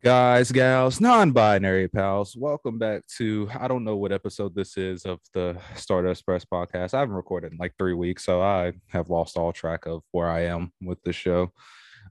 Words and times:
Guys, 0.00 0.52
gals, 0.52 1.00
non 1.00 1.32
binary 1.32 1.88
pals, 1.88 2.36
welcome 2.36 2.78
back 2.78 3.04
to 3.16 3.50
I 3.58 3.66
don't 3.66 3.82
know 3.82 3.96
what 3.96 4.12
episode 4.12 4.54
this 4.54 4.76
is 4.76 5.04
of 5.04 5.18
the 5.34 5.58
Stardust 5.74 6.24
Press 6.24 6.44
podcast. 6.44 6.94
I 6.94 7.00
haven't 7.00 7.16
recorded 7.16 7.50
in 7.50 7.58
like 7.58 7.74
three 7.76 7.94
weeks, 7.94 8.24
so 8.24 8.40
I 8.40 8.74
have 8.90 9.10
lost 9.10 9.36
all 9.36 9.52
track 9.52 9.86
of 9.86 10.04
where 10.12 10.28
I 10.28 10.44
am 10.44 10.72
with 10.80 11.02
the 11.02 11.12
show. 11.12 11.50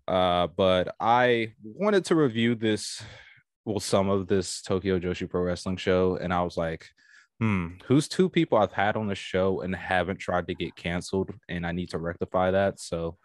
Uh, 0.06 0.48
but 0.48 0.96
I 1.00 1.54
wanted 1.64 2.04
to 2.06 2.16
review 2.16 2.56
this, 2.56 3.02
well, 3.64 3.80
some 3.80 4.10
of 4.10 4.28
this 4.28 4.62
Tokyo 4.62 5.00
Joshi 5.00 5.30
Pro 5.30 5.42
Wrestling 5.42 5.78
show, 5.78 6.18
and 6.18 6.34
I 6.34 6.44
was 6.44 6.58
like, 6.58 6.90
hmm, 7.40 7.68
who's 7.86 8.10
two 8.10 8.28
people 8.28 8.58
I've 8.58 8.74
had 8.74 8.98
on 8.98 9.08
the 9.08 9.16
show 9.16 9.62
and 9.62 9.74
haven't 9.74 10.18
tried 10.18 10.48
to 10.48 10.56
get 10.56 10.76
canceled, 10.76 11.32
and 11.48 11.66
I 11.66 11.72
need 11.72 11.92
to 11.92 12.00
rectify 12.00 12.52
that. 12.52 12.82
So 12.82 13.18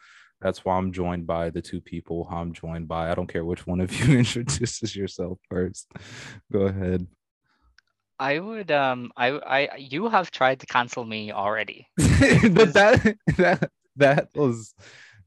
that's 0.42 0.64
why 0.64 0.77
I'm 0.77 0.92
joined 0.92 1.27
by 1.27 1.51
the 1.51 1.62
two 1.62 1.80
people 1.80 2.28
I'm 2.30 2.52
joined 2.52 2.88
by. 2.88 3.10
I 3.10 3.14
don't 3.14 3.32
care 3.32 3.45
which 3.45 3.66
one 3.66 3.80
of 3.80 3.92
you 4.01 4.19
introduces 4.19 4.95
yourself 4.96 5.38
first. 5.48 5.91
Go 6.52 6.62
ahead. 6.62 7.06
I 8.18 8.38
would 8.38 8.70
um 8.70 9.10
I 9.16 9.30
I 9.30 9.77
you 9.78 10.09
have 10.09 10.30
tried 10.30 10.60
to 10.60 10.66
cancel 10.66 11.05
me 11.05 11.32
already. 11.32 11.88
but 11.96 12.73
that 12.74 13.16
that 13.37 13.70
that 13.96 14.28
was 14.34 14.74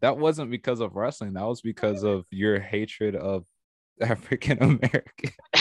that 0.01 0.17
wasn't 0.17 0.51
because 0.51 0.79
of 0.81 0.95
wrestling. 0.95 1.33
That 1.33 1.45
was 1.45 1.61
because 1.61 2.03
of 2.03 2.25
your 2.29 2.59
hatred 2.59 3.15
of 3.15 3.45
African 4.01 4.61
American. 4.61 5.31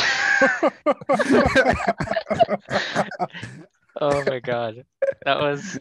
oh 4.01 4.25
my 4.27 4.41
god. 4.41 4.85
That 5.25 5.41
was 5.41 5.79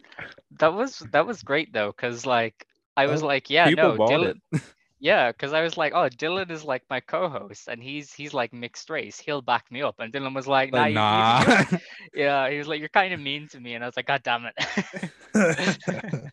that 0.59 0.73
was 0.73 0.99
that 1.11 1.25
was 1.27 1.43
great 1.43 1.73
though 1.73 1.91
cuz 1.91 2.25
like 2.25 2.65
I 2.95 3.07
was 3.07 3.23
like, 3.23 3.49
yeah, 3.49 3.69
no, 3.69 3.97
Dylan. 3.97 4.39
Yeah, 4.99 5.33
because 5.33 5.51
I 5.51 5.59
was 5.63 5.75
like, 5.75 5.91
oh, 5.93 6.07
Dylan 6.07 6.49
is 6.49 6.63
like 6.63 6.83
my 6.89 7.01
co-host, 7.01 7.67
and 7.67 7.83
he's 7.83 8.13
he's 8.13 8.33
like 8.33 8.53
mixed 8.53 8.89
race. 8.89 9.19
He'll 9.19 9.41
back 9.41 9.69
me 9.69 9.81
up. 9.81 9.95
And 9.99 10.13
Dylan 10.13 10.33
was 10.33 10.47
like, 10.47 10.71
nah, 10.71 10.79
Like, 10.79 10.89
you- 10.91 10.95
nah. 10.95 11.77
yeah. 12.15 12.49
He 12.49 12.57
was 12.57 12.69
like, 12.69 12.79
you're 12.79 12.87
kind 12.87 13.13
of 13.13 13.19
mean 13.19 13.49
to 13.49 13.59
me, 13.59 13.73
and 13.73 13.83
I 13.83 13.87
was 13.87 13.97
like, 13.97 14.07
god 14.07 14.23
damn 14.23 14.45
it. 14.45 16.31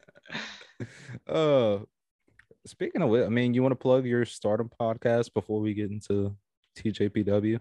uh 1.29 1.79
speaking 2.67 3.03
of 3.03 3.09
which, 3.09 3.25
I 3.27 3.29
mean, 3.29 3.55
you 3.55 3.63
want 3.63 3.73
to 3.73 3.77
plug 3.77 4.07
your 4.07 4.25
stardom 4.25 4.71
podcast 4.81 5.35
before 5.35 5.61
we 5.61 5.75
get 5.75 5.91
into 5.91 6.37
TJPW? 6.77 7.59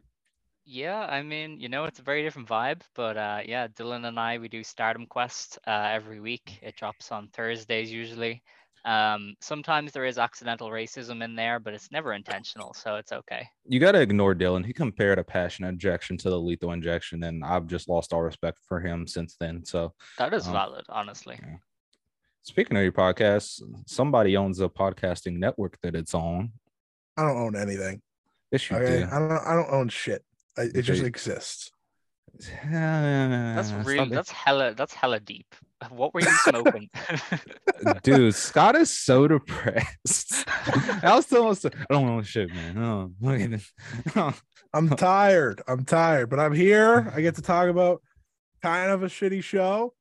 yeah, 0.66 1.00
I 1.00 1.24
mean, 1.24 1.60
you 1.60 1.70
know, 1.70 1.86
it's 1.86 1.98
a 1.98 2.04
very 2.04 2.22
different 2.22 2.48
vibe, 2.48 2.82
but 2.94 3.18
uh, 3.18 3.40
yeah, 3.44 3.68
Dylan 3.70 4.06
and 4.08 4.20
I 4.20 4.38
we 4.38 4.48
do 4.48 4.64
Stardom 4.64 5.08
Quest 5.08 5.58
uh, 5.66 5.90
every 5.92 6.20
week. 6.20 6.60
It 6.62 6.76
drops 6.76 7.12
on 7.12 7.30
Thursdays 7.30 7.92
usually. 7.92 8.44
Um, 8.86 9.36
sometimes 9.42 9.92
there 9.92 10.06
is 10.06 10.18
accidental 10.18 10.70
racism 10.70 11.24
in 11.24 11.36
there, 11.36 11.60
but 11.60 11.74
it's 11.74 11.92
never 11.92 12.14
intentional, 12.14 12.74
so 12.74 12.96
it's 12.96 13.12
okay. 13.12 13.48
You 13.66 13.80
got 13.80 13.92
to 13.92 14.02
ignore 14.02 14.34
Dylan. 14.34 14.66
He 14.66 14.74
compared 14.74 15.20
a 15.20 15.24
passion 15.24 15.66
injection 15.66 16.18
to 16.20 16.30
the 16.30 16.40
lethal 16.40 16.72
injection, 16.72 17.24
and 17.24 17.44
I've 17.44 17.68
just 17.68 17.90
lost 17.90 18.14
all 18.14 18.22
respect 18.22 18.60
for 18.68 18.80
him 18.80 19.06
since 19.08 19.36
then. 19.40 19.64
So, 19.66 19.94
That 20.18 20.34
is 20.34 20.48
Um, 20.48 20.54
valid, 20.54 20.86
honestly. 20.90 21.40
speaking 22.42 22.78
of 22.78 22.84
your 22.84 22.92
podcast, 22.94 23.62
somebody 23.86 24.38
owns 24.38 24.60
a 24.62 24.70
podcasting 24.70 25.38
network 25.38 25.78
that 25.82 25.96
it's 25.96 26.14
on. 26.14 26.52
I 27.18 27.24
don't 27.24 27.38
own 27.38 27.56
anything. 27.56 28.02
Yes, 28.52 28.70
you 28.70 28.78
Okay, 28.78 29.00
do. 29.00 29.08
I 29.12 29.20
don't. 29.20 29.32
I 29.32 29.54
don't 29.56 29.70
own 29.72 29.90
shit. 29.90 30.24
I, 30.58 30.64
it 30.74 30.82
just 30.84 31.04
exists. 31.04 31.70
That's 32.38 33.72
That's 33.72 33.88
real. 33.88 34.06
That's 34.08 34.32
hella. 34.32 34.74
That's 34.74 34.94
hella 34.94 35.20
deep. 35.20 35.48
What 35.92 36.14
were 36.14 36.20
you 36.20 36.28
smoking? 36.44 36.90
dude. 38.04 38.36
Scott 38.36 38.76
is 38.76 38.92
so 38.92 39.30
depressed. 39.30 40.44
I 41.02 41.14
was 41.16 41.26
telling 41.26 41.52
us, 41.52 41.64
I 41.66 41.70
don't 41.90 42.06
know 42.06 42.22
shit, 42.22 42.50
man. 42.54 42.78
Oh, 42.78 43.12
look 43.22 43.40
at 43.40 43.52
this. 43.52 43.72
Oh, 44.14 44.34
I'm 44.74 44.90
tired. 44.90 45.62
I'm 45.70 45.86
tired, 45.86 46.30
but 46.30 46.38
I'm 46.38 46.54
here. 46.54 47.10
I 47.16 47.22
get 47.22 47.36
to 47.36 47.42
talk 47.42 47.70
about 47.70 48.02
kind 48.62 48.92
of 48.92 49.04
a 49.04 49.08
shitty 49.08 49.42
show. 49.42 49.94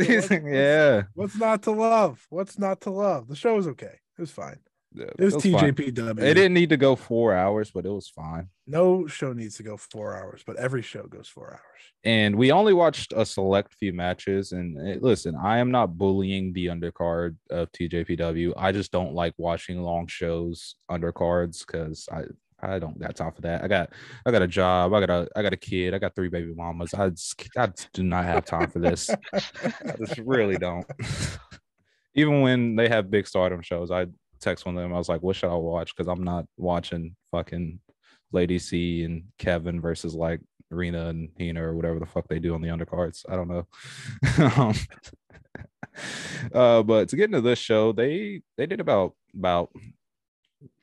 So 0.00 0.04
what's- 0.04 0.30
what's- 0.30 0.44
yeah, 0.46 1.02
What's 1.14 1.36
not 1.36 1.62
to 1.62 1.70
love? 1.70 2.26
What's 2.30 2.58
not 2.58 2.80
to 2.82 2.90
love? 2.90 3.28
The 3.28 3.36
show 3.36 3.54
was 3.54 3.68
okay. 3.68 4.00
It 4.18 4.20
was 4.20 4.32
fine. 4.32 4.58
Yeah, 4.92 5.06
It 5.18 5.24
was, 5.24 5.34
fine. 5.34 5.42
TJPW. 5.74 6.20
It 6.22 6.34
didn't 6.34 6.54
need 6.54 6.70
to 6.70 6.76
go 6.76 6.96
four 6.96 7.32
hours, 7.34 7.70
but 7.70 7.86
it 7.86 7.90
was 7.90 8.08
fine. 8.08 8.48
No 8.66 9.06
show 9.06 9.32
needs 9.32 9.56
to 9.58 9.62
go 9.62 9.76
four 9.76 10.16
hours, 10.16 10.42
but 10.44 10.56
every 10.56 10.82
show 10.82 11.04
goes 11.04 11.28
four 11.28 11.50
hours. 11.52 11.60
and 12.04 12.34
we 12.36 12.50
only 12.50 12.72
watched 12.72 13.12
a 13.16 13.24
select 13.24 13.74
few 13.74 13.92
matches. 13.92 14.52
And 14.52 14.76
eh, 14.88 14.98
listen, 15.00 15.36
I 15.36 15.58
am 15.58 15.70
not 15.70 15.96
bullying 15.96 16.52
the 16.52 16.66
undercard 16.66 17.36
of 17.50 17.70
TJPW. 17.72 18.54
I 18.56 18.72
just 18.72 18.90
don't 18.90 19.14
like 19.14 19.34
watching 19.38 19.80
long 19.82 20.06
shows 20.08 20.74
undercards 20.90 21.64
because 21.66 22.08
I 22.10 22.24
I 22.62 22.78
don't 22.78 22.98
got 22.98 23.16
time 23.16 23.32
for 23.32 23.40
that. 23.42 23.62
I 23.64 23.68
got 23.68 23.90
I 24.26 24.30
got 24.32 24.42
a 24.42 24.46
job. 24.48 24.92
I 24.92 25.00
got 25.00 25.10
a 25.10 25.28
I 25.36 25.42
got 25.42 25.52
a 25.52 25.56
kid. 25.56 25.94
I 25.94 25.98
got 25.98 26.14
three 26.16 26.28
baby 26.28 26.52
mamas. 26.54 26.92
I 26.94 27.08
just, 27.10 27.42
I 27.56 27.68
just 27.68 27.92
do 27.92 28.02
not 28.02 28.24
have 28.24 28.44
time 28.44 28.68
for 28.70 28.80
this. 28.80 29.08
I 29.32 29.94
just 29.98 30.18
really 30.18 30.56
don't. 30.58 30.84
Even 32.14 32.40
when 32.42 32.74
they 32.76 32.88
have 32.88 33.10
big 33.10 33.26
stardom 33.26 33.62
shows, 33.62 33.90
I 33.90 34.06
text 34.40 34.66
one 34.66 34.76
of 34.76 34.82
them. 34.82 34.94
I 34.94 34.98
was 34.98 35.08
like, 35.08 35.22
"What 35.22 35.36
should 35.36 35.50
I 35.50 35.54
watch?" 35.54 35.94
Because 35.94 36.08
I'm 36.08 36.24
not 36.24 36.46
watching 36.56 37.16
fucking 37.30 37.80
Lady 38.32 38.58
C 38.58 39.04
and 39.04 39.24
Kevin 39.38 39.80
versus 39.80 40.14
like 40.14 40.40
Rena 40.70 41.08
and 41.08 41.30
Hina 41.38 41.62
or 41.62 41.74
whatever 41.74 41.98
the 41.98 42.06
fuck 42.06 42.28
they 42.28 42.38
do 42.38 42.54
on 42.54 42.62
the 42.62 42.68
undercards. 42.68 43.24
I 43.28 43.36
don't 43.36 43.48
know. 43.48 43.66
um, 44.56 44.74
uh, 46.54 46.82
but 46.82 47.08
to 47.08 47.16
get 47.16 47.26
into 47.26 47.40
this 47.40 47.58
show, 47.58 47.92
they 47.92 48.42
they 48.56 48.66
did 48.66 48.80
about 48.80 49.14
about 49.34 49.70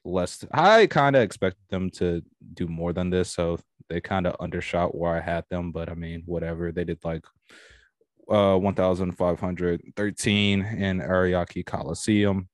less. 0.03 0.44
I 0.51 0.88
kind 0.88 1.16
of 1.16 1.22
expected 1.22 1.63
them 1.69 1.90
to 1.91 2.22
do 2.53 2.67
more 2.67 2.94
than 2.94 3.09
this, 3.09 3.31
so 3.31 3.59
they 3.90 4.01
kind 4.01 4.28
of 4.28 4.35
undershot 4.40 4.96
where 4.96 5.16
I 5.16 5.22
had 5.22 5.46
them. 5.50 5.72
But 5.72 5.90
I 5.90 5.94
mean, 5.94 6.23
whatever. 6.25 6.72
They 6.72 6.84
did 6.84 7.00
like 7.03 7.25
uh 8.29 8.57
1513 8.57 10.62
in 10.62 11.00
Ariake 11.00 11.66
Coliseum. 11.66 12.50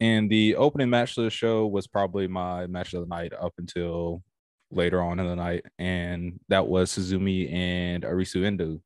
And 0.00 0.28
the 0.30 0.56
opening 0.56 0.90
match 0.90 1.16
of 1.16 1.24
the 1.24 1.30
show 1.30 1.66
was 1.66 1.86
probably 1.86 2.26
my 2.26 2.66
match 2.66 2.94
of 2.94 3.00
the 3.00 3.06
night 3.06 3.32
up 3.32 3.52
until 3.58 4.22
later 4.70 5.00
on 5.00 5.20
in 5.20 5.26
the 5.26 5.36
night, 5.36 5.64
and 5.78 6.40
that 6.48 6.66
was 6.66 6.90
Suzume 6.90 7.52
and 7.52 8.02
Arisu 8.02 8.44
Endo. 8.44 8.80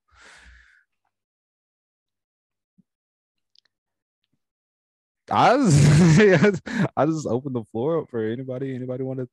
I 5.30 5.56
was, 5.56 5.74
I 6.96 7.06
just 7.06 7.26
opened 7.26 7.54
the 7.54 7.64
floor 7.64 8.00
up 8.00 8.10
for 8.10 8.25
anybody. 8.25 8.75
Anybody 8.75 9.02
want 9.02 9.20
to? 9.20 9.28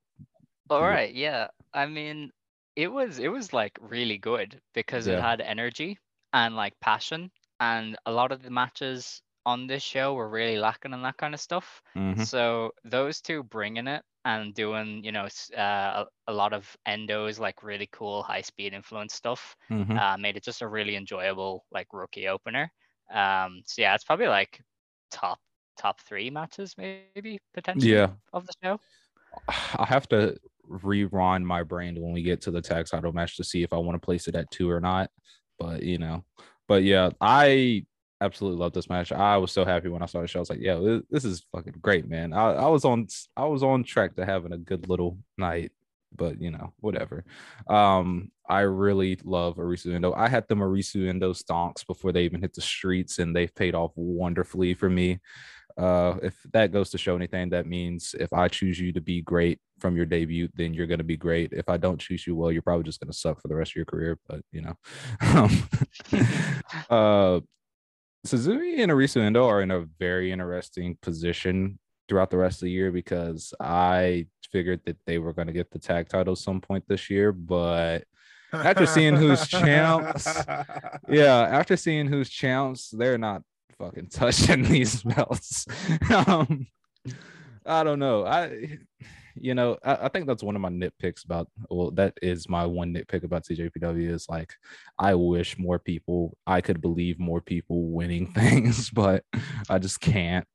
All 0.69 0.81
right, 0.81 1.13
Yeah. 1.13 1.47
I 1.73 1.85
mean, 1.85 2.31
it 2.75 2.91
was 2.91 3.19
it 3.19 3.29
was 3.29 3.53
like 3.53 3.77
really 3.81 4.17
good 4.17 4.59
because 4.73 5.07
it 5.07 5.19
had 5.19 5.41
energy 5.41 5.97
and 6.33 6.55
like 6.55 6.73
passion, 6.81 7.31
and 7.59 7.97
a 8.05 8.11
lot 8.11 8.31
of 8.31 8.43
the 8.43 8.49
matches 8.49 9.21
on 9.45 9.67
this 9.67 9.83
show 9.83 10.13
were 10.13 10.29
really 10.29 10.57
lacking 10.57 10.93
in 10.93 11.01
that 11.03 11.17
kind 11.17 11.33
of 11.33 11.39
stuff. 11.39 11.81
Mhm. 11.95 12.25
So 12.25 12.71
those 12.83 13.21
two 13.21 13.43
bringing 13.43 13.87
it 13.87 14.03
and 14.25 14.53
doing, 14.55 15.03
you 15.03 15.11
know, 15.11 15.27
uh, 15.57 16.05
a, 16.27 16.31
a 16.31 16.33
lot 16.33 16.53
of 16.53 16.75
endos, 16.87 17.39
like 17.39 17.63
really 17.63 17.87
cool 17.91 18.23
high 18.23 18.41
speed 18.41 18.73
influence 18.73 19.13
stuff, 19.13 19.55
Mhm. 19.69 20.01
uh, 20.01 20.17
made 20.17 20.37
it 20.37 20.43
just 20.43 20.61
a 20.61 20.67
really 20.67 20.95
enjoyable 20.95 21.65
like 21.71 21.87
rookie 21.93 22.27
opener. 22.27 22.71
Um, 23.11 23.61
so 23.65 23.81
yeah, 23.81 23.95
it's 23.95 24.03
probably 24.03 24.27
like 24.27 24.61
top 25.11 25.39
top 25.77 25.99
three 26.01 26.29
matches 26.29 26.75
maybe 26.77 27.37
potentially 27.53 27.99
Yeah. 27.99 28.15
of 28.33 28.45
the 28.47 28.53
show. 28.63 28.79
I 29.47 29.85
have 29.87 30.07
to 30.09 30.37
rewind 30.63 31.45
my 31.45 31.63
brain 31.63 32.01
when 32.01 32.11
we 32.13 32.23
get 32.23 32.41
to 32.41 32.51
the 32.51 32.61
tag 32.61 32.87
title 32.87 33.13
match 33.13 33.37
to 33.37 33.43
see 33.43 33.63
if 33.63 33.73
I 33.73 33.77
want 33.77 33.95
to 34.01 34.05
place 34.05 34.27
it 34.27 34.35
at 34.35 34.51
two 34.51 34.69
or 34.69 34.79
not. 34.81 35.11
But 35.59 35.83
you 35.83 35.97
know, 35.97 36.25
but 36.67 36.83
yeah, 36.83 37.11
I 37.21 37.85
absolutely 38.25 38.59
love 38.59 38.73
this 38.73 38.89
match. 38.89 39.11
I 39.11 39.37
was 39.37 39.51
so 39.51 39.63
happy 39.65 39.89
when 39.89 40.01
I 40.01 40.07
saw 40.07 40.21
the 40.21 40.27
show. 40.27 40.39
I 40.39 40.41
was 40.41 40.49
like, 40.49 40.59
"Yo, 40.59 40.83
this, 40.83 41.03
this 41.09 41.25
is 41.25 41.45
fucking 41.51 41.75
great, 41.81 42.07
man. 42.07 42.33
I, 42.33 42.53
I 42.53 42.67
was 42.67 42.85
on 42.85 43.07
I 43.37 43.45
was 43.45 43.63
on 43.63 43.83
track 43.83 44.15
to 44.15 44.25
having 44.25 44.51
a 44.53 44.57
good 44.57 44.89
little 44.89 45.17
night, 45.37 45.71
but 46.15 46.41
you 46.41 46.51
know, 46.51 46.73
whatever. 46.79 47.23
Um, 47.69 48.31
I 48.47 48.61
really 48.61 49.19
love 49.23 49.55
Arisu 49.57 49.93
Endo. 49.93 50.13
I 50.13 50.29
had 50.29 50.47
the 50.47 50.55
Arisu 50.55 51.07
Endo 51.07 51.33
stonks 51.33 51.85
before 51.85 52.11
they 52.11 52.23
even 52.23 52.41
hit 52.41 52.53
the 52.53 52.61
streets, 52.61 53.19
and 53.19 53.35
they've 53.35 53.53
paid 53.53 53.75
off 53.75 53.91
wonderfully 53.95 54.73
for 54.73 54.89
me. 54.89 55.19
Uh, 55.77 56.15
if 56.23 56.35
that 56.53 56.71
goes 56.71 56.89
to 56.89 56.97
show 56.97 57.15
anything, 57.15 57.49
that 57.49 57.67
means 57.67 58.15
if 58.19 58.31
I 58.31 58.47
choose 58.47 58.79
you 58.79 58.93
to 58.93 59.01
be 59.01 59.21
great 59.21 59.59
from 59.79 59.97
your 59.97 60.05
debut, 60.05 60.47
then 60.55 60.73
you're 60.73 60.87
going 60.87 60.99
to 60.99 61.03
be 61.03 61.17
great. 61.17 61.51
If 61.51 61.67
I 61.67 61.77
don't 61.77 61.99
choose 61.99 62.25
you, 62.25 62.35
well, 62.35 62.51
you're 62.51 62.61
probably 62.61 62.85
just 62.85 63.01
going 63.01 63.11
to 63.11 63.17
suck 63.17 63.41
for 63.41 63.49
the 63.49 63.55
rest 63.55 63.71
of 63.71 63.75
your 63.75 63.85
career. 63.85 64.17
But 64.27 64.41
you 64.51 64.61
know, 64.61 64.77
um, 65.21 65.69
uh, 66.89 67.39
Suzume 68.25 68.79
and 68.79 68.91
Arisu 68.91 69.21
Endo 69.21 69.47
are 69.47 69.61
in 69.61 69.71
a 69.71 69.85
very 69.99 70.31
interesting 70.31 70.97
position 71.01 71.79
throughout 72.07 72.29
the 72.29 72.37
rest 72.37 72.57
of 72.57 72.65
the 72.65 72.71
year 72.71 72.91
because 72.91 73.53
I 73.59 74.27
figured 74.51 74.81
that 74.85 74.97
they 75.05 75.17
were 75.17 75.33
going 75.33 75.47
to 75.47 75.53
get 75.53 75.71
the 75.71 75.79
tag 75.79 76.09
title 76.09 76.35
some 76.35 76.61
point 76.61 76.83
this 76.87 77.09
year, 77.09 77.31
but 77.31 78.03
After 78.53 78.85
seeing 78.85 79.15
who's 79.15 79.47
champs, 79.47 80.25
yeah, 81.09 81.47
after 81.51 81.75
seeing 81.75 82.07
who's 82.07 82.29
champs, 82.29 82.89
they're 82.89 83.17
not 83.17 83.41
fucking 83.77 84.07
touching 84.07 84.63
these 84.69 85.03
belts. 85.03 85.65
um, 86.27 86.67
I 87.65 87.83
don't 87.83 87.99
know. 87.99 88.25
I 88.25 88.77
you 89.35 89.53
know, 89.53 89.77
I, 89.83 90.05
I, 90.05 90.09
think 90.09 90.27
that's 90.27 90.43
one 90.43 90.55
of 90.55 90.61
my 90.61 90.69
nitpicks 90.69 91.25
about. 91.25 91.49
Well, 91.69 91.91
that 91.91 92.17
is 92.21 92.49
my 92.49 92.65
one 92.65 92.93
nitpick 92.93 93.23
about 93.23 93.43
TJPW 93.43 94.09
is 94.09 94.27
like, 94.29 94.53
I 94.97 95.15
wish 95.15 95.57
more 95.57 95.79
people, 95.79 96.37
I 96.47 96.61
could 96.61 96.81
believe 96.81 97.19
more 97.19 97.41
people 97.41 97.91
winning 97.91 98.27
things, 98.33 98.89
but 98.89 99.23
I 99.69 99.79
just 99.79 99.99
can't. 100.01 100.47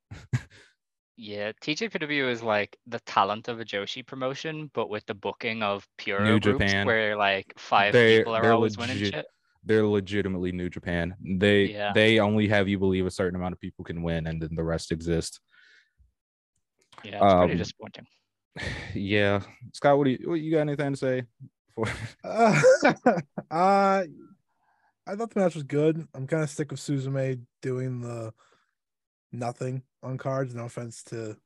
Yeah, 1.16 1.52
TJPW 1.62 2.30
is 2.30 2.42
like 2.42 2.76
the 2.86 3.00
talent 3.00 3.48
of 3.48 3.60
a 3.60 3.64
Joshi 3.64 4.06
promotion, 4.06 4.70
but 4.72 4.88
with 4.88 5.04
the 5.06 5.14
booking 5.14 5.62
of 5.62 5.86
pure 5.98 6.20
New 6.20 6.40
groups 6.40 6.64
Japan. 6.64 6.86
where 6.86 7.16
like 7.16 7.52
5 7.58 7.92
They're- 7.92 8.18
people 8.20 8.34
are 8.34 8.52
always 8.52 8.78
winning 8.78 8.96
shit. 8.96 9.26
They're 9.62 9.86
legitimately 9.86 10.52
New 10.52 10.70
Japan. 10.70 11.14
They 11.22 11.64
Yeah. 11.64 11.92
they 11.94 12.18
only 12.18 12.48
have 12.48 12.66
you 12.66 12.78
believe 12.78 13.04
a 13.04 13.10
certain 13.10 13.36
amount 13.36 13.52
of 13.52 13.60
people 13.60 13.84
can 13.84 14.02
win, 14.02 14.26
and 14.26 14.40
then 14.40 14.54
the 14.54 14.64
rest 14.64 14.90
exist. 14.90 15.38
Yeah, 17.04 17.22
it's 17.22 17.34
pretty 17.34 17.52
um, 17.52 17.58
disappointing. 17.58 18.06
Yeah, 18.92 19.40
Scott, 19.72 19.98
what 19.98 20.04
do 20.04 20.10
you 20.10 20.18
what, 20.28 20.40
you 20.40 20.50
got 20.50 20.60
anything 20.60 20.92
to 20.92 20.96
say? 20.96 21.22
For 21.74 21.86
Uh, 22.24 22.60
uh, 23.50 24.04
I 25.06 25.16
thought 25.16 25.30
the 25.30 25.40
match 25.40 25.54
was 25.54 25.62
good. 25.62 26.06
I'm 26.14 26.26
kind 26.26 26.42
of 26.42 26.50
sick 26.50 26.72
of 26.72 26.78
Suzume 26.78 27.40
doing 27.62 28.00
the 28.00 28.34
nothing 29.32 29.82
on 30.02 30.18
cards. 30.18 30.54
No 30.54 30.64
offense 30.64 31.04
to 31.04 31.36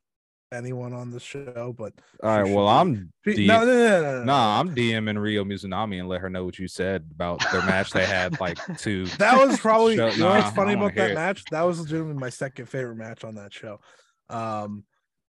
anyone 0.53 0.93
on 0.93 1.11
the 1.11 1.21
show, 1.21 1.75
but 1.77 1.93
all 2.23 2.31
right, 2.39 2.51
well, 2.51 2.69
I'm 2.69 3.13
no, 3.27 3.35
no, 3.35 3.65
no, 3.65 4.01
no, 4.01 4.25
Nah, 4.25 4.61
I'm 4.61 4.75
DMing 4.75 5.21
Ryo 5.21 5.45
Mizunami 5.45 5.99
and 5.99 6.09
let 6.09 6.21
her 6.21 6.31
know 6.31 6.45
what 6.45 6.59
you 6.59 6.69
said 6.69 7.05
about 7.13 7.45
their 7.53 7.63
match 7.63 7.91
they 7.91 8.07
had 8.07 8.41
like 8.41 8.59
two. 8.79 9.07
That 9.19 9.45
was 9.45 9.59
probably 9.59 9.95
you 10.13 10.19
know 10.19 10.31
what's 10.31 10.55
funny 10.55 10.75
about 10.75 10.95
that 10.95 11.15
match. 11.15 11.45
That 11.51 11.63
was 11.63 11.81
legitimately 11.81 12.21
my 12.21 12.31
second 12.31 12.67
favorite 12.67 12.97
match 12.97 13.25
on 13.25 13.35
that 13.35 13.53
show. 13.53 13.81
Um, 14.31 14.85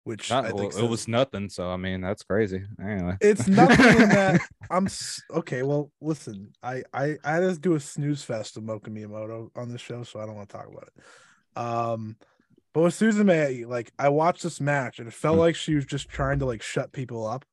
which 0.04 0.30
Not- 0.30 0.46
I 0.46 0.52
well, 0.52 0.68
it 0.68 0.88
was 0.88 1.06
nothing. 1.08 1.48
So 1.48 1.70
I 1.70 1.76
mean, 1.76 2.00
that's 2.00 2.22
crazy. 2.22 2.62
Anyway, 2.80 3.16
it's 3.20 3.46
nothing 3.48 4.02
in 4.02 4.08
that 4.08 4.40
I'm 4.70 4.88
okay. 5.30 5.62
Well, 5.62 5.90
listen, 6.00 6.52
I 6.62 6.82
I 6.92 7.16
I 7.24 7.32
had 7.34 7.40
to 7.40 7.58
do 7.58 7.74
a 7.74 7.80
snooze 7.80 8.22
fest 8.24 8.56
of 8.56 8.64
Moka 8.64 8.88
Miyamoto 8.88 9.50
on 9.56 9.70
this 9.70 9.80
show, 9.80 10.02
so 10.02 10.20
I 10.20 10.26
don't 10.26 10.34
want 10.36 10.48
to 10.48 10.56
talk 10.56 10.66
about 10.68 10.88
it. 10.88 11.58
Um, 11.60 12.16
but 12.74 12.80
with 12.82 12.94
Suzume, 12.94 13.66
like 13.66 13.92
I 13.98 14.08
watched 14.08 14.42
this 14.42 14.60
match 14.60 14.98
and 14.98 15.06
it 15.08 15.14
felt 15.14 15.34
Hmm. 15.36 15.40
like 15.40 15.54
she 15.56 15.74
was 15.74 15.84
just 15.84 16.08
trying 16.08 16.38
to 16.40 16.46
like 16.46 16.62
shut 16.62 16.92
people 16.92 17.26
up 17.26 17.44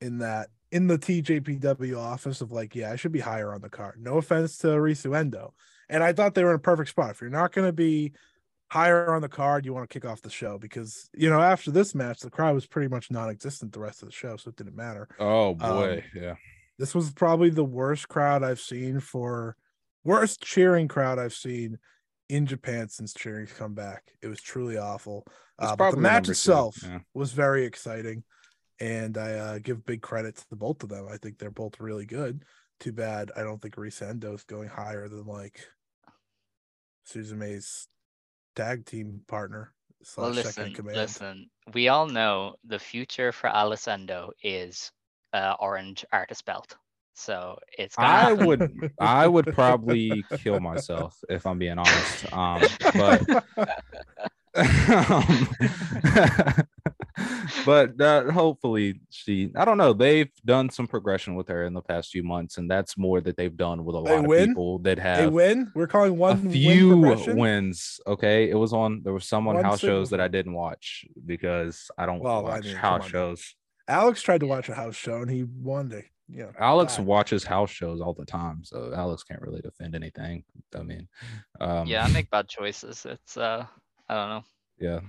in 0.00 0.18
that 0.18 0.48
in 0.70 0.86
the 0.86 0.98
TJPW 0.98 1.98
office 1.98 2.40
of 2.40 2.50
like, 2.52 2.74
yeah, 2.74 2.90
I 2.92 2.96
should 2.96 3.12
be 3.12 3.20
higher 3.20 3.52
on 3.54 3.60
the 3.60 3.68
card. 3.68 3.96
No 4.00 4.18
offense 4.18 4.56
to 4.58 4.68
Risu 4.68 5.16
Endo, 5.16 5.52
and 5.88 6.02
I 6.02 6.12
thought 6.12 6.34
they 6.34 6.44
were 6.44 6.50
in 6.50 6.56
a 6.56 6.60
perfect 6.60 6.90
spot. 6.90 7.10
If 7.10 7.20
you're 7.20 7.30
not 7.30 7.52
going 7.52 7.66
to 7.66 7.72
be 7.72 8.12
higher 8.72 9.14
on 9.14 9.20
the 9.20 9.28
card, 9.28 9.66
you 9.66 9.74
want 9.74 9.88
to 9.88 9.92
kick 9.92 10.08
off 10.08 10.22
the 10.22 10.30
show 10.30 10.56
because 10.56 11.10
you 11.14 11.28
know 11.28 11.40
after 11.40 11.70
this 11.70 11.94
match, 11.94 12.20
the 12.20 12.30
crowd 12.30 12.54
was 12.54 12.66
pretty 12.66 12.88
much 12.88 13.10
non-existent 13.10 13.70
the 13.70 13.80
rest 13.80 14.02
of 14.02 14.08
the 14.08 14.14
show, 14.14 14.36
so 14.38 14.48
it 14.48 14.56
didn't 14.56 14.74
matter 14.74 15.08
oh 15.18 15.54
boy, 15.54 16.02
yeah. 16.14 16.34
this 16.78 16.94
was 16.94 17.12
probably 17.12 17.50
the 17.50 17.62
worst 17.62 18.08
crowd 18.08 18.42
I've 18.42 18.60
seen 18.60 18.98
for 18.98 19.56
worst 20.04 20.40
cheering 20.40 20.88
crowd 20.88 21.18
I've 21.18 21.34
seen 21.34 21.78
in 22.30 22.46
Japan 22.46 22.88
since 22.88 23.12
cheering's 23.12 23.52
come 23.52 23.74
back. 23.74 24.04
It 24.22 24.28
was 24.28 24.40
truly 24.40 24.78
awful. 24.78 25.26
Uh, 25.58 25.76
but 25.76 25.90
the 25.90 25.98
match 25.98 26.30
itself 26.30 26.78
yeah. 26.82 27.00
was 27.12 27.32
very 27.32 27.66
exciting, 27.66 28.24
and 28.80 29.18
I 29.18 29.32
uh, 29.32 29.58
give 29.58 29.84
big 29.84 30.00
credit 30.00 30.36
to 30.36 30.48
the 30.48 30.56
both 30.56 30.82
of 30.82 30.88
them. 30.88 31.06
I 31.12 31.18
think 31.18 31.38
they're 31.38 31.50
both 31.50 31.78
really 31.78 32.06
good. 32.06 32.42
Too 32.80 32.92
bad 32.92 33.32
I 33.36 33.42
don't 33.42 33.60
think 33.60 33.76
Risa 33.76 34.34
is 34.34 34.44
going 34.44 34.68
higher 34.70 35.08
than 35.08 35.26
like 35.26 35.60
Suzume's 37.04 37.86
tag 38.54 38.86
team 38.86 39.22
partner. 39.26 39.72
Well, 40.16 40.32
slash 40.32 40.44
second 40.44 40.78
in 40.78 40.84
listen, 40.84 41.00
listen. 41.00 41.50
We 41.74 41.88
all 41.88 42.06
know 42.06 42.56
the 42.64 42.78
future 42.78 43.30
for 43.32 43.48
Alessandro 43.48 44.32
is 44.42 44.90
uh, 45.32 45.54
orange 45.60 46.04
artist 46.12 46.44
belt. 46.44 46.76
So 47.14 47.58
it's 47.78 47.94
gonna 47.96 48.08
I 48.08 48.20
happen. 48.30 48.46
would 48.46 48.90
I 48.98 49.26
would 49.26 49.46
probably 49.52 50.24
kill 50.38 50.60
myself 50.60 51.22
if 51.28 51.46
I'm 51.46 51.58
being 51.58 51.78
honest. 51.78 52.32
Um, 52.32 52.62
but 52.94 53.22
um, 55.00 55.48
but 57.64 58.00
uh, 58.00 58.30
hopefully 58.30 59.00
she 59.10 59.50
I 59.56 59.64
don't 59.64 59.78
know 59.78 59.92
they've 59.92 60.30
done 60.44 60.70
some 60.70 60.86
progression 60.86 61.34
with 61.34 61.48
her 61.48 61.64
in 61.64 61.74
the 61.74 61.82
past 61.82 62.10
few 62.10 62.22
months 62.22 62.58
and 62.58 62.70
that's 62.70 62.96
more 62.96 63.20
that 63.20 63.36
they've 63.36 63.56
done 63.56 63.84
with 63.84 63.96
a 63.96 64.02
They 64.02 64.16
lot 64.16 64.24
win? 64.26 64.42
of 64.42 64.48
people 64.48 64.78
that 64.80 64.98
have 64.98 65.18
They 65.18 65.26
win. 65.28 65.72
We're 65.74 65.86
calling 65.86 66.16
one 66.16 66.42
win 66.44 66.52
few 66.52 66.88
progression? 67.00 67.36
wins 67.38 68.00
okay 68.06 68.50
it 68.50 68.54
was 68.54 68.72
on 68.72 69.02
there 69.02 69.12
was 69.12 69.24
some 69.26 69.46
on 69.48 69.56
One 69.56 69.64
house 69.64 69.80
shows 69.80 70.10
that 70.10 70.20
I 70.20 70.28
didn't 70.28 70.54
watch 70.54 71.04
because 71.26 71.90
I 71.98 72.06
don't 72.06 72.20
Well, 72.20 72.46
I 72.46 72.54
watch 72.56 72.66
mean, 72.66 72.76
house 72.76 73.06
shows 73.08 73.54
Alex 73.88 74.22
tried 74.22 74.40
to 74.40 74.46
watch 74.46 74.68
a 74.68 74.74
house 74.74 74.96
show 74.96 75.16
and 75.22 75.30
he 75.30 75.44
won 75.44 75.88
the 75.88 76.02
you 76.28 76.44
know 76.44 76.52
Alex 76.58 76.96
died. 76.96 77.06
watches 77.06 77.44
house 77.44 77.70
shows 77.70 78.00
all 78.00 78.14
the 78.14 78.24
time 78.24 78.60
so 78.64 78.92
Alex 78.94 79.22
can't 79.24 79.42
really 79.42 79.60
defend 79.60 79.94
anything 79.94 80.44
I 80.74 80.82
mean 80.82 81.08
um 81.60 81.86
yeah, 81.86 82.04
I 82.04 82.08
make 82.08 82.30
bad 82.30 82.48
choices. 82.48 83.04
It's 83.04 83.36
uh, 83.36 83.66
I 84.08 84.14
don't 84.14 84.28
know. 84.30 84.44
Yeah. 84.78 85.00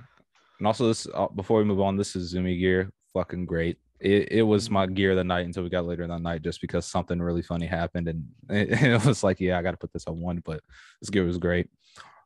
And 0.60 0.68
also 0.68 0.88
this 0.88 1.08
uh, 1.14 1.28
before 1.28 1.60
we 1.60 1.66
move 1.66 1.82
on, 1.82 1.98
this 1.98 2.16
is 2.16 2.34
Zumi 2.34 2.60
gear. 2.60 2.92
Fucking 3.14 3.46
great. 3.46 3.78
It, 4.00 4.32
it 4.32 4.42
was 4.42 4.70
my 4.70 4.86
gear 4.86 5.12
of 5.12 5.18
the 5.18 5.24
night 5.24 5.46
until 5.46 5.64
we 5.64 5.70
got 5.70 5.86
later 5.86 6.04
in 6.04 6.10
the 6.10 6.18
night 6.18 6.42
just 6.42 6.62
because 6.62 6.86
something 6.86 7.22
really 7.22 7.42
funny 7.42 7.66
happened 7.66 8.10
and 8.10 8.26
it, 8.50 8.82
it 8.82 9.06
was 9.06 9.24
like, 9.24 9.40
yeah, 9.40 9.58
I 9.58 9.62
gotta 9.62 9.78
put 9.78 9.94
this 9.94 10.08
on 10.08 10.20
one, 10.20 10.42
but 10.44 10.62
this 11.02 11.10
gear 11.10 11.26
was 11.26 11.38
great. 11.38 11.70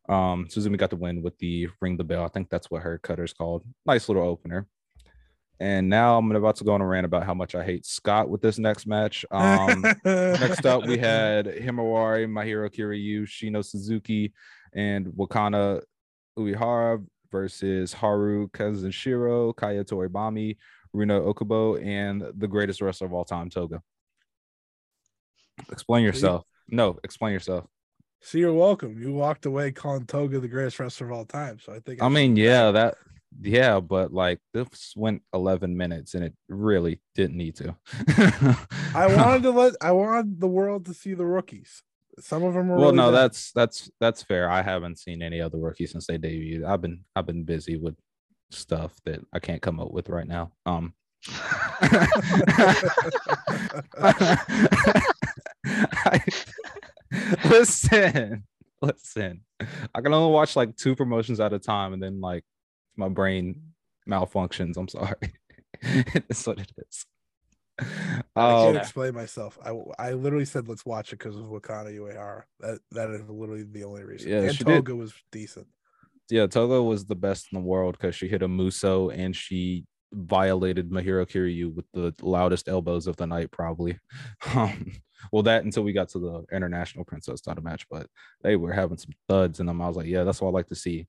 Um 0.09 0.47
Suzume 0.50 0.77
got 0.77 0.89
the 0.89 0.95
win 0.95 1.21
with 1.21 1.38
the 1.38 1.68
ring 1.81 1.97
the 1.97 2.03
bell. 2.03 2.24
I 2.24 2.29
think 2.29 2.50
that's 2.50 2.71
what 2.71 2.81
her 2.83 2.97
cutter's 2.97 3.33
called. 3.33 3.63
Nice 3.85 4.07
little 4.09 4.24
opener. 4.24 4.68
And 5.59 5.89
now 5.89 6.18
I'm 6.18 6.31
about 6.31 6.56
to 6.57 6.63
go 6.63 6.74
on 6.74 6.81
a 6.81 6.85
rant 6.85 7.06
about 7.06 7.25
how 7.25 7.33
much 7.33 7.56
I 7.56 7.63
hate 7.63 7.85
Scott 7.85 8.29
with 8.29 8.41
this 8.41 8.57
next 8.57 8.88
match. 8.88 9.25
Um 9.31 9.81
Next 10.06 10.65
up, 10.65 10.85
we 10.85 10.97
had 10.97 11.45
Himawari, 11.45 12.27
Mahiro 12.27 12.74
Kiryu, 12.74 13.24
Shino 13.24 13.63
Suzuki, 13.63 14.33
and 14.74 15.07
Wakana 15.07 15.81
Uehara 16.38 17.03
versus 17.31 17.93
Haru 17.93 18.48
Kazashiro, 18.50 19.55
Kaya 19.55 19.84
Toribami, 19.84 20.57
Runa 20.93 21.19
Okubo, 21.19 21.84
and 21.84 22.24
the 22.38 22.48
greatest 22.48 22.81
wrestler 22.81 23.07
of 23.07 23.13
all 23.13 23.25
time, 23.25 23.50
Toga. 23.50 23.81
Explain 25.72 26.03
yourself. 26.03 26.43
No, 26.69 27.00
explain 27.03 27.34
yourself. 27.34 27.65
So 28.22 28.38
you're 28.38 28.53
welcome. 28.53 29.00
You 29.00 29.13
walked 29.13 29.46
away 29.46 29.72
calling 29.72 30.05
Toga 30.05 30.39
the 30.39 30.48
greatest 30.48 30.79
wrestler 30.79 31.07
of 31.07 31.13
all 31.13 31.25
time. 31.25 31.60
So 31.60 31.74
I 31.74 31.79
think 31.79 32.01
I 32.01 32.10
mean, 32.10 32.36
yeah, 32.36 32.72
that, 32.72 32.96
yeah, 33.39 33.79
but 33.79 34.12
like 34.12 34.39
this 34.53 34.93
went 34.96 35.22
11 35.34 35.75
minutes 35.77 36.13
and 36.13 36.24
it 36.24 36.34
really 36.50 37.00
didn't 37.15 37.38
need 37.38 37.55
to. 37.57 37.75
I 38.96 39.07
wanted 39.15 39.43
to 39.43 39.51
let 39.51 39.74
I 39.81 39.91
wanted 39.91 40.39
the 40.39 40.48
world 40.48 40.86
to 40.86 40.93
see 40.93 41.13
the 41.13 41.25
rookies. 41.25 41.84
Some 42.19 42.43
of 42.43 42.55
them 42.55 42.69
were 42.69 42.75
well 42.77 42.86
really 42.86 42.97
no 42.97 43.12
bad. 43.12 43.17
that's 43.19 43.51
that's 43.51 43.91
that's 44.00 44.24
fair. 44.24 44.50
I 44.50 44.62
haven't 44.62 44.97
seen 44.97 45.21
any 45.21 45.39
other 45.39 45.59
rookies 45.59 45.91
since 45.91 46.07
they 46.07 46.17
debuted. 46.17 46.65
I've 46.65 46.81
been 46.81 47.03
i've 47.15 47.27
been 47.27 47.43
busy 47.43 47.77
with 47.77 47.95
stuff 48.50 48.95
that 49.03 49.19
i 49.33 49.39
can't 49.39 49.62
come 49.62 49.79
up 49.79 49.91
with 49.91 50.09
right 50.09 50.27
now. 50.27 50.51
Um 50.65 50.93
I- 54.00 56.19
listen 57.50 58.43
listen. 58.81 59.41
I 59.93 60.01
can 60.01 60.13
only 60.13 60.33
watch 60.33 60.55
like 60.55 60.75
two 60.75 60.95
promotions 60.95 61.39
at 61.39 61.53
a 61.53 61.59
time 61.59 61.93
and 61.93 62.01
then 62.01 62.21
like 62.21 62.43
my 62.95 63.09
brain 63.09 63.62
malfunctions. 64.07 64.77
I'm 64.77 64.88
sorry. 64.88 65.15
That's 66.13 66.45
what 66.47 66.59
it 66.59 66.71
is 66.77 67.05
I 68.36 68.51
um, 68.51 68.65
can't 68.65 68.77
explain 68.77 69.13
myself. 69.13 69.57
I 69.63 69.72
I 70.00 70.13
literally 70.13 70.46
said 70.46 70.67
let's 70.67 70.86
watch 70.86 71.13
it 71.13 71.19
because 71.19 71.36
of 71.36 71.46
Wakana 71.46 71.96
Uehara. 71.96 72.43
That 72.60 72.79
that 72.91 73.10
is 73.12 73.29
literally 73.29 73.63
the 73.63 73.84
only 73.84 74.03
reason. 74.03 74.31
Yeah, 74.31 74.41
and 74.41 74.55
she 74.55 74.63
did. 74.63 74.86
Toga 74.86 74.96
was 74.96 75.13
decent. 75.31 75.67
yeah, 76.29 76.48
Toga 76.48 76.81
was 76.81 77.05
the 77.05 77.15
best 77.15 77.48
in 77.51 77.60
the 77.60 77.65
world 77.65 77.98
because 78.00 78.15
she 78.15 78.27
hit 78.27 78.41
a 78.41 78.48
Muso 78.48 79.10
and 79.10 79.36
she 79.36 79.86
violated 80.13 80.89
Mahiro 80.89 81.29
Kiryu 81.29 81.74
with 81.74 81.86
the 81.93 82.13
loudest 82.22 82.67
elbows 82.67 83.07
of 83.07 83.17
the 83.17 83.27
night, 83.27 83.51
probably. 83.51 84.00
Um, 84.55 84.91
well, 85.31 85.43
that 85.43 85.63
until 85.63 85.84
we 85.84 85.93
got 85.93 86.10
to 86.10 86.19
the 86.19 86.55
international 86.55 87.03
princess 87.03 87.41
title 87.41 87.63
match, 87.63 87.88
but 87.89 88.07
they 88.43 88.55
were 88.55 88.72
having 88.72 88.98
some 88.98 89.13
thuds 89.27 89.60
in 89.60 89.65
them. 89.65 89.81
I 89.81 89.88
was 89.88 89.98
like, 89.98 90.05
yeah, 90.05 90.24
that's 90.24 90.39
what 90.39 90.50
I 90.50 90.51
like 90.51 90.67
to 90.67 90.75
see. 90.75 91.07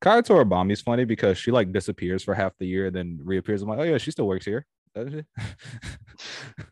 Kaya 0.00 0.22
Toribami 0.22 0.72
is 0.72 0.82
funny 0.82 1.04
because 1.04 1.38
she 1.38 1.50
like 1.50 1.72
disappears 1.72 2.22
for 2.22 2.34
half 2.34 2.52
the 2.58 2.66
year, 2.66 2.86
and 2.86 2.96
then 2.96 3.18
reappears. 3.22 3.62
I'm 3.62 3.68
like, 3.68 3.78
oh 3.78 3.84
yeah, 3.84 3.98
she 3.98 4.10
still 4.10 4.26
works 4.26 4.44
here. 4.44 4.66
Does 4.96 5.12
she? 5.12 5.22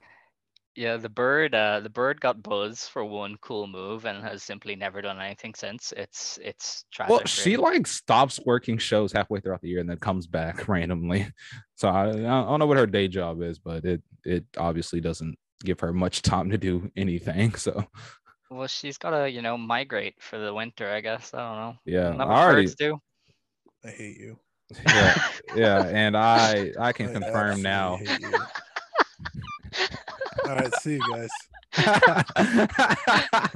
Yeah, 0.77 0.97
the 0.97 1.09
bird, 1.09 1.55
uh, 1.55 1.79
the 1.81 1.89
bird 1.89 2.21
got 2.21 2.43
buzz 2.43 2.89
for 2.89 3.05
one 3.05 3.37
cool 3.41 3.69
move 3.69 4.07
and 4.07 4.25
has 4.25 4.43
simply 4.43 4.75
never 4.75 5.01
done 5.01 5.21
anything 5.21 5.55
since. 5.55 5.93
It's 5.97 6.37
it's 6.43 6.85
tragic. 6.93 7.11
well, 7.11 7.25
she 7.27 7.51
really. 7.57 7.77
like 7.77 7.87
stops 7.87 8.41
working 8.45 8.79
shows 8.79 9.13
halfway 9.13 9.39
throughout 9.39 9.61
the 9.61 9.69
year 9.69 9.79
and 9.79 9.89
then 9.89 9.99
comes 9.99 10.27
back 10.27 10.67
randomly. 10.69 11.29
So 11.77 11.89
I, 11.89 12.09
I 12.09 12.13
don't 12.15 12.59
know 12.59 12.67
what 12.67 12.77
her 12.79 12.89
day 12.89 13.07
job 13.07 13.41
is, 13.41 13.61
but 13.61 13.85
it 13.85 14.03
it 14.25 14.45
obviously 14.59 15.01
doesn't 15.01 15.39
give 15.63 15.79
her 15.79 15.93
much 15.93 16.23
time 16.23 16.51
to 16.51 16.59
do 16.59 16.91
anything. 16.97 17.55
So 17.59 17.85
Well, 18.51 18.67
she's 18.67 18.99
gotta, 18.99 19.31
you 19.31 19.43
know, 19.43 19.57
migrate 19.57 20.17
for 20.21 20.39
the 20.41 20.53
winter, 20.53 20.91
I 20.91 21.01
guess. 21.01 21.33
I 21.33 21.39
don't 21.39 21.57
know. 21.57 21.75
yeah, 21.85 22.09
Isn't 22.09 22.21
I 22.21 22.25
what 22.25 22.37
already 22.37 22.63
birds 22.63 22.75
do? 22.75 22.99
I 23.85 23.91
hate 23.91 24.17
you. 24.19 24.39
Yeah, 24.87 25.29
yeah, 25.57 25.87
and 25.87 26.17
I 26.17 26.73
I 26.79 26.93
can 26.93 27.09
I 27.09 27.13
confirm 27.13 27.63
now. 27.63 27.99
absolutely 28.01 28.29
hate 28.29 28.33
you. 28.33 28.39
All 30.49 30.57
right, 30.57 30.75
see 30.77 30.95
you 30.95 31.03
guys. 31.11 31.31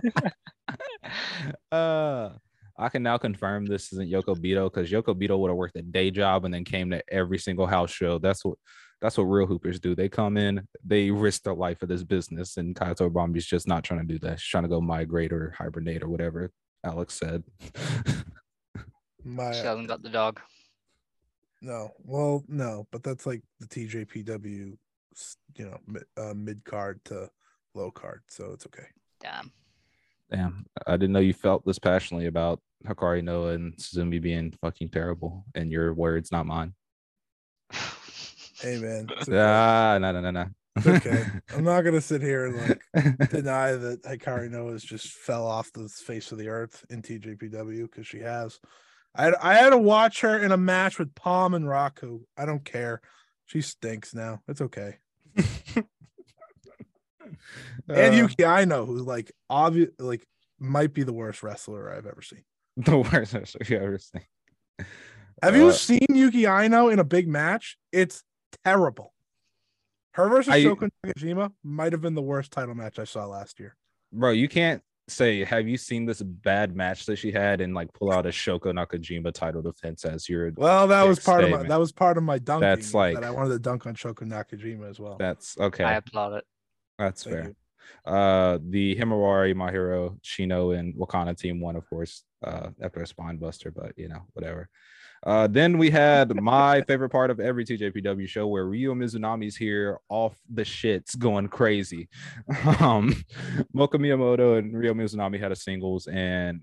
uh, 1.72 2.30
I 2.78 2.88
can 2.88 3.02
now 3.02 3.18
confirm 3.18 3.66
this 3.66 3.92
isn't 3.92 4.10
Yoko 4.10 4.36
Bito 4.36 4.72
because 4.72 4.90
Yoko 4.90 5.14
Bito 5.14 5.38
would 5.38 5.48
have 5.48 5.56
worked 5.56 5.76
a 5.76 5.82
day 5.82 6.10
job 6.10 6.44
and 6.44 6.52
then 6.52 6.64
came 6.64 6.90
to 6.90 7.02
every 7.12 7.38
single 7.38 7.66
house 7.66 7.90
show. 7.90 8.18
That's 8.18 8.44
what 8.44 8.58
that's 9.00 9.16
what 9.16 9.24
real 9.24 9.46
hoopers 9.46 9.80
do. 9.80 9.94
They 9.94 10.08
come 10.08 10.36
in, 10.36 10.66
they 10.84 11.10
risk 11.10 11.44
their 11.44 11.54
life 11.54 11.78
for 11.78 11.86
this 11.86 12.02
business, 12.02 12.56
and 12.56 12.74
Kaito 12.74 13.10
Bombi's 13.10 13.46
just 13.46 13.68
not 13.68 13.84
trying 13.84 14.00
to 14.00 14.06
do 14.06 14.18
that. 14.20 14.40
She's 14.40 14.50
trying 14.50 14.64
to 14.64 14.68
go 14.68 14.80
migrate 14.80 15.32
or 15.32 15.54
hibernate 15.56 16.02
or 16.02 16.08
whatever 16.08 16.50
Alex 16.84 17.14
said. 17.14 17.44
My 19.24 19.52
She 19.52 19.60
hasn't 19.60 19.88
got 19.88 20.02
the 20.02 20.08
dog. 20.08 20.40
No, 21.60 21.90
well, 22.04 22.44
no, 22.48 22.86
but 22.92 23.02
that's 23.02 23.26
like 23.26 23.42
the 23.60 23.66
TJPW, 23.66 24.76
you 25.56 25.64
know, 25.64 25.78
mid, 25.86 26.04
uh, 26.16 26.34
mid 26.34 26.64
card 26.64 27.00
to 27.06 27.28
low 27.74 27.90
card, 27.90 28.22
so 28.28 28.52
it's 28.52 28.66
okay. 28.66 28.86
Damn. 29.20 29.52
Damn, 30.30 30.66
I 30.86 30.92
didn't 30.96 31.12
know 31.12 31.20
you 31.20 31.32
felt 31.32 31.64
this 31.64 31.78
passionately 31.78 32.26
about 32.26 32.60
Hikari 32.86 33.24
Noa 33.24 33.52
and 33.52 33.74
Suzume 33.76 34.20
being 34.20 34.52
fucking 34.60 34.90
terrible. 34.90 35.46
And 35.54 35.72
your 35.72 35.94
words, 35.94 36.30
not 36.30 36.46
mine. 36.46 36.74
Hey 38.60 38.76
man, 38.76 39.06
okay. 39.22 39.38
Ah, 39.38 39.98
no, 40.00 40.10
no, 40.10 40.20
no, 40.20 40.30
no. 40.32 40.46
Okay. 40.84 41.24
I'm 41.54 41.62
not 41.62 41.82
gonna 41.82 42.00
sit 42.00 42.20
here 42.22 42.46
and 42.46 42.56
like 42.92 43.30
deny 43.30 43.72
that 43.72 44.02
Hikari 44.02 44.50
Noa's 44.50 44.82
just 44.82 45.12
fell 45.12 45.46
off 45.46 45.72
the 45.72 45.88
face 45.88 46.32
of 46.32 46.38
the 46.38 46.48
earth 46.48 46.84
in 46.90 47.00
TJPW 47.00 47.82
because 47.82 48.06
she 48.06 48.18
has. 48.18 48.58
I 49.18 49.24
had, 49.24 49.34
I 49.42 49.54
had 49.54 49.70
to 49.70 49.78
watch 49.78 50.20
her 50.20 50.38
in 50.38 50.52
a 50.52 50.56
match 50.56 50.98
with 50.98 51.14
Palm 51.14 51.52
and 51.52 51.64
Raku. 51.66 52.20
I 52.36 52.46
don't 52.46 52.64
care. 52.64 53.00
She 53.46 53.60
stinks 53.60 54.14
now. 54.14 54.40
It's 54.48 54.60
okay. 54.60 54.98
And 57.88 58.14
Uh, 58.14 58.16
Yuki 58.16 58.44
Aino 58.44 58.86
who 58.86 58.96
like 59.02 59.32
obvious 59.50 59.90
like 59.98 60.26
might 60.58 60.92
be 60.94 61.02
the 61.02 61.12
worst 61.12 61.42
wrestler 61.42 61.92
I've 61.92 62.06
ever 62.06 62.22
seen. 62.22 62.44
the 62.76 62.98
worst 62.98 63.32
wrestler 63.34 63.60
you 63.66 63.76
ever 63.78 63.98
seen. 63.98 64.22
Have 65.42 65.56
you 65.56 65.68
Uh, 65.68 65.72
seen 65.72 66.06
Yuki 66.08 66.46
Aino 66.46 66.88
in 66.88 66.98
a 66.98 67.04
big 67.04 67.28
match? 67.28 67.76
It's 67.92 68.22
terrible. 68.64 69.12
Her 70.12 70.28
versus 70.28 70.52
I- 70.54 70.62
Shoko 70.64 70.88
Nakajima 71.04 71.52
might 71.62 71.92
have 71.92 72.00
been 72.00 72.14
the 72.14 72.22
worst 72.22 72.50
title 72.50 72.74
match 72.74 72.98
I 72.98 73.04
saw 73.04 73.26
last 73.26 73.60
year. 73.60 73.76
bro? 74.12 74.30
You 74.30 74.48
can't 74.48 74.82
say, 75.08 75.44
"Have 75.44 75.66
you 75.68 75.76
seen 75.76 76.06
this 76.06 76.22
bad 76.22 76.76
match 76.76 77.06
that 77.06 77.16
she 77.16 77.32
had?" 77.32 77.60
and 77.60 77.74
like 77.74 77.92
pull 77.92 78.12
out 78.12 78.26
a 78.26 78.30
Shoko 78.30 78.72
Nakajima 78.72 79.32
title 79.32 79.62
defense 79.62 80.04
as 80.04 80.28
your. 80.28 80.52
Well, 80.56 80.86
that 80.88 81.02
was 81.06 81.18
Big 81.18 81.24
part 81.24 81.44
of 81.44 81.50
my 81.50 81.62
that 81.64 81.78
was 81.78 81.92
part 81.92 82.16
of 82.16 82.22
my 82.22 82.38
dunking. 82.38 82.60
That's 82.60 82.94
like- 82.94 83.14
that 83.14 83.24
I 83.24 83.30
wanted 83.30 83.50
to 83.50 83.58
dunk 83.58 83.86
on 83.86 83.94
Shoko 83.94 84.22
Nakajima 84.22 84.88
as 84.88 85.00
well. 85.00 85.16
That's 85.18 85.56
okay. 85.58 85.84
I 85.84 85.94
applaud 85.94 86.34
it. 86.34 86.44
That's 86.98 87.24
Thank 87.24 87.36
fair. 87.36 87.44
you. 87.44 87.54
Uh, 88.04 88.58
the 88.68 88.96
Himawari, 88.96 89.54
Mahiro, 89.54 90.18
Shino, 90.22 90.78
and 90.78 90.94
Wakana 90.94 91.36
team 91.36 91.60
won, 91.60 91.76
of 91.76 91.88
course, 91.88 92.24
uh, 92.42 92.68
after 92.82 93.00
a 93.00 93.06
spine 93.06 93.38
buster, 93.38 93.70
but 93.70 93.92
you 93.96 94.08
know, 94.08 94.22
whatever. 94.34 94.68
Uh, 95.26 95.46
then 95.46 95.78
we 95.78 95.90
had 95.90 96.34
my 96.40 96.80
favorite 96.82 97.10
part 97.10 97.30
of 97.30 97.40
every 97.40 97.64
TJPW 97.64 98.28
show 98.28 98.46
where 98.46 98.66
Ryo 98.66 98.94
Mizunami's 98.94 99.56
here 99.56 99.98
off 100.08 100.36
the 100.48 100.62
shits 100.62 101.18
going 101.18 101.48
crazy. 101.48 102.08
Um, 102.80 103.14
Moka 103.74 103.94
Miyamoto 103.94 104.58
and 104.58 104.76
Ryo 104.78 104.94
Mizunami 104.94 105.40
had 105.40 105.52
a 105.52 105.56
singles, 105.56 106.06
and 106.06 106.62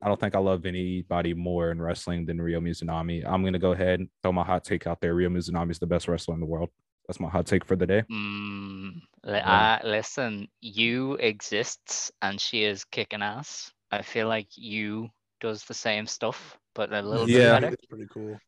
I 0.00 0.08
don't 0.08 0.18
think 0.18 0.34
I 0.34 0.38
love 0.38 0.64
anybody 0.66 1.34
more 1.34 1.70
in 1.70 1.80
wrestling 1.80 2.26
than 2.26 2.40
Ryo 2.40 2.60
Mizunami. 2.60 3.24
I'm 3.26 3.44
gonna 3.44 3.58
go 3.58 3.72
ahead 3.72 4.00
and 4.00 4.08
throw 4.22 4.32
my 4.32 4.44
hot 4.44 4.64
take 4.64 4.86
out 4.86 5.00
there. 5.00 5.14
Ryo 5.14 5.28
Mizunami 5.28 5.70
is 5.70 5.78
the 5.78 5.86
best 5.86 6.08
wrestler 6.08 6.34
in 6.34 6.40
the 6.40 6.46
world. 6.46 6.70
That's 7.06 7.20
my 7.20 7.28
hot 7.28 7.46
take 7.46 7.64
for 7.64 7.76
the 7.76 7.86
day. 7.86 8.02
Mm, 8.10 9.02
Yeah. 9.26 9.78
uh, 9.82 9.86
listen, 9.86 10.48
you 10.60 11.14
exists 11.14 12.10
and 12.22 12.40
she 12.40 12.64
is 12.64 12.84
kicking 12.84 13.22
ass. 13.22 13.72
I 13.90 14.02
feel 14.02 14.28
like 14.28 14.48
you 14.56 15.08
does 15.40 15.64
the 15.64 15.74
same 15.74 16.06
stuff, 16.06 16.58
but 16.74 16.92
a 16.92 17.02
little 17.02 17.28
Yeah. 17.28 17.54
bit 17.54 17.60
better. 17.62 17.74
it's 17.74 17.86
pretty 17.86 18.06
cool. 18.12 18.38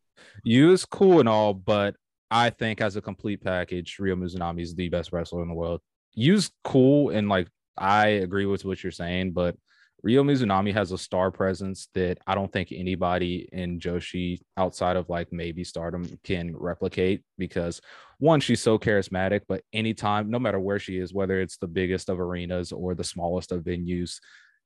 You 0.45 0.73
is 0.73 0.85
cool 0.85 1.21
and 1.21 1.29
all, 1.29 1.55
but 1.55 1.97
I 2.31 2.51
think 2.51 2.81
as 2.81 2.97
a 2.97 3.03
complete 3.03 3.43
package, 3.43 3.97
Ryo 3.99 4.17
Mizunami 4.17 4.63
is 4.63 4.75
the 4.75 4.89
best 4.89 5.13
wrestler 5.13 5.43
in 5.43 5.49
the 5.49 5.55
world. 5.55 5.81
You's 6.15 6.51
cool 6.63 7.11
and 7.11 7.29
like 7.29 7.49
I 7.77 8.07
agree 8.09 8.47
with 8.47 8.65
what 8.65 8.83
you're 8.83 8.93
saying, 8.93 9.33
but 9.33 9.57
Ryo 10.03 10.23
Mizunami 10.23 10.73
has 10.75 10.93
a 10.93 10.99
star 10.99 11.31
presence 11.31 11.89
that 11.95 12.19
I 12.27 12.35
don't 12.35 12.53
think 12.53 12.71
anybody 12.71 13.49
in 13.53 13.81
Joshi 13.81 14.41
outside 14.57 14.97
of 14.97 15.09
like 15.09 15.33
maybe 15.33 15.65
Stardom 15.65 16.07
can 16.25 16.55
replicate 16.57 17.23
because 17.39 17.81
one, 18.19 18.41
she's 18.41 18.63
so 18.63 18.79
charismatic, 18.79 19.41
but 19.49 19.63
anytime, 19.73 20.31
no 20.31 20.39
matter 20.39 20.61
where 20.61 20.79
she 20.79 20.99
is, 20.99 21.13
whether 21.15 21.41
it's 21.41 21.57
the 21.57 21.67
biggest 21.67 22.09
of 22.09 22.21
arenas 22.21 22.71
or 22.71 22.95
the 22.95 23.03
smallest 23.05 23.51
of 23.51 23.63
venues, 23.65 24.19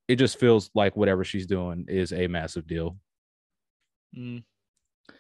it 0.09 0.17
just 0.17 0.39
feels 0.39 0.71
like 0.75 0.97
whatever 0.97 1.25
she's 1.25 1.47
doing 1.47 1.87
is 1.89 2.13
a 2.13 2.27
massive 2.27 2.67
deal. 2.67 2.99
Mm, 4.17 4.43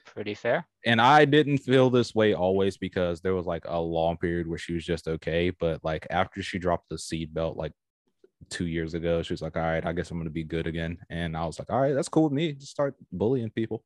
pretty 0.07 0.35
fair. 0.35 0.67
and 0.87 1.01
I 1.01 1.25
didn't 1.25 1.59
feel 1.59 1.91
this 1.91 2.15
way 2.15 2.35
always 2.35 2.77
because 2.77 3.21
there 3.21 3.35
was 3.35 3.47
like 3.47 3.65
a 3.67 3.79
long 3.81 4.17
period 4.17 4.47
where 4.47 4.59
she 4.59 4.75
was 4.75 4.85
just 4.85 5.09
okay. 5.09 5.51
But 5.51 5.85
like 5.85 6.07
after 6.11 6.43
she 6.43 6.59
dropped 6.59 6.89
the 6.89 6.99
seed 6.99 7.33
belt 7.35 7.57
like 7.57 7.73
two 8.51 8.67
years 8.67 8.95
ago, 8.95 9.23
she 9.23 9.33
was 9.33 9.43
like, 9.43 9.57
All 9.57 9.63
right, 9.63 9.85
I 9.85 9.93
guess 9.93 10.11
I'm 10.11 10.19
gonna 10.19 10.31
be 10.31 10.45
good 10.45 10.67
again. 10.67 10.99
And 11.11 11.37
I 11.37 11.45
was 11.47 11.59
like, 11.59 11.71
All 11.71 11.81
right, 11.81 11.95
that's 11.95 12.09
cool 12.09 12.25
with 12.25 12.33
me. 12.33 12.53
Just 12.53 12.73
start 12.73 12.95
bullying 13.13 13.51
people. 13.51 13.85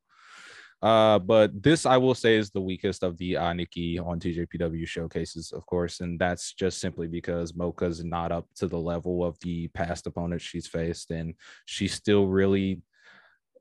Uh, 0.81 1.17
but 1.17 1.63
this 1.63 1.85
I 1.85 1.95
will 1.95 2.13
say 2.13 2.35
is 2.35 2.49
the 2.51 2.59
weakest 2.59 3.03
of 3.03 3.17
the 3.17 3.35
Aniki 3.35 4.05
on 4.05 4.19
TJPW 4.19 4.85
showcases, 4.85 5.53
of 5.53 5.65
course, 5.65 6.01
and 6.01 6.19
that's 6.19 6.53
just 6.53 6.81
simply 6.81 7.07
because 7.07 7.53
Moka's 7.53 8.03
not 8.03 8.33
up 8.33 8.47
to 8.55 8.67
the 8.67 8.77
level 8.77 9.23
of 9.23 9.37
the 9.39 9.69
past 9.69 10.07
opponents 10.07 10.43
she's 10.43 10.67
faced, 10.67 11.11
and 11.11 11.35
she's 11.65 11.93
still 11.93 12.27
really, 12.27 12.81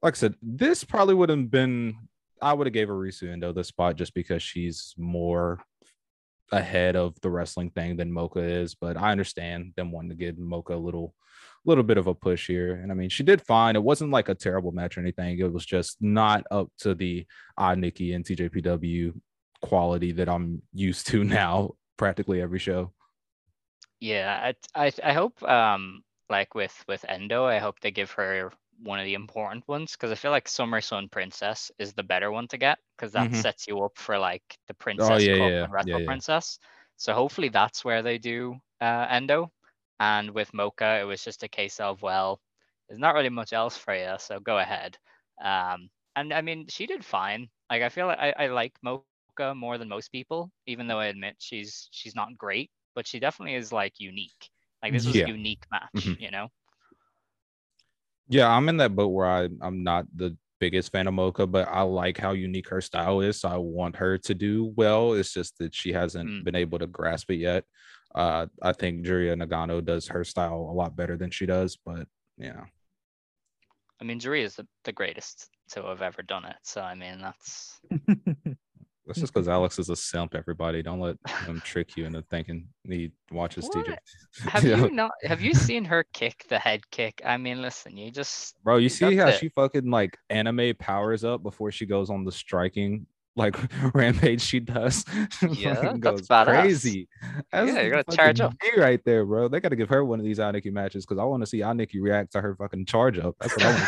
like 0.02 0.14
I 0.14 0.18
said, 0.18 0.34
this 0.42 0.84
probably 0.84 1.14
would 1.14 1.28
have 1.28 1.50
been 1.50 1.96
I 2.42 2.52
would 2.52 2.66
have 2.66 2.74
gave 2.74 2.88
Arisu 2.88 3.30
Endo 3.30 3.52
the 3.52 3.62
spot 3.62 3.96
just 3.96 4.14
because 4.14 4.42
she's 4.42 4.94
more 4.98 5.62
ahead 6.50 6.96
of 6.96 7.18
the 7.22 7.30
wrestling 7.30 7.70
thing 7.70 7.96
than 7.96 8.10
Moka 8.10 8.42
is. 8.62 8.74
But 8.74 8.96
I 8.96 9.12
understand 9.12 9.72
them 9.76 9.92
wanting 9.92 10.10
to 10.10 10.16
give 10.16 10.34
Moka 10.36 10.70
a 10.70 10.76
little, 10.76 11.14
little 11.64 11.84
bit 11.84 11.98
of 11.98 12.08
a 12.08 12.14
push 12.14 12.48
here. 12.48 12.74
And 12.74 12.90
I 12.90 12.94
mean, 12.96 13.08
she 13.08 13.22
did 13.22 13.40
fine. 13.40 13.76
It 13.76 13.82
wasn't 13.82 14.10
like 14.10 14.28
a 14.28 14.34
terrible 14.34 14.72
match 14.72 14.96
or 14.96 15.00
anything. 15.00 15.38
It 15.38 15.52
was 15.52 15.64
just 15.64 15.96
not 16.00 16.44
up 16.50 16.70
to 16.78 16.94
the 16.94 17.26
odd 17.56 17.78
Nikki 17.78 18.12
and 18.12 18.24
TJPW 18.24 19.18
quality 19.62 20.12
that 20.12 20.28
I'm 20.28 20.62
used 20.74 21.06
to 21.08 21.24
now. 21.24 21.72
Practically 21.96 22.40
every 22.40 22.58
show. 22.58 22.92
Yeah, 24.00 24.52
I, 24.74 24.86
I 24.86 24.92
I 25.04 25.12
hope 25.12 25.40
um 25.44 26.02
like 26.28 26.56
with 26.56 26.74
with 26.88 27.04
Endo, 27.08 27.44
I 27.44 27.58
hope 27.58 27.78
they 27.78 27.92
give 27.92 28.10
her 28.12 28.50
one 28.82 28.98
of 29.00 29.06
the 29.06 29.14
important 29.14 29.66
ones 29.68 29.92
because 29.92 30.10
I 30.12 30.16
feel 30.16 30.30
like 30.32 30.48
Summer 30.48 30.80
Sun 30.80 31.08
Princess 31.10 31.70
is 31.78 31.92
the 31.94 32.02
better 32.02 32.30
one 32.30 32.48
to 32.48 32.58
get 32.58 32.78
because 32.96 33.12
that 33.12 33.34
Mhm. 33.34 33.34
sets 33.34 33.66
you 33.68 33.82
up 33.82 33.92
for 33.96 34.18
like 34.18 34.42
the 34.68 34.74
Princess 34.74 35.28
yeah, 35.28 35.28
Cup 35.28 35.54
yeah, 35.54 35.62
and 35.62 35.72
Retro 35.72 36.00
yeah. 36.00 36.06
Princess. 36.06 36.58
So 36.96 37.14
hopefully 37.14 37.48
that's 37.48 37.84
where 37.84 38.02
they 38.02 38.18
do 38.18 38.56
uh, 38.80 39.06
Endo. 39.10 39.50
And 40.00 40.30
with 40.32 40.52
Moka, 40.52 41.00
it 41.00 41.04
was 41.04 41.22
just 41.24 41.42
a 41.44 41.48
case 41.48 41.80
of 41.80 42.02
well, 42.02 42.40
there's 42.88 43.00
not 43.00 43.14
really 43.14 43.30
much 43.30 43.52
else 43.52 43.76
for 43.76 43.94
you, 43.94 44.14
so 44.18 44.40
go 44.40 44.58
ahead. 44.58 44.96
Um, 45.42 45.90
and 46.16 46.32
I 46.32 46.40
mean, 46.42 46.66
she 46.68 46.86
did 46.86 47.04
fine. 47.04 47.48
Like 47.70 47.82
I 47.82 47.88
feel 47.90 48.06
like 48.06 48.18
I, 48.18 48.34
I 48.38 48.46
like 48.48 48.74
Moka 48.84 49.18
more 49.22 49.42
than 49.42 49.52
most 49.52 49.72
people, 49.74 50.06
even 50.32 50.50
though 50.50 50.64
I 50.64 50.72
admit 50.72 51.02
she's 51.02 51.56
she's 51.60 51.90
not 51.90 52.08
great, 52.08 52.48
but 52.78 52.88
she 52.88 53.00
definitely 53.00 53.40
is 53.40 53.58
like 53.58 53.84
unique. 53.84 54.50
Like 54.76 54.92
this 54.92 55.06
was 55.06 55.18
a 55.18 55.24
unique 55.24 55.62
match, 55.70 56.06
Mhm. 56.06 56.18
you 56.18 56.30
know. 56.30 56.48
Yeah, 58.28 58.48
I'm 58.48 58.68
in 58.68 58.76
that 58.78 58.94
boat 58.94 59.08
where 59.08 59.26
I, 59.26 59.48
I'm 59.60 59.82
not 59.82 60.06
the 60.14 60.36
biggest 60.60 60.92
fan 60.92 61.06
of 61.08 61.14
Moka, 61.14 61.50
but 61.50 61.68
I 61.68 61.82
like 61.82 62.16
how 62.18 62.32
unique 62.32 62.68
her 62.68 62.80
style 62.80 63.20
is. 63.20 63.40
So 63.40 63.48
I 63.48 63.56
want 63.56 63.96
her 63.96 64.16
to 64.18 64.34
do 64.34 64.72
well. 64.76 65.12
It's 65.14 65.32
just 65.32 65.58
that 65.58 65.74
she 65.74 65.92
hasn't 65.92 66.28
Mm. 66.30 66.44
been 66.44 66.54
able 66.54 66.78
to 66.78 66.86
grasp 66.86 67.30
it 67.30 67.36
yet. 67.36 67.64
Uh, 68.14 68.46
I 68.62 68.72
think 68.72 69.04
Juria 69.04 69.34
Nagano 69.34 69.84
does 69.84 70.06
her 70.08 70.22
style 70.24 70.68
a 70.70 70.74
lot 70.74 70.94
better 70.94 71.16
than 71.16 71.30
she 71.30 71.46
does, 71.46 71.76
but 71.84 72.06
yeah. 72.38 72.64
I 74.00 74.04
mean, 74.04 74.18
Juri 74.20 74.42
is 74.42 74.56
the, 74.56 74.66
the 74.84 74.92
greatest 74.92 75.48
to 75.70 75.82
have 75.84 76.02
ever 76.02 76.22
done 76.22 76.44
it. 76.44 76.56
So 76.62 76.80
I 76.80 76.94
mean, 76.94 77.20
that's 77.20 77.80
That's 79.12 79.20
just 79.20 79.34
because 79.34 79.46
mm-hmm. 79.46 79.52
Alex 79.54 79.78
is 79.78 79.90
a 79.90 79.96
simp, 79.96 80.34
everybody. 80.34 80.82
Don't 80.82 81.00
let 81.00 81.16
him 81.44 81.60
trick 81.64 81.98
you 81.98 82.06
into 82.06 82.22
thinking 82.22 82.66
he 82.88 83.12
watches 83.30 83.68
TJ. 83.68 83.90
What? 83.90 83.98
have 84.52 84.64
Yeah. 84.64 84.76
you 84.76 84.90
not 84.90 85.10
have 85.24 85.42
you 85.42 85.52
seen 85.52 85.84
her 85.84 86.06
kick 86.14 86.46
the 86.48 86.58
head 86.58 86.88
kick? 86.90 87.20
I 87.26 87.36
mean, 87.36 87.60
listen, 87.60 87.94
you 87.94 88.10
just 88.10 88.54
Bro, 88.64 88.78
you 88.78 88.88
see 88.88 89.16
how 89.16 89.28
it. 89.28 89.38
she 89.38 89.50
fucking 89.50 89.90
like 89.90 90.16
anime 90.30 90.74
powers 90.78 91.24
up 91.24 91.42
before 91.42 91.70
she 91.70 91.84
goes 91.84 92.08
on 92.08 92.24
the 92.24 92.32
striking 92.32 93.06
like 93.36 93.54
rampage 93.94 94.40
she 94.40 94.60
does. 94.60 95.04
Yeah, 95.50 95.94
that's 95.98 96.22
badass. 96.22 96.44
crazy. 96.46 97.08
Yeah, 97.52 97.80
you 97.82 97.90
gotta 97.90 98.16
charge 98.16 98.40
up. 98.40 98.54
Right 98.78 99.04
there, 99.04 99.26
bro. 99.26 99.48
They 99.48 99.60
gotta 99.60 99.76
give 99.76 99.90
her 99.90 100.06
one 100.06 100.20
of 100.20 100.24
these 100.24 100.38
Aniki 100.38 100.72
matches 100.72 101.04
because 101.04 101.18
I 101.20 101.24
want 101.24 101.42
to 101.42 101.46
see 101.46 101.58
Aniki 101.58 102.00
react 102.00 102.32
to 102.32 102.40
her 102.40 102.54
fucking 102.56 102.86
charge 102.86 103.18
up. 103.18 103.36
That's 103.40 103.54
what 103.56 103.66
I 103.66 103.72
want 103.74 103.86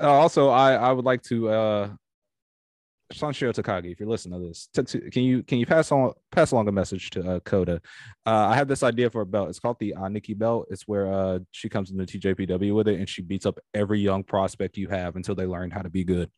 also, 0.00 0.48
I 0.48 0.74
I 0.74 0.92
would 0.92 1.04
like 1.04 1.22
to 1.24 1.48
uh 1.48 1.88
Sanshiro 3.12 3.54
Takagi, 3.54 3.92
if 3.92 4.00
you're 4.00 4.08
listening 4.08 4.40
to 4.40 4.48
this, 4.48 4.68
t- 4.74 5.10
can 5.10 5.22
you 5.22 5.42
can 5.44 5.58
you 5.58 5.66
pass 5.66 5.92
on 5.92 6.12
pass 6.32 6.50
along 6.50 6.66
a 6.68 6.72
message 6.72 7.10
to 7.10 7.36
uh, 7.36 7.40
Coda? 7.40 7.80
Uh, 8.26 8.48
I 8.50 8.56
have 8.56 8.66
this 8.66 8.82
idea 8.82 9.10
for 9.10 9.20
a 9.20 9.26
belt. 9.26 9.48
It's 9.48 9.60
called 9.60 9.78
the 9.78 9.94
Aniki 9.96 10.36
belt. 10.36 10.66
It's 10.70 10.88
where 10.88 11.12
uh, 11.12 11.38
she 11.52 11.68
comes 11.68 11.90
into 11.92 12.04
TJPW 12.04 12.74
with 12.74 12.88
it 12.88 12.98
and 12.98 13.08
she 13.08 13.22
beats 13.22 13.46
up 13.46 13.58
every 13.74 14.00
young 14.00 14.24
prospect 14.24 14.76
you 14.76 14.88
have 14.88 15.14
until 15.14 15.36
they 15.36 15.46
learn 15.46 15.70
how 15.70 15.82
to 15.82 15.88
be 15.88 16.02
good. 16.02 16.30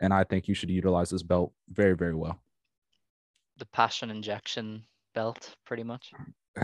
And 0.00 0.12
I 0.12 0.24
think 0.24 0.48
you 0.48 0.54
should 0.54 0.70
utilize 0.70 1.10
this 1.10 1.22
belt 1.22 1.52
very 1.70 1.94
very 1.94 2.14
well. 2.14 2.40
the 3.58 3.66
passion 3.66 4.10
injection 4.10 4.82
belt, 5.14 5.54
pretty 5.64 5.84
much. 5.84 6.12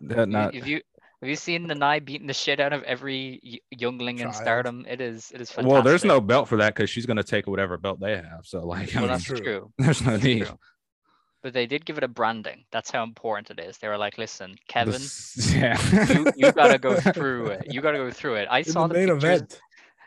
That 0.00 0.28
not 0.28 0.54
If 0.54 0.64
you 0.68 0.80
have 1.22 1.28
you 1.30 1.36
seen 1.36 1.66
the 1.68 1.74
Nye 1.74 2.00
beating 2.00 2.26
the 2.26 2.34
shit 2.34 2.58
out 2.60 2.72
of 2.72 2.82
every 2.82 3.40
y- 3.44 3.58
youngling 3.70 4.18
in 4.18 4.32
Stardom? 4.32 4.84
It 4.88 5.00
is 5.00 5.30
it 5.32 5.40
is 5.40 5.50
fantastic. 5.50 5.72
well, 5.72 5.82
there's 5.82 6.04
no 6.04 6.20
belt 6.20 6.48
for 6.48 6.56
that 6.58 6.74
because 6.74 6.90
she's 6.90 7.06
gonna 7.06 7.22
take 7.22 7.46
whatever 7.46 7.76
belt 7.78 8.00
they 8.00 8.16
have. 8.16 8.40
So 8.44 8.66
like, 8.66 8.94
I 8.96 9.00
Well, 9.00 9.08
mean, 9.08 9.12
that's 9.12 9.24
true. 9.24 9.36
true. 9.38 9.72
there's 9.78 10.02
no 10.02 10.12
That's 10.12 10.24
need. 10.24 10.46
true. 10.46 10.58
But 11.42 11.52
they 11.54 11.66
did 11.66 11.84
give 11.84 11.96
it 11.98 12.04
a 12.04 12.08
branding. 12.08 12.64
That's 12.70 12.90
how 12.90 13.02
important 13.02 13.50
it 13.50 13.58
is. 13.60 13.78
They 13.78 13.88
were 13.88 13.98
like, 13.98 14.16
"Listen, 14.18 14.54
Kevin, 14.68 14.92
This- 14.94 15.52
yeah, 15.54 15.76
you, 16.12 16.32
you 16.36 16.52
gotta 16.52 16.78
go 16.78 16.94
through 17.00 17.46
it. 17.46 17.72
You 17.72 17.80
gotta 17.80 17.98
go 17.98 18.10
through 18.12 18.34
it." 18.36 18.48
I 18.50 18.58
In 18.58 18.64
saw 18.64 18.86
the 18.86 18.94
the, 18.94 19.00
main 19.00 19.08
pictures. 19.08 19.24
event. 19.24 19.60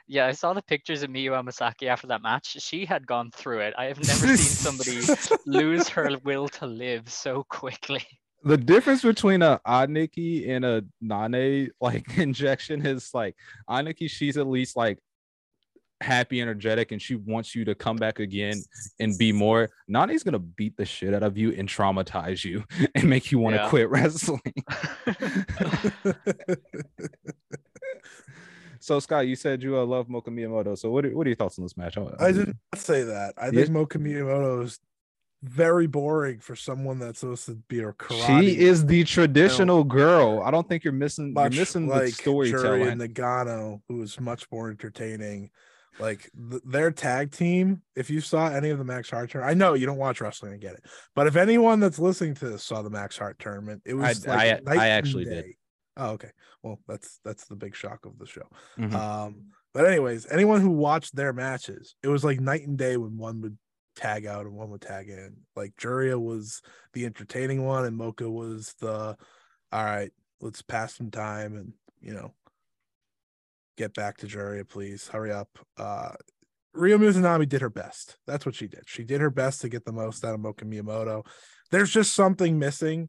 Yeah, 0.07 0.27
I 0.27 0.31
saw 0.33 0.53
the 0.53 0.61
pictures 0.61 1.01
of 1.03 1.09
Miyu 1.09 1.31
Amasaki 1.31 1.87
after 1.87 2.07
that 2.07 2.21
match. 2.21 2.55
She 2.61 2.85
had 2.85 3.07
gone 3.07 3.31
through 3.31 3.61
it. 3.61 3.73
I 3.77 3.85
have 3.85 3.97
never 3.97 4.27
seen 4.27 4.37
somebody 4.37 5.01
lose 5.45 5.89
her 5.89 6.09
will 6.23 6.47
to 6.49 6.67
live 6.67 7.09
so 7.11 7.43
quickly. 7.49 8.05
The 8.45 8.55
difference 8.57 9.01
between 9.01 9.41
a 9.41 9.59
Aniki 9.67 10.47
and 10.49 10.63
a 10.63 10.85
Nane 11.01 11.71
like 11.81 12.05
injection 12.17 12.85
is 12.85 13.09
like 13.13 13.35
Aniki, 13.69 14.09
she's 14.09 14.37
at 14.37 14.47
least 14.47 14.77
like 14.77 14.99
happy, 16.01 16.41
energetic, 16.41 16.91
and 16.91 17.01
she 17.01 17.15
wants 17.15 17.55
you 17.55 17.65
to 17.65 17.73
come 17.73 17.95
back 17.95 18.19
again 18.19 18.61
and 18.99 19.17
be 19.17 19.31
more. 19.31 19.69
Nane's 19.87 20.21
gonna 20.23 20.37
beat 20.39 20.77
the 20.77 20.85
shit 20.85 21.13
out 21.13 21.23
of 21.23 21.37
you 21.37 21.53
and 21.53 21.67
traumatize 21.67 22.45
you 22.45 22.63
and 22.95 23.09
make 23.09 23.31
you 23.31 23.39
want 23.39 23.55
to 23.55 23.61
Yeah. 23.63 23.69
quit 23.69 23.89
wrestling. 23.89 24.41
so 28.79 28.99
Scott, 28.99 29.25
you 29.27 29.35
said 29.35 29.63
you 29.63 29.77
uh, 29.77 29.85
love 29.85 30.07
Moka 30.07 30.27
Miyamoto. 30.27 30.77
So 30.77 30.91
what 30.91 31.05
are, 31.05 31.09
what 31.17 31.25
are 31.25 31.29
your 31.29 31.35
thoughts 31.37 31.57
on 31.57 31.65
this 31.65 31.75
match? 31.77 31.97
I 32.19 32.31
did 32.31 32.47
not 32.47 32.55
say 32.75 33.03
that. 33.03 33.33
I 33.37 33.45
Yeah. 33.47 33.51
think 33.65 33.69
Moka 33.69 33.97
Miyamoto 33.97 34.63
is 34.63 34.79
very 35.47 35.87
boring 35.87 36.39
for 36.39 36.55
someone 36.55 36.99
that's 36.99 37.19
supposed 37.19 37.45
to 37.45 37.55
be 37.67 37.79
a 37.79 37.91
karate. 37.93 38.41
She 38.41 38.59
is 38.59 38.85
the 38.85 39.03
traditional 39.03 39.83
girl. 39.83 40.41
I 40.43 40.51
don't 40.51 40.67
think 40.67 40.83
you're 40.83 40.93
missing. 40.93 41.33
much 41.33 41.53
you're 41.53 41.61
missing 41.61 41.87
like 41.87 42.07
the 42.07 42.11
storytelling. 42.13 42.87
And 42.87 43.01
Nagano, 43.01 43.81
who 43.87 44.01
is 44.01 44.19
much 44.19 44.45
more 44.51 44.69
entertaining. 44.69 45.51
Like 45.97 46.29
th- 46.51 46.61
their 46.65 46.91
tag 46.91 47.31
team, 47.31 47.81
if 47.95 48.09
you 48.09 48.19
saw 48.19 48.47
any 48.49 48.69
of 48.69 48.77
the 48.79 48.83
Max 48.83 49.09
Heart 49.09 49.31
tournament, 49.31 49.55
I 49.55 49.57
know 49.57 49.75
you 49.75 49.85
don't 49.85 49.97
watch 49.97 50.19
wrestling, 50.19 50.53
I 50.53 50.57
get 50.57 50.73
it. 50.73 50.83
But 51.15 51.27
if 51.27 51.37
anyone 51.37 51.79
that's 51.79 51.99
listening 51.99 52.33
to 52.35 52.49
this 52.49 52.63
saw 52.65 52.81
the 52.81 52.89
Max 52.89 53.17
Heart 53.17 53.39
tournament, 53.39 53.81
it 53.85 53.93
was 53.93 54.27
I- 54.27 54.35
like 54.59 54.67
I- 54.67 54.85
I 54.85 54.87
actually 54.89 55.23
did. 55.23 55.45
Oh, 55.95 56.09
okay. 56.11 56.31
Well, 56.63 56.79
that's 56.85 57.21
that's 57.23 57.45
the 57.45 57.55
big 57.55 57.75
shock 57.77 58.05
of 58.05 58.19
the 58.19 58.25
show. 58.25 58.45
Mhm. 58.77 58.93
Um, 58.93 59.35
but 59.73 59.85
anyways, 59.85 60.27
anyone 60.29 60.59
who 60.59 60.71
watched 60.71 61.15
their 61.15 61.31
matches, 61.31 61.95
it 62.03 62.09
was 62.09 62.25
like 62.25 62.41
night 62.41 62.67
and 62.67 62.77
day 62.77 62.97
when 62.97 63.15
one 63.17 63.39
would 63.41 63.57
tag 63.95 64.25
out 64.25 64.45
and 64.45 64.55
one 64.55 64.69
would 64.71 64.81
tag 64.81 65.09
in. 65.09 65.37
Like 65.55 65.75
Juria 65.77 66.19
was 66.19 66.61
the 66.93 67.05
entertaining 67.05 67.63
one, 67.65 67.85
and 67.85 67.99
Moka 67.99 68.29
was 68.31 68.73
the 68.79 69.15
all 69.71 69.83
right, 69.83 70.11
let's 70.41 70.61
pass 70.61 70.95
some 70.95 71.11
time 71.11 71.55
and 71.55 71.73
you 72.01 72.13
know 72.13 72.33
get 73.77 73.93
back 73.93 74.17
to 74.17 74.27
Juria, 74.27 74.67
please. 74.67 75.07
Hurry 75.07 75.31
up. 75.31 75.49
Uh 75.77 76.11
Ryo 76.73 76.97
Mizunami 76.97 77.47
did 77.47 77.61
her 77.61 77.69
best. 77.69 78.17
That's 78.27 78.45
what 78.45 78.53
she 78.55 78.67
did. 78.67 78.83
She 78.85 79.03
did 79.05 79.21
her 79.21 79.29
best 79.29 79.61
to 79.61 79.69
get 79.69 79.85
the 79.85 79.93
most 79.93 80.25
out 80.25 80.33
of 80.35 80.41
Moka 80.41 80.63
Miyamoto. 80.65 81.25
There's 81.71 81.89
just 81.91 82.13
something 82.13 82.59
missing 82.59 83.07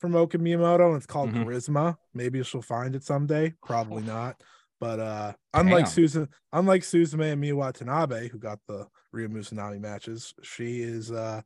from 0.00 0.12
Moka 0.12 0.36
Miyamoto, 0.36 0.88
and 0.88 0.96
it's 0.96 1.06
called 1.06 1.30
Mhm. 1.30 1.44
charisma. 1.44 1.96
Maybe 2.14 2.42
she'll 2.42 2.62
find 2.62 2.94
it 2.96 3.04
someday. 3.04 3.54
Probably 3.62 4.02
not. 4.02 4.42
But 4.80 4.98
uh 4.98 5.32
unlike 5.54 5.84
Damn. 5.84 5.92
Susan, 5.92 6.28
unlike 6.52 6.82
Suzume 6.82 7.32
and 7.32 7.42
Miyu 7.42 7.54
Watanabe, 7.54 8.28
who 8.28 8.38
got 8.38 8.58
the 8.66 8.88
Ryo 9.12 9.28
Mizunami 9.28 9.80
matches, 9.80 10.34
she 10.42 10.80
is 10.80 11.10
uh 11.12 11.42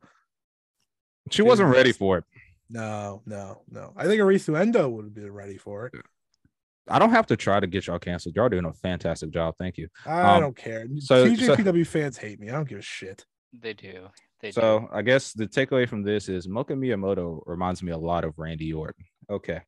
she 1.29 1.41
wasn't 1.41 1.69
ready 1.73 1.91
for 1.91 2.17
it. 2.19 2.23
no, 2.69 3.21
no, 3.25 3.61
no. 3.69 3.93
I 3.97 4.05
think 4.05 4.21
Arisu 4.21 4.57
Endo 4.59 4.87
would 4.89 5.05
have 5.05 5.13
been 5.13 5.31
ready 5.31 5.57
for 5.57 5.87
it. 5.87 5.93
I 6.89 6.99
don't 6.99 7.09
have 7.09 7.27
to 7.27 7.35
try 7.35 7.59
to 7.59 7.67
get 7.67 7.87
y'all 7.87 7.99
canceled. 7.99 8.35
Y'all 8.35 8.47
doing 8.47 8.63
a 8.65 8.71
fantastic 8.71 9.31
job. 9.31 9.55
Thank 9.59 9.77
you. 9.77 9.89
I 10.05 10.35
Um, 10.35 10.41
don't 10.41 10.55
care. 10.55 10.85
so- 10.99 11.33
so- 11.35 11.83
fans 11.83 12.17
hate 12.17 12.39
me. 12.39 12.49
I 12.49 12.53
don't 12.53 12.67
give 12.69 12.79
a 12.79 12.81
shit. 12.81 13.25
They 13.51 13.73
do. 13.73 14.07
They 14.39 14.49
do. 14.51 14.61
So 14.61 14.87
I 14.93 15.01
guess 15.01 15.33
the 15.33 15.47
takeaway 15.47 15.87
from 15.89 16.03
this 16.03 16.29
is 16.29 16.47
Moka 16.47 16.71
Miyamoto 16.77 17.41
reminds 17.45 17.83
me 17.83 17.91
a 17.91 17.97
lot 17.97 18.23
of 18.23 18.37
Randy 18.37 18.71
Orton. 18.71 19.03
Okay. 19.29 19.61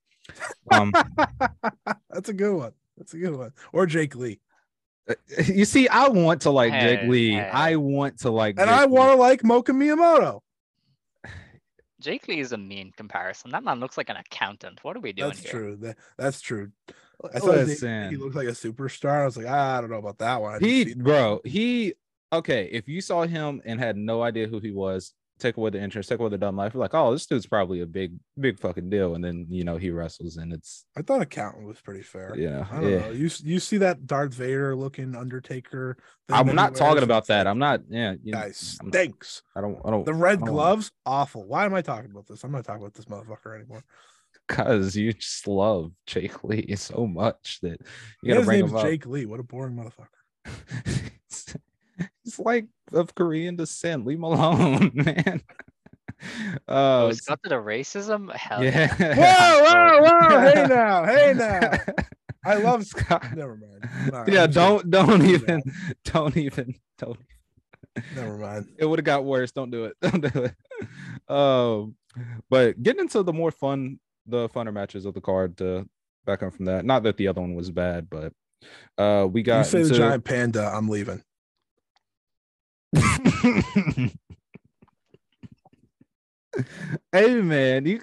Um, 0.71 0.93
That's 2.09 2.29
a 2.29 2.33
good 2.33 2.55
one. 2.55 2.71
That's 2.97 3.13
a 3.13 3.17
good 3.17 3.35
one. 3.35 3.51
Or 3.73 3.85
Jake 3.85 4.15
Lee. 4.15 4.39
you 5.45 5.65
see, 5.65 5.87
I 5.87 6.07
want 6.07 6.41
to 6.41 6.49
like 6.51 6.71
Jake 6.73 7.03
Lee. 7.03 7.31
hey. 7.31 7.49
I 7.51 7.75
want 7.75 8.19
to 8.19 8.29
like, 8.29 8.59
And 8.59 8.69
Jake 8.69 8.79
I 8.79 8.85
want 8.85 9.11
to 9.11 9.15
like 9.15 9.41
Moka 9.41 9.69
Miyamoto. 9.69 10.41
Jake 11.99 12.27
Lee 12.27 12.39
is 12.39 12.51
a 12.51 12.57
mean 12.57 12.91
comparison. 12.95 13.51
That 13.51 13.63
man 13.63 13.79
looks 13.79 13.97
like 13.97 14.09
an 14.09 14.17
accountant. 14.17 14.79
What 14.83 14.95
are 14.95 15.01
we 15.01 15.13
doing 15.13 15.29
That's 15.29 15.41
here? 15.41 15.51
true. 15.51 15.75
That, 15.77 15.97
that's 16.17 16.41
true. 16.41 16.71
I 17.33 17.39
thought 17.39 17.55
Jake 17.55 17.67
Listen. 17.67 18.09
he 18.09 18.17
looked 18.17 18.35
like 18.35 18.47
a 18.47 18.51
superstar. 18.51 19.23
I 19.23 19.25
was 19.25 19.35
like, 19.37 19.47
ah, 19.49 19.77
I 19.77 19.81
don't 19.81 19.89
know 19.89 19.97
about 19.97 20.19
that 20.19 20.41
one. 20.41 20.55
I 20.55 20.65
he 20.65 20.93
bro 20.93 21.41
he 21.43 21.95
okay 22.31 22.69
if 22.71 22.87
you 22.87 23.01
saw 23.01 23.23
him 23.23 23.61
and 23.65 23.79
had 23.79 23.97
no 23.97 24.21
idea 24.21 24.47
who 24.47 24.59
he 24.59 24.71
was 24.71 25.13
take 25.39 25.57
away 25.57 25.69
the 25.69 25.81
interest 25.81 26.09
take 26.09 26.19
away 26.19 26.29
the 26.29 26.37
dumb 26.37 26.55
life 26.55 26.75
like 26.75 26.93
oh 26.93 27.11
this 27.11 27.25
dude's 27.25 27.45
probably 27.47 27.81
a 27.81 27.85
big 27.85 28.13
big 28.39 28.59
fucking 28.59 28.89
deal 28.89 29.15
and 29.15 29.23
then 29.23 29.45
you 29.49 29.63
know 29.63 29.77
he 29.77 29.89
wrestles 29.89 30.37
and 30.37 30.51
it's 30.53 30.85
I 30.97 31.01
thought 31.01 31.21
accountant 31.21 31.65
was 31.65 31.79
pretty 31.81 32.01
fair. 32.03 32.35
you 32.35 32.49
know 32.49 32.65
I 32.71 32.75
don't 32.81 32.89
yeah 32.91 32.99
know. 32.99 33.11
You 33.11 33.29
you 33.43 33.59
see 33.59 33.77
that 33.77 34.05
Darth 34.05 34.33
Vader 34.33 34.75
looking 34.75 35.15
Undertaker? 35.15 35.97
i'm 36.31 36.53
not 36.53 36.75
talking 36.75 37.01
about 37.03 37.25
that 37.27 37.47
i'm 37.47 37.57
not 37.57 37.81
yeah 37.89 38.13
you 38.23 38.33
know, 38.33 38.37
Guy 38.39 38.43
I'm- 38.45 38.53
stinks. 38.53 39.41
i 39.55 39.61
don't 39.61 39.79
i 39.85 39.89
don't 39.89 40.05
The 40.05 40.13
red 40.13 40.39
don't- 40.39 40.49
gloves, 40.49 40.91
awful. 41.05 41.47
Why 41.47 41.65
am 41.65 41.73
I 41.73 41.81
talking 41.81 42.11
about 42.11 42.27
this? 42.27 42.43
I'm 42.43 42.51
not 42.51 42.65
talking 42.65 42.81
about 42.83 42.93
this 42.93 43.05
motherfucker 43.05 43.55
anymore. 43.55 43.83
because 44.47 44.95
you 44.95 45.13
just 45.13 45.47
love 45.47 45.91
jake 46.05 46.43
lee 46.43 46.75
so 46.75 47.07
much 47.07 47.59
that 47.61 47.79
you 48.21 48.33
gotta 48.33 48.45
bring 48.45 48.59
name's 48.59 48.71
him 48.71 48.77
up 48.77 48.83
Jake 48.83 49.05
Lee. 49.05 49.25
What 49.25 49.39
a 49.39 49.43
boring 49.43 49.75
motherfucker. 49.75 51.09
He's 52.29 52.39
like 52.39 52.67
of 52.93 53.15
korean 53.15 53.55
descent 53.55 54.05
leave 54.05 54.17
him 54.17 54.23
alone 54.23 54.91
man 54.95 55.41
Oh, 56.67 57.05
uh 57.05 57.09
it's 57.09 57.21
got 57.21 57.41
to 57.43 57.49
the 57.49 57.55
racism? 57.55 58.33
Hell 58.35 58.63
yeah 58.63 58.93
Whoa, 58.95 59.63
whoa, 59.63 60.01
whoa! 60.29 60.39
Hey 60.41 60.67
now, 60.67 61.05
hey 61.05 61.33
now. 61.33 61.71
I 62.45 62.55
love. 62.55 62.85
Scott. 62.85 63.35
Never 63.35 63.55
mind. 63.57 64.13
All 64.13 64.19
right, 64.23 64.27
yeah, 64.33 64.43
I'm 64.43 64.51
don't 64.51 64.89
don't 64.89 65.19
do 65.19 65.25
even 65.27 65.61
don't 66.03 66.35
even 66.37 66.75
don't 66.97 67.19
Never 68.15 68.37
mind. 68.37 68.67
it 68.77 68.85
would 68.85 68.99
have 68.99 69.05
got 69.05 69.23
worse. 69.25 69.51
Don't 69.51 69.71
do 69.71 69.85
it. 69.85 69.95
Don't 70.01 70.21
do 70.21 70.43
it. 70.49 71.33
Um 71.33 71.95
but 72.49 72.81
getting 72.83 73.01
into 73.01 73.23
the 73.23 73.33
more 73.33 73.51
fun 73.51 73.99
the 74.25 74.49
funner 74.49 74.73
matches 74.73 75.05
of 75.05 75.13
the 75.13 75.21
card 75.21 75.57
to 75.59 75.87
back 76.25 76.43
up 76.43 76.53
from 76.53 76.65
that. 76.65 76.83
Not 76.85 77.03
that 77.03 77.15
the 77.17 77.29
other 77.29 77.39
one 77.41 77.55
was 77.55 77.71
bad, 77.71 78.09
but 78.09 78.33
uh 78.97 79.25
we 79.25 79.39
You 79.39 79.45
got 79.45 79.67
say 79.67 79.83
the 79.83 79.93
giant 79.93 80.25
panda. 80.25 80.69
I'm 80.73 80.89
leaving. 80.89 81.23
hey 87.11 87.35
man, 87.41 87.85
you 87.85 88.01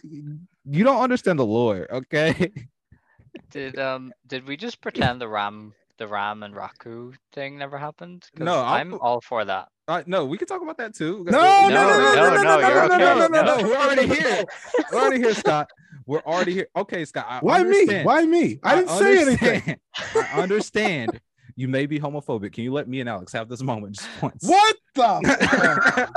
you 0.65 0.85
don't 0.85 1.03
understand 1.03 1.39
the 1.39 1.47
lore, 1.47 1.87
okay? 1.91 2.53
Did 3.51 3.79
um 3.79 4.13
did 4.27 4.47
we 4.49 4.57
just 4.57 4.81
pretend 4.81 5.21
the 5.21 5.29
Ram 5.29 5.75
the 5.99 6.07
Ram 6.09 6.43
and 6.43 6.55
Raku 6.55 7.15
thing 7.33 7.59
never 7.59 7.77
happened? 7.79 8.25
'Cause 8.35 8.45
No, 8.45 8.57
I'm- 8.63 8.95
I'm 8.95 9.01
all 9.01 9.21
for 9.21 9.45
that. 9.45 9.69
Uh, 9.89 10.03
no, 10.07 10.25
we 10.25 10.37
can 10.37 10.49
talk 10.49 10.63
about 10.63 10.79
that 10.79 10.95
too. 10.95 11.23
No, 11.31 11.69
no, 11.69 11.69
no, 11.69 11.71
no, 11.71 12.15
no, 12.15 12.43
no, 12.43 12.43
no, 12.43 12.43
no, 12.43 12.87
no, 12.89 12.97
no, 12.97 12.99
no, 12.99 13.29
no, 13.29 13.43
no. 13.43 13.57
no, 13.57 13.69
we're 13.69 13.77
already 13.77 14.07
here. 14.09 14.45
We're 14.93 14.99
already 15.01 15.19
here, 15.19 15.35
Scott. 15.35 15.71
We're 16.07 16.21
already 16.27 16.55
here. 16.55 16.67
Okay, 16.75 17.05
Scott. 17.05 17.43
Why 17.43 17.63
me? 17.63 18.03
Why 18.03 18.25
me? 18.27 18.59
I 18.65 18.77
didn't 18.77 18.91
say 18.91 19.21
anything. 19.23 19.77
I 20.17 20.41
understand. 20.43 21.21
You 21.57 21.69
may 21.69 21.87
be 21.87 21.99
homophobic. 21.99 22.53
Can 22.53 22.65
you 22.65 22.73
let 22.73 22.87
me 22.87 23.01
and 23.01 23.09
Alex 23.09 23.33
have 23.33 23.49
this 23.49 23.63
moment 23.63 23.97
just 23.97 24.09
once? 24.23 24.47
What 24.47 24.77
the? 24.95 26.11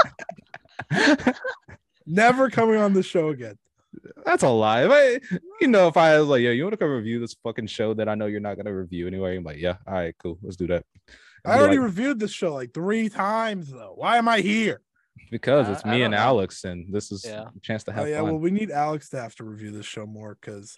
fuck? 0.91 1.35
Never 2.05 2.49
coming 2.49 2.77
on 2.77 2.93
the 2.93 3.03
show 3.03 3.29
again. 3.29 3.57
That's 4.25 4.43
a 4.43 4.49
lie. 4.49 4.85
If 4.85 4.91
I, 4.91 5.37
you 5.61 5.67
know, 5.67 5.87
if 5.87 5.97
I 5.97 6.19
was 6.19 6.27
like, 6.27 6.41
yeah, 6.41 6.51
you 6.51 6.63
want 6.63 6.73
to 6.73 6.77
come 6.77 6.91
review 6.91 7.19
this 7.19 7.35
fucking 7.43 7.67
show 7.67 7.93
that 7.95 8.07
I 8.07 8.15
know 8.15 8.27
you're 8.27 8.39
not 8.39 8.57
gonna 8.57 8.73
review 8.73 9.07
anyway, 9.07 9.37
I'm 9.37 9.43
like, 9.43 9.57
yeah, 9.57 9.77
all 9.87 9.93
right, 9.93 10.15
cool, 10.21 10.37
let's 10.43 10.55
do 10.55 10.67
that. 10.67 10.85
I 11.45 11.57
already 11.57 11.77
like, 11.77 11.85
reviewed 11.85 12.19
this 12.19 12.31
show 12.31 12.53
like 12.53 12.73
three 12.73 13.09
times 13.09 13.71
though. 13.71 13.93
Why 13.95 14.17
am 14.17 14.27
I 14.27 14.41
here? 14.41 14.81
Because 15.31 15.69
it's 15.69 15.85
me 15.85 16.03
and 16.03 16.11
know. 16.11 16.17
Alex, 16.17 16.63
and 16.63 16.93
this 16.93 17.11
is 17.11 17.25
yeah. 17.25 17.47
a 17.55 17.59
chance 17.61 17.83
to 17.85 17.91
oh, 17.91 17.93
have. 17.95 18.03
Oh, 18.05 18.07
yeah, 18.07 18.17
fun. 18.17 18.25
well, 18.25 18.37
we 18.37 18.51
need 18.51 18.71
Alex 18.71 19.09
to 19.09 19.21
have 19.21 19.35
to 19.35 19.43
review 19.43 19.71
this 19.71 19.85
show 19.85 20.05
more 20.05 20.37
because 20.39 20.77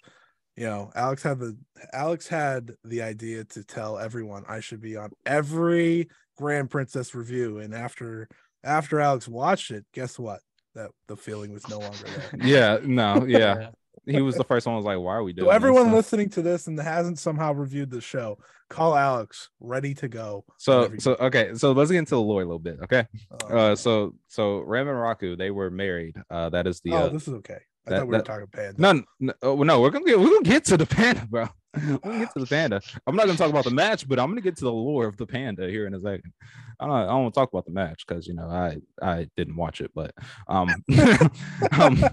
you 0.56 0.66
know 0.66 0.90
alex 0.94 1.22
had 1.22 1.38
the 1.38 1.56
alex 1.92 2.28
had 2.28 2.72
the 2.84 3.02
idea 3.02 3.44
to 3.44 3.64
tell 3.64 3.98
everyone 3.98 4.44
i 4.48 4.60
should 4.60 4.80
be 4.80 4.96
on 4.96 5.10
every 5.24 6.08
grand 6.36 6.70
princess 6.70 7.14
review 7.14 7.58
and 7.58 7.74
after 7.74 8.28
after 8.64 9.00
alex 9.00 9.26
watched 9.28 9.70
it 9.70 9.84
guess 9.92 10.18
what? 10.18 10.40
That 10.74 10.90
the 11.06 11.16
feeling 11.16 11.52
was 11.52 11.68
no 11.68 11.80
longer 11.80 11.98
there. 11.98 12.40
Yeah 12.46 12.78
no 12.82 13.26
yeah. 13.26 13.70
He 14.06 14.22
was 14.22 14.36
the 14.36 14.44
first 14.44 14.66
one 14.66 14.74
was 14.74 14.86
like 14.86 14.98
why 14.98 15.14
are 15.14 15.22
we 15.22 15.34
doing 15.34 15.46
so 15.46 15.50
everyone 15.50 15.86
this? 15.86 15.94
listening 15.94 16.30
to 16.30 16.42
this 16.42 16.66
and 16.66 16.80
hasn't 16.80 17.18
somehow 17.18 17.52
reviewed 17.52 17.90
the 17.90 18.00
show 18.00 18.38
call 18.70 18.96
alex 18.96 19.50
ready 19.60 19.92
to 19.92 20.08
go 20.08 20.44
so 20.56 20.90
so 20.98 21.14
okay 21.20 21.52
so 21.54 21.72
let's 21.72 21.90
get 21.90 21.98
into 21.98 22.14
the 22.14 22.20
lore 22.20 22.40
a 22.40 22.44
little 22.44 22.58
bit 22.58 22.78
okay? 22.82 23.06
Oh, 23.50 23.56
uh 23.56 23.76
so 23.76 24.14
so 24.28 24.60
ram 24.60 24.88
and 24.88 24.96
raku 24.96 25.36
they 25.36 25.50
were 25.50 25.70
married 25.70 26.16
uh 26.30 26.48
that 26.48 26.66
is 26.66 26.80
the 26.80 26.92
oh 26.92 26.96
uh, 26.96 27.08
this 27.10 27.28
is 27.28 27.34
okay 27.34 27.58
I 27.86 27.90
that, 27.90 27.98
thought 27.98 28.06
we 28.08 28.12
that, 28.12 28.18
were 28.18 28.24
talking 28.24 28.46
panda. 28.46 28.80
No, 28.80 29.02
no, 29.20 29.32
oh, 29.42 29.62
no, 29.62 29.80
we're 29.80 29.90
gonna 29.90 30.04
get 30.04 30.18
we're 30.18 30.28
gonna 30.28 30.42
get 30.42 30.64
to 30.66 30.76
the 30.76 30.86
panda, 30.86 31.26
bro. 31.28 31.48
We're 31.74 31.96
gonna 31.96 32.18
get 32.18 32.34
to 32.34 32.40
the 32.40 32.46
panda. 32.46 32.82
I'm 33.06 33.16
not 33.16 33.24
gonna 33.24 33.38
talk 33.38 33.48
about 33.48 33.64
the 33.64 33.70
match, 33.70 34.06
but 34.06 34.18
I'm 34.18 34.28
gonna 34.28 34.42
get 34.42 34.56
to 34.58 34.64
the 34.64 34.72
lore 34.72 35.06
of 35.06 35.16
the 35.16 35.24
panda 35.24 35.66
here 35.70 35.86
in 35.86 35.94
a 35.94 36.00
second. 36.00 36.30
I 36.78 36.86
don't 36.86 36.94
I 36.94 37.06
don't 37.06 37.22
want 37.22 37.34
to 37.34 37.40
talk 37.40 37.50
about 37.50 37.64
the 37.64 37.70
match 37.70 38.04
because 38.06 38.26
you 38.26 38.34
know 38.34 38.46
I 38.46 38.76
I 39.00 39.26
didn't 39.38 39.56
watch 39.56 39.80
it, 39.80 39.90
but 39.94 40.12
um 40.48 40.68
um, 41.80 42.04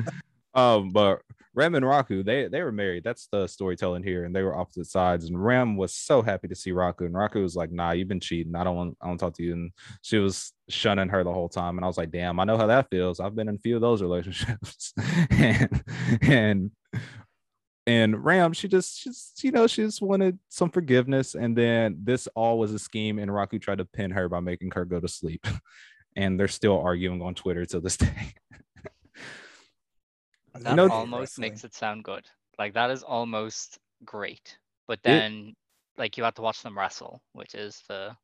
um 0.54 0.90
but 0.92 1.20
Ram 1.54 1.74
and 1.74 1.84
Raku, 1.84 2.24
they 2.24 2.48
they 2.48 2.62
were 2.62 2.72
married. 2.72 3.04
That's 3.04 3.28
the 3.30 3.46
storytelling 3.46 4.02
here, 4.02 4.24
and 4.24 4.34
they 4.34 4.42
were 4.42 4.56
opposite 4.56 4.86
sides. 4.86 5.26
And 5.26 5.42
Ram 5.42 5.76
was 5.76 5.94
so 5.94 6.22
happy 6.22 6.48
to 6.48 6.54
see 6.54 6.70
Raku, 6.70 7.02
and 7.06 7.14
Raku 7.14 7.42
was 7.42 7.56
like, 7.56 7.70
"Nah, 7.70 7.92
you've 7.92 8.08
been 8.08 8.20
cheating. 8.20 8.54
I 8.56 8.64
don't 8.64 8.76
want 8.76 8.96
I 9.00 9.08
don't 9.08 9.18
talk 9.18 9.34
to 9.34 9.42
you." 9.42 9.52
And 9.52 9.72
she 10.00 10.18
was 10.18 10.52
shunning 10.68 11.08
her 11.08 11.24
the 11.24 11.32
whole 11.32 11.48
time. 11.48 11.76
And 11.76 11.84
I 11.84 11.88
was 11.88 11.98
like, 11.98 12.10
"Damn, 12.10 12.40
I 12.40 12.44
know 12.44 12.56
how 12.56 12.66
that 12.68 12.88
feels. 12.90 13.20
I've 13.20 13.34
been 13.34 13.48
in 13.48 13.56
a 13.56 13.58
few 13.58 13.76
of 13.76 13.82
those 13.82 14.02
relationships." 14.02 14.94
and 15.30 15.82
and 16.22 16.70
and 17.86 18.24
Ram, 18.24 18.52
she 18.52 18.68
just 18.68 18.98
she's 19.00 19.32
you 19.42 19.50
know 19.50 19.66
she 19.66 19.82
just 19.82 20.00
wanted 20.00 20.38
some 20.48 20.70
forgiveness, 20.70 21.34
and 21.34 21.56
then 21.56 21.98
this 22.02 22.28
all 22.34 22.58
was 22.58 22.72
a 22.72 22.78
scheme, 22.78 23.18
and 23.18 23.30
Raku 23.30 23.60
tried 23.60 23.78
to 23.78 23.84
pin 23.84 24.10
her 24.12 24.28
by 24.28 24.40
making 24.40 24.70
her 24.72 24.84
go 24.84 25.00
to 25.00 25.08
sleep. 25.08 25.46
and 26.16 26.38
they're 26.38 26.48
still 26.48 26.80
arguing 26.80 27.22
on 27.22 27.34
Twitter 27.34 27.64
to 27.66 27.80
this 27.80 27.96
day. 27.96 28.34
That 30.54 30.70
you 30.70 30.76
know, 30.76 30.88
almost 30.88 31.38
makes 31.38 31.64
it 31.64 31.74
sound 31.74 32.04
good. 32.04 32.26
Like 32.58 32.74
that 32.74 32.90
is 32.90 33.02
almost 33.02 33.78
great. 34.04 34.58
But 34.86 35.00
then 35.02 35.48
it, 35.48 35.54
like 35.98 36.16
you 36.16 36.24
have 36.24 36.34
to 36.34 36.42
watch 36.42 36.62
them 36.62 36.76
wrestle, 36.76 37.22
which 37.32 37.54
is 37.54 37.82
the 37.88 38.16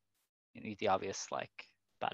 the 0.79 0.87
obvious 0.87 1.27
like 1.31 1.51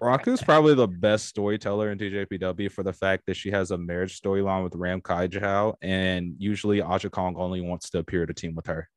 Raku's 0.01 0.41
probably 0.41 0.73
the 0.73 0.88
best 0.88 1.28
storyteller 1.28 1.91
in 1.91 1.97
TJPW 1.97 2.71
for 2.71 2.84
the 2.84 2.93
fact 2.93 3.23
that 3.28 3.36
she 3.36 3.51
has 3.51 3.71
a 3.71 3.78
marriage 3.78 4.19
storyline 4.19 4.63
with 4.63 4.75
Ram 4.75 5.01
Kaicho, 5.01 5.75
and 5.82 6.36
usually 6.38 6.82
Aja 6.82 7.10
Kong 7.10 7.36
only 7.38 7.62
wants 7.62 7.89
to 7.91 7.99
appear 7.99 8.25
to 8.25 8.34
team 8.34 8.56
with 8.56 8.65
her. 8.67 8.89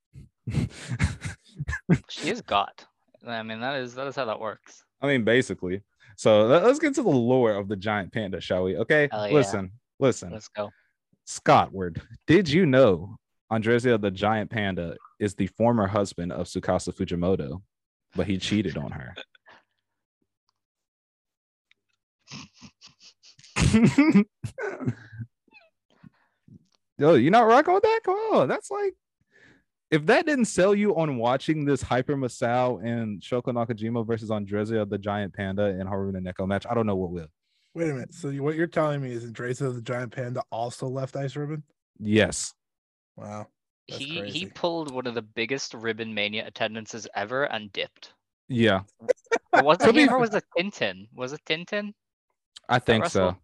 she 2.09 2.31
is 2.31 2.41
God. 2.41 2.73
I 3.27 3.43
mean, 3.43 3.61
that 3.61 3.77
is 3.77 3.95
that 3.95 4.07
is 4.07 4.17
how 4.17 4.25
that 4.25 4.41
works. 4.41 4.85
I 5.03 5.07
mean, 5.07 5.25
basically. 5.25 5.83
So 6.17 6.47
let's 6.47 6.79
get 6.79 6.95
to 6.95 7.03
the 7.03 7.09
lore 7.09 7.53
of 7.53 7.69
the 7.69 7.77
giant 7.77 8.13
panda, 8.13 8.41
shall 8.41 8.65
we? 8.65 8.77
Okay. 8.77 9.09
Yeah. 9.13 9.29
Listen, 9.31 9.73
listen. 10.01 10.33
Let's 10.33 10.49
go. 10.49 10.71
Scottward, 11.29 12.01
did 12.27 12.49
you 12.49 12.65
know 12.65 13.19
Andreza 13.53 14.01
the 14.01 14.11
giant 14.11 14.51
panda 14.51 14.97
is 15.21 15.35
the 15.35 15.47
former 15.49 15.87
husband 15.87 16.33
of 16.33 16.47
Tsukasa 16.47 16.95
Fujimoto, 16.95 17.61
but 18.17 18.27
he 18.27 18.39
cheated 18.39 18.79
on 18.79 18.91
her? 18.93 19.15
Yo, 26.99 27.15
you 27.15 27.31
not 27.31 27.47
rocking 27.47 27.75
with 27.75 27.83
that? 27.83 28.01
Come 28.05 28.15
on, 28.15 28.49
that's 28.49 28.71
like 28.71 28.95
if 29.91 30.07
that 30.07 30.25
didn't 30.25 30.47
sell 30.47 30.75
you 30.75 30.97
on 30.97 31.19
watching 31.19 31.67
this 31.67 31.83
Hyper 31.83 32.17
Misao 32.17 32.83
and 32.83 33.21
Shoko 33.21 33.53
Nakajima 33.53 34.07
versus 34.07 34.31
Andreza 34.31 34.89
the 34.89 34.99
Giant 34.99 35.35
Panda 35.35 35.65
and 35.65 35.85
Haruna 35.85 36.21
Neko 36.21 36.49
match, 36.49 36.65
I 36.69 36.75
don't 36.75 36.87
know 36.87 36.97
what 36.97 37.11
will. 37.11 37.29
Wait 37.75 37.91
a 37.91 37.93
minute. 37.93 38.15
So 38.15 38.31
what 38.31 38.57
you're 38.57 38.67
telling 38.67 39.01
me 39.01 39.13
is 39.13 39.25
Andreza 39.25 39.75
the 39.75 39.83
Giant 39.83 40.13
Panda 40.13 40.43
also 40.51 40.89
left 40.89 41.17
Ice 41.17 41.37
Ribbon? 41.37 41.63
Yes. 41.99 42.55
Wow. 43.17 43.49
he 43.87 44.21
crazy. 44.21 44.39
he 44.39 44.47
pulled 44.47 44.93
one 44.93 45.07
of 45.07 45.15
the 45.15 45.23
biggest 45.23 45.75
Ribbon 45.75 46.13
Mania 46.15 46.47
attendances 46.47 47.07
ever 47.15 47.45
and 47.45 47.73
dipped. 47.73 48.15
Yeah. 48.49 48.81
was 49.53 49.79
it 49.81 49.95
him 49.95 50.11
or 50.11 50.19
was 50.19 50.35
it 50.35 50.45
Tintin? 50.57 51.09
Was 51.15 51.33
it 51.33 51.41
Tintin? 51.47 51.93
I 52.69 52.79
think 52.79 53.07
so. 53.07 53.37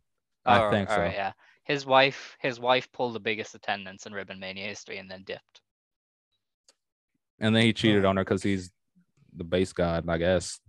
I 0.45 0.63
oh, 0.63 0.71
think 0.71 0.89
so. 0.89 0.97
yeah. 0.97 1.33
His 1.65 1.87
wife 1.87 2.37
his 2.41 2.61
wife 2.61 2.91
pulled 2.93 3.15
the 3.15 3.21
biggest 3.21 3.55
attendance 3.55 4.07
in 4.07 4.13
Ribbon 4.13 4.39
Mania 4.39 4.67
history 4.67 4.99
and 4.99 5.11
then 5.11 5.23
dipped. 5.25 5.61
And 7.39 7.55
then 7.55 7.63
he 7.63 7.73
cheated 7.73 8.05
oh. 8.05 8.11
on 8.11 8.17
her 8.17 8.25
because 8.25 8.43
he's 8.43 8.71
the 9.35 9.45
base 9.45 9.73
god, 9.73 10.09
I 10.09 10.19
guess. 10.19 10.61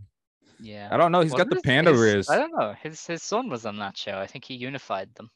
Yeah. 0.59 0.89
I 0.91 0.97
don't 0.97 1.11
know. 1.11 1.21
He's 1.21 1.31
Wasn't 1.31 1.49
got 1.49 1.55
the 1.55 1.61
panda 1.61 1.91
his, 1.91 2.01
wrist. 2.01 2.31
I 2.31 2.37
don't 2.37 2.51
know. 2.51 2.73
His 2.81 3.05
his 3.05 3.23
son 3.23 3.49
was 3.49 3.65
on 3.65 3.77
that 3.79 3.97
show. 3.97 4.17
I 4.17 4.27
think 4.27 4.45
he 4.45 4.55
unified 4.55 5.09
them. 5.15 5.29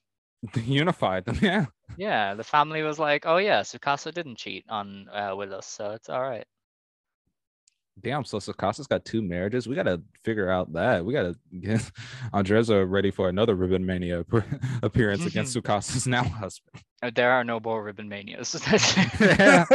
unified 0.56 1.26
them, 1.26 1.38
yeah. 1.42 1.66
Yeah, 1.98 2.34
the 2.36 2.44
family 2.44 2.82
was 2.84 3.00
like, 3.00 3.26
"Oh 3.26 3.38
yeah, 3.38 3.62
Tsukasa 3.62 4.14
didn't 4.14 4.38
cheat 4.38 4.66
on 4.70 5.08
uh, 5.10 5.36
with 5.36 5.52
us, 5.52 5.68
so 5.68 5.92
it's 5.92 6.10
all 6.10 6.22
right." 6.22 6.46
Damn, 8.02 8.24
so 8.24 8.38
Tsukasa's 8.38 8.88
got 8.88 9.04
two 9.04 9.22
marriages. 9.22 9.68
We 9.68 9.76
gotta 9.76 10.02
figure 10.24 10.50
out 10.50 10.72
that. 10.74 11.04
We 11.04 11.14
gotta 11.14 11.36
get 11.60 11.82
Andreza 12.34 12.90
ready 12.90 13.12
for 13.12 13.28
another 13.28 13.56
Ribbon 13.56 13.86
Mania 13.86 14.24
appearance 14.84 15.26
against 15.26 15.56
Tsukasa's 15.58 16.08
now 16.08 16.24
husband. 16.24 16.84
Uh, 17.02 17.12
there 17.14 17.32
are 17.32 17.44
no 17.44 17.60
more 17.60 17.84
Ribbon 17.84 18.08
Manias. 18.08 18.56
yeah. 19.20 19.66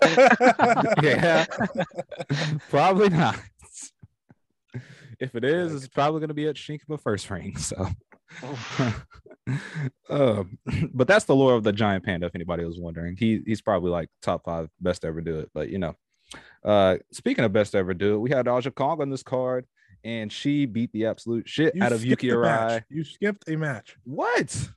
yeah. 1.02 1.44
Probably 2.70 3.08
not 3.10 3.38
if 5.20 5.34
it 5.34 5.44
is, 5.44 5.74
it's 5.74 5.88
probably 5.88 6.20
going 6.20 6.28
to 6.28 6.34
be 6.34 6.48
at 6.48 6.56
Shinkiba 6.56 7.00
first 7.00 7.28
ring. 7.30 7.56
So, 7.64 7.88
uh, 10.08 10.44
but 10.94 11.06
that's 11.06 11.26
the 11.26 11.34
lore 11.34 11.54
of 11.54 11.62
the 11.64 11.72
giant 11.72 12.04
panda. 12.04 12.26
If 12.26 12.34
anybody 12.34 12.64
was 12.64 12.78
wondering, 12.78 13.16
he 13.16 13.42
he's 13.46 13.60
probably 13.60 13.90
like 13.90 14.08
top 14.22 14.44
five 14.44 14.68
best 14.80 15.04
ever 15.04 15.20
do 15.20 15.38
it. 15.38 15.50
But 15.54 15.68
you 15.68 15.78
know, 15.78 15.94
uh, 16.64 16.96
speaking 17.12 17.44
of 17.44 17.52
best 17.52 17.74
ever 17.74 17.94
do 17.94 18.14
it, 18.14 18.18
we 18.18 18.30
had 18.30 18.48
Aja 18.48 18.70
Kong 18.70 19.00
on 19.00 19.10
this 19.10 19.22
card, 19.22 19.66
and 20.02 20.32
she 20.32 20.66
beat 20.66 20.92
the 20.92 21.06
absolute 21.06 21.48
shit 21.48 21.74
you 21.74 21.82
out 21.82 21.92
of 21.92 22.04
Yuki 22.04 22.28
Arai. 22.28 22.82
You 22.88 23.04
skipped 23.04 23.48
a 23.48 23.56
match. 23.56 23.96
What? 24.04 24.70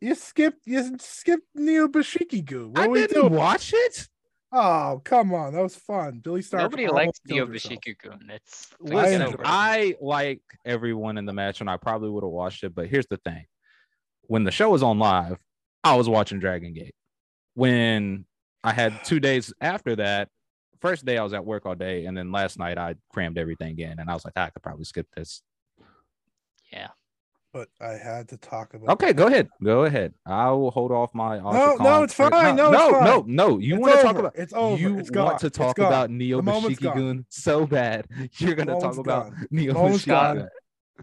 You 0.00 0.14
skipped 0.14 0.66
you 0.66 0.96
skipped 0.98 1.46
Neo 1.54 1.86
Biishiki 1.86 2.68
What 2.68 2.90
I 2.90 2.92
didn't 2.92 3.32
watch 3.32 3.72
it. 3.74 4.08
Oh, 4.52 5.00
come 5.04 5.32
on. 5.32 5.52
That 5.52 5.62
was 5.62 5.76
fun. 5.76 6.20
Billie 6.22 6.40
Starkz. 6.40 6.62
Nobody 6.62 6.88
likes 6.88 7.20
Neo 7.24 7.46
Biishiki-gun. 7.46 8.30
It's 8.30 8.74
Listen, 8.80 9.36
I 9.44 9.94
like 10.00 10.42
everyone 10.64 11.18
in 11.18 11.24
the 11.24 11.32
match, 11.32 11.60
and 11.60 11.70
I 11.70 11.76
probably 11.76 12.10
would 12.10 12.24
have 12.24 12.32
watched 12.32 12.64
it. 12.64 12.74
But 12.74 12.88
here's 12.88 13.06
the 13.06 13.18
thing 13.18 13.44
when 14.22 14.44
the 14.44 14.50
show 14.50 14.70
was 14.70 14.82
on 14.82 14.98
live, 14.98 15.38
I 15.84 15.94
was 15.94 16.08
watching 16.08 16.40
Dragon 16.40 16.72
Gate. 16.72 16.94
When 17.54 18.24
I 18.64 18.72
had 18.72 19.04
two 19.04 19.20
days 19.20 19.52
after 19.60 19.96
that, 19.96 20.28
first 20.80 21.04
day 21.04 21.16
I 21.16 21.22
was 21.22 21.32
at 21.32 21.44
work 21.44 21.64
all 21.64 21.76
day, 21.76 22.06
and 22.06 22.16
then 22.16 22.32
last 22.32 22.58
night 22.58 22.76
I 22.76 22.96
crammed 23.12 23.38
everything 23.38 23.78
in, 23.78 24.00
and 24.00 24.10
I 24.10 24.14
was 24.14 24.24
like, 24.24 24.36
I 24.36 24.50
could 24.50 24.62
probably 24.62 24.84
skip 24.84 25.06
this. 25.16 25.42
Yeah 26.72 26.88
but 27.52 27.68
I 27.80 27.92
had 27.92 28.28
to 28.28 28.36
talk 28.36 28.74
about. 28.74 28.90
Okay, 28.90 29.12
go 29.12 29.26
ahead. 29.26 29.48
Go 29.62 29.84
ahead. 29.84 30.14
I 30.26 30.50
will 30.50 30.70
hold 30.70 30.92
off 30.92 31.14
my. 31.14 31.38
No, 31.38 31.76
no, 31.76 32.02
it's 32.02 32.14
fine. 32.14 32.56
No, 32.56 32.70
no, 32.70 32.90
no, 32.90 33.00
no, 33.00 33.24
no. 33.26 33.58
You 33.58 33.80
want 33.80 33.96
to 33.96 34.02
talk 34.02 34.16
about? 34.16 34.36
It's 34.36 34.52
over. 34.52 34.80
You 34.80 34.98
it's 34.98 35.10
want 35.10 35.38
to 35.40 35.50
talk 35.50 35.78
about 35.78 36.10
Neo 36.10 36.40
Biishiki 36.40 37.24
so 37.28 37.66
bad. 37.66 38.06
You're 38.38 38.54
gonna 38.54 38.78
talk 38.80 38.98
about 38.98 39.32
Neo 39.50 39.74
Biishiki. 39.74 40.48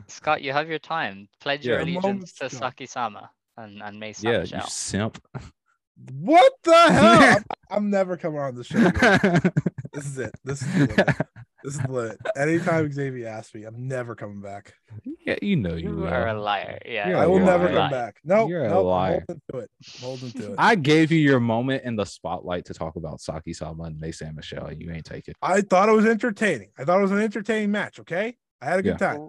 Scott, 0.07 0.41
you 0.41 0.53
have 0.53 0.69
your 0.69 0.79
time. 0.79 1.27
Pledge 1.41 1.65
yeah, 1.65 1.73
your 1.73 1.81
allegiance 1.81 2.33
to 2.33 2.49
Saki-sama 2.49 3.31
and 3.57 3.81
and 3.81 3.99
May 3.99 4.13
Yeah, 4.19 4.43
you 4.43 4.61
simp. 4.67 5.21
What 6.13 6.53
the 6.63 6.71
hell? 6.91 7.21
I'm, 7.21 7.45
I'm, 7.71 7.89
never 7.89 8.17
coming 8.17 8.39
on 8.39 8.55
the 8.55 8.63
show. 8.63 8.77
this 9.93 10.05
is 10.05 10.19
it. 10.19 10.35
This 10.43 10.61
is 10.61 10.75
it. 10.75 11.17
This 11.67 11.79
is 11.79 11.87
lit. 11.89 12.17
Anytime 12.37 12.89
Xavier 12.89 13.27
asks 13.27 13.53
me, 13.53 13.65
I'm 13.65 13.89
never 13.89 14.15
coming 14.15 14.39
back. 14.39 14.73
Yeah, 15.25 15.35
you 15.41 15.57
know 15.57 15.75
you, 15.75 15.99
you 15.99 16.07
are 16.07 16.29
a 16.29 16.41
liar. 16.41 16.79
Yeah, 16.85 17.19
I 17.19 17.27
will 17.27 17.39
never 17.39 17.67
come 17.67 17.91
back. 17.91 18.21
No, 18.23 18.35
nope, 18.37 18.49
you're 18.49 18.69
nope, 18.69 18.77
a 18.77 18.87
liar. 18.87 19.25
Hold 19.27 19.41
into 19.51 19.57
it. 19.57 19.69
Hold 19.99 20.23
into 20.23 20.51
it. 20.53 20.55
I 20.57 20.75
gave 20.75 21.11
you 21.11 21.19
your 21.19 21.41
moment 21.41 21.83
in 21.83 21.97
the 21.97 22.05
spotlight 22.05 22.63
to 22.67 22.73
talk 22.73 22.95
about 22.95 23.19
Saki 23.19 23.51
Sama 23.51 23.83
and 23.83 23.99
May 23.99 24.13
San 24.13 24.33
Michelle. 24.33 24.71
You 24.71 24.89
ain't 24.91 25.03
take 25.03 25.27
it. 25.27 25.35
I 25.41 25.59
thought 25.59 25.89
it 25.89 25.91
was 25.91 26.05
entertaining. 26.05 26.69
I 26.77 26.85
thought 26.85 26.99
it 26.99 27.01
was 27.01 27.11
an 27.11 27.19
entertaining 27.19 27.69
match. 27.69 27.99
Okay, 27.99 28.37
I 28.61 28.65
had 28.65 28.79
a 28.79 28.81
good 28.81 28.97
yeah. 29.01 29.15
time. 29.15 29.27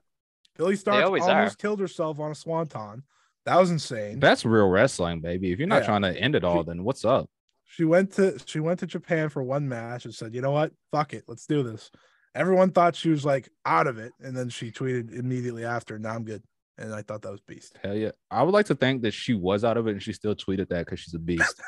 Billie 0.57 0.77
Starkz 0.77 1.21
almost 1.21 1.29
are. 1.29 1.57
killed 1.57 1.81
herself 1.81 2.21
on 2.21 2.31
a 2.31 2.37
swanton. 2.37 3.03
That 3.47 3.59
was 3.59 3.73
insane. 3.73 4.21
That's 4.21 4.45
real 4.45 4.69
wrestling, 4.69 5.23
baby. 5.23 5.51
If 5.51 5.59
you're 5.59 5.67
not 5.67 5.83
Yeah. 5.83 5.87
trying 5.87 6.03
to 6.03 6.17
end 6.17 6.37
it 6.37 6.45
all, 6.45 6.63
then 6.63 6.85
what's 6.85 7.05
up? 7.05 7.29
She 7.65 7.85
went 7.85 8.13
to 8.13 8.39
she 8.47 8.61
went 8.61 8.79
to 8.79 8.87
Japan 8.87 9.29
for 9.29 9.43
one 9.43 9.69
match 9.69 10.05
and 10.05 10.15
said, 10.15 10.37
"You 10.37 10.41
know 10.41 10.53
what? 10.53 10.71
Fuck 10.93 11.15
it, 11.15 11.25
let's 11.27 11.45
do 11.45 11.65
this." 11.65 11.91
Everyone 12.35 12.71
thought 12.71 12.95
she 12.97 13.09
was 13.11 13.25
like 13.25 13.49
out 13.65 13.87
of 13.87 13.99
it, 13.99 14.13
and 14.21 14.37
then 14.37 14.49
she 14.49 14.71
tweeted 14.71 15.13
immediately 15.13 15.65
after, 15.65 15.99
"Now 15.99 16.15
I'm 16.15 16.25
good." 16.25 16.43
And 16.77 16.95
I 16.95 17.03
thought 17.03 17.23
that 17.23 17.33
was 17.33 17.41
beast. 17.41 17.77
Hell 17.83 17.97
yeah. 17.97 18.13
I 18.31 18.43
would 18.45 18.55
like 18.55 18.67
to 18.67 18.75
think 18.77 19.03
that 19.03 19.13
she 19.13 19.35
was 19.35 19.65
out 19.65 19.77
of 19.77 19.89
it 19.89 19.93
and 19.93 20.03
she 20.03 20.13
still 20.13 20.37
tweeted 20.37 20.69
that 20.69 20.85
because 20.87 21.01
she's 21.01 21.15
a 21.15 21.19
beast. 21.19 21.61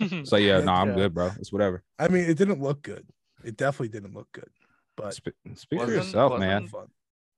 so 0.24 0.36
yeah, 0.36 0.58
no, 0.60 0.72
I'm 0.72 0.88
Yeah. 0.90 0.94
good, 0.96 1.14
bro. 1.14 1.30
It's 1.38 1.52
whatever. 1.52 1.82
I 2.00 2.08
mean, 2.08 2.24
it 2.24 2.36
didn't 2.36 2.60
look 2.60 2.82
good. 2.82 3.06
It 3.44 3.56
definitely 3.56 3.88
didn't 3.90 4.14
look 4.14 4.26
good, 4.32 4.50
but 4.96 5.14
Spe- 5.14 5.28
speak 5.54 5.80
for 5.82 5.90
yourself, 5.90 6.38
man. 6.40 6.66
fun. 6.66 6.88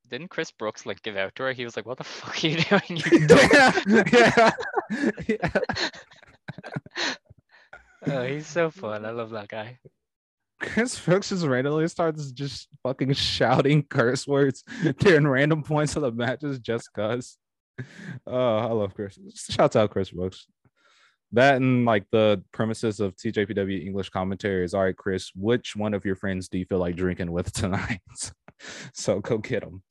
Didn't 0.09 0.29
Chris 0.29 0.51
Brooks 0.53 0.85
like 0.87 1.03
give 1.03 1.16
out 1.16 1.35
to 1.37 1.42
her? 1.44 1.53
He 1.53 1.64
was 1.64 1.77
like, 1.77 1.87
"What 1.87 1.98
the 1.98 2.05
fuck 2.05 2.42
are 2.42 2.48
you 2.48 2.57
doing?" 2.59 2.83
You 3.12 3.27
yeah. 3.29 4.53
yeah. 5.29 5.51
oh, 8.09 8.22
he's 8.25 8.46
so 8.46 8.70
fun. 8.70 9.05
I 9.05 9.11
love 9.11 9.31
that 9.31 9.48
guy. 9.48 9.79
Chris 10.62 10.98
Brooks 10.98 11.31
just 11.31 11.44
randomly 11.44 11.88
starts 11.88 12.31
just 12.31 12.68
fucking 12.83 13.12
shouting 13.14 13.83
curse 13.90 14.27
words 14.27 14.62
during 14.98 15.27
random 15.27 15.62
points 15.62 15.96
of 15.96 16.03
the 16.03 16.12
matches 16.12 16.61
just 16.61 16.92
cuz. 16.92 17.37
Oh, 18.27 18.57
I 18.59 18.66
love 18.66 18.94
Chris. 18.94 19.18
Shouts 19.51 19.77
out 19.77 19.90
Chris 19.90 20.11
Brooks. 20.11 20.46
That 21.33 21.57
and 21.57 21.85
like 21.85 22.05
the 22.12 22.44
premises 22.53 23.01
of 23.01 23.16
TJPW 23.16 23.85
English 23.85 24.11
commentary 24.11 24.64
is 24.64 24.75
all 24.75 24.85
right, 24.85 24.96
Chris. 24.96 25.33
Which 25.35 25.75
one 25.75 25.94
of 25.94 26.05
your 26.05 26.14
friends 26.14 26.48
do 26.48 26.59
you 26.59 26.66
feel 26.66 26.79
like 26.79 26.94
drinking 26.94 27.33
with 27.33 27.53
tonight? 27.53 28.01
so 28.94 29.20
go 29.20 29.38
get 29.38 29.62
them. 29.62 29.83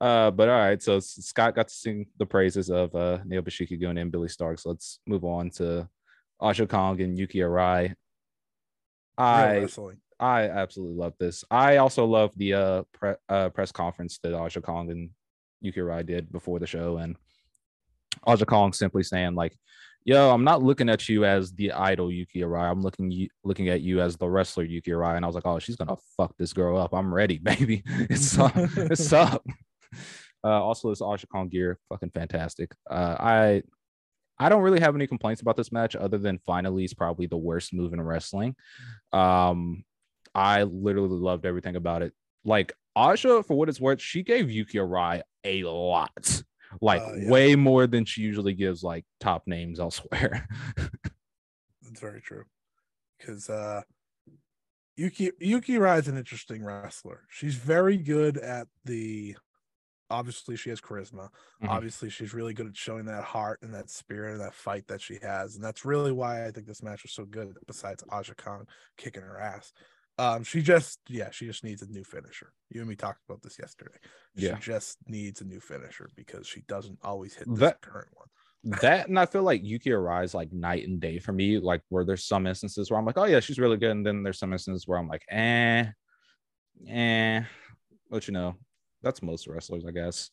Uh, 0.00 0.30
but 0.30 0.48
all 0.48 0.58
right, 0.58 0.82
so 0.82 1.00
Scott 1.00 1.54
got 1.54 1.68
to 1.68 1.74
sing 1.74 2.06
the 2.18 2.26
praises 2.26 2.70
of 2.70 2.94
uh 2.94 3.18
Neo 3.24 3.42
Biishiki 3.42 3.80
Gun 3.80 3.98
and 3.98 4.12
Billie 4.12 4.28
Starkz. 4.28 4.66
Let's 4.66 5.00
move 5.06 5.24
on 5.24 5.50
to 5.52 5.88
Aja 6.40 6.66
Kong 6.66 7.00
and 7.00 7.18
Yuki 7.18 7.38
Arai. 7.38 7.94
I. 9.18 9.66
I 10.18 10.48
absolutely 10.48 10.96
love 10.96 11.12
this. 11.18 11.44
I 11.50 11.76
also 11.76 12.06
love 12.06 12.30
the 12.36 12.54
uh, 12.54 12.82
pre- 12.92 13.14
uh 13.28 13.50
press 13.50 13.70
conference 13.70 14.18
that 14.22 14.34
Aja 14.34 14.60
Kong 14.62 14.90
and 14.90 15.10
Yuki 15.60 15.80
Rai 15.80 16.02
did 16.04 16.32
before 16.32 16.58
the 16.58 16.66
show, 16.66 16.96
and 16.96 17.16
Aja 18.26 18.46
Kong 18.46 18.72
simply 18.72 19.02
saying 19.02 19.34
like, 19.34 19.54
"Yo, 20.04 20.30
I'm 20.30 20.44
not 20.44 20.62
looking 20.62 20.88
at 20.88 21.06
you 21.08 21.26
as 21.26 21.52
the 21.52 21.72
idol 21.72 22.10
Yuki 22.10 22.42
Rai. 22.44 22.70
I'm 22.70 22.80
looking 22.80 23.10
you 23.10 23.28
looking 23.44 23.68
at 23.68 23.82
you 23.82 24.00
as 24.00 24.16
the 24.16 24.28
wrestler 24.28 24.64
Yuki 24.64 24.92
Rai." 24.92 25.16
And 25.16 25.24
I 25.24 25.28
was 25.28 25.34
like, 25.34 25.46
"Oh, 25.46 25.58
she's 25.58 25.76
gonna 25.76 25.96
fuck 26.16 26.34
this 26.38 26.54
girl 26.54 26.78
up. 26.78 26.94
I'm 26.94 27.12
ready, 27.12 27.38
baby. 27.42 27.82
It's 27.86 28.38
up. 28.38 28.52
it's 28.56 29.12
up." 29.12 29.44
Uh, 30.44 30.62
also, 30.62 30.90
this 30.90 31.02
Aja 31.02 31.26
Kong 31.26 31.48
gear, 31.48 31.76
fucking 31.88 32.10
fantastic. 32.10 32.70
Uh, 32.88 33.16
I 33.18 33.62
I 34.38 34.48
don't 34.48 34.62
really 34.62 34.80
have 34.80 34.94
any 34.94 35.06
complaints 35.06 35.40
about 35.40 35.56
this 35.56 35.72
match 35.72 35.96
other 35.96 36.18
than 36.18 36.38
finally 36.38 36.84
is 36.84 36.94
probably 36.94 37.26
the 37.26 37.36
worst 37.36 37.72
move 37.72 37.92
in 37.92 38.00
wrestling. 38.00 38.54
Um, 39.12 39.84
I 40.34 40.64
literally 40.64 41.18
loved 41.18 41.46
everything 41.46 41.76
about 41.76 42.02
it. 42.02 42.12
Like 42.44 42.72
Aja, 42.94 43.42
for 43.42 43.54
what 43.54 43.68
it's 43.68 43.80
worth, 43.80 44.00
she 44.00 44.22
gave 44.22 44.50
Yuki 44.50 44.78
Arai 44.78 45.22
a 45.44 45.64
lot, 45.64 46.42
like 46.80 47.00
Uh, 47.02 47.14
yeah. 47.14 47.30
way 47.30 47.56
more 47.56 47.86
than 47.86 48.04
she 48.04 48.22
usually 48.22 48.54
gives 48.54 48.82
like 48.82 49.04
top 49.20 49.44
names 49.46 49.80
elsewhere. 49.86 50.46
That's 51.82 52.00
very 52.00 52.20
true. 52.20 52.44
Because 53.18 53.48
uh 53.48 53.82
Yuki 54.96 55.30
Yuki 55.40 55.78
Rai 55.78 55.98
is 55.98 56.08
an 56.08 56.16
interesting 56.16 56.64
wrestler. 56.64 57.24
She's 57.28 57.54
very 57.54 57.96
good 57.96 58.36
at 58.38 58.68
the 58.84 59.36
obviously 60.10 60.56
she 60.56 60.70
has 60.70 60.80
charisma. 60.80 61.28
Mhm. 61.62 61.68
Obviously, 61.68 62.10
she's 62.10 62.34
really 62.34 62.54
good 62.54 62.66
at 62.66 62.76
showing 62.76 63.04
that 63.06 63.24
heart 63.24 63.60
and 63.62 63.72
that 63.74 63.90
spirit 63.90 64.32
and 64.32 64.40
that 64.40 64.54
fight 64.54 64.86
that 64.88 65.00
she 65.00 65.18
has. 65.22 65.54
And 65.56 65.64
that's 65.64 65.84
really 65.84 66.12
why 66.12 66.46
I 66.46 66.50
think 66.50 66.66
this 66.66 66.82
match 66.82 67.02
was 67.02 67.12
so 67.12 67.24
good, 67.24 67.56
besides 67.66 68.04
Aja 68.10 68.34
Kong 68.34 68.66
kicking 68.96 69.22
her 69.22 69.40
ass. 69.40 69.72
Um, 70.18 70.44
she 70.44 70.62
just 70.62 71.00
yeah, 71.08 71.30
she 71.30 71.46
just 71.46 71.62
needs 71.62 71.82
a 71.82 71.86
new 71.90 72.02
finisher. 72.04 72.52
You 72.70 72.80
and 72.80 72.88
me 72.88 72.96
talked 72.96 73.20
about 73.28 73.42
this 73.42 73.58
yesterday. 73.58 73.98
She 74.38 74.46
Yeah. 74.46 74.58
just 74.58 74.98
needs 75.08 75.42
a 75.42 75.44
new 75.44 75.60
finisher 75.60 76.08
because 76.16 76.46
she 76.46 76.62
doesn't 76.62 76.98
always 77.02 77.34
hit 77.34 77.46
this 77.48 77.58
That- 77.58 77.82
current 77.82 78.08
one. 78.14 78.28
that 78.80 79.08
and 79.08 79.18
I 79.18 79.26
feel 79.26 79.42
like 79.42 79.62
Yuki 79.62 79.90
Arai 79.90 80.32
like 80.34 80.52
night 80.52 80.88
and 80.88 80.98
day 81.00 81.18
for 81.18 81.32
me. 81.32 81.58
Like 81.58 81.82
where 81.90 82.04
there's 82.04 82.24
some 82.24 82.46
instances 82.46 82.90
where 82.90 82.98
I'm 82.98 83.04
like, 83.04 83.18
oh 83.18 83.24
yeah, 83.26 83.40
she's 83.40 83.58
really 83.58 83.76
good, 83.76 83.90
and 83.90 84.06
then 84.06 84.22
there's 84.22 84.38
some 84.38 84.52
instances 84.54 84.88
where 84.88 84.98
I'm 84.98 85.06
like, 85.08 85.24
eh, 85.28 85.84
eh. 86.88 87.44
But 88.10 88.26
you 88.26 88.32
know, 88.32 88.56
that's 89.06 89.22
most 89.22 89.46
wrestlers, 89.46 89.84
I 89.86 89.92
guess. 89.92 90.30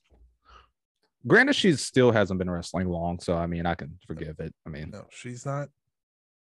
Granted, 1.27 1.55
she 1.55 1.73
still 1.73 2.11
hasn't 2.11 2.39
been 2.39 2.49
wrestling 2.49 2.89
long, 2.89 3.19
so 3.19 3.37
I 3.37 3.45
mean, 3.45 3.65
I 3.65 3.75
can 3.75 3.97
forgive 4.07 4.39
it. 4.39 4.53
I 4.65 4.69
mean, 4.69 4.89
No, 4.91 5.05
she's 5.09 5.45
not. 5.45 5.69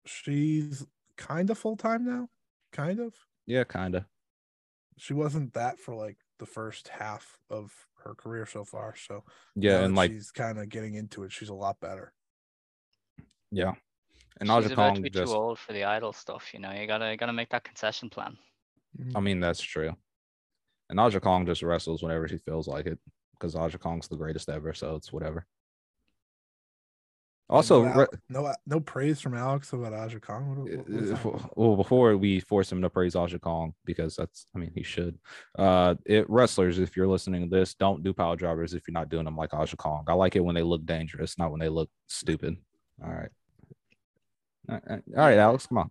She's 0.05 0.87
kind 1.17 1.49
of 1.51 1.59
full 1.59 1.77
time 1.77 2.05
now. 2.05 2.29
Kind 2.73 3.01
of. 3.01 3.15
yeah, 3.47 3.65
kind 3.65 3.95
of. 3.95 4.05
She 4.99 5.15
wasn't 5.15 5.55
that 5.55 5.79
for 5.79 5.95
like 5.95 6.19
the 6.39 6.47
first 6.47 6.89
half 6.89 7.39
of 7.51 7.73
her 8.05 8.15
career 8.15 8.47
so 8.47 8.65
far. 8.65 8.95
So 8.97 9.25
Yeah, 9.57 9.81
and 9.81 9.95
like, 9.97 10.11
she's 10.11 10.31
kind 10.31 10.59
of 10.59 10.69
getting 10.69 10.95
into 10.95 11.25
it. 11.25 11.33
She's 11.33 11.49
a 11.49 11.55
lot 11.55 11.81
better. 11.81 12.13
yeah, 13.51 13.73
and 14.39 14.49
She's 14.49 14.67
Aja 14.67 14.73
about 14.75 14.95
Kong 14.95 15.09
just. 15.11 15.33
too 15.33 15.37
old 15.37 15.59
for 15.59 15.73
the 15.73 15.85
idol 15.85 16.13
stuff. 16.13 16.53
You 16.53 16.61
know, 16.61 16.73
you 16.73 16.87
gotta 16.87 17.17
gotta 17.17 17.33
make 17.33 17.49
that 17.51 17.65
concession 17.65 18.11
plan. 18.11 18.37
Mm-hmm. 19.01 19.17
I 19.17 19.21
mean, 19.21 19.41
that's 19.41 19.61
true. 19.61 19.95
And 20.91 20.99
Aja 20.99 21.21
Kong 21.21 21.47
just 21.47 21.63
wrestles 21.63 22.03
whenever 22.03 22.29
she 22.29 22.39
feels 22.39 22.67
like 22.67 22.87
it 22.87 22.99
because 23.33 23.55
Aja 23.55 23.79
Kong's 23.79 24.09
the 24.09 24.17
greatest 24.17 24.49
ever, 24.49 24.73
so 24.73 24.97
it's 24.97 25.13
whatever. 25.13 25.47
Also, 27.51 27.83
no, 27.83 28.07
no, 28.29 28.55
no 28.67 28.79
praise 28.79 29.23
from 29.23 29.35
Alex 29.35 29.73
about 29.73 29.95
Aja 29.95 30.21
Kong. 30.21 30.67
What, 30.67 30.87
what, 30.87 31.35
Uh, 31.35 31.49
well, 31.57 31.77
before 31.77 32.15
we 32.19 32.41
force 32.41 32.71
him 32.71 32.83
to 32.83 32.91
praise 32.91 33.17
Aja 33.17 33.39
Kong, 33.39 33.73
because 33.87 34.17
that's, 34.17 34.47
I 34.55 34.59
mean, 34.59 34.71
he 34.75 34.83
should. 34.83 35.19
Uh, 35.59 35.95
it 36.05 36.29
wrestlers, 36.29 36.79
if 36.79 36.95
you're 36.95 37.09
listening 37.09 37.49
to 37.49 37.57
this, 37.57 37.75
don't 37.75 38.03
do 38.03 38.13
power 38.13 38.37
drivers 38.37 38.75
if 38.75 38.87
you're 38.87 38.93
not 38.93 39.09
doing 39.09 39.25
them 39.25 39.37
like 39.37 39.55
Aja 39.55 39.77
Kong. 39.77 40.05
I 40.09 40.13
like 40.13 40.37
it 40.37 40.45
when 40.45 40.55
they 40.55 40.63
look 40.63 40.85
dangerous, 40.85 41.39
not 41.39 41.51
when 41.51 41.61
they 41.61 41.71
look 41.71 41.89
stupid. 42.07 42.59
All 43.03 43.11
right. 43.11 43.31
All 44.69 44.81
right, 44.87 45.03
all 45.17 45.23
right, 45.23 45.39
Alex, 45.39 45.67
come 45.67 45.79
on. 45.79 45.91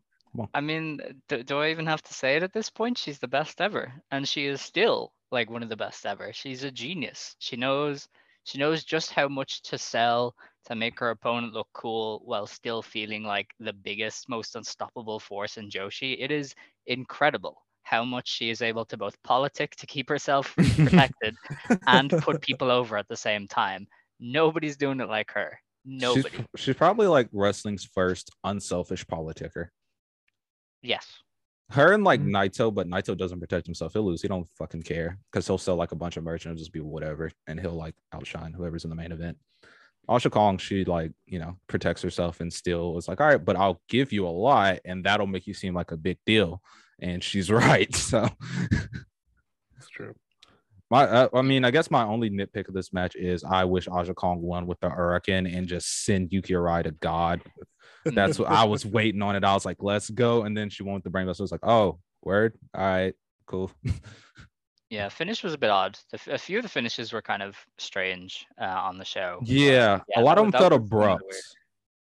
I 0.54 0.62
mean, 0.62 1.00
do, 1.28 1.44
do 1.44 1.60
I 1.60 1.72
even 1.72 1.88
have 1.88 2.02
to 2.04 2.14
say 2.14 2.36
it 2.36 2.44
at 2.44 2.54
this 2.54 2.70
point? 2.70 2.98
She's 2.98 3.20
the 3.20 3.28
best 3.28 3.62
ever, 3.62 3.92
and 4.12 4.28
she 4.28 4.46
is 4.46 4.62
still 4.62 5.12
like 5.32 5.50
one 5.50 5.64
of 5.64 5.70
the 5.70 5.76
best 5.76 6.06
ever. 6.06 6.32
She's 6.34 6.64
a 6.64 6.72
genius. 6.72 7.36
She 7.40 7.56
knows 7.56 8.08
she 8.44 8.58
knows 8.58 8.86
just 8.86 9.12
how 9.12 9.28
much 9.28 9.62
to 9.64 9.78
sell 9.78 10.34
to 10.68 10.76
make 10.76 11.00
her 11.00 11.10
opponent 11.10 11.54
look 11.54 11.68
cool 11.74 12.22
while 12.24 12.48
still 12.48 12.82
feeling 12.82 13.24
like 13.24 13.50
the 13.60 13.74
biggest, 13.74 14.30
most 14.30 14.56
unstoppable 14.56 15.20
force 15.20 15.58
in 15.58 15.70
Joshi. 15.70 16.16
It 16.18 16.32
is 16.32 16.56
incredible 16.86 17.62
how 17.84 18.06
much 18.06 18.30
she 18.30 18.50
is 18.50 18.62
able 18.62 18.86
to 18.86 18.98
both 18.98 19.22
politic 19.24 19.76
to 19.78 19.86
keep 19.86 20.08
herself 20.08 20.54
protected 20.78 21.36
and 21.88 22.10
put 22.10 22.42
people 22.50 22.72
over 22.72 22.98
at 22.98 23.08
the 23.10 23.18
same 23.18 23.48
time. 23.48 23.86
Nobody's 24.20 24.78
doing 24.78 25.02
it 25.02 25.10
like 25.10 25.32
her. 25.32 25.60
She's, 25.86 26.02
Nobody. 26.02 26.46
she's 26.56 26.76
probably 26.76 27.08
like 27.08 27.28
wrestling's 27.34 27.84
first 27.84 28.30
unselfish 28.44 29.06
politicker. 29.06 29.68
Yes. 30.82 31.06
Her 31.70 31.92
and 31.94 32.04
like 32.04 32.22
Mhm. 32.22 32.30
Naito, 32.30 32.74
but 32.74 32.88
Naito 32.88 33.18
doesn't 33.18 33.40
protect 33.42 33.66
himself. 33.68 33.94
He'll 33.94 34.06
lose. 34.06 34.22
He 34.22 34.28
don't 34.30 34.48
fucking 34.58 34.84
care 34.84 35.18
because 35.32 35.46
he'll 35.48 35.58
sell 35.58 35.76
like 35.76 35.92
a 35.92 35.96
bunch 35.98 36.16
of 36.18 36.24
merch 36.24 36.46
and 36.46 36.52
it'll 36.54 36.60
just 36.60 36.72
be 36.72 36.80
whatever, 36.80 37.32
and 37.48 37.60
he'll 37.60 37.74
like 37.76 37.96
outshine 38.14 38.54
whoever's 38.54 38.84
in 38.86 38.90
the 38.90 38.96
main 38.96 39.12
event. 39.12 39.38
Aja 40.08 40.30
Kong, 40.30 40.58
she 40.58 40.86
like 40.86 41.12
you 41.26 41.40
know 41.40 41.58
protects 41.68 42.02
herself 42.02 42.40
and 42.40 42.52
still 42.54 42.98
is 42.98 43.10
like, 43.10 43.20
all 43.20 43.28
right, 43.28 43.44
but 43.44 43.58
I'll 43.58 43.82
give 43.90 44.14
you 44.14 44.26
a 44.26 44.30
lot, 44.30 44.80
and 44.86 45.04
that'll 45.04 45.28
make 45.28 45.46
you 45.46 45.54
seem 45.54 45.74
like 45.74 45.92
a 45.92 45.98
big 45.98 46.18
deal. 46.26 46.62
And 47.00 47.22
she's 47.22 47.52
right. 47.52 47.94
So 47.94 48.30
It's 49.76 49.90
true. 49.90 50.16
my, 50.90 51.04
uh, 51.04 51.28
I 51.34 51.42
mean, 51.42 51.66
I 51.66 51.72
guess 51.72 51.92
my 51.92 52.04
only 52.04 52.30
nitpick 52.30 52.70
of 52.70 52.74
this 52.74 52.94
match 52.94 53.16
is 53.18 53.44
I 53.44 53.66
wish 53.66 53.88
Aja 53.90 54.14
Kong 54.14 54.42
won 54.42 54.66
with 54.68 54.80
the 54.80 54.90
Uraken 54.90 55.54
and 55.54 55.68
just 55.68 56.06
send 56.06 56.32
Yuki 56.32 56.54
Arai 56.54 56.84
to 56.84 56.92
God. 56.92 57.42
That's 58.06 58.40
what 58.40 58.50
I 58.50 58.64
was 58.66 58.86
waiting 58.98 59.22
on 59.22 59.36
it. 59.36 59.44
I 59.44 59.54
was 59.54 59.66
like, 59.66 59.78
let's 59.82 60.10
go, 60.10 60.44
and 60.44 60.56
then 60.56 60.70
she 60.70 60.84
won 60.84 60.96
with 60.96 61.04
the 61.04 61.10
brain. 61.10 61.26
So 61.34 61.42
I 61.42 61.44
was 61.44 61.52
like, 61.52 61.66
oh, 61.66 62.00
word, 62.24 62.58
all 62.74 62.84
right, 62.86 63.14
cool. 63.46 63.72
Yeah, 64.90 65.10
finish 65.10 65.44
was 65.44 65.54
a 65.54 65.58
bit 65.58 65.70
odd. 65.70 66.00
The 66.12 66.16
f- 66.18 66.28
a 66.30 66.38
few 66.38 66.60
of 66.60 66.64
the 66.64 66.70
finishes 66.70 67.12
were 67.12 67.22
kind 67.22 67.44
of 67.44 67.58
strange 67.78 68.46
uh, 68.58 68.64
on 68.64 68.98
the 68.98 69.04
show. 69.04 69.40
Yeah, 69.44 70.00
yeah, 70.16 70.22
a 70.22 70.22
lot 70.22 70.36
that 70.36 70.46
of 70.46 70.46
them 70.46 70.52
was- 70.54 70.62
felt 70.70 70.72
abrupt. 70.82 71.24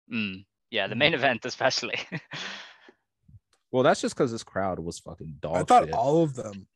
weird. 0.09 0.13
Mm, 0.13 0.45
yeah, 0.69 0.85
the 0.85 0.93
main 0.95 1.15
event 1.15 1.43
especially. 1.45 1.95
Well, 3.71 3.83
that's 3.83 4.01
just 4.01 4.15
because 4.15 4.31
this 4.31 4.43
crowd 4.43 4.79
was 4.79 4.99
fucking 4.99 5.37
dog 5.41 5.55
I 5.57 5.63
thought 5.63 5.85
shit. 5.85 5.93
all 5.93 6.23
of 6.23 6.35
them, 6.35 6.67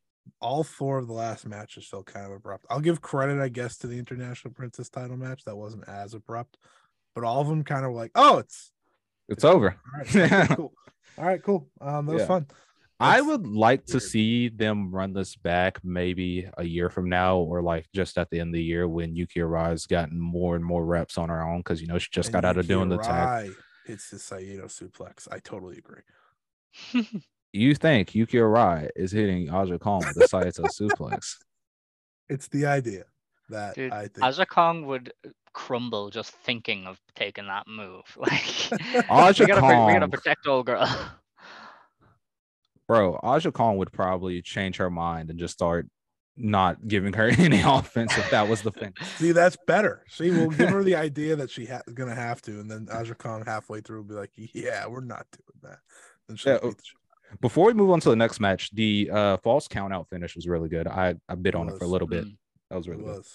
all 0.41 0.63
four 0.63 0.97
of 0.97 1.07
the 1.07 1.13
last 1.13 1.45
matches 1.47 1.85
felt 1.87 2.05
kind 2.05 2.25
of 2.25 2.31
abrupt. 2.33 2.65
I'll 2.69 2.81
give 2.81 3.01
credit, 3.01 3.39
I 3.41 3.47
guess, 3.47 3.77
to 3.77 3.87
the 3.87 3.97
International 3.97 4.53
Princess 4.53 4.89
title 4.89 5.15
match. 5.17 5.43
That 5.45 5.55
wasn't 5.55 5.87
as 5.87 6.13
abrupt, 6.13 6.57
but 7.15 7.23
all 7.23 7.39
of 7.41 7.47
them 7.47 7.63
kind 7.63 7.85
of 7.85 7.91
were 7.91 7.97
like, 7.97 8.11
oh, 8.15 8.39
it's 8.39 8.71
it's 9.31 9.43
over. 9.43 9.75
all 9.93 9.99
right, 9.99 10.15
okay, 10.15 10.47
cool. 10.55 10.73
All 11.17 11.25
right, 11.25 11.41
cool. 11.43 11.69
Um, 11.81 12.05
that 12.05 12.13
was 12.13 12.21
Yeah. 12.21 12.27
fun. 12.27 12.47
I 12.99 13.19
would 13.19 13.47
like 13.47 13.87
to 13.87 13.99
see 13.99 14.47
them 14.49 14.91
run 14.93 15.13
this 15.13 15.35
back 15.35 15.79
maybe 15.83 16.47
a 16.55 16.63
year 16.63 16.87
from 16.91 17.09
now, 17.09 17.37
or 17.37 17.63
like 17.63 17.87
just 17.95 18.19
at 18.19 18.29
the 18.29 18.39
end 18.39 18.49
of 18.49 18.53
the 18.53 18.63
year 18.63 18.87
when 18.87 19.15
Yuki 19.15 19.39
Arai's 19.39 19.87
gotten 19.87 20.19
more 20.19 20.55
and 20.55 20.63
more 20.63 20.85
reps 20.85 21.17
on 21.17 21.29
her 21.29 21.41
own 21.41 21.61
because 21.61 21.81
you 21.81 21.87
know 21.87 21.97
she 21.97 22.09
just 22.11 22.27
And 22.27 22.33
got 22.33 22.45
out 22.45 22.57
of 22.57 22.65
Yuki 22.65 22.75
doing 22.75 22.89
the 22.89 22.99
tag. 22.99 23.53
It's 23.87 24.11
the 24.11 24.19
Saito 24.19 24.67
suplex. 24.67 25.27
I 25.31 25.39
totally 25.39 25.77
agree. 25.79 26.03
You 27.53 27.75
think 27.75 28.15
Yuki 28.15 28.37
Arai 28.37 28.87
is 28.95 29.11
hitting 29.11 29.49
Aja 29.49 29.77
Kong 29.77 29.99
with 30.07 30.15
the 30.15 30.25
Saito 30.25 30.63
suplex? 30.67 31.35
It's 32.29 32.47
the 32.47 32.65
idea 32.65 33.03
that 33.49 33.75
Dude, 33.75 33.91
I 33.91 34.07
think. 34.07 34.23
Aja 34.23 34.45
Kong 34.45 34.85
would 34.85 35.11
crumble 35.53 36.09
just 36.09 36.31
thinking 36.31 36.85
of 36.87 36.99
taking 37.15 37.47
that 37.47 37.67
move. 37.67 38.03
Like 38.17 39.09
Aja 39.09 39.43
we 39.43 39.47
gotta, 39.47 39.61
pr- 39.61 39.87
we 39.87 39.93
gotta 39.93 40.07
protect 40.07 40.47
old 40.47 40.65
girl. 40.65 40.87
Bro, 42.87 43.19
Aja 43.23 43.51
Kong 43.51 43.77
would 43.77 43.91
probably 43.91 44.41
change 44.41 44.77
her 44.77 44.89
mind 44.89 45.29
and 45.29 45.39
just 45.39 45.53
start 45.53 45.87
not 46.37 46.87
giving 46.87 47.13
her 47.13 47.27
any 47.37 47.61
offense 47.61 48.17
if 48.17 48.29
that 48.31 48.47
was 48.47 48.61
the 48.61 48.71
thing. 48.71 48.93
See, 49.17 49.31
that's 49.31 49.57
better. 49.67 50.03
See, 50.09 50.29
we'll 50.29 50.49
give 50.49 50.69
her 50.69 50.83
the 50.83 50.95
idea 50.95 51.35
that 51.35 51.49
she 51.49 51.65
ha- 51.65 51.81
gonna 51.93 52.15
have 52.15 52.41
to, 52.43 52.59
and 52.59 52.69
then 52.69 52.87
Aja 52.91 53.13
Kong 53.15 53.43
halfway 53.45 53.81
through 53.81 53.97
will 53.97 54.07
be 54.07 54.15
like, 54.15 54.31
"Yeah, 54.35 54.87
we're 54.87 55.01
not 55.01 55.25
doing 55.31 55.71
that." 55.71 55.79
Then 56.27 56.37
she'll 56.37 56.53
Yeah, 56.53 56.59
beat 56.63 56.77
the 56.77 57.37
Before 57.39 57.65
we 57.65 57.73
move 57.73 57.91
on 57.91 57.99
to 58.01 58.09
the 58.09 58.15
next 58.15 58.39
match, 58.39 58.71
the 58.73 59.09
uh, 59.11 59.37
false 59.37 59.67
count 59.67 59.93
out 59.93 60.09
finish 60.09 60.35
was 60.35 60.47
really 60.47 60.69
good. 60.69 60.87
I, 60.87 61.15
I 61.29 61.35
bit 61.35 61.55
on 61.55 61.69
it 61.69 61.77
for 61.77 61.85
a 61.85 61.87
little 61.87 62.07
bit. 62.07 62.25
Mm. 62.25 62.37
That 62.69 62.77
was 62.77 62.87
It 62.87 62.91
really 62.91 63.03
good. 63.03 63.25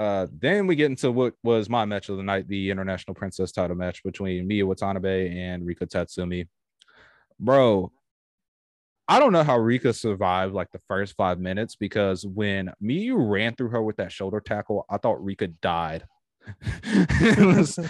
Uh, 0.00 0.26
then 0.32 0.66
we 0.66 0.74
get 0.74 0.86
into 0.86 1.12
what 1.12 1.34
was 1.42 1.68
my 1.68 1.84
match 1.84 2.08
of 2.08 2.16
the 2.16 2.22
night, 2.22 2.48
the 2.48 2.70
International 2.70 3.14
Princess 3.14 3.52
title 3.52 3.76
match 3.76 4.02
between 4.02 4.48
Miyu 4.48 4.64
Watanabe 4.64 5.38
and 5.38 5.66
Rika 5.66 5.84
Tatsumi. 5.84 6.48
Bro, 7.38 7.92
I 9.06 9.18
don't 9.18 9.34
know 9.34 9.42
how 9.42 9.58
Rika 9.58 9.92
survived 9.92 10.54
like 10.54 10.70
the 10.72 10.80
first 10.88 11.16
five 11.16 11.38
minutes 11.38 11.76
because 11.76 12.24
when 12.24 12.72
Miyu 12.82 13.16
ran 13.30 13.54
through 13.54 13.68
her 13.72 13.82
with 13.82 13.98
that 13.98 14.10
shoulder 14.10 14.40
tackle, 14.40 14.86
I 14.88 14.96
thought 14.96 15.22
Rika 15.22 15.48
died. 15.48 16.04
was 16.46 17.76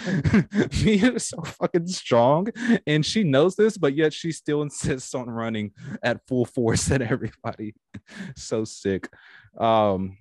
Miyu 0.83 1.15
is 1.15 1.29
so 1.29 1.41
fucking 1.43 1.87
strong 1.87 2.49
and 2.89 3.07
she 3.07 3.23
knows 3.23 3.55
this, 3.55 3.79
but 3.79 3.95
yet 3.95 4.13
she 4.13 4.33
still 4.33 4.63
insists 4.63 5.15
on 5.15 5.31
running 5.31 5.71
at 6.03 6.27
full 6.27 6.45
force 6.45 6.91
at 6.91 7.03
everybody. 7.03 7.77
so 8.35 8.65
sick. 8.65 9.09
Um, 9.57 10.19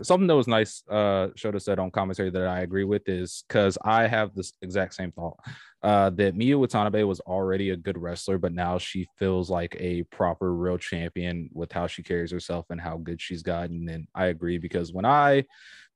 something 0.00 0.26
that 0.26 0.36
was 0.36 0.48
nice 0.48 0.82
uh 0.88 1.28
Shota 1.36 1.60
said 1.60 1.78
on 1.78 1.90
commentary 1.90 2.30
that 2.30 2.46
I 2.46 2.60
agree 2.60 2.84
with 2.84 3.08
is 3.08 3.44
because 3.46 3.76
I 3.84 4.06
have 4.06 4.34
this 4.34 4.54
exact 4.62 4.94
same 4.94 5.12
thought 5.12 5.38
uh 5.82 6.08
that 6.10 6.34
Miyu 6.34 6.58
Watanabe 6.58 7.02
was 7.02 7.20
already 7.20 7.70
a 7.70 7.76
good 7.76 7.98
wrestler, 7.98 8.38
but 8.38 8.52
now 8.54 8.78
she 8.78 9.06
feels 9.18 9.50
like 9.50 9.76
a 9.78 10.04
proper 10.04 10.54
real 10.54 10.78
champion 10.78 11.50
with 11.52 11.72
how 11.72 11.86
she 11.86 12.02
carries 12.02 12.30
herself 12.30 12.66
and 12.70 12.80
how 12.80 12.96
good 12.96 13.20
she's 13.20 13.42
gotten. 13.42 13.88
And 13.88 14.06
I 14.14 14.26
agree 14.26 14.58
because 14.58 14.92
when 14.92 15.04
I 15.04 15.44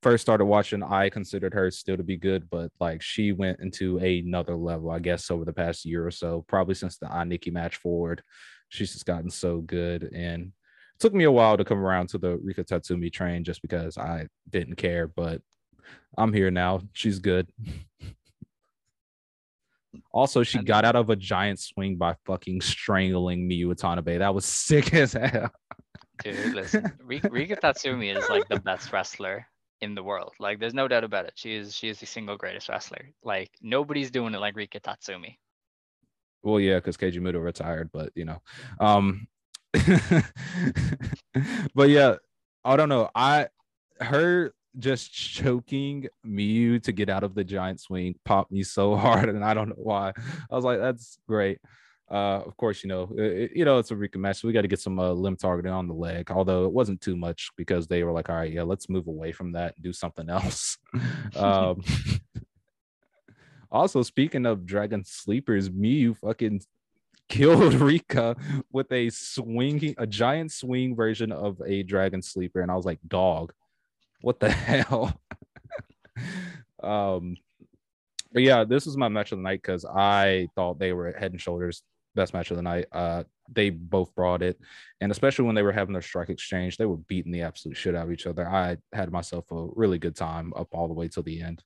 first 0.03 0.21
started 0.21 0.45
watching, 0.45 0.83
I 0.83 1.09
considered 1.09 1.53
her 1.53 1.71
still 1.71 1.97
to 1.97 2.03
be 2.03 2.17
good, 2.17 2.49
but 2.49 2.71
like 2.79 3.01
she 3.01 3.31
went 3.31 3.59
into 3.61 3.97
another 3.97 4.55
level, 4.55 4.91
I 4.91 4.99
guess, 4.99 5.31
over 5.31 5.45
the 5.45 5.53
past 5.53 5.85
year 5.85 6.05
or 6.05 6.11
so, 6.11 6.45
probably 6.47 6.75
since 6.75 6.97
the 6.97 7.07
Aniki 7.07 7.51
match 7.51 7.77
forward. 7.77 8.21
She's 8.69 8.91
just 8.91 9.05
gotten 9.05 9.29
so 9.29 9.61
good 9.61 10.11
and 10.13 10.51
took 10.99 11.13
me 11.13 11.23
a 11.23 11.31
while 11.31 11.57
to 11.57 11.65
come 11.65 11.79
around 11.79 12.09
to 12.09 12.17
the 12.17 12.37
Rika 12.37 12.63
Tatsumi 12.63 13.11
train 13.11 13.43
just 13.43 13.61
because 13.61 13.97
I 13.97 14.27
didn't 14.49 14.75
care, 14.75 15.07
but 15.07 15.41
I'm 16.17 16.33
here 16.33 16.51
now. 16.51 16.81
She's 16.93 17.19
good. 17.19 17.49
Also, 20.13 20.41
she 20.43 20.59
got 20.59 20.85
out 20.85 20.95
of 20.95 21.09
a 21.09 21.15
giant 21.15 21.59
swing 21.59 21.95
by 21.95 22.15
fucking 22.25 22.61
strangling 22.61 23.47
Miyu 23.47 23.67
Watanabe. 23.67 24.17
That 24.17 24.33
was 24.33 24.45
sick 24.65 24.93
as 24.93 25.13
hell. 25.13 25.51
Dude, 26.23 26.55
listen, 26.55 26.91
Rika 27.03 27.55
Tatsumi 27.55 28.15
is 28.15 28.27
like 28.29 28.47
the 28.47 28.59
best 28.59 28.91
wrestler 28.91 29.45
in 29.81 29.95
the 29.95 30.03
world. 30.03 30.33
Like, 30.39 30.59
there's 30.59 30.73
no 30.73 30.87
doubt 30.87 31.03
about 31.03 31.25
it. 31.25 31.33
She 31.35 31.55
is 31.55 31.75
she 31.75 31.89
is 31.89 31.99
the 31.99 32.05
single 32.05 32.37
greatest 32.37 32.69
wrestler. 32.69 33.11
Like, 33.23 33.51
nobody's 33.61 34.09
doing 34.09 34.33
it 34.33 34.39
like 34.39 34.55
Rika 34.55 34.79
Tatsumi. 34.79 35.37
Well, 36.43 36.59
yeah, 36.59 36.75
because 36.75 36.97
Keiji 36.97 37.19
Muto 37.19 37.43
retired, 37.43 37.89
but 37.91 38.11
you 38.15 38.25
know, 38.25 38.41
um, 38.79 39.27
but 41.75 41.89
yeah, 41.89 42.15
I 42.63 42.75
don't 42.75 42.89
know. 42.89 43.09
I 43.15 43.47
her 43.99 44.53
just 44.77 45.11
choking 45.11 46.07
Miyu 46.25 46.81
to 46.83 46.91
get 46.91 47.09
out 47.09 47.23
of 47.23 47.35
the 47.35 47.43
giant 47.43 47.79
swing 47.79 48.15
popped 48.25 48.51
me 48.51 48.63
so 48.63 48.95
hard, 48.95 49.29
and 49.29 49.43
I 49.43 49.53
don't 49.53 49.69
know 49.69 49.75
why. 49.77 50.13
I 50.51 50.55
was 50.55 50.65
like, 50.65 50.79
that's 50.79 51.17
great. 51.27 51.59
Uh, 52.09 52.41
of 52.45 52.55
course, 52.55 52.83
you 52.83 52.87
know, 52.87 53.09
it, 53.17 53.51
you 53.53 53.65
know, 53.65 53.79
it's 53.79 53.91
a 53.91 53.95
Rika 53.95 54.17
match, 54.17 54.37
so 54.37 54.47
we 54.47 54.53
got 54.53 54.61
to 54.61 54.69
get 54.69 54.79
some 54.79 54.97
uh, 54.97 55.11
limb 55.11 55.35
targeting 55.35 55.73
on 55.73 55.87
the 55.87 55.93
leg. 55.93 56.31
Although 56.31 56.65
it 56.65 56.71
wasn't 56.71 57.01
too 57.01 57.17
much 57.17 57.49
because 57.57 57.87
they 57.87 58.03
were 58.03 58.13
like, 58.13 58.29
all 58.29 58.37
right, 58.37 58.51
yeah, 58.51 58.63
let's 58.63 58.87
move 58.87 59.07
away 59.07 59.33
from 59.33 59.51
that 59.53 59.75
and 59.75 59.83
do 59.83 59.91
something 59.91 60.29
else. 60.29 60.77
um, 61.35 61.83
also, 63.69 64.03
speaking 64.03 64.45
of 64.45 64.65
Dragon 64.65 65.03
Sleepers, 65.03 65.69
Miyu 65.69 66.15
fucking 66.17 66.61
killed 67.29 67.73
Rika 67.81 68.35
with 68.71 68.91
a 68.91 69.09
swinging, 69.09 69.95
a 69.97 70.07
giant 70.07 70.51
swing 70.51 70.95
version 70.95 71.31
of 71.31 71.61
a 71.65 71.83
Dragon 71.83 72.21
Sleeper, 72.21 72.61
and 72.61 72.71
I 72.71 72.75
was 72.75 72.85
like, 72.85 72.99
dog, 73.07 73.53
what 74.21 74.39
the 74.39 74.49
hell? 74.51 75.19
um, 76.81 77.35
but 78.31 78.43
yeah, 78.43 78.63
this 78.63 78.85
was 78.85 78.97
my 78.97 79.07
match 79.07 79.31
of 79.31 79.39
the 79.39 79.43
night 79.43 79.61
because 79.61 79.85
I 79.85 80.47
thought 80.55 80.79
they 80.79 80.93
were 80.93 81.11
head 81.13 81.31
and 81.31 81.41
shoulders 81.41 81.83
best 82.17 82.33
match 82.33 82.51
of 82.51 82.57
the 82.57 82.63
night. 82.63 82.87
Uh, 82.91 83.23
they 83.53 83.69
both 83.69 84.13
brought 84.13 84.41
it, 84.41 84.59
and 84.99 85.11
especially 85.11 85.45
when 85.45 85.55
they 85.55 85.61
were 85.61 85.71
having 85.71 85.93
their 85.93 86.01
strike 86.01 86.29
exchange, 86.29 86.75
they 86.75 86.85
were 86.85 86.97
beating 86.97 87.31
the 87.31 87.43
absolute 87.43 87.77
shit 87.77 87.95
out 87.95 88.07
of 88.07 88.11
each 88.11 88.27
other. 88.27 88.45
I 88.45 88.77
had 88.91 89.11
myself 89.11 89.49
a 89.51 89.67
really 89.75 89.99
good 89.99 90.15
time 90.15 90.51
up 90.55 90.67
all 90.71 90.89
the 90.89 90.93
way 90.93 91.07
till 91.07 91.23
the 91.23 91.41
end. 91.41 91.63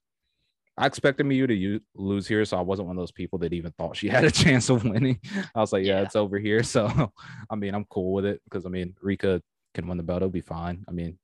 I 0.78 0.86
expected 0.86 1.26
Miyu 1.26 1.46
to 1.48 1.54
u- 1.54 1.80
lose 1.94 2.26
here, 2.26 2.44
so 2.46 2.56
I 2.56 2.62
wasn't 2.62 2.88
one 2.88 2.96
of 2.96 3.02
those 3.02 3.12
people 3.12 3.38
that 3.40 3.52
even 3.52 3.72
thought 3.72 3.96
she 3.96 4.08
had 4.16 4.24
a 4.24 4.30
chance 4.30 4.70
of 4.70 4.84
winning. 4.84 5.20
I 5.54 5.60
was 5.60 5.72
like, 5.72 5.84
yeah, 5.84 5.98
Yeah. 5.98 6.02
it's 6.02 6.16
over 6.16 6.38
here. 6.38 6.62
So, 6.74 7.12
I 7.50 7.54
mean, 7.56 7.74
I'm 7.74 7.84
cool 7.86 8.12
with 8.12 8.24
it 8.24 8.40
because 8.44 8.64
I 8.64 8.70
mean, 8.70 8.94
Rika 9.02 9.42
can 9.74 9.86
win 9.86 9.96
the 9.98 10.02
belt; 10.02 10.18
it'll 10.18 10.30
be 10.30 10.40
fine. 10.40 10.84
I 10.88 10.92
mean, 10.92 11.18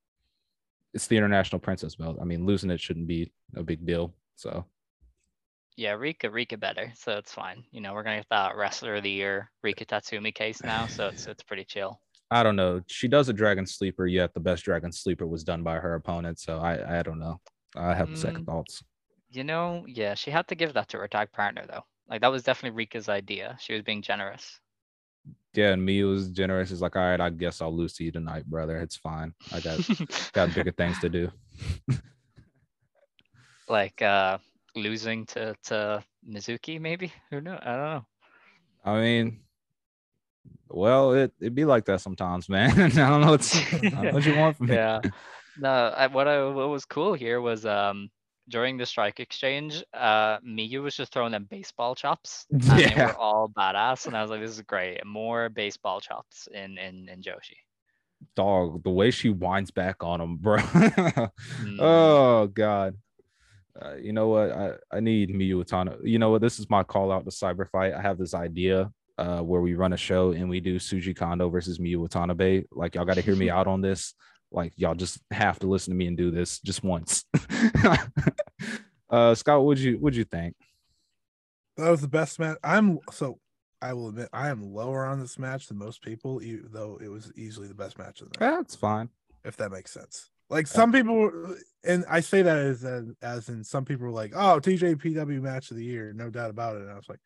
it's 0.94 1.06
the 1.06 1.16
international 1.16 1.60
princess 1.60 1.96
belt. 1.96 2.18
I 2.20 2.24
mean, 2.24 2.44
losing 2.46 2.70
it 2.70 2.80
shouldn't 2.80 3.06
be 3.06 3.32
a 3.56 3.62
big 3.62 3.84
deal. 3.86 4.14
So, 4.36 4.64
Yeah, 5.76 5.92
Rika 5.92 6.28
Rika 6.30 6.56
better, 6.58 6.92
so 6.94 7.12
it's 7.12 7.32
fine. 7.32 7.64
You 7.70 7.80
know, 7.80 7.94
we're 7.94 8.02
gonna 8.02 8.18
get 8.18 8.26
that 8.30 8.56
wrestler 8.56 8.96
of 8.96 9.02
the 9.02 9.10
year 9.10 9.50
Rika 9.62 9.84
Tatsumi 9.86 10.34
case 10.34 10.62
now, 10.62 10.86
so 10.86 11.08
it's 11.08 11.26
it's 11.26 11.42
pretty 11.42 11.64
chill. 11.64 12.00
I 12.30 12.42
don't 12.42 12.56
know. 12.56 12.82
She 12.88 13.08
does 13.08 13.30
a 13.30 13.32
dragon 13.32 13.64
sleeper, 13.66 14.06
yet 14.06 14.34
the 14.34 14.40
best 14.40 14.62
dragon 14.64 14.92
sleeper 14.92 15.26
was 15.26 15.42
done 15.44 15.62
by 15.62 15.76
her 15.76 15.94
opponent. 15.94 16.38
So 16.38 16.58
I, 16.58 16.98
I 16.98 17.02
don't 17.02 17.18
know. 17.18 17.40
I 17.74 17.94
have 17.94 18.10
second 18.18 18.42
Mm. 18.42 18.46
thoughts. 18.46 18.82
You 19.30 19.44
know, 19.44 19.84
yeah, 19.86 20.14
she 20.14 20.30
had 20.30 20.48
to 20.48 20.54
give 20.54 20.72
that 20.74 20.88
to 20.88 20.98
her 20.98 21.08
tag 21.08 21.32
partner 21.32 21.64
though. 21.68 21.84
Like 22.08 22.22
that 22.22 22.32
was 22.32 22.42
definitely 22.42 22.86
Rika's 22.86 23.08
idea. 23.08 23.56
She 23.60 23.74
was 23.74 23.82
being 23.82 24.02
generous. 24.02 24.60
Yeah, 25.54 25.72
and 25.72 25.84
me 25.84 26.02
was 26.04 26.28
generous. 26.30 26.70
Is 26.70 26.80
like, 26.80 26.96
all 26.96 27.02
right, 27.02 27.20
I 27.20 27.30
guess 27.30 27.60
I'll 27.60 27.74
lose 27.74 27.94
to 27.94 28.04
you 28.04 28.12
tonight, 28.12 28.46
brother. 28.46 28.78
It's 28.78 28.96
fine. 28.96 29.34
I 29.52 29.60
got 29.60 29.80
got 30.32 30.54
bigger 30.54 30.72
things 30.72 30.98
to 31.00 31.08
do. 31.08 31.30
like 33.68 34.00
uh 34.00 34.38
losing 34.74 35.26
to 35.26 35.54
to 35.64 36.02
Mizuki 36.26 36.80
maybe? 36.80 37.12
Who 37.30 37.40
knows? 37.40 37.58
I 37.62 37.76
don't 37.76 37.84
know. 37.84 38.06
I 38.84 39.00
mean, 39.00 39.40
well, 40.68 41.12
it 41.12 41.32
it 41.40 41.54
be 41.54 41.64
like 41.64 41.84
that 41.86 42.00
sometimes, 42.00 42.48
man. 42.48 42.70
I 42.80 42.88
don't 42.88 43.20
know 43.20 43.32
what's 43.32 43.56
I 43.56 43.78
don't 43.80 44.04
know 44.04 44.10
what 44.12 44.26
you 44.26 44.36
want 44.36 44.56
from 44.56 44.68
me. 44.68 44.74
yeah. 44.74 45.00
No, 45.56 45.68
I, 45.70 46.06
what 46.06 46.28
I 46.28 46.44
what 46.44 46.68
was 46.68 46.84
cool 46.84 47.14
here 47.14 47.40
was 47.40 47.66
um 47.66 48.10
during 48.48 48.76
the 48.76 48.86
strike 48.86 49.20
exchange, 49.20 49.84
uh 49.94 50.38
Miyu 50.40 50.82
was 50.82 50.96
just 50.96 51.12
throwing 51.12 51.32
them 51.32 51.46
baseball 51.50 51.94
chops. 51.94 52.46
And 52.52 52.62
they 52.62 52.94
were 52.96 53.16
all 53.16 53.48
badass. 53.48 54.06
And 54.06 54.16
I 54.16 54.22
was 54.22 54.30
like, 54.30 54.40
this 54.40 54.50
is 54.50 54.62
great. 54.62 55.04
More 55.04 55.48
baseball 55.48 56.00
chops 56.00 56.48
in 56.52 56.78
in, 56.78 57.08
in 57.08 57.22
Joshi. 57.22 57.56
Dog, 58.34 58.82
the 58.82 58.90
way 58.90 59.10
she 59.10 59.30
winds 59.30 59.70
back 59.70 60.02
on 60.02 60.20
him, 60.20 60.36
bro. 60.36 60.58
Mm, 61.62 61.78
oh 61.80 62.46
God. 62.48 62.96
Uh, 63.80 63.94
you 63.94 64.12
know 64.12 64.28
what? 64.28 64.50
I, 64.50 64.72
I 64.92 65.00
need 65.00 65.30
Miyu 65.30 65.58
Watanabe. 65.58 66.08
You 66.08 66.18
know 66.18 66.30
what? 66.30 66.40
This 66.40 66.58
is 66.58 66.68
my 66.68 66.82
call 66.82 67.12
out 67.12 67.24
to 67.24 67.30
Cyber 67.30 67.68
Fight. 67.68 67.94
I 67.94 68.00
have 68.00 68.18
this 68.18 68.34
idea 68.34 68.90
uh, 69.18 69.40
where 69.40 69.60
we 69.60 69.74
run 69.74 69.92
a 69.92 69.96
show 69.96 70.32
and 70.32 70.48
we 70.48 70.60
do 70.60 70.76
Shuji 70.76 71.14
Kondo 71.14 71.48
versus 71.48 71.78
Miyu 71.78 71.98
Watanabe. 71.98 72.64
Like 72.72 72.94
y'all 72.94 73.04
got 73.04 73.14
to 73.14 73.20
hear 73.20 73.36
me 73.36 73.50
out 73.58 73.66
on 73.66 73.80
this. 73.80 74.14
Like 74.50 74.72
y'all 74.76 74.94
just 74.94 75.18
have 75.30 75.58
to 75.60 75.66
listen 75.66 75.92
to 75.92 75.96
me 75.96 76.06
and 76.06 76.16
do 76.16 76.30
this 76.30 76.58
just 76.60 76.82
once. 76.82 77.24
uh, 79.10 79.34
Scott, 79.34 79.64
what'd 79.64 79.82
you 79.82 79.96
what'd 79.98 80.16
you 80.16 80.24
think? 80.24 80.54
That 81.76 81.90
was 81.90 82.00
the 82.00 82.08
best 82.08 82.38
match. 82.38 82.58
I'm 82.64 82.98
so 83.12 83.38
I 83.80 83.92
will 83.92 84.08
admit 84.08 84.28
I 84.32 84.48
am 84.48 84.72
lower 84.74 85.04
on 85.06 85.20
this 85.20 85.38
match 85.38 85.68
than 85.68 85.78
most 85.78 86.02
people, 86.02 86.42
e- 86.42 86.58
though 86.64 86.98
it 87.02 87.08
was 87.08 87.30
easily 87.36 87.68
the 87.68 87.74
best 87.74 87.98
match 87.98 88.20
of 88.20 88.30
the 88.32 88.40
night. 88.44 88.50
That's 88.56 88.74
fine. 88.74 89.08
if 89.44 89.56
that 89.58 89.70
makes 89.70 89.92
sense. 89.92 90.30
Like 90.50 90.66
some 90.66 90.90
people, 90.92 91.30
and 91.84 92.04
I 92.08 92.20
say 92.20 92.40
that 92.42 92.56
as 92.56 92.82
as, 92.82 93.04
as 93.20 93.48
in 93.50 93.62
some 93.62 93.84
people 93.84 94.06
were 94.06 94.12
like, 94.12 94.32
"Oh, 94.34 94.58
TJPW 94.60 95.42
match 95.42 95.70
of 95.70 95.76
the 95.76 95.84
year, 95.84 96.12
no 96.14 96.30
doubt 96.30 96.48
about 96.50 96.76
it." 96.76 96.82
And 96.82 96.90
I 96.90 96.94
was 96.94 97.08
like, 97.08 97.20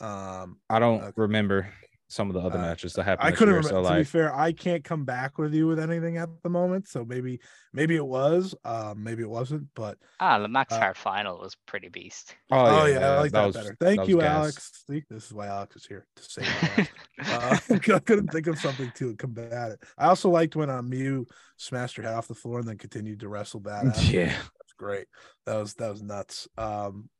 um, 0.00 0.58
I 0.68 0.78
don't 0.80 1.02
Okay. 1.02 1.12
remember. 1.16 1.72
Some 2.10 2.30
of 2.30 2.34
the 2.34 2.40
other 2.40 2.58
Uh, 2.58 2.62
matches 2.62 2.94
that 2.94 3.02
happened. 3.04 3.28
I 3.28 3.32
couldn't 3.32 3.52
year, 3.54 3.58
remember. 3.62 3.86
So 3.86 3.92
to 3.94 3.98
be 4.00 4.04
fair, 4.04 4.34
I 4.34 4.52
can't 4.52 4.82
come 4.82 5.04
back 5.04 5.36
with 5.36 5.52
you 5.52 5.66
with 5.66 5.78
anything 5.78 6.16
at 6.16 6.30
the 6.42 6.48
moment. 6.48 6.88
So 6.88 7.04
maybe, 7.04 7.38
maybe 7.74 7.96
it 7.96 8.06
was, 8.06 8.54
um, 8.64 9.02
maybe 9.04 9.22
it 9.22 9.28
wasn't. 9.28 9.66
But 9.74 9.98
Ah, 10.18 10.38
the 10.38 10.48
Max 10.48 10.72
Uh, 10.72 10.94
final 10.94 11.38
was 11.38 11.54
pretty 11.66 11.88
beast. 11.90 12.34
oh, 12.50 12.86
yeah, 12.86 13.10
I 13.10 13.18
like 13.20 13.32
that, 13.32 13.46
was- 13.46 13.56
better. 13.56 13.76
Thank 13.78 14.00
was 14.00 14.08
you. 14.08 14.22
Alex. 14.22 14.84
See, 14.88 15.04
this 15.10 15.26
is 15.26 15.34
why 15.34 15.48
Alex 15.48 15.76
is 15.76 15.86
here 15.86 16.06
to 16.16 16.22
save 16.22 16.46
my. 16.78 16.88
Uh, 17.20 17.58
I 17.70 17.98
couldn't 17.98 18.28
think 18.28 18.46
of 18.46 18.58
something 18.58 18.90
to 18.94 19.14
combat 19.16 19.72
it. 19.72 19.82
I 19.98 20.06
also 20.06 20.30
liked 20.30 20.56
when 20.56 20.70
uh, 20.70 20.80
Miyu 20.80 21.26
smashed 21.58 21.96
her 21.98 22.02
head 22.04 22.14
off 22.14 22.28
the 22.28 22.34
floor 22.34 22.60
and 22.60 22.68
then 22.68 22.78
continued 22.78 23.20
to 23.20 23.28
wrestle 23.28 23.60
badass. 23.60 24.10
Yeah, 24.10 24.28
That's 24.28 24.72
great. 24.78 25.08
That 25.44 25.56
was 25.56 25.74
that 25.74 25.90
was 25.90 26.00
nuts. 26.02 26.48
Um, 26.56 27.10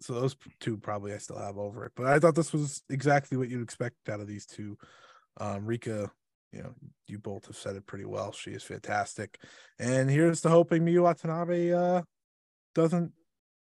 so 0.00 0.14
those 0.14 0.36
two 0.60 0.76
probably 0.76 1.12
I 1.12 1.18
still 1.18 1.38
have 1.38 1.58
over 1.58 1.84
it, 1.84 1.92
but 1.94 2.06
I 2.06 2.18
thought 2.18 2.34
this 2.34 2.52
was 2.52 2.82
exactly 2.88 3.36
what 3.36 3.48
you'd 3.48 3.62
expect 3.62 4.08
out 4.08 4.20
of 4.20 4.26
these 4.26 4.46
two. 4.46 4.78
Um, 5.38 5.66
Rika, 5.66 6.10
you 6.52 6.62
know, 6.62 6.74
you 7.06 7.18
both 7.18 7.46
have 7.46 7.56
said 7.56 7.76
it 7.76 7.86
pretty 7.86 8.04
well. 8.06 8.32
She 8.32 8.50
is 8.50 8.62
fantastic, 8.62 9.38
and 9.78 10.10
here's 10.10 10.40
the 10.40 10.48
hoping 10.50 10.84
Miyu 10.84 11.02
Watanabe 11.02 11.72
uh 11.72 12.02
doesn't 12.74 13.12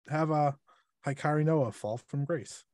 have 0.09 0.31
a 0.31 0.57
Hikari 1.07 1.45
Noa 1.45 1.73
fall 1.73 1.99
from 2.09 2.25
grace, 2.25 2.65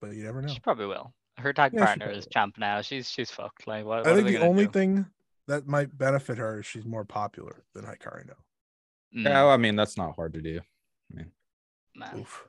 but 0.00 0.12
you 0.12 0.24
never 0.24 0.42
know. 0.42 0.48
She 0.48 0.60
probably 0.60 0.86
will. 0.86 1.12
Her 1.38 1.52
tag 1.52 1.72
Yeah, 1.72 1.86
partner 1.86 2.10
is 2.10 2.24
will. 2.24 2.30
champ 2.30 2.58
now. 2.58 2.80
She's 2.82 3.08
she's 3.10 3.30
fucked. 3.30 3.66
Like 3.66 3.84
what? 3.84 4.06
I 4.06 4.10
what 4.10 4.16
think 4.16 4.28
the 4.28 4.38
only 4.44 4.66
do? 4.66 4.72
thing 4.72 5.06
that 5.46 5.66
might 5.66 5.96
benefit 5.96 6.36
her 6.38 6.60
is 6.60 6.66
she's 6.66 6.84
more 6.84 7.04
popular 7.04 7.64
than 7.74 7.84
Hikari 7.84 8.26
Noa. 8.26 8.36
Mm, 9.16 9.24
yeah. 9.24 9.46
I 9.46 9.56
mean, 9.56 9.76
that's 9.76 9.96
not 9.96 10.14
hard 10.16 10.34
to 10.34 10.42
do. 10.42 10.60
I 10.60 11.16
mean, 11.16 11.30
man. 11.94 12.18
Oof, 12.18 12.46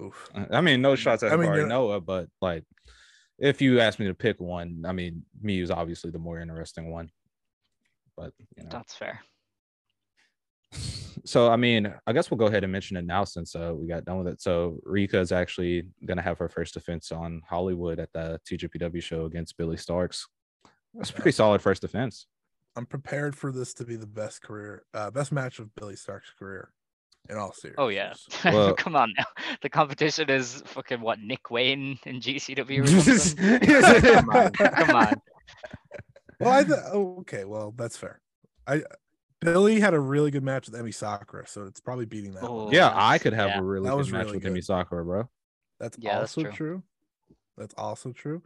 oof. 0.00 0.30
I 0.50 0.60
mean, 0.60 0.82
no 0.82 0.94
shots 0.94 1.22
at 1.22 1.32
I 1.32 1.36
mean, 1.36 1.48
Hikari 1.48 1.56
you're- 1.56 1.68
Noa, 1.68 2.00
but 2.00 2.28
like, 2.40 2.64
if 3.38 3.60
you 3.60 3.80
ask 3.80 3.98
me 3.98 4.06
to 4.06 4.14
pick 4.14 4.40
one, 4.40 4.84
I 4.86 4.92
mean, 4.92 5.24
me 5.40 5.60
is 5.60 5.70
obviously 5.70 6.10
the 6.10 6.18
more 6.18 6.38
interesting 6.38 6.90
one. 6.92 7.10
But 8.16 8.32
you 8.56 8.64
know, 8.64 8.68
That's 8.70 8.94
fair. 8.94 9.20
so 11.24 11.50
I 11.50 11.56
mean, 11.56 11.92
I 12.06 12.12
guess 12.12 12.30
we'll 12.30 12.38
go 12.38 12.46
ahead 12.46 12.62
and 12.62 12.72
mention 12.72 12.96
it 12.96 13.04
now 13.06 13.24
since 13.24 13.54
uh, 13.54 13.72
we 13.74 13.86
got 13.86 14.04
done 14.04 14.18
with 14.18 14.28
it. 14.34 14.42
So 14.42 14.78
Rika 14.84 15.18
is 15.18 15.32
actually 15.32 15.88
gonna 16.04 16.22
have 16.22 16.38
her 16.38 16.48
first 16.48 16.74
defense 16.74 17.10
on 17.10 17.42
Hollywood 17.48 17.98
at 17.98 18.12
the 18.12 18.38
TJPW 18.48 19.02
show 19.02 19.24
against 19.24 19.56
Billie 19.56 19.76
Starkz. 19.76 20.24
That's 20.94 21.10
a 21.10 21.14
pretty 21.14 21.32
solid 21.32 21.62
first 21.62 21.80
defense. 21.82 22.26
I'm 22.76 22.86
prepared 22.86 23.36
for 23.36 23.50
this 23.52 23.74
to 23.74 23.84
be 23.84 23.96
the 23.96 24.06
best 24.06 24.42
career, 24.42 24.84
uh, 24.94 25.10
best 25.10 25.32
match 25.32 25.58
of 25.58 25.74
Billie 25.74 25.94
Starkz's 25.96 26.32
career. 26.38 26.70
In 27.30 27.36
all 27.36 27.52
seriousness. 27.52 27.74
Oh 27.78 27.88
yeah. 27.88 28.14
Well- 28.44 28.74
Come 28.76 28.96
on 28.96 29.12
now. 29.16 29.24
The 29.62 29.68
competition 29.68 30.28
is 30.28 30.62
fucking 30.66 31.00
what 31.00 31.20
Nick 31.20 31.50
Wayne 31.50 31.98
in 32.04 32.20
GCW 32.20 32.82
or 32.82 32.86
something. 32.86 33.60
Come 34.14 34.28
on. 34.30 34.52
Come 34.52 34.96
on. 34.96 35.14
Well, 36.40 36.50
I 36.52 36.64
th- 36.64 36.78
okay. 36.92 37.44
Well, 37.44 37.72
that's 37.76 37.96
fair. 37.96 38.20
I 38.66 38.82
Billie 39.40 39.80
had 39.80 39.94
a 39.94 40.00
really 40.00 40.30
good 40.30 40.42
match 40.44 40.68
with 40.68 40.80
Emi 40.80 40.94
Sakura, 40.94 41.46
so 41.46 41.64
it's 41.66 41.80
probably 41.80 42.04
beating 42.06 42.32
that. 42.32 42.44
Oh, 42.44 42.64
one. 42.64 42.72
yeah, 42.72 42.92
I 42.94 43.18
could 43.18 43.32
have 43.32 43.50
yeah. 43.50 43.58
a 43.60 43.62
really 43.62 43.84
That 43.86 43.90
good 43.92 43.98
was 43.98 44.12
match 44.12 44.24
really 44.26 44.36
with 44.38 44.42
good. 44.44 44.52
Emi 44.54 44.64
Sakura, 44.64 45.04
bro. 45.04 45.28
That's 45.80 45.96
Yeah, 46.00 46.18
that's 46.20 46.36
also 46.36 46.42
true. 46.50 46.52
true. 46.52 46.82
That's 47.56 47.74
also 47.78 48.12
true. 48.12 48.42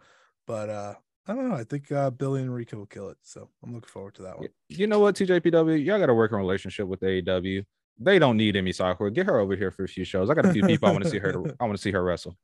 But 0.47 0.69
uh 0.69 0.95
I 1.29 1.35
don't 1.35 1.49
know. 1.49 1.55
I 1.57 1.65
think 1.65 1.91
uh 1.91 2.11
Billie 2.11 2.43
and 2.43 2.55
Rika 2.55 2.77
will 2.77 2.87
kill 2.87 3.09
it. 3.09 3.17
So 3.23 3.49
I'm 3.65 3.75
looking 3.75 3.89
forward 3.89 4.15
to 4.17 4.23
that 4.23 4.39
one. 4.39 4.49
You 4.69 4.87
know 4.87 5.01
what, 5.01 5.15
TJPW, 5.17 5.85
y'all 5.85 5.99
got 5.99 6.07
to 6.07 6.15
work 6.15 6.33
in 6.33 6.39
relationship 6.39 6.87
with 6.87 7.01
AEW. 7.01 7.65
They 7.99 8.19
don't 8.19 8.37
need 8.37 8.55
Emi 8.55 8.75
Sakura. 8.75 9.11
Get 9.11 9.27
her 9.27 9.39
over 9.39 9.57
here 9.57 9.71
for 9.71 9.85
a 9.85 9.89
few 9.89 10.05
shows. 10.05 10.29
I 10.31 10.35
got 10.35 10.45
a 10.47 10.53
few 10.53 10.63
people 10.67 10.89
I 10.89 10.93
want 10.93 11.05
to 11.05 11.11
see 11.11 11.19
her. 11.19 11.33
To, 11.33 11.55
I 11.61 11.65
want 11.65 11.77
to 11.77 11.83
see 11.83 11.93
her 11.93 12.03
wrestle. 12.05 12.37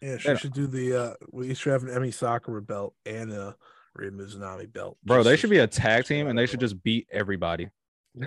Yeah, 0.00 0.18
she 0.18 0.28
Yeah. 0.28 0.36
should 0.36 0.52
do 0.52 0.66
the 0.66 1.00
uh 1.00 1.14
we 1.30 1.54
should 1.54 1.72
have 1.72 1.84
an 1.84 1.90
Emi 1.90 2.12
Sakura 2.12 2.62
belt 2.62 2.94
and 3.06 3.32
a 3.32 3.56
Ryo 3.94 4.10
Mizunami 4.10 4.72
belt. 4.72 4.96
Bro, 5.04 5.22
they 5.22 5.32
so 5.32 5.36
should 5.36 5.50
be 5.50 5.58
a 5.58 5.66
tag 5.66 6.06
team 6.06 6.26
and 6.26 6.38
they 6.38 6.46
should 6.46 6.60
just 6.60 6.82
beat 6.82 7.06
everybody. 7.12 7.68
Yeah. 8.14 8.26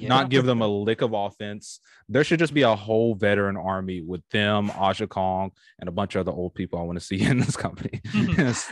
Not 0.08 0.30
give 0.30 0.44
them 0.46 0.62
a 0.62 0.66
lick 0.68 1.02
of 1.02 1.12
offense. 1.12 1.80
There 2.08 2.24
should 2.24 2.38
just 2.38 2.54
be 2.54 2.62
a 2.62 2.74
whole 2.76 3.14
veteran 3.14 3.56
army 3.56 4.00
with 4.00 4.22
them, 4.30 4.70
Aja 4.70 5.06
Kong, 5.06 5.50
and 5.80 5.88
a 5.88 5.92
bunch 5.92 6.14
of 6.14 6.20
other 6.20 6.32
old 6.36 6.54
people 6.54 6.78
I 6.78 6.82
want 6.82 6.98
to 6.98 7.04
see 7.04 7.20
in 7.26 7.38
this 7.38 7.56
company. 7.56 8.00
Yes. 8.14 8.70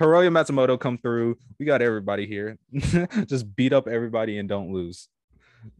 Hiroyo 0.00 0.30
Matsumoto 0.30 0.78
come 0.78 0.98
through. 0.98 1.36
We 1.58 1.66
got 1.66 1.82
everybody 1.82 2.26
here. 2.26 2.58
just 3.26 3.56
beat 3.56 3.72
up 3.72 3.88
everybody 3.88 4.38
and 4.38 4.48
don't 4.48 4.72
lose. 4.72 5.08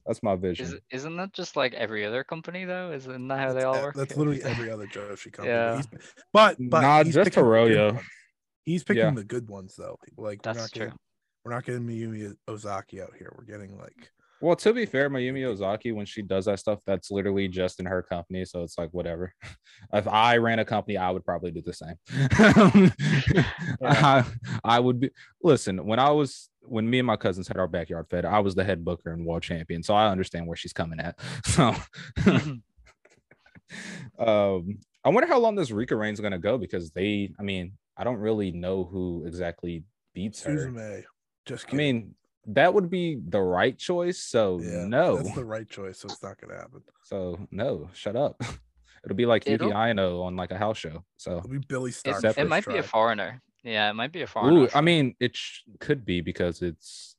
That's 0.06 0.22
my 0.22 0.36
vision. 0.36 0.66
Is, 0.66 0.74
isn't 0.90 1.16
that 1.16 1.32
just 1.32 1.56
like 1.56 1.74
every 1.74 2.04
other 2.04 2.24
company 2.24 2.64
though? 2.64 2.92
Isn't 2.92 3.28
that 3.28 3.38
how 3.38 3.52
they 3.52 3.62
all 3.62 3.80
work? 3.82 3.94
That's 3.94 4.16
literally 4.16 4.42
every 4.42 4.70
other 4.70 4.86
Joshi 4.92 5.32
company. 5.32 5.48
Yeah. 5.54 5.76
He's, 5.76 5.86
but 6.32 6.56
but 6.58 6.80
Nah, 6.82 7.04
he's 7.04 7.14
just 7.14 7.30
picking 7.30 7.44
the 7.44 7.50
good 7.50 7.68
Hiroyo. 7.76 7.92
ones. 7.94 8.06
He's 8.64 8.84
picking 8.84 9.02
Yeah. 9.02 9.10
the 9.10 9.24
good 9.24 9.48
ones 9.48 9.74
though. 9.76 9.98
Like 10.16 10.44
we're 10.44 10.52
not 10.52 10.70
true. 10.72 10.84
getting 10.86 10.98
we're 11.44 11.52
not 11.52 11.64
getting 11.64 11.82
Mayumi 11.86 12.34
Ozaki 12.48 13.02
out 13.02 13.12
here. 13.18 13.34
We're 13.36 13.44
getting 13.44 13.76
like 13.76 14.10
Well, 14.40 14.54
to 14.56 14.72
be 14.72 14.86
fair, 14.86 15.10
Mayumi 15.10 15.44
Ozaki, 15.44 15.90
when 15.92 16.06
she 16.06 16.22
does 16.22 16.44
that 16.44 16.58
stuff, 16.60 16.78
that's 16.86 17.10
literally 17.10 17.48
just 17.48 17.80
in 17.80 17.86
her 17.86 18.02
company. 18.02 18.44
So 18.44 18.62
it's 18.62 18.78
like 18.78 18.90
whatever. 18.92 19.32
If 19.92 20.06
I 20.08 20.36
ran 20.38 20.58
a 20.60 20.64
company, 20.64 20.96
I 20.96 21.10
would 21.10 21.24
probably 21.24 21.50
do 21.50 21.60
the 21.60 21.74
same. 21.74 21.96
I, 23.84 24.24
I 24.64 24.80
would 24.80 25.00
be 25.00 25.10
listen, 25.42 25.84
when 25.84 25.98
I 25.98 26.10
was 26.10 26.48
when 26.62 26.88
me 26.88 26.98
and 26.98 27.06
my 27.06 27.16
cousins 27.16 27.48
had 27.48 27.56
our 27.56 27.66
backyard 27.68 28.06
fed, 28.08 28.24
I 28.24 28.38
was 28.40 28.54
the 28.54 28.64
head 28.64 28.84
booker 28.84 29.12
and 29.12 29.26
world 29.26 29.42
champion. 29.42 29.82
So 29.82 29.94
I 29.94 30.08
understand 30.08 30.46
where 30.46 30.56
she's 30.56 30.72
coming 30.72 31.00
at. 31.00 31.18
So 31.44 31.74
um 34.18 34.78
I 35.04 35.08
wonder 35.08 35.26
how 35.26 35.38
long 35.38 35.54
this 35.54 35.70
Rika 35.70 35.96
reign's 35.96 36.20
gonna 36.20 36.38
go 36.38 36.58
because 36.58 36.90
they 36.90 37.32
I 37.38 37.42
mean, 37.42 37.72
I 37.96 38.04
don't 38.04 38.18
really 38.18 38.52
know 38.52 38.84
who 38.84 39.24
exactly 39.26 39.84
beats 40.14 40.42
her. 40.42 40.52
Suzume. 40.52 41.04
Just 41.46 41.66
kidding. 41.66 41.78
I 41.78 41.92
mean, 41.92 42.14
that 42.46 42.72
would 42.74 42.90
be 42.90 43.18
the 43.28 43.40
right 43.40 43.76
choice. 43.76 44.18
So 44.22 44.60
yeah, 44.62 44.84
no. 44.86 45.16
that's 45.16 45.34
the 45.34 45.44
right 45.44 45.68
choice. 45.68 45.98
So 45.98 46.06
it's 46.06 46.22
not 46.22 46.40
gonna 46.40 46.56
happen. 46.56 46.82
So 47.02 47.38
no, 47.50 47.88
shut 47.92 48.16
up. 48.16 48.40
It'll 49.04 49.16
be 49.16 49.26
like 49.26 49.44
It'll- 49.46 49.68
Yuki 49.68 49.76
Aino 49.76 50.22
on 50.22 50.36
like 50.36 50.52
a 50.52 50.58
house 50.58 50.78
show. 50.78 51.04
So 51.16 51.38
It'll 51.38 51.50
be 51.50 51.58
Billie 51.58 51.90
Starkz. 51.90 52.38
It 52.38 52.48
might 52.48 52.66
be 52.66 52.78
a 52.78 52.82
foreigner. 52.82 53.42
Yeah, 53.64 53.90
it 53.90 53.94
might 53.94 54.12
be 54.12 54.22
a 54.22 54.26
foreigner. 54.26 54.62
Ooh, 54.62 54.68
I 54.74 54.80
mean, 54.80 55.14
it 55.20 55.36
sh- 55.36 55.60
could 55.80 56.04
be 56.04 56.20
because 56.20 56.62
it's 56.62 57.16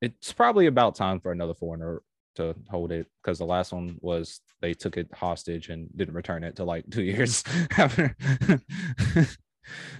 it's 0.00 0.32
probably 0.32 0.66
about 0.66 0.94
time 0.94 1.20
for 1.20 1.32
another 1.32 1.54
foreigner 1.54 2.02
to 2.36 2.54
hold 2.70 2.92
it 2.92 3.06
because 3.22 3.38
the 3.38 3.44
last 3.44 3.72
one 3.72 3.96
was 4.00 4.40
they 4.60 4.74
took 4.74 4.96
it 4.96 5.08
hostage 5.14 5.68
and 5.68 5.88
didn't 5.96 6.14
return 6.14 6.44
it 6.44 6.56
to 6.56 6.64
like 6.64 6.84
two 6.90 7.02
years 7.02 7.44
after. 7.76 8.16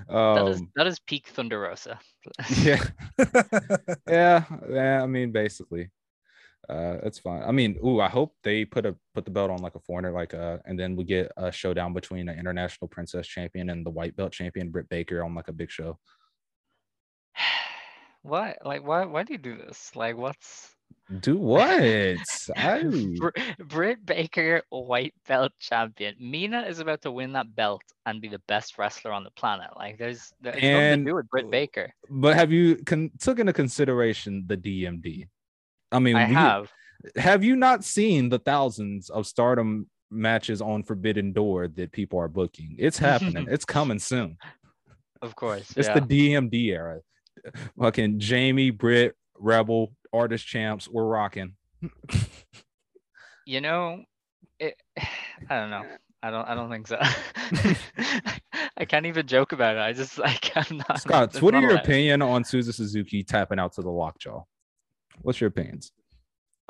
that 0.09 0.49
is 0.49 0.61
um, 0.61 0.73
that 0.77 0.87
is 0.87 0.99
peak 1.01 1.29
Thunder 1.29 1.61
Rosa. 1.61 1.99
Yeah, 2.63 2.83
yeah, 4.09 4.45
yeah. 4.71 5.03
I 5.03 5.07
mean, 5.07 5.33
basically, 5.33 5.91
uh, 6.69 6.99
it's 7.03 7.19
fine. 7.19 7.43
I 7.43 7.51
mean, 7.53 7.79
ooh, 7.85 8.01
I 8.01 8.09
hope 8.09 8.35
they 8.43 8.65
put 8.65 8.87
a 8.87 8.95
put 9.15 9.25
the 9.25 9.31
belt 9.31 9.51
on 9.51 9.59
like 9.59 9.75
a 9.75 9.81
foreigner, 9.81 10.13
like 10.13 10.35
uh, 10.35 10.59
and 10.65 10.79
then 10.79 10.97
we 10.97 11.05
get 11.05 11.31
a 11.37 11.51
showdown 11.51 11.93
between 11.93 12.27
the 12.27 12.39
international 12.39 12.89
princess 12.89 13.27
champion 13.27 13.71
and 13.71 13.85
the 13.85 13.91
white 13.91 14.15
belt 14.17 14.33
champion 14.33 14.71
Britt 14.71 14.89
Baker 14.89 15.23
on 15.25 15.35
like 15.35 15.49
a 15.49 15.53
big 15.53 15.71
show. 15.71 15.99
what 18.23 18.59
Like, 18.65 18.87
why? 18.87 19.05
Why 19.05 19.23
do 19.23 19.33
you 19.33 19.39
do 19.39 19.57
this? 19.57 19.91
Like, 19.97 20.17
what's 20.17 20.75
Do 21.21 21.37
what? 21.37 21.81
I 22.57 22.83
Br- 23.19 23.65
Britt 23.65 24.07
Baker, 24.07 24.63
white 24.71 25.15
belt 25.27 25.53
champion. 25.59 26.15
Mina 26.21 26.63
is 26.63 26.79
about 26.79 27.03
to 27.03 27.11
win 27.11 27.33
that 27.33 27.55
belt 27.57 27.83
and 28.07 28.21
be 28.21 28.29
the 28.29 28.41
best 28.47 28.79
wrestler 28.79 29.13
on 29.13 29.25
the 29.25 29.31
planet. 29.33 29.71
Like, 29.77 29.99
there's, 29.99 30.33
there's 30.41 30.57
nothing 30.57 30.71
And- 30.71 31.07
to 31.07 31.11
do 31.11 31.15
with 31.17 31.29
Britt 31.29 31.51
Baker. 31.51 31.93
but 32.09 32.37
have 32.37 32.53
you 32.53 32.77
con- 32.85 33.11
took 33.19 33.39
into 33.41 33.53
consideration 33.53 34.45
the 34.47 34.57
DMD? 34.57 35.27
I 35.93 35.99
mean, 35.99 36.17
I 36.17 36.29
we- 36.29 36.35
have. 36.35 36.73
have 37.17 37.45
you 37.45 37.57
not 37.57 37.85
seen 37.85 38.29
the 38.29 38.39
thousands 38.39 39.11
of 39.11 39.27
stardom 39.27 39.89
matches 40.11 40.61
on 40.61 40.83
Forbidden 40.83 41.33
Door 41.33 41.69
that 41.77 41.93
people 41.93 42.19
are 42.19 42.29
booking? 42.29 42.77
It's 42.79 42.99
happening. 42.99 43.47
it's 43.51 43.65
coming 43.65 43.99
soon. 43.99 44.37
Of 45.21 45.37
course. 45.37 45.73
It's 45.77 45.89
yeah. 45.89 46.01
the 46.01 46.33
DMD 46.35 46.67
era. 46.69 47.01
Fucking 47.79 48.19
Jamie, 48.19 48.71
Britt, 48.71 49.15
Rebel, 49.39 49.93
artist 50.13 50.47
champs, 50.47 50.89
we're 50.89 51.05
rocking. 51.05 51.55
you 53.47 53.61
know, 53.61 54.05
it, 54.59 54.75
I 54.97 55.61
don't 55.61 55.71
know. 55.71 55.85
I 56.23 56.31
don't. 56.31 56.49
I 56.49 56.55
don't 56.55 56.71
think 56.71 56.87
so. 56.87 56.99
I 58.77 58.85
can't 58.85 59.07
even 59.07 59.27
joke 59.27 59.53
about 59.53 59.77
it. 59.77 59.81
I 59.81 59.93
just 59.93 60.19
like 60.19 60.53
I'm 60.55 60.79
not. 60.89 61.01
Scott, 61.01 61.43
what 61.43 61.55
are 61.55 61.61
your 61.61 61.73
allowed. 61.73 61.85
opinion 61.85 62.23
on 62.23 62.45
Suzu 62.45 62.73
Suzuki 62.73 63.25
tapping 63.25 63.59
out 63.59 63.73
to 63.75 63.83
the 63.83 63.91
lockjaw? 63.91 64.45
What's 65.21 65.41
your 65.41 65.49
opinions? 65.49 65.93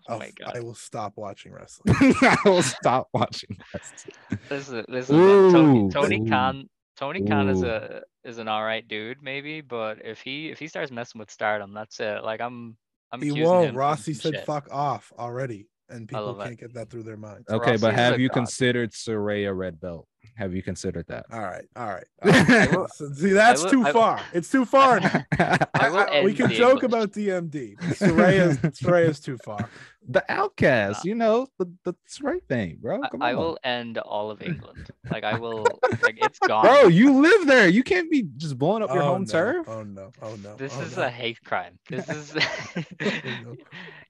Oh 0.08 0.18
my 0.18 0.32
god! 0.38 0.56
I 0.56 0.60
will 0.60 0.74
stop 0.74 1.12
watching 1.16 1.52
wrestling. 1.52 1.94
I 2.22 2.36
will 2.44 2.62
stop 2.62 3.08
watching. 3.14 3.56
this. 3.72 4.06
This 4.48 4.68
is 4.68 4.84
this 4.88 5.04
is 5.04 5.10
Tony, 5.10 5.80
Ooh, 5.80 5.90
Tony 5.90 6.20
ooh, 6.20 6.28
Khan. 6.28 6.68
Tony 6.96 7.24
Khan 7.24 7.48
is 7.48 7.62
a 7.62 8.02
is 8.24 8.38
an 8.38 8.48
all 8.48 8.64
right 8.64 8.86
dude 8.86 9.18
maybe, 9.22 9.60
but 9.60 10.04
if 10.04 10.20
he 10.20 10.50
if 10.50 10.58
he 10.58 10.66
starts 10.66 10.90
messing 10.90 11.18
with 11.18 11.30
Stardom, 11.30 11.72
that's 11.72 12.00
it. 12.00 12.24
Like 12.24 12.40
I'm 12.40 12.76
I'm. 13.12 13.22
he 13.22 13.28
accusing 13.28 13.44
him 13.44 13.50
won't. 13.50 13.68
of 13.70 13.74
Rossy 13.76 14.14
said 14.14 14.34
shit. 14.34 14.46
fuck 14.46 14.68
off 14.72 15.12
already, 15.18 15.68
and 15.88 16.08
people 16.08 16.34
can't 16.34 16.58
get 16.58 16.74
that 16.74 16.90
through 16.90 17.04
their 17.04 17.16
minds. 17.16 17.48
Okay, 17.48 17.72
Rossy 17.72 17.80
but 17.80 17.94
have 17.94 18.18
you 18.20 18.28
god. 18.28 18.34
considered 18.34 18.90
Saraya 18.90 19.56
red 19.56 19.80
belt? 19.80 20.06
Have 20.36 20.54
you 20.54 20.62
considered 20.62 21.06
that? 21.08 21.26
All 21.30 21.40
right, 21.40 21.64
all 21.76 21.88
right. 21.88 22.06
All 22.22 22.30
right. 22.30 22.72
will- 22.76 22.88
see, 22.88 23.30
that's 23.32 23.62
will- 23.64 23.70
too 23.70 23.86
I- 23.86 23.92
far. 23.92 24.20
It's 24.32 24.50
too 24.50 24.64
far. 24.64 25.00
now. 25.00 25.24
I 25.38 25.66
I- 25.74 26.22
we 26.24 26.32
can 26.32 26.50
joke 26.50 26.82
English. 26.82 26.84
about 26.84 27.12
DMD. 27.12 27.74
but 27.80 27.88
Saraya's 27.96 28.58
Saraya's 28.58 29.20
too 29.20 29.36
far. 29.44 29.68
the 30.08 30.24
outcast, 30.28 31.04
you 31.04 31.14
know, 31.14 31.46
the, 31.58 31.66
the 31.84 31.94
right 32.22 32.42
thing, 32.48 32.78
bro. 32.80 33.00
I- 33.02 33.08
Come 33.08 33.22
I 33.22 33.32
on. 33.32 33.38
will 33.38 33.58
end 33.62 33.98
all 33.98 34.30
of 34.30 34.42
England. 34.42 34.88
Like 35.10 35.24
I 35.24 35.38
will. 35.38 35.66
Like 36.02 36.18
it's 36.22 36.38
gone. 36.38 36.64
Bro, 36.64 36.88
you 36.88 37.20
live 37.20 37.46
there. 37.46 37.68
You 37.68 37.82
can't 37.82 38.10
be 38.10 38.24
just 38.36 38.58
blowing 38.58 38.82
up 38.82 38.90
your 38.90 39.02
oh, 39.02 39.06
home 39.06 39.22
no. 39.22 39.28
turf. 39.28 39.68
Oh 39.68 39.82
no! 39.82 40.12
Oh 40.22 40.36
no! 40.36 40.56
This 40.56 40.74
oh, 40.78 40.82
is 40.82 40.96
no. 40.96 41.04
a 41.04 41.10
hate 41.10 41.42
crime. 41.44 41.78
This 41.88 42.08
is. 42.08 42.34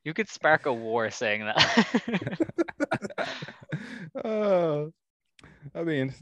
you 0.04 0.14
could 0.14 0.28
spark 0.28 0.66
a 0.66 0.72
war 0.72 1.10
saying 1.10 1.44
that. 1.44 2.38
uh, 4.24 4.84
I 5.74 5.82
mean, 5.82 6.14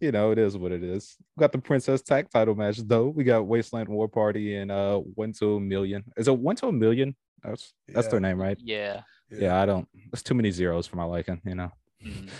you 0.00 0.12
know, 0.12 0.30
it 0.30 0.38
is 0.38 0.56
what 0.56 0.72
it 0.72 0.82
is. 0.82 1.16
We 1.36 1.40
got 1.40 1.52
the 1.52 1.58
Princess 1.58 2.02
Tag 2.02 2.28
title 2.30 2.54
match 2.54 2.78
though. 2.78 3.08
We 3.08 3.24
got 3.24 3.46
Wasteland 3.46 3.88
War 3.88 4.08
Party 4.08 4.56
and 4.56 4.70
uh 4.70 4.98
One 4.98 5.32
to 5.34 5.56
a 5.56 5.60
Million. 5.60 6.04
Is 6.16 6.28
it 6.28 6.38
One 6.38 6.56
to 6.56 6.68
a 6.68 6.72
Million? 6.72 7.16
That's 7.42 7.72
that's 7.88 8.08
their 8.08 8.20
name, 8.20 8.40
right? 8.40 8.58
yeah. 8.60 9.02
Yeah. 9.30 9.60
I 9.60 9.66
don't. 9.66 9.86
There's 10.10 10.22
too 10.22 10.34
many 10.34 10.50
zeros 10.50 10.86
for 10.86 10.96
my 10.96 11.04
liking, 11.04 11.40
you 11.44 11.54
know. 11.54 11.70
Mm. 12.04 12.28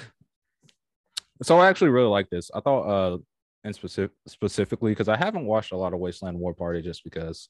So 1.40 1.60
I 1.60 1.68
actually 1.68 1.90
really 1.90 2.08
like 2.08 2.28
this. 2.30 2.50
I 2.52 2.58
thought 2.58 2.82
uh 2.82 3.18
and 3.62 3.72
specific 3.72 4.10
specifically 4.26 4.90
because 4.90 5.08
I 5.08 5.16
haven't 5.16 5.46
watched 5.46 5.70
a 5.70 5.76
lot 5.76 5.92
of 5.92 6.00
Wasteland 6.00 6.36
War 6.36 6.52
Party 6.52 6.82
just 6.82 7.04
because 7.04 7.48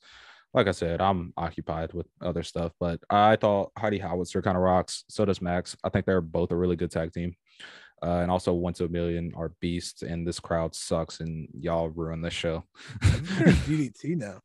like 0.55 0.67
I 0.67 0.73
said, 0.73 1.01
I'm 1.01 1.33
occupied 1.37 1.93
with 1.93 2.07
other 2.21 2.43
stuff. 2.43 2.73
But 2.81 3.01
I 3.11 3.37
thought 3.37 3.73
Heidi 3.79 3.99
Howitzer 3.99 4.43
kind 4.43 4.57
of 4.57 4.63
rocks. 4.63 5.05
So 5.09 5.25
does 5.25 5.43
Max. 5.43 5.77
I 5.85 5.89
think 5.89 6.07
they're 6.07 6.21
both 6.21 6.51
a 6.53 6.57
really 6.57 6.77
good 6.77 6.91
tag 6.91 7.13
team. 7.13 7.35
Uh, 8.03 8.21
and 8.23 8.31
also 8.31 8.53
one 8.53 8.73
to 8.75 8.85
a 8.85 8.89
million 8.89 9.33
are 9.37 9.51
beasts, 9.61 10.03
and 10.03 10.27
this 10.27 10.39
crowd 10.39 10.75
sucks, 10.75 11.21
and 11.21 11.49
y'all 11.59 11.89
ruin 11.89 12.21
the 12.21 12.31
show. 12.31 12.65
I 13.03 13.07
think 13.09 13.27
they're 13.29 13.49
in 13.49 13.55
DDT 13.93 14.17
now. 14.17 14.41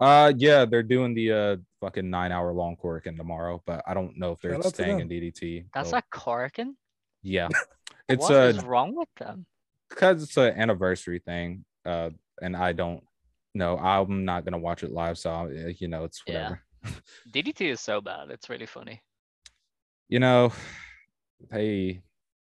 Uh 0.00 0.32
yeah, 0.36 0.64
they're 0.64 0.82
doing 0.82 1.14
the 1.14 1.30
uh 1.32 1.56
fucking 1.80 2.10
nine 2.10 2.32
hour 2.32 2.52
long 2.52 2.76
Korakuen 2.76 3.16
tomorrow, 3.16 3.62
but 3.66 3.82
I 3.86 3.94
don't 3.94 4.18
know 4.18 4.32
if 4.32 4.40
they're 4.40 4.54
Shout 4.60 4.74
staying 4.74 4.98
in 5.00 5.08
DDT. 5.08 5.66
That's 5.74 5.90
so- 5.90 5.96
not 5.96 6.04
Korakuen. 6.12 6.74
yeah. 7.22 7.48
It's 8.08 8.22
What 8.28 8.34
uh 8.34 8.46
is 8.48 8.64
wrong 8.64 8.96
with 8.96 9.08
them? 9.18 9.46
because 9.88 10.22
it's 10.22 10.36
an 10.38 10.54
anniversary 10.58 11.18
thing 11.18 11.64
uh 11.86 12.08
and 12.40 12.56
i 12.56 12.72
don't 12.72 13.02
know 13.54 13.76
i'm 13.78 14.24
not 14.24 14.44
gonna 14.44 14.58
watch 14.58 14.82
it 14.82 14.90
live 14.90 15.16
so 15.18 15.30
uh, 15.30 15.48
you 15.78 15.86
know 15.86 16.04
it's 16.04 16.20
Yeah. 16.26 16.32
whatever 16.34 16.62
DDT 17.32 17.60
is 17.70 17.80
so 17.80 18.00
bad. 18.00 18.30
It's 18.30 18.48
really 18.50 18.66
funny. 18.66 19.00
you 20.08 20.18
know 20.18 20.52
they 21.50 22.02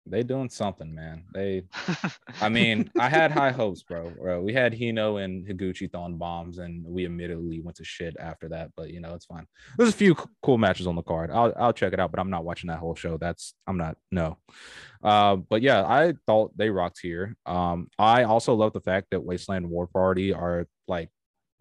they 0.06 0.22
doing 0.22 0.48
something 0.48 0.94
man. 0.94 1.24
They 1.32 1.62
i 2.40 2.48
mean 2.48 2.90
i 2.98 3.08
had 3.08 3.30
high 3.32 3.50
hopes 3.50 3.82
bro 3.82 4.10
bro. 4.10 4.40
We 4.40 4.52
had 4.52 4.72
hino 4.72 5.22
and 5.22 5.46
higuchi 5.46 5.90
throwing 5.90 6.16
bombs 6.16 6.58
and 6.58 6.84
we 6.84 7.04
immediately 7.04 7.60
went 7.60 7.76
to 7.78 7.84
shit 7.84 8.16
after 8.18 8.48
that 8.50 8.70
but 8.76 8.90
you 8.90 9.00
know 9.00 9.14
it's 9.14 9.26
fine. 9.26 9.46
There's 9.76 9.90
a 9.90 9.96
few 9.96 10.14
cool 10.42 10.58
matches 10.58 10.86
on 10.86 10.96
the 10.96 11.02
card. 11.02 11.30
I'll, 11.30 11.52
I'll 11.56 11.72
check 11.72 11.92
it 11.92 12.00
out 12.00 12.10
but 12.10 12.20
i'm 12.20 12.30
not 12.30 12.44
watching 12.44 12.68
that 12.68 12.78
whole 12.78 12.94
show. 12.94 13.16
That's 13.18 13.54
i'm 13.66 13.76
not 13.76 13.96
no. 14.10 14.38
Uh, 15.02 15.36
but 15.36 15.62
yeah 15.62 15.84
i 15.84 16.14
thought 16.26 16.56
they 16.56 16.70
rocked 16.70 17.00
here. 17.00 17.36
Um 17.46 17.88
i 17.98 18.24
also 18.24 18.54
love 18.54 18.72
the 18.72 18.80
fact 18.80 19.08
that 19.10 19.24
wasteland 19.24 19.68
war 19.68 19.86
party 19.86 20.32
are 20.32 20.66
like 20.88 21.10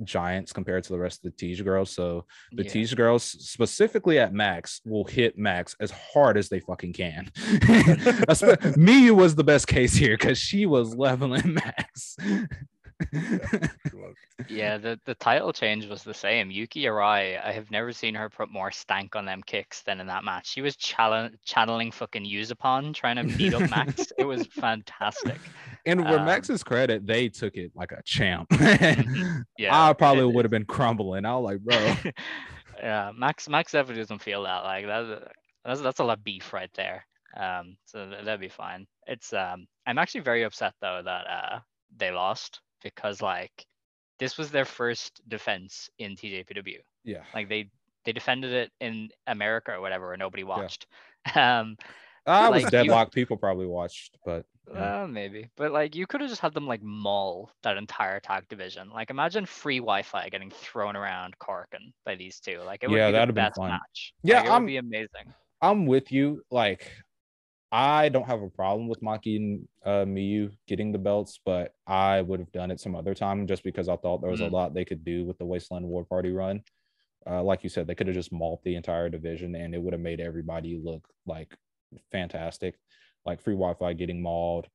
giants 0.03 0.51
compared 0.51 0.83
to 0.83 0.93
the 0.93 0.99
rest 0.99 1.19
of 1.25 1.31
the 1.31 1.37
Tease 1.37 1.61
girls 1.61 1.91
so 1.91 2.25
the 2.51 2.63
Yeah. 2.63 2.69
Girls, 2.93 3.23
specifically 3.23 4.19
at 4.19 4.33
Max, 4.33 4.81
will 4.85 5.05
hit 5.05 5.37
Max 5.37 5.75
as 5.79 5.91
hard 5.91 6.37
as 6.37 6.49
they 6.49 6.59
fucking 6.59 6.93
can. 6.93 7.31
Espe- 7.35 8.77
was 9.11 9.35
the 9.35 9.43
best 9.43 9.67
case 9.67 9.93
here 9.93 10.17
because 10.17 10.37
she 10.37 10.65
was 10.65 10.95
leveling 10.95 11.53
Max. 11.65 12.17
Yeah, 14.49 14.77
the, 14.77 14.99
the 15.05 15.15
title 15.15 15.53
change 15.53 15.85
was 15.87 16.03
the 16.03 16.13
same. 16.13 16.51
Yuki 16.51 16.83
Arai, 16.83 17.43
I 17.43 17.51
have 17.51 17.71
never 17.71 17.91
seen 17.93 18.13
her 18.15 18.29
put 18.29 18.49
more 18.49 18.69
stank 18.69 19.15
on 19.15 19.25
them 19.25 19.41
kicks 19.43 19.81
than 19.83 19.99
in 19.99 20.07
that 20.07 20.23
match. 20.23 20.47
She 20.51 20.61
was 20.61 20.75
channel- 20.75 21.29
channeling 21.45 21.91
fucking 21.91 22.25
Usupon, 22.25 22.93
trying 22.93 23.15
to 23.15 23.37
beat 23.37 23.53
up 23.53 23.69
Max. 23.69 24.11
it 24.17 24.25
was 24.25 24.45
fantastic. 24.47 25.37
and 25.85 26.01
for 26.01 26.19
Um, 26.19 26.25
Max's 26.25 26.63
credit, 26.63 27.07
they 27.07 27.29
took 27.29 27.55
it 27.55 27.71
like 27.75 27.91
a 27.91 28.01
champ. 28.03 28.47
Yeah, 29.57 29.87
I 29.87 29.93
probably 29.93 30.23
it- 30.29 30.33
would 30.33 30.45
have 30.45 30.51
been 30.51 30.65
crumbling. 30.65 31.25
I 31.25 31.35
was 31.37 31.43
like, 31.45 31.59
bro, 31.61 32.11
yeah, 32.77 33.11
Max 33.17 33.47
Max 33.49 33.71
definitely 33.71 34.01
doesn't 34.01 34.21
feel 34.21 34.43
that 34.43 34.63
like 34.63 34.85
that. 34.85 35.31
That's 35.63 35.81
that's 35.81 35.99
a 35.99 36.03
lot 36.03 36.17
of 36.19 36.23
beef 36.23 36.53
right 36.53 36.69
there. 36.75 37.05
Um, 37.37 37.77
so 37.85 38.09
that'd 38.09 38.39
be 38.39 38.49
fine. 38.49 38.85
It's 39.07 39.33
um, 39.33 39.65
I'm 39.87 39.97
actually 39.97 40.21
very 40.21 40.43
upset 40.43 40.73
though 40.81 41.01
that 41.03 41.27
uh 41.27 41.59
they 41.97 42.11
lost 42.11 42.59
because 42.83 43.21
like 43.21 43.65
this 44.19 44.37
was 44.37 44.49
their 44.51 44.65
first 44.65 45.21
defense 45.27 45.89
in 45.99 46.15
TJPW. 46.15 46.77
yeah. 47.03 47.23
Like 47.33 47.49
they 47.49 47.69
they 48.05 48.11
defended 48.13 48.53
it 48.53 48.71
in 48.79 49.09
America 49.27 49.71
or 49.73 49.81
whatever, 49.81 50.07
where 50.07 50.17
nobody 50.17 50.43
watched. 50.43 50.87
Um, 51.35 51.75
I 52.27 52.49
was 52.49 52.63
like, 52.63 52.71
you- 52.71 52.77
deadlocked. 52.77 53.11
People 53.13 53.35
probably 53.35 53.65
watched, 53.65 54.17
but 54.25 54.45
yeah. 54.71 55.03
uh, 55.03 55.07
maybe, 55.07 55.49
but 55.57 55.71
like 55.71 55.95
you 55.95 56.05
could 56.05 56.21
have 56.21 56.29
just 56.29 56.39
had 56.41 56.53
them 56.53 56.67
like 56.67 56.83
maul 56.83 57.49
that 57.63 57.77
entire 57.77 58.19
tag 58.19 58.47
division. 58.47 58.89
Like 58.91 59.09
imagine 59.09 59.45
free 59.47 59.79
Wi-Fi 59.79 60.29
getting 60.29 60.51
thrown 60.51 60.95
around 60.95 61.35
Korakuen 61.39 61.93
by 62.05 62.13
these 62.15 62.39
two. 62.39 62.59
Like 62.63 62.83
it 62.83 62.89
would 62.91 62.95
Yeah, 62.97 63.07
be 63.07 63.13
that'd 63.13 63.33
been 63.33 63.43
best 63.45 63.59
match. 63.59 64.13
Yeah, 64.23 64.37
like, 64.37 64.45
it 64.45 64.49
I'm- 64.51 64.61
would 64.63 64.67
be 64.67 64.77
amazing. 64.77 65.33
I'm 65.61 65.85
with 65.87 66.11
you. 66.11 66.43
Like, 66.51 66.91
I 67.71 68.09
don't 68.09 68.25
have 68.27 68.41
a 68.41 68.49
problem 68.49 68.87
with 68.87 69.01
Maki 69.01 69.35
and 69.37 69.67
uh, 69.85 70.05
Miyu 70.05 70.51
getting 70.67 70.91
the 70.91 70.97
belts, 70.97 71.39
but 71.45 71.73
I 71.87 72.21
would 72.21 72.39
have 72.39 72.51
done 72.51 72.71
it 72.71 72.79
some 72.79 72.95
other 72.95 73.13
time 73.13 73.47
just 73.47 73.63
because 73.63 73.89
I 73.89 73.97
thought 73.97 74.21
there 74.21 74.31
was 74.31 74.39
Mm. 74.39 74.51
a 74.51 74.55
lot 74.55 74.73
they 74.73 74.85
could 74.85 75.03
do 75.03 75.25
with 75.25 75.37
the 75.37 75.45
Wasteland 75.45 75.85
War 75.85 76.05
Party 76.05 76.31
run. 76.31 76.61
Uh, 77.27 77.41
like 77.43 77.63
you 77.63 77.69
said, 77.69 77.87
they 77.87 77.95
could 77.95 78.07
have 78.07 78.15
just 78.15 78.31
mauled 78.31 78.59
the 78.63 78.75
entire 78.75 79.09
division 79.09 79.55
and 79.55 79.73
it 79.73 79.81
would 79.81 79.93
have 79.93 80.01
made 80.01 80.19
everybody 80.21 80.79
look 80.81 81.07
like 81.25 81.55
fantastic. 82.11 82.75
Like 83.25 83.41
free 83.41 83.55
Wi-Fi 83.55 83.93
getting 83.93 84.21
mauled. 84.21 84.67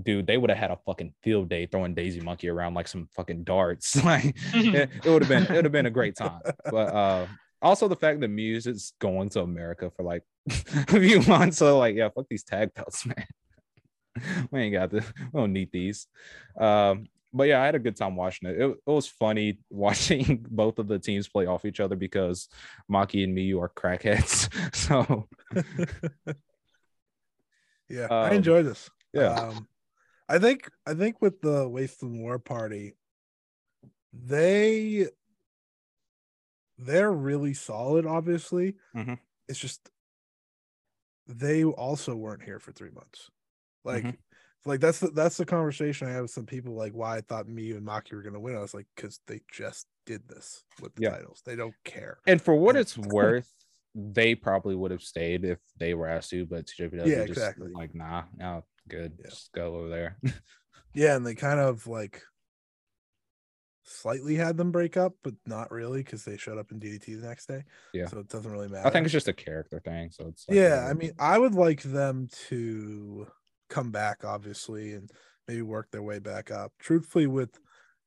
Dude, 0.00 0.26
they 0.26 0.36
would 0.36 0.50
have 0.50 0.58
had 0.58 0.70
a 0.70 0.78
fucking 0.86 1.14
field 1.22 1.48
day 1.48 1.66
throwing 1.66 1.94
Daisy 1.94 2.20
Monkey 2.20 2.48
around 2.48 2.74
like 2.74 2.86
some 2.86 3.08
fucking 3.16 3.44
darts. 3.44 3.96
like 4.04 4.36
it, 4.54 4.90
it 5.04 5.10
would 5.10 5.22
have 5.22 5.28
been 5.28 5.42
it 5.44 5.56
would 5.56 5.64
have 5.64 5.72
been 5.72 5.86
a 5.86 5.90
great 5.90 6.16
time. 6.16 6.40
But 6.70 6.94
uh 6.94 7.26
also 7.62 7.88
the 7.88 7.96
fact 7.96 8.20
that 8.20 8.28
Muse 8.28 8.66
is 8.66 8.92
going 9.00 9.28
to 9.30 9.40
America 9.42 9.90
for 9.96 10.02
like 10.02 10.22
a 10.48 11.00
few 11.00 11.20
months. 11.22 11.58
So 11.58 11.78
like, 11.78 11.94
yeah, 11.96 12.08
fuck 12.08 12.26
these 12.28 12.44
tag 12.44 12.74
belts, 12.74 13.06
man. 13.06 13.26
we 14.50 14.60
ain't 14.60 14.72
got 14.72 14.90
this. 14.90 15.04
We 15.32 15.40
don't 15.40 15.52
need 15.52 15.70
these. 15.72 16.06
Um, 16.58 17.06
but 17.32 17.48
yeah, 17.48 17.60
I 17.60 17.66
had 17.66 17.74
a 17.74 17.78
good 17.80 17.96
time 17.96 18.16
watching 18.16 18.48
it. 18.48 18.58
it. 18.60 18.64
It 18.70 18.90
was 18.90 19.06
funny 19.06 19.58
watching 19.70 20.46
both 20.48 20.78
of 20.78 20.88
the 20.88 20.98
teams 20.98 21.28
play 21.28 21.46
off 21.46 21.64
each 21.64 21.80
other 21.80 21.96
because 21.96 22.48
Maki 22.90 23.24
and 23.24 23.36
Miyu 23.36 23.60
are 23.60 23.68
crackheads. 23.68 24.48
So 24.74 25.28
Yeah, 27.88 28.06
I 28.10 28.30
Um, 28.30 28.36
enjoy 28.36 28.62
this. 28.62 28.90
yeah, 29.12 29.28
Um, 29.34 29.68
I 30.28 30.38
think 30.38 30.68
I 30.86 30.94
think 30.94 31.20
with 31.22 31.40
the 31.40 31.68
Wasteland 31.68 32.20
War 32.20 32.38
Party, 32.38 32.94
they 34.12 35.08
they're 36.78 37.12
really 37.12 37.54
solid. 37.54 38.06
Obviously, 38.06 38.76
Mhm. 38.94 39.18
it's 39.48 39.58
just 39.58 39.90
they 41.26 41.64
also 41.64 42.14
weren't 42.14 42.42
here 42.42 42.58
for 42.58 42.72
three 42.72 42.90
months. 42.90 43.30
Like, 43.84 44.04
Mhm. 44.04 44.16
like 44.64 44.80
that's 44.80 45.00
the 45.00 45.08
that's 45.10 45.36
the 45.36 45.46
conversation 45.46 46.08
I 46.08 46.12
had 46.12 46.22
with 46.22 46.30
some 46.30 46.46
people. 46.46 46.74
Like, 46.74 46.92
why 46.92 47.16
I 47.16 47.20
thought 47.20 47.48
me 47.48 47.72
and 47.72 47.86
Maki 47.86 48.12
were 48.12 48.22
gonna 48.22 48.40
win. 48.40 48.56
I 48.56 48.60
was 48.60 48.74
like, 48.74 48.86
because 48.96 49.20
they 49.26 49.40
just 49.50 49.86
did 50.06 50.28
this 50.28 50.64
with 50.80 50.94
the 50.96 51.02
Yeah. 51.02 51.10
titles. 51.10 51.42
They 51.44 51.56
don't 51.56 51.76
care. 51.84 52.18
and 52.26 52.40
for 52.40 52.54
what 52.54 52.76
Yeah. 52.76 52.80
it's 52.82 52.96
worth, 52.98 53.52
they 53.94 54.34
probably 54.34 54.74
would 54.76 54.90
have 54.90 55.02
stayed 55.02 55.44
if 55.44 55.58
they 55.78 55.94
were 55.94 56.06
asked 56.08 56.30
to, 56.30 56.46
but 56.46 56.66
TJPW 56.66 57.06
Yeah, 57.06 57.24
just 57.24 57.28
exactly. 57.30 57.70
like, 57.74 57.94
nah, 57.94 58.24
no, 58.36 58.64
good, 58.88 59.18
Yeah. 59.18 59.30
just 59.30 59.52
go 59.52 59.76
over 59.76 59.88
there. 59.88 60.18
Yeah, 60.94 61.16
and 61.16 61.26
they 61.26 61.34
kind 61.34 61.60
of 61.60 61.86
like 61.86 62.22
slightly 63.86 64.34
had 64.34 64.56
them 64.56 64.72
break 64.72 64.96
up, 64.96 65.14
but 65.22 65.34
not 65.46 65.70
really 65.70 66.02
because 66.02 66.24
they 66.24 66.36
showed 66.36 66.58
up 66.58 66.72
in 66.72 66.80
DDT 66.80 67.20
the 67.20 67.26
next 67.26 67.46
day. 67.46 67.64
Yeah. 67.92 68.06
so 68.06 68.18
it 68.18 68.28
doesn't 68.28 68.50
really 68.50 68.68
matter. 68.68 68.86
I 68.86 68.90
think 68.90 69.04
it's 69.04 69.12
just 69.12 69.28
a 69.28 69.32
character 69.32 69.80
thing. 69.80 70.10
So 70.10 70.26
it's 70.28 70.48
like, 70.48 70.56
yeah. 70.56 70.86
I 70.90 70.94
mean, 70.94 71.12
I 71.18 71.38
would 71.38 71.54
like 71.54 71.82
them 71.82 72.28
to 72.48 73.26
come 73.68 73.90
back, 73.92 74.24
obviously, 74.24 74.92
and 74.94 75.10
maybe 75.48 75.62
work 75.62 75.90
their 75.90 76.02
way 76.02 76.18
back 76.18 76.50
up. 76.50 76.72
Truthfully, 76.78 77.26
with 77.26 77.58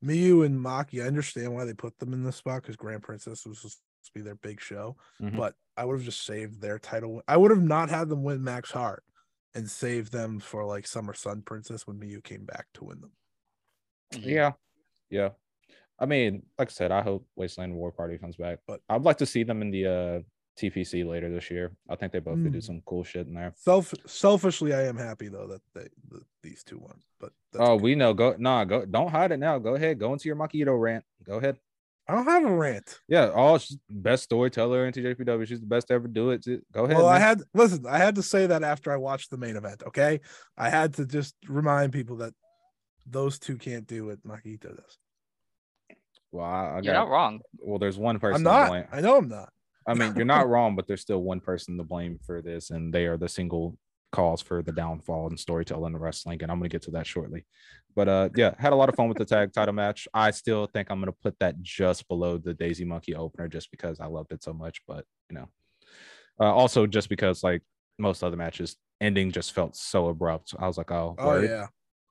Miyu 0.04 0.46
and 0.46 0.60
Maki, 0.60 1.04
I 1.04 1.08
understand 1.08 1.54
why 1.54 1.66
they 1.66 1.74
put 1.74 1.98
them 2.00 2.14
in 2.14 2.24
this 2.24 2.38
spot 2.38 2.62
because 2.62 2.76
Grand 2.76 3.04
Princess 3.04 3.46
was 3.46 3.58
supposed 3.60 3.80
to 4.06 4.12
be 4.14 4.22
their 4.22 4.36
big 4.36 4.60
show, 4.62 4.96
Mhm. 5.22 5.36
but 5.38 5.56
I 5.78 5.86
would 5.86 5.98
have 5.98 6.06
just 6.06 6.26
saved 6.26 6.62
their 6.62 6.80
title. 6.80 7.22
I 7.28 7.38
would 7.38 7.52
have 7.52 7.62
not 7.64 7.90
had 7.90 8.10
them 8.10 8.24
win 8.24 8.44
Max 8.44 8.72
Heart 8.72 9.04
and 9.56 9.70
saved 9.70 10.12
them 10.12 10.40
for 10.40 10.66
like 10.66 10.88
Summer 10.88 11.14
Sun 11.14 11.42
Princess 11.44 11.86
when 11.88 12.00
Miyu 12.00 12.24
came 12.24 12.46
back 12.46 12.68
to 12.76 12.86
win 12.86 13.02
them. 13.02 13.12
Yeah, 14.18 14.54
yeah. 15.10 15.30
I 16.02 16.06
mean, 16.06 16.43
like 16.58 16.70
I 16.70 16.72
said, 16.72 16.91
I 16.91 17.02
hope 17.02 17.26
Wasteland 17.36 17.74
War 17.76 17.91
Party 17.91 18.18
comes 18.18 18.36
back, 18.38 18.60
But- 18.68 18.82
I'd 18.89 19.04
like 19.04 19.18
to 19.18 19.26
see 19.26 19.43
them 19.43 19.62
in 19.62 19.72
the 19.72 19.86
uh 19.86 20.20
TPC 20.58 21.06
later 21.08 21.32
this 21.32 21.50
year. 21.50 21.72
I 21.89 21.95
think 21.95 22.12
they 22.12 22.20
both 22.20 22.41
could 22.43 22.52
do 22.52 22.60
Mm. 22.60 22.64
some 22.64 22.82
cool 22.86 23.06
shit 23.06 23.28
in 23.28 23.34
there. 23.34 23.54
Self 23.56 23.93
selfishly, 24.06 24.74
I 24.74 24.84
am 24.88 24.97
happy 24.97 25.30
though 25.30 25.47
that 25.47 25.62
they 25.74 25.88
that 26.10 26.24
these 26.43 26.64
two 26.64 26.80
won. 26.80 27.00
But 27.20 27.32
that's 27.54 27.64
Oh, 27.68 27.74
okay. 27.74 27.84
we 27.84 27.95
know. 27.95 28.14
Go 28.14 28.36
nah, 28.38 28.66
go. 28.66 28.86
Don't 28.86 29.10
hide 29.10 29.32
it 29.32 29.38
now. 29.38 29.58
Go 29.60 29.76
ahead. 29.76 30.00
Go 30.00 30.12
into 30.14 30.28
your 30.28 30.36
Makito 30.36 30.78
rant. 30.80 31.06
Go 31.24 31.38
ahead. 31.38 31.60
I 32.10 32.14
don't 32.16 32.26
have 32.26 32.43
a 32.43 32.54
rant. 32.54 33.00
Yeah. 33.08 33.32
Oh, 33.34 33.58
she's 33.60 33.78
best 33.89 34.24
storyteller 34.24 34.86
in 34.88 34.93
TJPW. 34.93 35.45
She's 35.47 35.60
the 35.62 35.68
best 35.68 35.88
to 35.89 35.93
ever 35.93 36.08
do 36.08 36.32
it. 36.32 36.43
Go 36.74 36.84
ahead. 36.86 36.97
well, 36.97 37.06
I 37.08 37.20
had 37.20 37.41
listen. 37.54 37.86
I 37.86 37.97
had 38.00 38.16
to 38.16 38.24
say 38.24 38.47
that 38.47 38.64
after 38.64 38.91
I 38.91 38.97
watched 38.97 39.30
the 39.32 39.38
main 39.38 39.56
event. 39.56 39.84
Okay, 39.88 40.20
I 40.58 40.70
had 40.70 40.95
to 40.95 41.06
just 41.06 41.36
remind 41.47 41.93
people 41.93 42.18
that 42.18 42.34
those 43.06 43.39
two 43.39 43.58
can't 43.58 43.88
do 43.88 44.08
what 44.08 44.24
Makito 44.26 44.76
does. 44.76 44.97
Well, 46.32 46.46
I, 46.46 46.66
I 46.66 46.74
You're 46.76 46.94
got. 46.94 47.06
not 47.06 47.10
wrong. 47.10 47.42
Well, 47.60 47.80
there's 47.80 47.98
one 47.98 48.20
person. 48.20 48.46
I'm 48.48 48.54
to 48.54 48.60
not. 48.60 48.70
blame. 48.70 48.86
I 48.92 49.02
know 49.02 49.18
I'm 49.18 49.28
not. 49.30 49.50
I 49.88 49.94
mean, 49.94 50.16
you're 50.16 50.26
not 50.26 50.48
wrong, 50.54 50.76
but 50.76 50.88
there's 50.88 51.02
still 51.02 51.24
one 51.24 51.40
person 51.40 51.78
to 51.78 51.84
blame 51.84 52.20
for 52.26 52.42
this, 52.42 52.70
and 52.70 52.94
they 52.94 53.06
are 53.08 53.18
the 53.18 53.30
single 53.30 53.78
cause 54.12 54.42
for 54.42 54.64
the 54.64 54.72
downfall 54.72 55.28
in 55.30 55.38
storytelling 55.38 55.94
and 55.94 56.02
wrestling. 56.02 56.42
And 56.42 56.52
I'm 56.52 56.60
gonna 56.60 56.70
get 56.70 56.82
to 56.84 56.92
that 56.92 57.08
shortly. 57.08 57.46
But 57.96 58.08
uh, 58.08 58.30
yeah, 58.36 58.54
had 58.60 58.74
a 58.74 58.76
lot 58.76 58.90
of 58.90 58.96
fun 58.96 59.08
with 59.08 59.18
the 59.18 59.26
tag 59.26 59.52
title 59.54 59.74
match. 59.74 60.08
I 60.14 60.32
still 60.32 60.68
think 60.68 60.90
I'm 60.90 61.00
gonna 61.00 61.12
put 61.12 61.38
that 61.40 61.62
just 61.62 62.08
below 62.08 62.38
the 62.38 62.54
Daisy 62.54 62.86
Monkey 62.86 63.16
opener, 63.16 63.48
just 63.48 63.72
because 63.72 64.00
I 64.00 64.06
loved 64.06 64.32
it 64.32 64.44
so 64.44 64.54
much. 64.54 64.82
But 64.88 65.06
you 65.30 65.36
know, 65.38 65.50
uh, 66.40 66.54
also 66.54 66.86
just 66.88 67.10
because 67.10 67.44
like 67.44 67.62
most 67.98 68.24
other 68.24 68.38
matches, 68.38 68.76
ending 69.02 69.32
just 69.32 69.54
felt 69.54 69.76
so 69.76 70.08
abrupt. 70.10 70.54
I 70.60 70.68
was 70.68 70.78
like, 70.78 70.92
oh, 70.92 71.16
Oh 71.18 71.28
word. 71.28 71.50
yeah. 71.50 71.68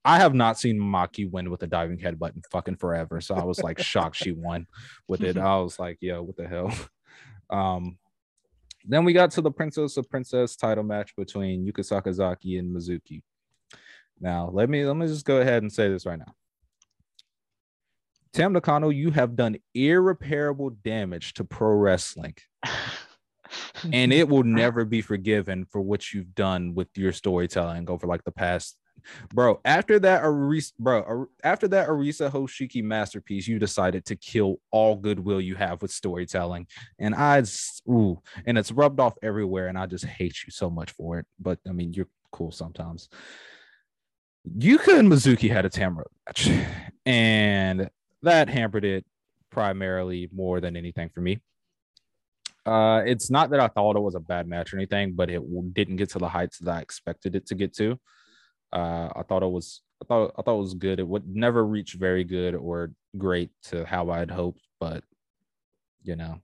I 0.09 0.16
have 0.16 0.32
not 0.32 0.59
seen 0.59 0.80
Maki 0.80 1.30
win 1.30 1.50
with 1.50 1.62
a 1.62 1.66
diving 1.66 1.98
headbutt 1.98 2.34
in 2.34 2.40
fucking 2.50 2.76
forever. 2.76 3.20
So 3.20 3.34
I 3.34 3.44
was 3.44 3.62
like 3.62 3.78
shocked 3.78 4.16
she 4.16 4.32
won 4.32 4.66
with 5.06 5.22
it. 5.22 5.36
I 5.36 5.56
was 5.59 5.78
like, 5.78 5.98
yo, 6.00 6.22
what 6.22 6.36
the 6.36 6.48
hell? 6.48 6.72
Um 7.50 7.96
then 8.84 9.04
we 9.04 9.14
got 9.14 9.30
to 9.32 9.40
the 9.40 9.50
Princess 9.50 9.96
of 9.96 10.11
Princess 10.11 10.54
title 10.54 10.84
match 10.84 11.16
between 11.16 11.66
Yuka 11.66 11.80
Sakazaki 11.80 12.59
and 12.59 12.74
Mizuki. 12.76 13.22
Now, 14.20 14.50
let 14.52 14.68
me 14.68 14.84
let 14.84 14.96
me 14.96 15.06
just 15.06 15.24
go 15.24 15.40
ahead 15.40 15.62
and 15.62 15.72
say 15.72 15.88
this 15.88 16.04
right 16.04 16.18
now. 16.18 16.34
Tam 18.34 18.52
Nakano, 18.52 18.90
you 18.90 19.11
have 19.11 19.34
done 19.34 19.56
irreparable 19.74 20.70
damage 20.84 21.32
to 21.34 21.44
pro 21.44 21.70
wrestling, 21.70 22.34
and 23.92 24.12
it 24.12 24.28
will 24.28 24.44
never 24.44 24.84
be 24.84 25.00
forgiven 25.00 25.64
for 25.64 25.80
what 25.80 26.12
you've 26.12 26.34
done 26.34 26.74
with 26.74 26.88
your 26.96 27.12
storytelling 27.12 27.88
over 27.88 28.06
like 28.06 28.24
the 28.24 28.32
past 28.32 28.78
bro 29.32 29.61
after 29.64 29.99
that 29.99 30.22
arisa 30.22 30.72
bro 30.78 31.26
after 31.44 31.68
that 31.68 31.88
arisa 31.88 32.30
hoshiki 32.30 32.82
masterpiece 32.82 33.46
you 33.46 33.59
decided 33.59 34.05
to 34.05 34.16
kill 34.16 34.61
all 34.70 34.96
goodwill 34.96 35.40
you 35.40 35.55
have 35.55 35.80
with 35.82 35.90
storytelling. 35.90 36.66
And 36.99 37.14
i 37.14 37.42
ooh 37.88 38.20
and 38.46 38.59
it's 38.59 38.72
rubbed 38.72 39.01
off 39.01 39.14
everywhere 39.22 39.68
and 39.68 39.78
i 39.78 39.86
just 39.86 40.05
hate 40.05 40.36
you 40.46 40.51
so 40.51 40.70
much 40.70 40.90
for 40.92 41.18
it. 41.18 41.26
But 41.38 41.59
i 41.68 41.72
mean 41.72 41.92
you're 41.92 42.09
cool 42.32 42.51
sometimes. 42.53 43.09
Yuka 44.59 44.99
and 44.99 45.11
mizuki 45.11 45.51
had 45.51 45.66
a 45.66 45.70
tamra 45.70 46.05
match 46.26 46.49
and 47.05 47.90
that 48.22 48.49
hampered 48.49 48.84
it 48.84 49.05
primarily 49.51 50.28
more 50.32 50.61
than 50.61 50.76
anything 50.76 51.11
for 51.11 51.20
me. 51.20 51.40
Uh, 52.66 53.03
it's 53.07 53.30
not 53.30 53.49
that 53.51 53.61
I 53.61 53.68
thought 53.68 53.96
it 53.96 54.01
was 54.01 54.14
a 54.14 54.20
bad 54.20 54.46
match 54.46 54.72
or 54.74 54.76
anything, 54.76 55.14
but 55.14 55.30
it 55.30 55.42
didn't 55.72 55.96
get 55.96 56.11
to 56.11 56.18
the 56.18 56.28
heights 56.28 56.59
that 56.59 56.70
I 56.70 56.80
expected 56.80 57.34
it 57.34 57.46
to 57.46 57.55
get 57.55 57.74
to. 57.76 57.99
Uh, 58.73 59.09
I 59.14 59.23
thought 59.23 59.43
it 59.43 59.51
was, 59.51 59.83
I 60.03 60.07
thought, 60.07 60.33
I 60.39 60.43
thought 60.43 60.59
it 60.59 60.62
was 60.62 60.75
good. 60.75 61.01
It 61.01 61.09
would 61.09 61.27
never 61.27 61.64
reach 61.64 61.95
very 61.95 62.25
good 62.25 62.55
or 62.55 62.93
great 63.16 63.51
to 63.64 63.85
how 63.85 64.11
I'd 64.11 64.31
hoped, 64.31 64.61
but 64.81 65.05
you 66.03 66.16
know, 66.16 66.41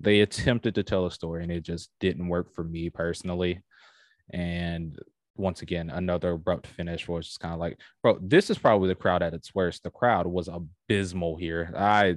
they 0.00 0.20
attempted 0.20 0.74
to 0.74 0.82
tell 0.82 1.06
a 1.06 1.10
story 1.10 1.42
and 1.42 1.52
it 1.52 1.62
just 1.62 1.90
didn't 2.00 2.28
work 2.28 2.52
for 2.52 2.64
me 2.64 2.90
personally. 2.90 3.62
And 4.30 4.98
once 5.36 5.62
again, 5.62 5.90
another 5.90 6.32
abrupt 6.32 6.66
finish 6.66 7.08
was 7.08 7.26
just 7.26 7.40
kind 7.40 7.54
of 7.54 7.60
like, 7.60 7.78
bro, 8.02 8.18
this 8.20 8.50
is 8.50 8.58
probably 8.58 8.88
the 8.88 8.94
crowd 8.94 9.22
at 9.22 9.34
its 9.34 9.54
worst. 9.54 9.82
The 9.82 9.90
crowd 9.90 10.26
was 10.26 10.48
abysmal 10.48 11.36
here. 11.36 11.72
I 11.76 12.16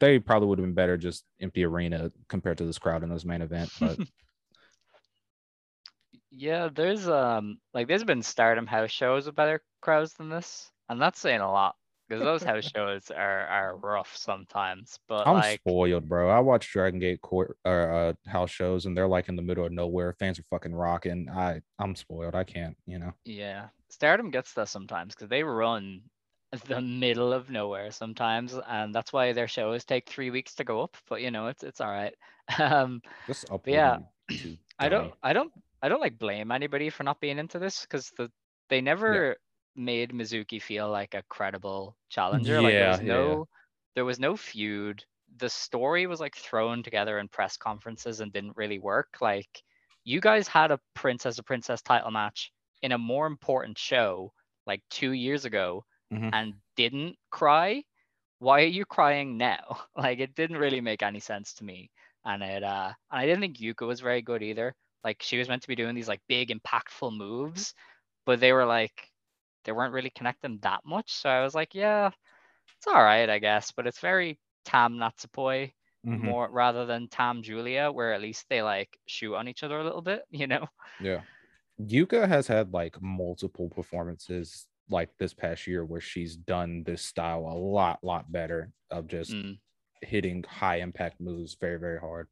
they 0.00 0.18
probably 0.18 0.48
would 0.48 0.58
have 0.58 0.66
been 0.66 0.74
better 0.74 0.96
just 0.96 1.24
empty 1.40 1.64
arena 1.64 2.10
compared 2.28 2.58
to 2.58 2.64
this 2.64 2.78
crowd 2.78 3.02
in 3.02 3.10
this 3.10 3.24
main 3.24 3.42
event. 3.42 3.70
But 3.78 3.98
Yeah, 6.30 6.68
there's 6.74 7.08
um 7.08 7.58
like 7.74 7.88
there's 7.88 8.04
been 8.04 8.22
Stardom 8.22 8.66
house 8.66 8.90
shows 8.90 9.26
with 9.26 9.34
better 9.34 9.62
crowds 9.80 10.14
than 10.14 10.28
this, 10.28 10.70
and 10.88 11.00
that's 11.00 11.20
saying 11.20 11.40
a 11.40 11.50
lot 11.50 11.76
because 12.08 12.22
those 12.22 12.42
house 12.42 12.70
shows 12.74 13.10
are 13.10 13.46
are 13.46 13.76
rough 13.76 14.16
sometimes. 14.16 14.98
But 15.08 15.26
I'm 15.26 15.34
like, 15.34 15.60
spoiled, 15.60 16.08
bro. 16.08 16.28
I 16.28 16.40
watch 16.40 16.70
Dragon 16.72 17.00
Gate 17.00 17.20
court 17.20 17.56
or 17.64 17.92
uh, 17.92 18.30
house 18.30 18.50
shows, 18.50 18.86
and 18.86 18.96
they're 18.96 19.08
like 19.08 19.28
in 19.28 19.36
the 19.36 19.42
middle 19.42 19.64
of 19.64 19.72
nowhere. 19.72 20.14
Fans 20.18 20.38
are 20.38 20.44
fucking 20.50 20.74
rocking. 20.74 21.28
I 21.30 21.60
I'm 21.78 21.94
spoiled. 21.94 22.34
I 22.34 22.44
can't, 22.44 22.76
you 22.86 22.98
know. 22.98 23.12
yeah, 23.24 23.68
Stardom 23.88 24.30
gets 24.30 24.52
that 24.54 24.68
sometimes 24.68 25.14
because 25.14 25.28
they 25.28 25.42
run 25.42 26.02
the 26.66 26.80
middle 26.80 27.32
of 27.32 27.50
nowhere 27.50 27.90
sometimes, 27.90 28.54
and 28.68 28.94
that's 28.94 29.12
why 29.12 29.32
their 29.32 29.48
shows 29.48 29.84
take 29.84 30.08
three 30.08 30.30
weeks 30.30 30.54
to 30.56 30.64
go 30.64 30.82
up. 30.82 30.96
But 31.08 31.22
you 31.22 31.30
know, 31.30 31.48
it's 31.48 31.62
it's 31.62 31.80
all 31.80 31.90
right. 31.90 32.14
Um, 32.58 33.02
Just 33.26 33.50
up. 33.50 33.66
yeah, 33.66 33.98
I 34.78 34.88
don't, 34.88 35.12
I 35.22 35.34
don't, 35.34 35.52
I 35.82 35.88
don't 35.88 36.00
like 36.00 36.18
blame 36.18 36.50
anybody 36.50 36.90
for 36.90 37.02
not 37.04 37.20
being 37.20 37.38
into 37.38 37.58
this 37.58 37.82
because 37.82 38.10
the 38.16 38.30
they 38.68 38.80
never 38.80 39.36
made 39.76 40.10
Mizuki 40.10 40.60
feel 40.60 40.90
like 40.90 41.14
a 41.14 41.22
credible 41.28 41.96
challenger. 42.08 42.60
like 42.62 42.76
there 42.78 42.88
Yeah, 42.88 42.88
was 42.88 43.00
yeah, 43.00 43.14
yeah. 43.20 43.36
no, 43.36 43.46
there 43.94 44.04
was 44.04 44.18
no 44.20 44.36
feud. 44.36 45.04
The 45.38 45.48
story 45.48 46.06
was 46.06 46.20
like 46.20 46.36
thrown 46.36 46.82
together 46.82 47.18
in 47.18 47.28
press 47.28 47.56
conferences 47.56 48.20
and 48.20 48.32
didn't 48.32 48.56
really 48.56 48.78
work. 48.78 49.18
Like 49.20 49.62
you 50.04 50.20
guys 50.20 50.48
had 50.48 50.70
a 50.70 50.80
princess 50.94 51.38
a 51.38 51.42
princess 51.42 51.82
title 51.82 52.10
match 52.10 52.52
in 52.82 52.92
a 52.92 52.98
more 52.98 53.26
important 53.26 53.78
show 53.78 54.32
like 54.66 54.82
two 54.90 55.12
years 55.12 55.44
ago 55.44 55.84
Mhm. 56.10 56.30
and 56.32 56.54
didn't 56.76 57.16
cry. 57.30 57.82
Why 58.38 58.62
are 58.62 58.74
you 58.78 58.84
crying 58.84 59.36
now? 59.38 59.80
Like 59.96 60.18
it 60.20 60.34
didn't 60.34 60.58
really 60.58 60.80
make 60.80 61.02
any 61.02 61.20
sense 61.20 61.54
to 61.54 61.64
me 61.64 61.90
and 62.24 62.42
it 62.42 62.62
uh 62.64 62.92
and 63.10 63.20
I 63.20 63.26
didn't 63.26 63.40
think 63.40 63.58
Yuka 63.58 63.86
was 63.86 64.00
very 64.00 64.22
good 64.22 64.42
either. 64.42 64.74
Like 65.04 65.22
she 65.22 65.38
was 65.38 65.48
meant 65.48 65.62
to 65.62 65.68
be 65.68 65.76
doing 65.76 65.94
these 65.94 66.08
like 66.08 66.22
big 66.28 66.50
impactful 66.50 67.16
moves, 67.16 67.74
but 68.26 68.40
they 68.40 68.52
were 68.52 68.66
like 68.66 69.10
they 69.64 69.72
weren't 69.72 69.94
really 69.94 70.10
connecting 70.10 70.58
that 70.60 70.82
much. 70.86 71.12
So 71.12 71.28
I 71.30 71.42
was 71.42 71.54
like, 71.54 71.74
yeah, 71.74 72.10
it's 72.78 72.86
all 72.88 73.02
right, 73.04 73.30
I 73.30 73.38
guess. 73.40 73.72
But 73.72 73.86
it's 73.86 74.00
very 74.00 74.40
Tam 74.64 74.94
Natsupoi 74.96 75.72
Mhm. 76.04 76.32
more 76.32 76.50
rather 76.50 76.86
than 76.86 77.08
Tam 77.08 77.42
Julia, 77.42 77.92
where 77.92 78.12
at 78.14 78.22
least 78.22 78.46
they 78.50 78.62
like 78.62 78.98
shoot 79.08 79.34
on 79.36 79.48
each 79.48 79.62
other 79.64 79.78
a 79.80 79.84
little 79.84 80.02
bit, 80.02 80.24
you 80.30 80.46
know? 80.48 80.68
Yeah. 80.98 81.22
Yuka 81.80 82.28
has 82.28 82.46
had 82.48 82.72
like 82.72 83.00
multiple 83.02 83.68
performances 83.70 84.68
like 84.90 85.16
this 85.18 85.34
past 85.34 85.66
year 85.66 85.84
where 85.84 86.00
she's 86.00 86.36
done 86.36 86.84
this 86.84 87.02
style 87.02 87.40
a 87.40 87.54
lot, 87.58 88.02
lot 88.04 88.32
better 88.32 88.72
of 88.90 89.06
just 89.06 89.38
Mm. 89.38 89.58
hitting 90.02 90.44
high 90.44 90.76
impact 90.78 91.20
moves 91.20 91.54
very, 91.54 91.78
very 91.78 92.00
hard. 92.00 92.28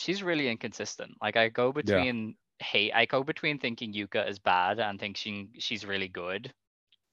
She's 0.00 0.22
really 0.22 0.48
inconsistent. 0.48 1.12
Like 1.20 1.36
I 1.36 1.50
go 1.50 1.72
between 1.72 2.34
hate, 2.58 2.92
I 2.94 3.04
go 3.04 3.22
between 3.22 3.58
thinking 3.58 3.92
Yuka 3.92 4.26
is 4.26 4.38
bad 4.38 4.80
and 4.80 4.98
thinking 4.98 5.50
she's 5.58 5.84
really 5.84 6.08
good 6.08 6.50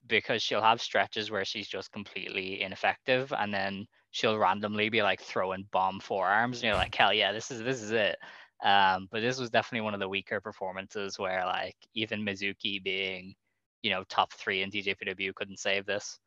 because 0.08 0.42
she'll 0.42 0.62
have 0.62 0.82
stretches 0.82 1.30
where 1.30 1.44
she's 1.44 1.68
just 1.68 1.92
completely 1.92 2.62
ineffective 2.62 3.34
and 3.34 3.54
then 3.54 3.86
she'll 4.12 4.38
randomly 4.38 4.88
be 4.88 5.02
like 5.04 5.22
throwing 5.22 5.68
bomb 5.74 6.00
forearms 6.00 6.58
and 6.58 6.64
you're 6.64 6.76
like 6.76 6.96
hell 6.96 7.14
yeah 7.14 7.34
this 7.34 7.52
is 7.52 7.62
this 7.62 7.82
is 7.82 7.92
it. 7.92 8.18
Um 8.64 9.10
but 9.12 9.20
this 9.20 9.38
was 9.38 9.50
definitely 9.50 9.84
one 9.84 9.94
of 9.94 10.00
the 10.00 10.08
weaker 10.08 10.40
performances 10.40 11.20
where 11.20 11.44
like 11.46 11.76
even 11.94 12.24
mizuki 12.24 12.82
being 12.82 13.36
you 13.84 13.92
know 13.92 14.06
top 14.06 14.32
three 14.32 14.62
in 14.64 14.72
TJPW 14.72 15.36
couldn't 15.36 15.60
save 15.60 15.86
this 15.86 16.20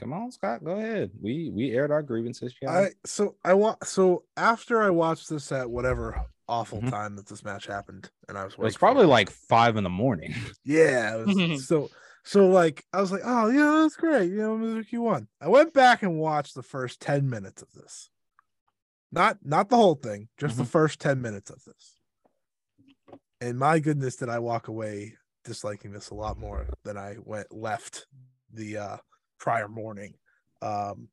Come 0.00 0.14
on, 0.14 0.32
Scott, 0.32 0.64
go 0.64 0.78
ahead. 0.78 1.10
We 1.20 1.50
we 1.54 1.72
aired 1.72 1.90
our 1.90 2.02
grievances. 2.02 2.54
Yeah. 2.62 2.70
I 2.72 2.90
so 3.04 3.36
I 3.44 3.52
want 3.52 3.86
so 3.86 4.24
after 4.34 4.80
I 4.82 4.88
watched 4.88 5.28
this 5.28 5.52
at 5.52 5.70
whatever 5.70 6.24
awful 6.48 6.80
Mhm. 6.80 6.88
time 6.90 7.16
that 7.16 7.26
this 7.26 7.44
match 7.44 7.66
happened, 7.66 8.10
and 8.26 8.38
I 8.38 8.44
was 8.44 8.54
it 8.54 8.58
was 8.58 8.64
awake 8.64 8.72
for 8.74 8.78
probably 8.78 9.04
like 9.06 9.28
five 9.28 9.76
in 9.76 9.84
the 9.84 9.90
morning. 9.90 10.34
Yeah. 10.64 11.16
It 11.18 11.26
was, 11.26 11.66
so 11.68 11.90
so 12.24 12.48
like 12.48 12.82
I 12.94 13.00
was 13.02 13.12
like, 13.12 13.20
oh 13.24 13.50
yeah, 13.50 13.82
that's 13.82 13.96
great. 13.96 14.30
You 14.30 14.38
know, 14.38 14.56
Mizuki 14.56 14.98
won. 14.98 15.28
I 15.38 15.48
went 15.48 15.74
back 15.74 16.02
and 16.02 16.18
watched 16.18 16.54
the 16.54 16.62
first 16.62 17.00
10 17.00 17.28
minutes 17.28 17.60
of 17.60 17.70
this. 17.72 18.08
Not 19.12 19.38
not 19.44 19.68
the 19.68 19.76
whole 19.76 19.96
thing, 19.96 20.28
just 20.38 20.56
the 20.56 20.64
first 20.64 20.98
10 20.98 21.20
minutes 21.20 21.50
of 21.50 21.62
this. 21.64 21.96
And 23.42 23.58
my 23.58 23.80
goodness, 23.80 24.16
did 24.16 24.30
I 24.30 24.38
walk 24.38 24.68
away 24.68 25.16
disliking 25.44 25.92
this 25.92 26.08
a 26.08 26.14
lot 26.14 26.38
more 26.38 26.66
than 26.84 26.96
I 26.96 27.16
went 27.22 27.52
left 27.54 28.06
the 28.50 28.78
uh 28.78 28.96
prior 29.40 29.68
morning. 29.68 30.14
Um 30.62 31.08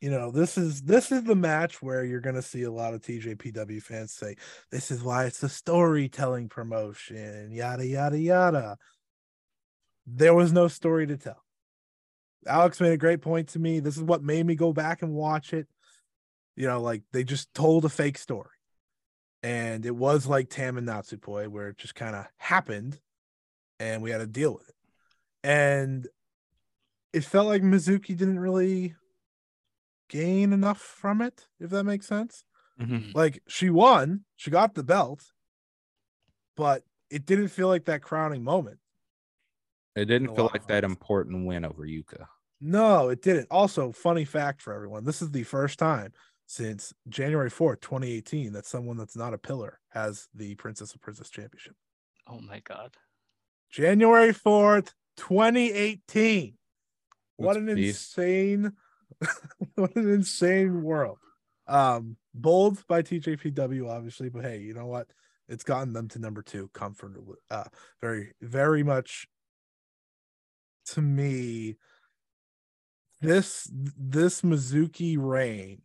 you 0.00 0.10
know, 0.10 0.30
this 0.30 0.56
is 0.56 0.82
this 0.82 1.12
is 1.12 1.24
the 1.24 1.34
match 1.34 1.82
where 1.82 2.04
you're 2.04 2.20
gonna 2.20 2.42
see 2.42 2.62
a 2.62 2.72
lot 2.72 2.94
of 2.94 3.02
TJPW 3.02 3.82
fans 3.82 4.12
say, 4.12 4.36
This 4.70 4.90
is 4.90 5.02
why 5.02 5.26
it's 5.26 5.42
a 5.42 5.48
storytelling 5.48 6.48
promotion, 6.48 7.52
yada 7.52 7.86
yada 7.86 8.18
yada. 8.18 8.78
There 10.06 10.34
was 10.34 10.52
no 10.52 10.68
story 10.68 11.06
to 11.06 11.16
tell. 11.16 11.44
Alex 12.46 12.80
made 12.80 12.92
a 12.92 12.96
great 12.96 13.20
point 13.20 13.48
to 13.50 13.58
me. 13.58 13.80
This 13.80 13.96
is 13.96 14.02
what 14.02 14.22
made 14.22 14.46
me 14.46 14.54
go 14.54 14.72
back 14.72 15.02
and 15.02 15.12
watch 15.12 15.52
it. 15.52 15.68
You 16.56 16.66
know, 16.66 16.80
like 16.80 17.02
they 17.12 17.22
just 17.22 17.52
told 17.54 17.84
a 17.84 17.90
fake 17.90 18.18
story. 18.18 18.48
And 19.42 19.84
it 19.86 19.94
was 19.94 20.26
like 20.26 20.50
Tam 20.50 20.76
and 20.76 20.88
Natsupoi, 20.88 21.48
where 21.48 21.68
it 21.68 21.78
just 21.78 21.94
kind 21.94 22.14
of 22.14 22.26
happened 22.38 22.98
and 23.78 24.02
we 24.02 24.10
had 24.10 24.18
to 24.18 24.26
deal 24.26 24.52
with 24.52 24.68
it. 24.68 24.74
And 25.42 26.06
it 27.12 27.24
felt 27.24 27.46
like 27.46 27.62
Mizuki 27.62 28.16
didn't 28.16 28.38
really 28.38 28.94
gain 30.08 30.52
enough 30.52 30.80
from 30.80 31.20
it, 31.22 31.48
if 31.58 31.70
that 31.70 31.84
makes 31.84 32.06
sense. 32.06 32.44
Mhm. 32.80 33.14
Like 33.14 33.42
she 33.48 33.70
won, 33.70 34.24
she 34.36 34.50
got 34.50 34.74
the 34.74 34.82
belt, 34.82 35.32
but 36.56 36.84
it 37.10 37.26
didn't 37.26 37.48
feel 37.48 37.68
like 37.68 37.84
that 37.86 38.02
crowning 38.02 38.42
moment. 38.42 38.78
It 39.96 40.06
didn't 40.06 40.34
feel 40.34 40.50
like 40.52 40.66
that 40.68 40.84
important 40.84 41.46
win 41.46 41.64
over 41.64 41.82
Yuka. 41.82 42.26
No, 42.60 43.08
it 43.08 43.22
didn't. 43.22 43.48
Also, 43.50 43.90
funny 43.92 44.24
fact 44.24 44.62
for 44.62 44.72
everyone 44.72 45.04
this 45.04 45.22
is 45.22 45.30
the 45.30 45.42
first 45.44 45.78
time 45.78 46.12
since 46.46 46.92
January 47.08 47.50
4th, 47.50 47.80
2018, 47.80 48.52
that 48.52 48.66
someone 48.66 48.96
that's 48.96 49.16
not 49.16 49.34
a 49.34 49.38
pillar 49.38 49.78
has 49.90 50.28
the 50.34 50.54
Princess 50.56 50.94
of 50.94 51.00
Princess 51.00 51.30
Championship. 51.30 51.76
Oh 52.26 52.40
my 52.40 52.60
god. 52.60 52.96
January 53.70 54.32
4th, 54.32 54.94
2018. 55.16 56.56
What 57.40 57.56
an 57.56 57.74
beast. 57.74 58.16
insane, 58.18 58.72
what 59.74 59.96
an 59.96 60.10
insane 60.10 60.82
world. 60.82 61.18
Um, 61.66 62.16
bold 62.34 62.84
by 62.86 63.02
TJPW, 63.02 63.88
obviously, 63.88 64.28
but 64.28 64.44
hey, 64.44 64.58
you 64.58 64.74
know 64.74 64.86
what? 64.86 65.06
It's 65.48 65.64
gotten 65.64 65.92
them 65.92 66.08
to 66.08 66.18
number 66.18 66.42
two 66.42 66.70
comfortably. 66.74 67.38
Uh, 67.50 67.64
very, 68.00 68.32
very 68.40 68.82
much 68.82 69.26
to 70.86 71.00
me. 71.02 71.76
This 73.20 73.70
this 73.72 74.40
Mizuki 74.40 75.16
reign 75.18 75.82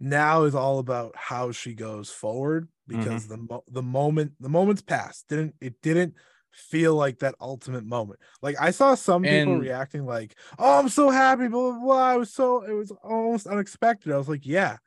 now 0.00 0.44
is 0.44 0.54
all 0.54 0.78
about 0.78 1.14
how 1.16 1.52
she 1.52 1.74
goes 1.74 2.10
forward 2.10 2.68
because 2.86 3.28
the 3.28 3.60
the 3.68 3.82
moment 3.82 4.32
the 4.40 4.48
moment's 4.48 4.82
passed 4.82 5.28
didn't 5.28 5.54
it 5.60 5.80
didn't 5.82 6.14
feel 6.52 6.94
like 6.94 7.20
that 7.20 7.34
ultimate 7.40 7.84
moment. 7.84 8.20
Like 8.42 8.56
I 8.60 8.70
saw 8.70 8.94
some 8.94 9.22
people 9.22 9.56
reacting 9.58 10.06
like, 10.06 10.36
"Oh, 10.58 10.78
I'm 10.78 10.88
so 10.88 11.10
happy," 11.10 11.48
blah 11.48 11.72
blah 11.72 11.80
blah. 11.80 12.02
I 12.02 12.16
was 12.16 12.32
so 12.32 12.62
it 12.62 12.72
was 12.72 12.90
almost 13.02 13.46
unexpected. 13.46 14.12
I 14.12 14.18
was 14.18 14.28
like, 14.28 14.46
"Yeah," 14.46 14.78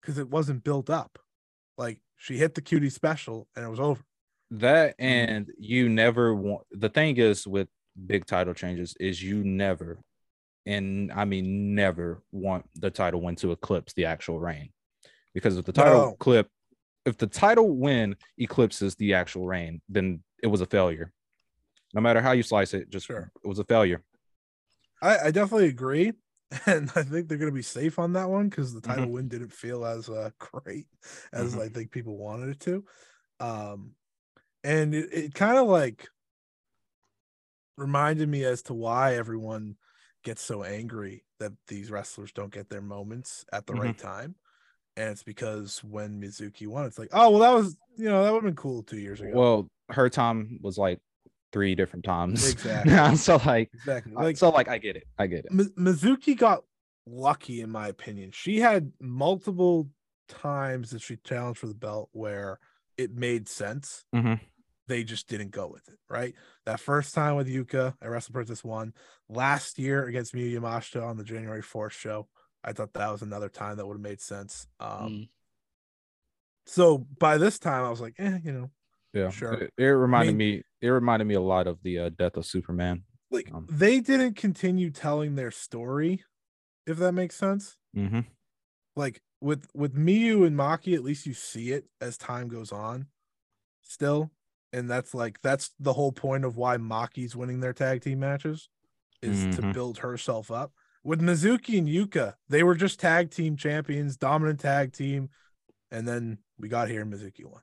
because 0.00 0.18
it 0.18 0.28
wasn't 0.28 0.64
built 0.64 0.90
up. 0.90 1.18
Like 1.78 2.00
she 2.16 2.36
hit 2.36 2.54
the 2.54 2.62
cutie 2.62 2.90
special 2.90 3.48
and 3.56 3.64
it 3.64 3.68
was 3.68 3.80
over. 3.80 4.02
That 4.52 4.98
Mm-hmm. 4.98 5.04
and 5.04 5.50
you 5.58 5.88
never 5.88 6.34
want 6.34 6.66
the 6.70 6.88
thing 6.88 7.16
is 7.16 7.46
with 7.46 7.68
big 8.06 8.26
title 8.26 8.54
changes 8.54 8.94
is 8.98 9.22
you 9.22 9.44
never 9.44 9.98
and 10.66 11.12
I 11.12 11.24
mean 11.24 11.74
never 11.74 12.22
want 12.32 12.66
the 12.74 12.90
title 12.90 13.20
win 13.20 13.36
to 13.36 13.52
eclipse 13.52 13.92
the 13.94 14.06
actual 14.06 14.38
reign. 14.40 14.70
Because 15.34 15.56
if 15.56 15.64
the 15.64 15.72
title 15.72 15.92
No. 16.00 16.16
clip 16.18 16.48
if 17.06 17.18
the 17.18 17.26
title 17.26 17.76
win 17.76 18.16
eclipses 18.38 18.94
the 18.96 19.14
actual 19.14 19.46
reign, 19.46 19.80
then 19.88 20.22
it 20.42 20.48
was 20.48 20.60
a 20.60 20.66
failure. 20.66 21.12
No 21.94 22.00
matter 22.00 22.20
how 22.22 22.32
you 22.32 22.42
slice 22.44 22.74
it, 22.74 22.90
just 22.90 23.08
Sure. 23.08 23.32
it 23.44 23.48
was 23.48 23.58
a 23.60 23.64
failure. 23.64 24.04
I, 25.02 25.18
I 25.26 25.30
definitely 25.30 25.68
agree. 25.68 26.12
And 26.66 26.90
I 26.96 27.04
think 27.04 27.28
they're 27.28 27.38
going 27.38 27.52
to 27.52 27.54
be 27.54 27.62
safe 27.62 27.96
on 28.00 28.14
that 28.14 28.28
one 28.28 28.48
because 28.48 28.74
the 28.74 28.80
title 28.80 29.08
Mm-hmm. 29.08 29.12
win 29.12 29.28
didn't 29.28 29.52
feel 29.52 29.84
as 29.84 30.08
uh, 30.10 30.30
great 30.40 30.88
as 31.32 31.56
Mhm. 31.56 31.56
I 31.56 31.68
think 31.68 31.92
people 31.92 32.16
wanted 32.18 32.48
it 32.48 32.60
to. 32.62 32.84
Um, 33.40 33.96
and 34.64 34.94
it, 34.94 35.12
it 35.12 35.34
kind 35.34 35.58
of 35.58 35.68
like 35.68 36.08
reminded 37.76 38.28
me 38.28 38.44
as 38.44 38.62
to 38.62 38.74
why 38.74 39.14
everyone 39.14 39.76
gets 40.22 40.42
so 40.42 40.62
angry 40.62 41.24
that 41.38 41.52
these 41.66 41.90
wrestlers 41.90 42.32
don't 42.32 42.52
get 42.52 42.68
their 42.68 42.82
moments 42.82 43.44
at 43.52 43.66
the 43.66 43.74
right 43.74 43.96
time. 43.96 44.36
And 44.96 45.10
it's 45.10 45.22
because 45.22 45.82
when 45.84 46.20
Mizuki 46.20 46.66
won, 46.66 46.84
it's 46.84 46.98
like, 46.98 47.10
oh, 47.12 47.30
well, 47.30 47.40
that 47.40 47.54
was, 47.54 47.76
you 47.96 48.06
know, 48.08 48.22
that 48.24 48.32
would 48.32 48.38
have 48.38 48.44
been 48.44 48.56
cool 48.56 48.82
two 48.82 48.98
years 48.98 49.20
ago. 49.20 49.30
Well, 49.34 49.68
her 49.90 50.08
time 50.10 50.58
was 50.62 50.76
like 50.76 51.00
three 51.52 51.74
different 51.74 52.04
times. 52.04 52.48
Exactly. 52.52 53.16
so 53.16 53.40
like 53.44 53.70
exactly. 53.74 54.12
like 54.12 54.36
so 54.36 54.50
like 54.50 54.68
I 54.68 54.78
get 54.78 54.96
it. 54.96 55.04
I 55.18 55.26
get 55.26 55.44
it. 55.46 55.52
Mi- 55.52 55.64
Mizuki 55.78 56.36
got 56.36 56.62
lucky, 57.06 57.60
in 57.60 57.70
my 57.70 57.88
opinion. 57.88 58.30
She 58.32 58.60
had 58.60 58.92
multiple 59.00 59.88
times 60.28 60.90
that 60.90 61.02
she 61.02 61.16
challenged 61.24 61.58
for 61.60 61.66
the 61.66 61.74
belt 61.74 62.08
where 62.12 62.58
it 62.96 63.12
made 63.12 63.48
sense. 63.48 64.04
Mhm. 64.14 64.40
They 64.86 65.04
just 65.04 65.28
didn't 65.28 65.50
go 65.50 65.68
with 65.68 65.88
it, 65.88 65.98
right? 66.08 66.34
That 66.66 66.80
first 66.80 67.14
time 67.14 67.36
with 67.36 67.48
Yuka 67.48 67.94
at 68.02 68.10
Wrestle 68.10 68.32
Princess 68.32 68.64
one, 68.64 68.92
last 69.28 69.78
year 69.78 70.04
against 70.06 70.34
Miyu 70.34 70.52
Yamashita 70.60 71.02
on 71.04 71.16
the 71.16 71.24
January 71.24 71.62
4th 71.62 71.92
show. 71.92 72.28
I 72.62 72.72
thought 72.72 72.92
that 72.94 73.10
was 73.10 73.22
another 73.22 73.48
time 73.48 73.76
that 73.76 73.86
would 73.86 73.94
have 73.94 74.00
made 74.02 74.20
sense. 74.20 74.66
Um, 74.80 74.88
Mm. 75.08 75.28
So 76.66 76.98
by 76.98 77.38
this 77.38 77.58
time, 77.58 77.84
I 77.84 77.90
was 77.90 78.00
like, 78.00 78.14
eh, 78.18 78.38
you 78.44 78.52
know, 78.52 78.70
Yeah. 79.12 79.30
Sure. 79.30 79.54
It, 79.54 79.72
it 79.76 79.84
reminded 79.86 80.36
mean- 80.36 80.58
me 80.58 80.62
it 80.80 80.88
reminded 80.88 81.26
me 81.26 81.34
a 81.34 81.40
lot 81.40 81.66
of 81.66 81.82
the 81.82 81.98
uh, 81.98 82.08
death 82.10 82.36
of 82.36 82.46
Superman. 82.46 83.04
like 83.30 83.52
Um, 83.52 83.66
they 83.70 84.00
didn't 84.00 84.34
continue 84.36 84.90
telling 84.90 85.34
their 85.34 85.50
story, 85.50 86.24
if 86.86 86.96
that 86.98 87.12
makes 87.12 87.36
sense. 87.36 87.76
Mm-hmm. 87.96 88.20
like 88.96 89.20
with 89.40 89.66
with 89.74 89.94
Miyu 89.96 90.46
and 90.46 90.56
Maki, 90.56 90.94
at 90.94 91.02
least 91.02 91.26
you 91.26 91.34
see 91.34 91.72
it 91.72 91.86
as 92.00 92.16
time 92.16 92.46
goes 92.48 92.70
on 92.72 93.06
still. 93.82 94.30
And 94.72 94.88
that's 94.88 95.12
like 95.14 95.40
that's 95.42 95.70
the 95.80 95.92
whole 95.94 96.12
point 96.12 96.44
of 96.44 96.56
why 96.56 96.76
Maki's 96.76 97.34
winning 97.34 97.58
their 97.60 97.72
tag 97.72 98.02
team 98.02 98.20
matches 98.20 98.68
is 99.22 99.56
to 99.56 99.62
Mhm. 99.62 99.72
build 99.74 99.98
herself 99.98 100.50
up. 100.52 100.72
With 101.02 101.20
Mizuki 101.22 101.78
and 101.78 101.88
Yuka, 101.88 102.34
they 102.48 102.62
were 102.62 102.74
just 102.74 103.00
tag 103.00 103.30
team 103.30 103.56
champions, 103.56 104.16
dominant 104.16 104.60
tag 104.60 104.92
team, 104.92 105.30
and 105.90 106.06
then 106.06 106.38
we 106.58 106.68
got 106.68 106.88
here 106.88 107.02
and 107.02 107.12
Mizuki 107.12 107.44
won. 107.44 107.62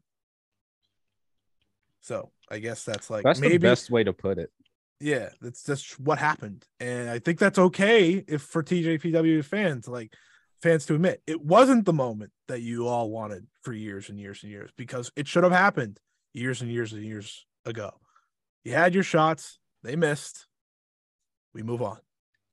So 2.02 2.32
I 2.50 2.60
guess 2.60 2.84
that's 2.84 3.10
like 3.10 3.24
That's 3.24 3.40
maybe 3.40 3.58
the 3.58 3.68
best 3.68 3.92
way 3.92 4.04
to 4.04 4.14
put 4.14 4.38
it. 4.38 4.52
yeah, 5.00 5.30
that's 5.42 5.64
just 5.64 6.00
what 6.00 6.18
happened. 6.18 6.66
And 6.80 7.10
I 7.10 7.20
think 7.20 7.38
that's 7.38 7.60
okay 7.60 8.24
if 8.28 8.42
for 8.42 8.64
TJPW 8.64 9.44
fans, 9.46 9.88
like 9.88 10.14
fans 10.62 10.86
to 10.88 10.96
admit 10.96 11.22
it 11.28 11.42
wasn't 11.42 11.86
the 11.86 11.94
moment 11.94 12.32
that 12.48 12.62
you 12.62 12.88
all 12.88 13.12
wanted 13.12 13.46
for 13.62 13.74
years 13.74 14.10
and 14.10 14.20
years 14.20 14.42
and 14.42 14.52
years 14.52 14.72
because 14.78 15.12
it 15.16 15.28
should 15.28 15.44
have 15.44 15.54
happened 15.54 16.00
years 16.34 16.62
and 16.62 16.72
years 16.72 16.94
and 16.94 17.04
years 17.04 17.46
ago. 17.66 17.92
You 18.64 18.74
had 18.74 18.94
your 18.96 19.04
shots, 19.04 19.60
they 19.84 19.96
missed. 19.96 20.48
We 21.54 21.62
move 21.62 21.82
on. 21.82 21.98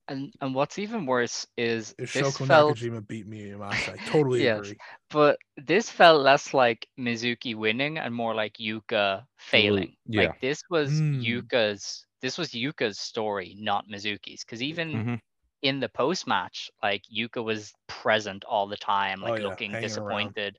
And 0.08 0.32
and 0.40 0.54
what's 0.54 0.78
even 0.78 1.06
worse 1.06 1.46
is 1.56 1.94
If 1.98 2.12
this 2.12 2.36
Shoko 2.36 2.46
felt 2.46 2.78
Nakajima 2.78 3.06
beat 3.06 3.26
me, 3.26 3.54
I 3.54 3.96
totally 4.04 4.42
Yes. 4.42 4.56
agree. 4.58 4.78
but 5.10 5.38
this 5.56 5.90
felt 5.90 6.22
less 6.22 6.54
like 6.54 6.88
Mizuki 6.98 7.54
winning 7.56 7.98
and 7.98 8.14
more 8.14 8.34
like 8.34 8.54
Yuka 8.54 9.26
failing. 9.38 9.96
yeah. 10.06 10.32
Like 10.32 10.38
this 10.40 10.62
was 10.70 11.02
Mm. 11.02 11.22
Yuka's 11.22 12.06
this 12.20 12.38
was 12.38 12.50
Yuka's 12.50 12.98
story, 12.98 13.56
not 13.58 13.86
Mizuki's. 13.88 14.44
Because 14.44 14.62
even 14.62 15.04
Mhm. 15.04 15.20
in 15.62 15.80
the 15.80 15.88
post 15.90 16.26
match, 16.26 16.70
like 16.82 17.02
Yuka 17.14 17.42
was 17.44 17.72
present 17.88 18.44
all 18.44 18.66
the 18.68 18.76
time, 18.76 19.20
Oh, 19.22 19.34
like 19.34 19.38
yeah, 19.38 19.56
looking 19.56 19.70
hanging 19.70 19.96
around. 19.96 20.34
disappointed. 20.34 20.56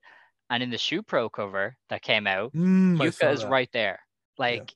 And 0.49 0.63
in 0.63 0.69
the 0.69 0.77
Shupro 0.77 1.31
cover 1.31 1.77
that 1.89 2.01
came 2.01 2.27
out, 2.27 2.53
Mm, 2.55 2.97
Yuka 2.99 3.31
is 3.33 3.45
right 3.45 3.69
there. 3.73 3.99
Like 4.37 4.73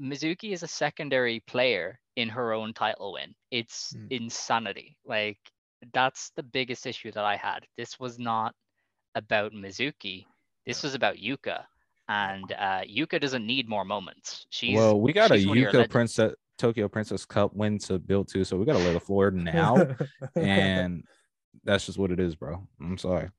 Mizuki 0.00 0.52
is 0.52 0.62
a 0.62 0.68
secondary 0.68 1.40
player 1.40 1.98
in 2.16 2.28
her 2.28 2.52
own 2.52 2.72
title 2.74 3.12
win. 3.14 3.34
It's 3.50 3.94
Mm. 3.94 4.10
insanity. 4.10 4.96
Like 5.04 5.38
that's 5.92 6.30
the 6.36 6.42
biggest 6.42 6.86
issue 6.86 7.12
that 7.12 7.24
I 7.24 7.36
had. 7.36 7.66
This 7.76 7.98
was 8.00 8.18
not 8.18 8.54
about 9.14 9.52
Mizuki. 9.52 10.26
This 10.66 10.82
was 10.82 10.94
about 10.94 11.16
Yuka. 11.16 11.64
And 12.08 12.52
uh, 12.52 12.82
Yuka 12.82 13.20
doesn't 13.20 13.46
need 13.46 13.68
more 13.68 13.84
moments. 13.84 14.46
She's 14.50 14.76
well, 14.76 15.00
we 15.00 15.12
got 15.12 15.30
a 15.30 15.38
she's 15.38 15.46
one 15.46 15.58
of 15.58 15.62
your 15.62 15.72
Yuka. 15.72 15.90
Princess 15.90 16.34
Tokyo 16.58 16.88
Princess 16.88 17.24
Cup 17.24 17.54
win 17.54 17.78
to 17.80 17.98
build 17.98 18.28
to, 18.28 18.44
so 18.44 18.56
we 18.56 18.64
got 18.64 18.74
to 18.74 18.84
lay 18.84 18.92
the 18.92 19.00
floor 19.00 19.30
now, 19.32 19.94
and 20.36 21.04
that's 21.64 21.86
just 21.86 21.98
what 21.98 22.10
it 22.10 22.20
is, 22.20 22.34
bro. 22.34 22.66
I'm 22.80 22.98
sorry. 22.98 23.30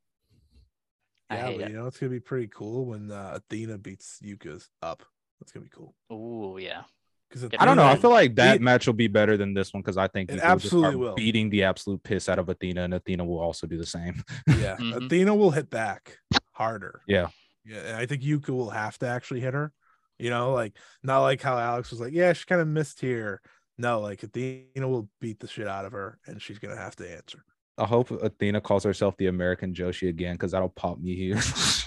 Yeah, 1.32 1.52
but 1.52 1.70
you 1.70 1.76
know 1.76 1.88
it's 1.88 1.98
gonna 1.98 2.12
be 2.12 2.20
pretty 2.20 2.48
cool 2.48 2.86
when 2.86 3.12
uh, 3.12 3.32
Athena 3.36 3.78
beats 3.78 4.20
Yuka's 4.24 4.70
up. 4.82 5.04
That's 5.40 5.52
gonna 5.52 5.64
be 5.66 5.70
cool. 5.74 5.96
Oh 6.10 6.58
yeah. 6.58 6.84
Because 7.30 7.50
I 7.60 7.66
don't 7.66 7.76
know. 7.76 7.84
I 7.84 7.98
feel 7.98 8.10
like 8.10 8.36
that 8.36 8.56
It- 8.58 8.62
match 8.62 8.88
will 8.88 8.94
be 8.94 9.08
better 9.10 9.36
than 9.36 9.54
this 9.54 9.74
one 9.74 9.82
because 9.82 9.98
I 9.98 10.08
think 10.08 10.32
It 10.32 10.36
Yuka 10.40 10.44
will 10.44 10.50
absolutely 10.52 10.96
will. 10.96 11.16
beating 11.16 11.50
the 11.50 11.64
absolute 11.64 12.02
piss 12.02 12.30
out 12.30 12.40
of 12.40 12.48
Athena, 12.48 12.84
and 12.84 12.94
Athena 12.94 13.26
will 13.26 13.40
also 13.40 13.68
do 13.68 13.78
the 13.78 13.86
same. 13.86 14.24
Yeah, 14.48 14.78
Mhm. 14.78 15.06
Athena 15.08 15.36
will 15.36 15.52
hit 15.52 15.70
back 15.70 16.18
harder. 16.54 17.02
Yeah. 17.08 17.28
Yeah, 17.66 17.98
I 17.98 18.06
think 18.06 18.22
Yuka 18.22 18.50
will 18.50 18.70
have 18.70 18.98
to 19.00 19.08
actually 19.08 19.42
hit 19.42 19.54
her. 19.54 19.74
You 20.18 20.30
know, 20.30 20.54
like 20.54 20.78
not 21.04 21.20
like 21.22 21.42
how 21.42 21.58
Alex 21.58 21.92
was 21.92 22.00
like, 22.00 22.14
yeah, 22.14 22.32
she 22.34 22.46
kind 22.46 22.62
of 22.62 22.68
missed 22.68 23.02
here. 23.02 23.42
No, 23.78 24.00
like 24.00 24.24
Athena 24.24 24.88
will 24.88 25.10
beat 25.20 25.40
the 25.42 25.48
shit 25.48 25.68
out 25.68 25.84
of 25.86 25.92
her, 25.92 26.18
and 26.28 26.42
she's 26.42 26.60
gonna 26.60 26.78
have 26.78 26.96
to 26.96 27.12
answer. 27.14 27.44
I 27.78 27.86
hope 27.86 28.10
Athena 28.10 28.62
calls 28.62 28.84
herself 28.86 29.18
the 29.18 29.28
American 29.28 29.74
Joshi 29.74 30.08
again 30.10 30.36
because 30.36 30.52
that'll 30.54 30.70
pop 30.70 30.98
me 31.00 31.14
here. 31.16 31.36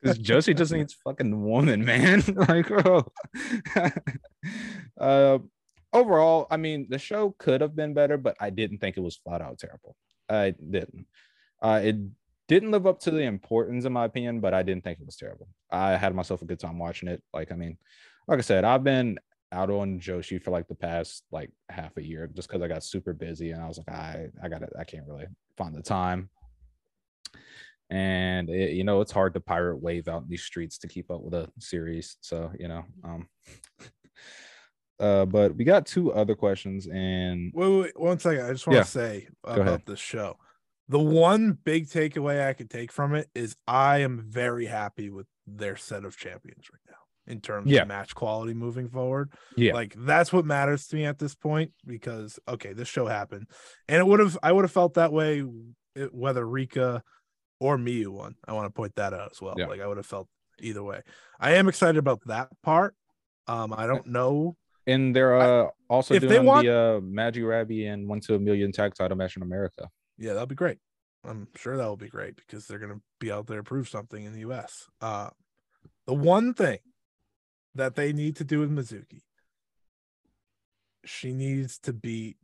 Because 0.00 0.18
Josie 0.18 0.54
just 0.54 0.72
needs 0.72 0.94
fucking 1.04 1.42
woman, 1.42 1.84
man. 1.84 2.22
like, 2.48 2.68
bro. 2.68 3.10
uh, 5.00 5.38
overall, 5.92 6.46
I 6.50 6.56
mean, 6.56 6.86
the 6.88 6.98
show 6.98 7.34
could 7.38 7.60
have 7.60 7.76
been 7.76 7.94
better, 7.94 8.16
but 8.16 8.36
I 8.40 8.50
didn't 8.50 8.78
think 8.78 8.96
it 8.96 9.02
was 9.02 9.16
flat 9.16 9.42
out 9.42 9.58
terrible. 9.58 9.96
I 10.28 10.54
didn't. 10.58 11.06
Uh, 11.60 11.80
it 11.82 11.96
didn't 12.48 12.70
live 12.70 12.86
up 12.86 13.00
to 13.00 13.10
the 13.10 13.22
importance, 13.22 13.84
in 13.84 13.92
my 13.92 14.04
opinion, 14.04 14.40
but 14.40 14.54
I 14.54 14.62
didn't 14.62 14.84
think 14.84 15.00
it 15.00 15.06
was 15.06 15.16
terrible. 15.16 15.48
I 15.70 15.96
had 15.96 16.14
myself 16.14 16.42
a 16.42 16.46
good 16.46 16.60
time 16.60 16.78
watching 16.78 17.08
it. 17.08 17.22
Like, 17.32 17.52
I 17.52 17.56
mean, 17.56 17.78
like 18.26 18.38
I 18.38 18.42
said, 18.42 18.64
I've 18.64 18.84
been 18.84 19.18
out 19.52 19.70
on 19.70 20.00
Joshi 20.00 20.42
for 20.42 20.50
like 20.50 20.66
the 20.66 20.74
past 20.74 21.24
like 21.30 21.50
half 21.68 21.96
a 21.98 22.02
year 22.02 22.28
just 22.34 22.48
because 22.48 22.62
I 22.62 22.68
got 22.68 22.82
super 22.82 23.12
busy 23.12 23.50
and 23.50 23.62
I 23.62 23.68
was 23.68 23.78
like, 23.78 23.90
I 23.90 24.28
I 24.42 24.48
got 24.48 24.62
I 24.78 24.84
can't 24.84 25.06
really 25.06 25.26
find 25.56 25.74
the 25.74 25.82
time. 25.82 26.30
And 27.92 28.48
it, 28.48 28.72
you 28.72 28.84
know, 28.84 29.02
it's 29.02 29.12
hard 29.12 29.34
to 29.34 29.40
pirate 29.40 29.76
wave 29.76 30.08
out 30.08 30.22
in 30.22 30.28
these 30.28 30.42
streets 30.42 30.78
to 30.78 30.88
keep 30.88 31.10
up 31.10 31.20
with 31.20 31.34
a 31.34 31.50
series. 31.58 32.16
So, 32.22 32.50
you 32.58 32.66
know, 32.66 32.84
um 33.04 33.28
uh, 34.98 35.26
but 35.26 35.54
we 35.56 35.64
got 35.64 35.84
two 35.84 36.10
other 36.12 36.34
questions 36.34 36.86
and 36.86 37.52
Wait, 37.54 37.68
wait, 37.68 37.80
wait, 37.80 38.00
one 38.00 38.18
second. 38.18 38.46
I 38.46 38.52
just 38.52 38.66
want 38.66 38.76
to 38.76 38.80
Yeah. 38.80 38.84
say 38.84 39.28
about 39.44 39.84
this 39.84 40.00
show. 40.00 40.38
The 40.88 40.98
one 40.98 41.52
big 41.52 41.86
takeaway 41.88 42.46
I 42.48 42.54
could 42.54 42.70
take 42.70 42.92
from 42.92 43.14
it 43.14 43.28
is 43.34 43.56
I 43.66 43.98
am 43.98 44.24
very 44.26 44.64
happy 44.64 45.10
with 45.10 45.26
their 45.46 45.76
set 45.76 46.04
of 46.06 46.16
champions 46.16 46.70
right 46.72 46.82
now 46.88 47.32
in 47.32 47.40
terms 47.42 47.70
Yeah. 47.70 47.82
of 47.82 47.88
match 47.88 48.14
quality 48.14 48.54
moving 48.54 48.88
forward. 48.88 49.32
yeah, 49.56 49.74
Like 49.74 49.94
that's 49.98 50.32
what 50.32 50.46
matters 50.46 50.86
to 50.88 50.96
me 50.96 51.04
at 51.04 51.18
this 51.18 51.34
point 51.34 51.72
because 51.86 52.38
okay, 52.48 52.72
this 52.72 52.88
show 52.88 53.06
happened, 53.06 53.48
and 53.88 53.98
it 53.98 54.06
would 54.06 54.20
have 54.20 54.38
I 54.42 54.52
would 54.52 54.64
have 54.64 54.72
felt 54.72 54.94
that 54.94 55.12
way 55.12 55.44
whether 56.10 56.46
Rika 56.46 57.02
or 57.62 57.78
Miyu 57.78 58.08
won. 58.08 58.34
I 58.46 58.52
want 58.52 58.66
to 58.66 58.70
point 58.72 58.94
that 58.96 59.12
out 59.14 59.30
as 59.32 59.40
well. 59.40 59.54
Yeah. 59.56 59.66
Like 59.66 59.80
I 59.80 59.86
would 59.86 59.96
have 59.98 60.06
felt 60.06 60.28
either 60.60 60.82
way. 60.82 61.00
I 61.38 61.52
am 61.54 61.68
excited 61.68 61.96
about 61.98 62.20
that 62.26 62.48
part. 62.62 62.94
Um, 63.46 63.72
I 63.72 63.86
don't 63.86 64.06
know. 64.06 64.56
and 64.86 65.14
they're 65.14 65.36
uh 65.40 65.68
also 65.88 66.14
if 66.14 66.22
they 66.22 66.28
doing 66.28 66.44
want- 66.46 66.66
the 66.66 66.72
uh 66.76 67.00
Magi 67.02 67.40
Rabby 67.42 67.86
and 67.86 68.08
one 68.08 68.20
to 68.26 68.34
a 68.34 68.38
million 68.38 68.72
tag 68.72 68.94
title 68.94 69.16
match 69.16 69.36
in 69.36 69.42
America. 69.42 69.88
Yeah, 70.18 70.32
that'll 70.34 70.46
be 70.46 70.54
great. 70.64 70.78
I'm 71.24 71.46
sure 71.56 71.76
that 71.76 71.86
will 71.86 71.96
be 72.08 72.08
great 72.08 72.34
because 72.36 72.66
they're 72.66 72.80
gonna 72.80 73.00
be 73.20 73.30
out 73.30 73.46
there 73.46 73.58
to 73.58 73.62
prove 73.62 73.88
something 73.88 74.24
in 74.24 74.32
the 74.32 74.40
US. 74.50 74.88
Uh, 75.00 75.30
the 76.06 76.14
one 76.14 76.52
thing 76.52 76.78
that 77.76 77.94
they 77.94 78.12
need 78.12 78.34
to 78.36 78.44
do 78.44 78.58
with 78.60 78.70
Mizuki, 78.76 79.22
she 81.04 81.32
needs 81.32 81.78
to 81.80 81.92
beat 81.92 82.36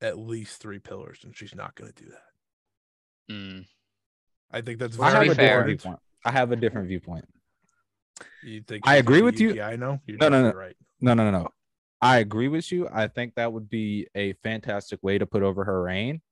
at 0.00 0.18
least 0.18 0.60
three 0.60 0.78
pillars, 0.78 1.20
and 1.24 1.36
she's 1.36 1.54
not 1.54 1.74
gonna 1.74 1.92
do 1.92 2.06
that. 2.06 3.34
Mm. 3.34 3.66
I 4.54 4.60
think 4.60 4.78
that's 4.78 4.98
I 4.98 5.10
very 5.10 5.26
have 5.28 5.32
a 5.32 5.34
fair- 5.36 5.46
different 5.64 5.66
viewpoint. 5.82 5.98
I 6.24 6.30
have 6.30 6.52
a 6.52 6.56
different 6.56 6.88
viewpoint. 6.88 7.24
You 8.42 8.62
think 8.62 8.86
I 8.86 8.96
agree 8.96 9.20
with 9.22 9.40
you. 9.40 9.60
I 9.60 9.76
know. 9.76 10.00
You're 10.06 10.18
No, 10.18 10.28
no, 10.28 10.42
no. 10.42 10.52
right. 10.56 10.76
No, 11.00 11.12
no, 11.14 11.28
no, 11.30 11.42
no. 11.42 11.48
I 12.00 12.18
agree 12.18 12.48
with 12.48 12.70
you. 12.70 12.88
I 12.92 13.08
think 13.08 13.34
that 13.34 13.52
would 13.52 13.68
be 13.68 14.06
a 14.14 14.34
fantastic 14.34 15.00
way 15.02 15.18
to 15.18 15.26
put 15.26 15.42
over 15.42 15.64
her 15.64 15.82
reign. 15.82 16.22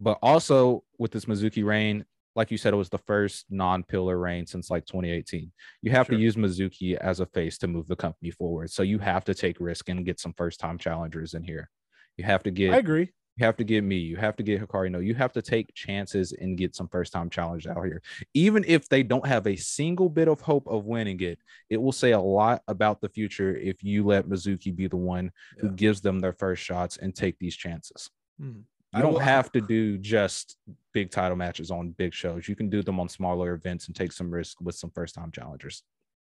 But 0.00 0.18
also 0.22 0.84
with 0.98 1.10
this 1.12 1.26
Mizuki 1.26 1.62
reign, 1.64 2.06
like 2.34 2.50
you 2.50 2.56
said, 2.56 2.72
it 2.72 2.76
was 2.76 2.88
the 2.88 2.98
first 2.98 3.44
non-pillar 3.50 4.16
reign 4.18 4.46
since 4.46 4.70
like 4.70 4.86
2018. 4.86 5.52
You 5.82 5.90
have 5.90 6.06
Sure. 6.06 6.16
to 6.16 6.22
use 6.22 6.36
Mizuki 6.36 6.94
as 6.96 7.20
a 7.20 7.26
face 7.26 7.58
to 7.58 7.66
move 7.66 7.88
the 7.88 7.96
company 7.96 8.30
forward. 8.30 8.70
So 8.70 8.82
you 8.82 8.98
have 9.00 9.24
to 9.26 9.34
take 9.34 9.60
risk 9.60 9.88
and 9.90 10.06
get 10.06 10.18
some 10.18 10.32
first-time 10.32 10.78
challengers 10.78 11.34
in 11.34 11.42
here. 11.42 11.68
You 12.16 12.24
have 12.24 12.42
to 12.44 12.50
get 12.50 12.72
I 12.72 12.78
agree. 12.78 13.10
You 13.36 13.46
have 13.46 13.56
to 13.56 13.64
get 13.64 13.82
me. 13.84 13.96
You 13.96 14.16
have 14.16 14.36
to 14.36 14.42
get 14.42 14.60
Hikari. 14.60 14.90
No, 14.90 14.98
you 14.98 15.14
have 15.14 15.32
to 15.32 15.42
take 15.42 15.72
chances 15.74 16.32
and 16.32 16.58
get 16.58 16.74
some 16.74 16.88
first 16.88 17.12
time 17.12 17.30
challengers 17.30 17.66
out 17.70 17.84
here. 17.84 18.02
Even 18.34 18.64
if 18.66 18.88
they 18.88 19.02
don't 19.02 19.26
have 19.26 19.46
a 19.46 19.56
single 19.56 20.08
bit 20.08 20.28
of 20.28 20.40
hope 20.40 20.66
of 20.66 20.84
winning 20.84 21.20
it, 21.20 21.38
it 21.70 21.78
will 21.80 21.92
say 21.92 22.12
a 22.12 22.20
lot 22.20 22.62
about 22.68 23.00
the 23.00 23.08
future 23.08 23.56
if 23.56 23.82
you 23.82 24.04
let 24.04 24.26
Mizuki 24.26 24.74
be 24.74 24.88
the 24.88 24.96
one 24.96 25.30
who 25.58 25.70
gives 25.70 26.00
them 26.00 26.18
their 26.20 26.32
first 26.34 26.62
shots 26.62 26.96
and 26.98 27.14
take 27.14 27.38
these 27.38 27.56
chances. 27.56 28.10
Hmm. 28.38 28.46
You 28.92 28.98
I 28.98 29.00
don't 29.02 29.12
will- 29.14 29.20
have 29.20 29.52
to 29.52 29.60
do 29.60 29.96
just 29.98 30.56
big 30.92 31.10
title 31.10 31.36
matches 31.36 31.70
on 31.70 31.90
big 31.92 32.12
shows. 32.12 32.48
You 32.48 32.56
can 32.56 32.68
do 32.68 32.82
them 32.82 32.98
on 33.00 33.08
smaller 33.08 33.54
events 33.54 33.86
and 33.86 33.94
take 33.94 34.12
some 34.12 34.30
risk 34.30 34.60
with 34.60 34.74
some 34.74 34.90
first 34.90 35.14
time 35.14 35.30
challengers. 35.30 35.82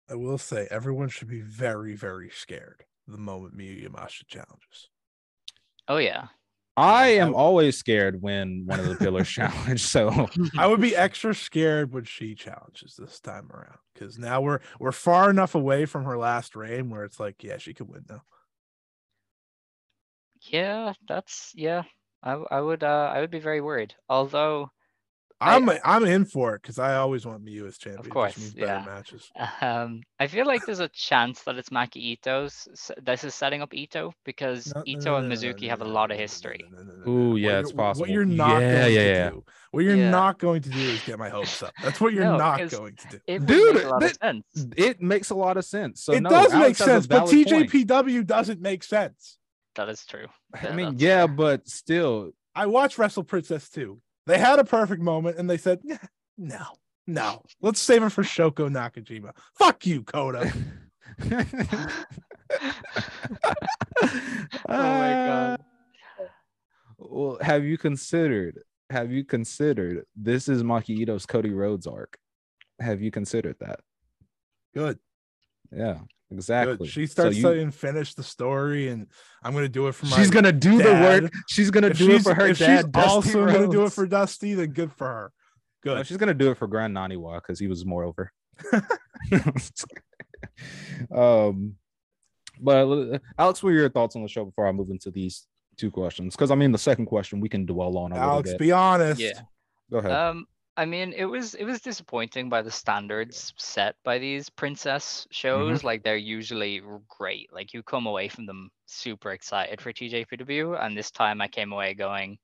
I 0.09 0.15
will 0.15 0.37
say 0.37 0.67
everyone 0.69 1.07
should 1.09 1.29
be 1.29 1.41
very, 1.41 1.95
very 1.95 2.29
scared 2.29 2.83
the 3.07 3.17
moment 3.17 3.57
Miyu 3.57 3.89
Yamashita 3.89 4.27
challenges. 4.27 4.89
Oh 5.87 5.97
yeah. 5.97 6.27
I 6.77 7.07
am 7.09 7.29
I- 7.29 7.33
always 7.33 7.77
scared 7.77 8.21
when 8.21 8.65
one 8.67 8.79
of 8.79 8.85
the 8.87 8.95
pillars 8.95 9.27
challenge. 9.31 9.81
So 9.83 10.29
I 10.57 10.67
would 10.67 10.81
be 10.81 10.95
extra 10.95 11.33
scared 11.35 11.91
when 11.93 12.05
she 12.05 12.35
challenges 12.35 12.95
this 12.97 13.19
time 13.19 13.51
around 13.51 13.79
because 13.93 14.17
now 14.19 14.41
we're 14.41 14.59
we're 14.79 14.91
far 14.93 15.29
enough 15.29 15.55
away 15.55 15.85
from 15.85 16.05
her 16.05 16.17
last 16.17 16.55
reign 16.55 16.89
where 16.89 17.03
it's 17.03 17.19
like, 17.19 17.43
yeah, 17.43 17.57
she 17.57 17.73
could 17.73 17.89
win 17.89 18.05
now. 18.09 18.23
Yeah, 20.41 20.93
that's 21.07 21.51
yeah. 21.55 21.83
I 22.23 22.33
I 22.33 22.61
would 22.61 22.83
uh 22.83 23.11
I 23.13 23.19
would 23.21 23.31
be 23.31 23.39
very 23.39 23.61
worried. 23.61 23.95
Although 24.09 24.71
I- 25.39 25.55
I'm 25.55 25.69
I'm 25.85 26.05
in 26.05 26.25
for 26.25 26.55
it 26.55 26.61
because 26.61 26.79
I 26.79 26.95
always 26.95 27.25
want 27.25 27.45
Miyu 27.45 27.67
as 27.67 27.77
champion. 27.77 27.99
It 27.99 28.03
just 28.05 28.13
course, 28.13 28.37
means 28.37 28.55
yeah. 28.55 28.83
matches. 28.85 29.29
um 29.61 30.01
I 30.19 30.27
feel 30.27 30.45
like 30.47 30.65
there's 30.65 30.79
a 30.79 30.87
chance 30.89 31.43
that 31.43 31.57
it's 31.57 31.69
Maki 31.69 31.97
Ito's 32.13 32.67
this 33.01 33.23
is 33.23 33.35
setting 33.35 33.61
up 33.61 33.73
Ito 33.73 34.13
because 34.25 34.73
No, 34.73 34.79
no, 34.81 34.83
Ito 34.87 34.99
no, 35.11 35.15
and 35.17 35.29
no, 35.29 35.35
no, 35.35 35.41
Mizuki 35.41 35.61
no, 35.63 35.69
have 35.69 35.81
a 35.81 35.85
lot 35.85 35.93
no, 35.93 36.03
of 36.03 36.09
no, 36.09 36.15
no, 36.15 36.21
history. 36.21 36.65
no, 36.71 36.77
no, 36.81 36.91
no, 36.93 37.05
no, 37.05 37.11
Ooh, 37.11 37.37
yeah, 37.37 37.47
What 37.51 37.59
it's 37.59 37.69
you're- 37.69 37.77
What 37.77 37.83
possible. 37.83 38.09
you're 38.09 38.25
not 38.25 38.61
Yeah, 38.61 38.81
going 38.81 38.93
yeah, 38.93 39.01
to 39.03 39.09
yeah. 39.09 39.29
do, 39.29 39.43
what 39.71 39.83
you're 39.83 39.95
Yeah. 39.95 40.09
not 40.09 40.39
going 40.39 40.61
to 40.63 40.69
do 40.69 40.79
is 40.79 41.03
get 41.03 41.19
my 41.19 41.29
hopes 41.29 41.61
up. 41.61 41.73
That's 41.83 42.01
what 42.01 42.13
you're 42.13 42.23
No, 42.23 42.37
not 42.37 42.59
'cause 42.59 42.71
going 42.73 42.95
to 42.95 43.07
do. 43.09 43.19
It 43.27 43.45
Dude, 43.45 43.75
make 43.75 43.83
a 43.83 43.87
lot 43.89 44.03
of 44.03 44.11
sense. 44.21 44.45
it 44.75 45.01
makes 45.01 45.29
a 45.29 45.35
lot 45.35 45.57
of 45.57 45.65
sense. 45.65 46.03
So 46.03 46.13
it 46.13 46.21
no, 46.21 46.29
does 46.29 46.51
make 46.53 46.61
Alex 46.61 46.79
has 46.79 46.87
a 46.87 46.91
sense, 46.93 47.07
but 47.07 47.15
valid 47.29 47.47
point. 47.47 47.69
TJPW 47.71 48.25
doesn't 48.25 48.59
make 48.61 48.83
sense. 48.83 49.37
That 49.75 49.89
is 49.89 50.03
true. 50.05 50.25
I 50.59 50.71
mean, 50.71 50.95
yeah, 50.97 51.25
fair. 51.25 51.35
but 51.35 51.67
still, 51.67 52.31
I 52.55 52.65
watch 52.65 52.97
Wrestle 52.97 53.23
Princess 53.23 53.69
too. 53.69 54.01
They 54.27 54.37
had 54.37 54.59
a 54.59 54.65
perfect 54.65 55.01
moment 55.01 55.37
and 55.37 55.49
they 55.49 55.57
said, 55.57 55.79
no, 56.37 56.65
no, 57.07 57.43
let's 57.61 57.79
save 57.79 58.03
it 58.03 58.09
for 58.09 58.23
Shoko 58.23 58.69
Nakajima. 58.69 59.31
Fuck 59.55 59.85
you, 59.85 60.03
Coda. 60.03 60.51
oh 61.21 61.47
my 64.67 65.11
god. 65.11 65.59
Uh, 66.19 66.23
well, 66.97 67.37
have 67.41 67.63
you 67.63 67.77
considered? 67.77 68.59
Have 68.89 69.11
you 69.11 69.23
considered 69.23 70.03
this 70.15 70.49
is 70.49 70.61
Maki 70.61 70.99
Ito's 70.99 71.25
Cody 71.25 71.51
Rhodes 71.51 71.87
arc? 71.87 72.17
Have 72.81 73.01
you 73.01 73.11
considered 73.11 73.55
that? 73.61 73.79
Good. 74.73 74.99
Yeah, 75.71 75.99
exactly. 76.31 76.77
Good. 76.77 76.87
She 76.89 77.05
So 77.07 77.11
starts 77.11 77.35
you- 77.37 77.43
saying 77.43 77.71
finish 77.71 78.13
the 78.13 78.23
story, 78.23 78.89
and 78.89 79.07
I'm 79.43 79.53
gonna 79.53 79.69
do 79.69 79.87
it 79.87 79.93
for 79.95 80.05
my. 80.07 80.17
she's 80.17 80.29
gonna 80.29 80.51
do 80.51 80.77
the 80.81 80.91
work. 80.91 81.31
She's 81.47 81.71
gonna 81.71 81.87
if 81.87 81.97
do 81.97 82.11
it 82.11 82.21
for 82.23 82.33
her 82.33 82.47
if 82.47 82.59
dad. 82.59 82.77
she's 82.81 82.85
Dusty 82.91 83.09
also 83.09 83.45
gonna 83.45 83.67
do 83.69 83.83
it 83.85 83.93
for 83.93 84.05
Dusty, 84.07 84.53
then 84.53 84.71
good 84.71 84.91
for 84.93 85.07
her. 85.07 85.31
No, 85.85 85.95
Good. 85.95 86.07
she's 86.07 86.17
gonna 86.17 86.33
do 86.33 86.51
it 86.51 86.57
for 86.57 86.67
Grand 86.67 86.95
Naniwa 86.95 87.41
because 87.41 87.59
he 87.59 87.67
was 87.67 87.85
more 87.85 88.03
over. 88.03 88.31
um, 91.15 91.75
but 92.59 92.87
uh, 92.87 93.19
Alex, 93.37 93.61
what 93.63 93.69
are 93.69 93.73
your 93.73 93.89
thoughts 93.89 94.15
on 94.15 94.23
the 94.23 94.27
show 94.27 94.45
before 94.45 94.67
I 94.67 94.71
move 94.71 94.89
into 94.89 95.11
these 95.11 95.45
two 95.77 95.91
questions? 95.91 96.35
Because 96.35 96.51
I 96.51 96.55
mean, 96.55 96.71
the 96.71 96.77
second 96.77 97.05
question 97.05 97.39
we 97.39 97.49
can 97.49 97.65
dwell 97.65 97.97
on 97.97 98.11
a 98.11 98.15
Alex, 98.15 98.47
little 98.47 98.57
bit. 98.59 98.65
be 98.65 98.71
honest. 98.71 99.21
Yeah. 99.21 99.39
Go 99.91 99.99
ahead. 99.99 100.11
Um, 100.11 100.45
I 100.77 100.85
mean, 100.85 101.11
it 101.13 101.25
was 101.25 101.55
it 101.55 101.63
was 101.65 101.81
disappointing 101.81 102.49
by 102.49 102.61
the 102.61 102.71
standards 102.71 103.53
set 103.57 103.95
by 104.03 104.17
these 104.19 104.49
princess 104.49 105.27
shows. 105.31 105.83
Like 105.83 106.03
they're 106.03 106.15
usually 106.17 106.81
great. 107.07 107.51
Like 107.51 107.73
you 107.73 107.81
come 107.83 108.05
away 108.05 108.27
from 108.29 108.45
them 108.45 108.69
super 108.85 109.31
excited 109.31 109.81
for 109.81 109.91
TJPW, 109.91 110.75
and 110.75 110.95
this 110.95 111.09
time 111.11 111.41
I 111.41 111.47
came 111.47 111.73
away 111.73 111.95
going, 111.95 112.37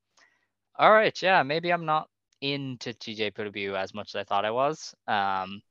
"All 0.76 0.92
right, 0.92 1.20
yeah, 1.22 1.42
maybe 1.44 1.72
I'm 1.72 1.86
not 1.86 2.10
into 2.42 2.94
TJPW 2.94 3.76
as 3.76 3.94
much 3.94 4.10
as 4.14 4.16
I 4.20 4.24
thought 4.24 4.44
I 4.46 4.52
was." 4.52 4.94
Um, 5.08 5.62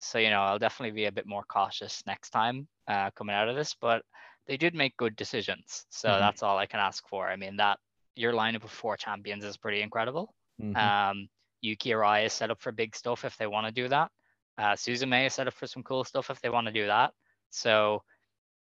so 0.00 0.18
you 0.18 0.30
know, 0.30 0.42
I'll 0.42 0.58
definitely 0.58 0.94
be 0.94 1.06
a 1.06 1.12
bit 1.12 1.26
more 1.26 1.44
cautious 1.44 2.04
next 2.06 2.30
time 2.30 2.68
uh, 2.88 3.10
coming 3.12 3.34
out 3.36 3.48
of 3.48 3.56
this. 3.56 3.74
But 3.74 4.04
they 4.46 4.56
did 4.56 4.74
make 4.74 4.96
good 4.96 5.16
decisions, 5.16 5.86
so 5.90 6.08
Mhm. 6.08 6.18
that's 6.18 6.42
all 6.42 6.58
I 6.58 6.66
can 6.66 6.80
ask 6.80 7.06
for. 7.08 7.28
I 7.28 7.36
mean, 7.36 7.56
that 7.56 7.78
your 8.16 8.32
lineup 8.32 8.64
of 8.64 8.70
four 8.72 8.96
champions 8.96 9.44
is 9.44 9.56
pretty 9.56 9.82
incredible. 9.82 10.34
Mhm. 10.58 10.88
Um, 10.88 11.28
Yuki 11.60 11.90
Arai 11.90 12.26
is 12.26 12.32
set 12.32 12.50
up 12.50 12.60
for 12.60 12.72
big 12.72 12.94
stuff 12.96 13.24
if 13.24 13.36
they 13.36 13.46
want 13.46 13.66
to 13.66 13.72
do 13.72 13.88
that. 13.88 14.10
Uh, 14.58 14.74
Suzume 14.74 15.26
is 15.26 15.34
set 15.34 15.46
up 15.48 15.54
for 15.54 15.66
some 15.66 15.82
cool 15.82 16.04
stuff 16.04 16.30
if 16.30 16.40
they 16.40 16.50
want 16.50 16.66
to 16.66 16.72
do 16.72 16.86
that. 16.86 17.12
So, 17.50 18.02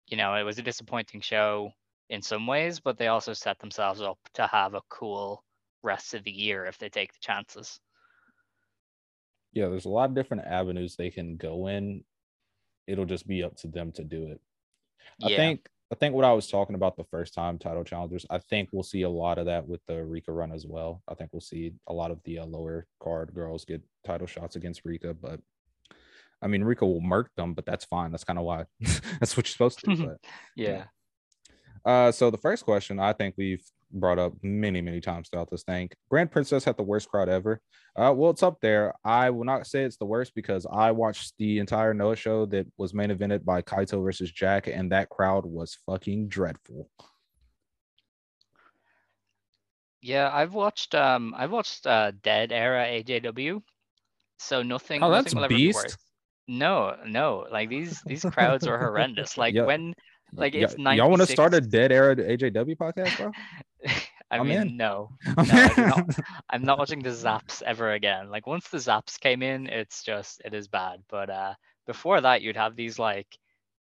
you 0.07 0.17
know, 0.17 0.35
it 0.35 0.43
was 0.43 0.59
a 0.59 0.63
disappointing 0.63 1.21
show 1.21 1.71
in 2.09 2.21
some 2.21 2.47
ways, 2.47 2.79
but 2.79 2.97
they 2.97 3.07
also 3.07 3.33
set 3.33 3.59
themselves 3.59 4.01
up 4.01 4.19
to 4.35 4.47
have 4.47 4.73
a 4.73 4.81
cool 4.89 5.43
rest 5.83 6.13
of 6.13 6.23
the 6.23 6.31
year 6.31 6.65
if 6.65 6.77
they 6.77 6.89
take 6.89 7.13
the 7.13 7.19
chances. 7.21 7.79
yeah, 9.53 9.67
there's 9.69 9.85
a 9.85 9.89
lot 9.89 10.09
of 10.09 10.15
different 10.15 10.45
avenues 10.45 10.95
they 10.95 11.09
can 11.09 11.38
go 11.38 11.67
in. 11.67 12.03
It'll 12.88 13.05
just 13.05 13.27
be 13.27 13.43
up 13.43 13.55
to 13.57 13.67
them 13.67 13.91
to 13.93 14.03
do 14.03 14.27
it. 14.27 14.41
I 15.23 15.29
Yeah. 15.29 15.38
think 15.38 15.67
I 15.91 15.95
think 15.95 16.13
what 16.13 16.25
I 16.25 16.33
was 16.33 16.47
talking 16.49 16.75
about 16.75 16.97
the 16.97 17.05
first 17.05 17.33
time 17.33 17.57
title 17.57 17.83
challengers, 17.83 18.25
I 18.29 18.39
think 18.39 18.69
we'll 18.71 18.83
see 18.83 19.03
a 19.03 19.09
lot 19.09 19.38
of 19.38 19.45
that 19.45 19.65
with 19.67 19.79
the 19.88 20.03
Rika 20.03 20.33
run 20.33 20.51
as 20.51 20.65
well. 20.65 21.01
I 21.07 21.13
think 21.13 21.31
we'll 21.31 21.39
see 21.39 21.73
a 21.88 21.93
lot 21.93 22.11
of 22.11 22.19
the 22.25 22.39
uh, 22.39 22.45
lower 22.45 22.88
card 23.01 23.33
girls 23.33 23.63
get 23.63 23.81
title 24.05 24.27
shots 24.27 24.57
against 24.57 24.83
Rika, 24.83 25.13
but 25.13 25.39
I 26.41 26.47
mean 26.47 26.63
Rika 26.63 26.85
will 26.85 27.01
murk 27.01 27.31
them, 27.35 27.53
but 27.53 27.65
that's 27.65 27.85
fine. 27.85 28.11
That's 28.11 28.25
kind 28.25 28.38
of 28.38 28.45
why 28.45 28.65
that's 29.19 29.38
what 29.38 29.47
you're 29.47 29.51
supposed 29.51 29.79
to 29.79 29.95
do. 29.95 30.05
But 30.07 30.17
Yeah. 30.55 30.85
Uh, 31.85 32.11
so 32.11 32.29
the 32.29 32.38
first 32.38 32.65
question 32.65 32.99
I 32.99 33.13
think 33.13 33.35
we've 33.38 33.63
brought 33.91 34.19
up 34.19 34.33
many, 34.41 34.81
many 34.81 34.99
times 35.01 35.29
throughout 35.29 35.49
this 35.49 35.63
thing. 35.63 35.89
Grand 36.09 36.31
Princess 36.31 36.63
had 36.63 36.77
the 36.77 36.83
worst 36.83 37.09
crowd 37.09 37.29
ever. 37.29 37.61
Uh, 37.95 38.13
well, 38.15 38.29
it's 38.31 38.43
up 38.43 38.59
there. 38.61 38.93
I 39.03 39.29
will 39.29 39.45
not 39.45 39.65
say 39.67 39.83
it's 39.83 39.97
the 39.97 40.05
worst 40.05 40.35
because 40.35 40.67
I 40.71 40.91
watched 40.91 41.33
the 41.38 41.59
entire 41.59 41.93
Noah 41.93 42.15
show 42.15 42.45
that 42.47 42.67
was 42.77 42.93
main 42.93 43.09
evented 43.09 43.43
by 43.45 43.61
Kaito 43.61 44.03
versus 44.03 44.31
Jack, 44.31 44.67
and 44.67 44.91
that 44.91 45.09
crowd 45.09 45.45
was 45.45 45.77
fucking 45.85 46.27
dreadful. 46.27 46.89
Yeah, 50.01 50.29
I've 50.31 50.53
watched 50.53 50.93
um 50.95 51.33
I've 51.35 51.51
watched 51.51 51.88
uh 51.88 52.11
Dead 52.21 52.51
Era 52.51 52.85
AJW. 52.85 53.61
So 54.39 54.61
nothing 54.61 55.01
Oh, 55.03 55.09
nothing 55.09 55.39
that's 55.39 55.47
be 55.49 55.55
beast. 55.57 55.97
No, 56.47 56.95
no, 57.05 57.45
like 57.51 57.69
these 57.69 58.01
these 58.05 58.23
crowds 58.23 58.67
are 58.67 58.77
horrendous. 58.77 59.38
Like 59.38 59.55
Yeah. 59.55 59.65
when 59.65 59.93
like 60.33 60.53
Y- 60.53 60.59
it's 60.61 60.75
y'all 60.77 61.09
want 61.09 61.21
to 61.21 61.27
start 61.27 61.53
a 61.53 61.61
dead 61.61 61.91
era 61.91 62.15
AJW 62.15 62.75
podcast, 62.77 63.17
bro? 63.17 63.31
I 64.32 64.39
I'm 64.39 64.47
mean, 64.47 64.61
in. 64.61 64.78
no, 64.78 65.11
no, 65.41 65.61
I 65.61 65.73
do 65.73 65.84
not. 65.86 66.05
I'm 66.49 66.63
not 66.63 66.78
watching 66.80 67.01
the 67.01 67.09
Zaps 67.09 67.61
ever 67.63 67.93
again. 67.93 68.30
Like 68.30 68.45
once 68.47 68.67
the 68.69 68.78
Zaps 68.78 69.19
came 69.19 69.41
in, 69.41 69.67
it's 69.67 70.03
just 70.03 70.41
it 70.45 70.53
is 70.53 70.67
bad. 70.67 71.01
But 71.09 71.30
uh 71.30 71.53
before 71.86 72.19
that, 72.21 72.41
you'd 72.41 72.57
have 72.57 72.75
these 72.75 72.99
like, 72.99 73.28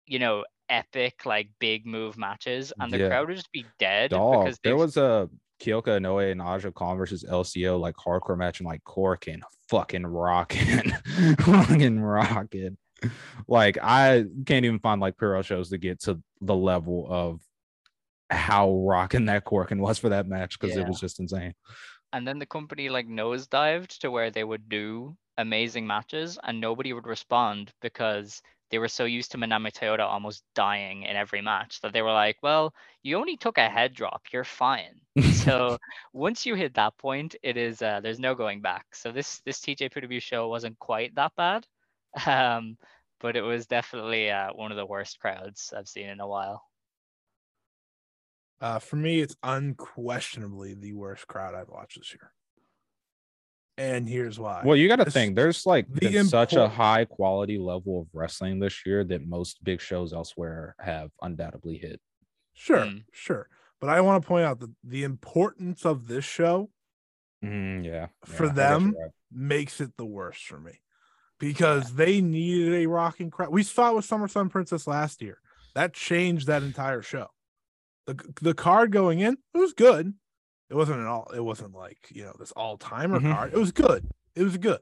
you 0.05 0.19
know, 0.19 0.45
epic 0.69 1.25
like 1.25 1.49
big 1.59 1.85
move 1.85 2.17
matches, 2.17 2.71
and 2.79 2.93
the 2.93 2.99
Yeah. 2.99 3.07
crowd 3.09 3.27
would 3.29 3.37
just 3.37 3.51
be 3.51 3.65
dead 3.79 4.11
Dog, 4.11 4.45
because 4.45 4.59
there 4.63 4.77
was 4.77 4.97
a 4.97 5.29
Kyoko 5.59 5.97
Inoue 5.99 6.31
and 6.31 6.41
Aja 6.41 6.71
Kong 6.71 6.97
versus 6.97 7.23
LCO 7.23 7.79
like 7.79 7.95
hardcore 7.95 8.37
match 8.37 8.59
and 8.59 8.67
like 8.67 8.83
Korakuen 8.83 9.41
fucking 9.69 10.05
rocking, 10.05 10.91
fucking 11.39 11.99
rocking. 11.99 12.77
Like 13.47 13.77
I 13.81 14.25
can't 14.45 14.65
even 14.65 14.79
find 14.79 15.01
like 15.01 15.17
Puro 15.17 15.41
shows 15.41 15.69
to 15.69 15.77
get 15.77 15.99
to 16.01 16.21
the 16.41 16.55
level 16.55 17.07
of 17.09 17.41
how 18.29 18.73
rocking 18.79 19.25
that 19.25 19.45
Korakuen 19.45 19.79
was 19.79 19.97
for 19.97 20.09
that 20.09 20.27
match 20.27 20.59
because 20.59 20.75
it 20.75 20.87
was 20.87 20.99
just 20.99 21.19
insane. 21.19 21.53
and 22.13 22.27
then 22.27 22.39
the 22.39 22.45
company 22.45 22.89
like 22.89 23.07
nosedived 23.07 23.97
to 23.99 24.11
where 24.11 24.31
they 24.31 24.43
would 24.43 24.69
do 24.69 25.15
amazing 25.37 25.85
matches 25.85 26.39
and 26.43 26.59
nobody 26.59 26.93
would 26.93 27.05
respond 27.05 27.71
because 27.81 28.41
they 28.69 28.79
were 28.79 28.87
so 28.87 29.05
used 29.05 29.31
to 29.31 29.37
Manami 29.37 29.71
Toyota 29.71 30.01
almost 30.01 30.43
dying 30.53 31.03
in 31.03 31.15
every 31.15 31.41
match 31.41 31.79
that 31.81 31.93
they 31.93 32.01
were 32.01 32.11
like, 32.11 32.37
well, 32.43 32.73
you 33.01 33.17
only 33.17 33.37
took 33.37 33.57
a 33.57 33.69
head 33.69 33.93
drop, 33.93 34.23
you're 34.33 34.43
fine. 34.43 34.99
so 35.33 35.77
once 36.13 36.45
you 36.45 36.55
hit 36.55 36.73
that 36.73 36.97
point, 36.97 37.35
it 37.43 37.55
is 37.55 37.81
uh, 37.81 38.01
there's 38.01 38.19
no 38.19 38.35
going 38.35 38.61
back. 38.61 38.85
So 38.93 39.11
this 39.11 39.41
this 39.45 39.59
TJ 39.59 39.91
Purdue 39.91 40.19
show 40.19 40.49
wasn't 40.49 40.77
quite 40.79 41.15
that 41.15 41.31
bad, 41.37 41.65
um, 42.25 42.77
but 43.19 43.35
it 43.35 43.41
was 43.41 43.67
definitely 43.67 44.29
uh, 44.29 44.49
one 44.53 44.71
of 44.71 44.77
the 44.77 44.85
worst 44.85 45.19
crowds 45.19 45.73
I've 45.75 45.87
seen 45.87 46.09
in 46.09 46.19
a 46.19 46.27
while. 46.27 46.63
Uh, 48.59 48.79
for 48.79 48.95
me, 48.95 49.19
it's 49.21 49.35
unquestionably 49.43 50.73
the 50.73 50.93
worst 50.93 51.27
crowd 51.27 51.53
I've 51.53 51.69
watched 51.69 51.97
this 51.99 52.11
year. 52.13 52.31
And 53.77 54.09
here's 54.09 54.39
why. 54.39 54.63
Well, 54.65 54.75
you 54.75 54.87
got 54.87 54.95
to 54.95 55.11
think 55.11 55.35
there's 55.35 55.65
like 55.67 55.85
the 55.93 56.09
been 56.09 56.25
such 56.25 56.53
a 56.53 56.67
high 56.67 57.05
quality 57.05 57.59
level 57.59 58.01
of 58.01 58.07
wrestling 58.11 58.59
this 58.59 58.83
year 58.87 59.03
that 59.03 59.27
most 59.27 59.63
big 59.63 59.79
shows 59.81 60.13
elsewhere 60.13 60.75
have 60.79 61.11
undoubtedly 61.21 61.77
hit. 61.77 62.01
Sure, 62.55 62.85
Mm. 62.85 63.03
sure. 63.11 63.47
But 63.79 63.91
I 63.91 64.01
want 64.01 64.23
to 64.23 64.27
point 64.27 64.45
out 64.45 64.59
that 64.61 64.71
the 64.83 65.03
importance 65.03 65.85
of 65.85 66.07
this 66.07 66.25
show 66.25 66.71
Mm, 67.45 67.85
yeah, 67.85 68.07
For 68.25 68.45
yeah, 68.45 68.51
I 68.51 68.53
them, 68.55 68.95
right. 68.99 69.11
makes 69.31 69.79
it 69.79 69.95
the 69.95 70.05
worst 70.07 70.43
for 70.47 70.59
me 70.59 70.81
because 71.37 71.93
they 71.93 72.19
needed 72.19 72.73
a 72.73 72.87
rocking 72.87 73.29
crowd. 73.29 73.49
We 73.51 73.61
saw 73.61 73.91
it 73.91 73.95
with 73.97 74.05
Summer 74.05 74.27
Sun 74.27 74.49
Princess 74.49 74.87
last 74.87 75.21
year. 75.21 75.39
That 75.75 75.93
changed 75.93 76.47
that 76.47 76.63
entire 76.63 77.03
show. 77.03 77.27
The 78.07 78.33
the 78.41 78.53
card 78.53 78.91
going 78.91 79.19
in, 79.19 79.37
it 79.53 79.57
was 79.57 79.73
good. 79.73 80.13
It 80.69 80.75
wasn't 80.75 80.99
an 81.01 81.05
all. 81.07 81.29
It 81.35 81.41
wasn't 81.43 81.73
like 81.75 81.97
you 82.09 82.23
know 82.23 82.33
this 82.39 82.51
all 82.53 82.77
timer 82.77 83.19
Mhm. 83.19 83.33
card. 83.33 83.53
It 83.53 83.57
was 83.57 83.71
good. 83.71 84.09
It 84.35 84.43
was 84.43 84.57
good, 84.57 84.79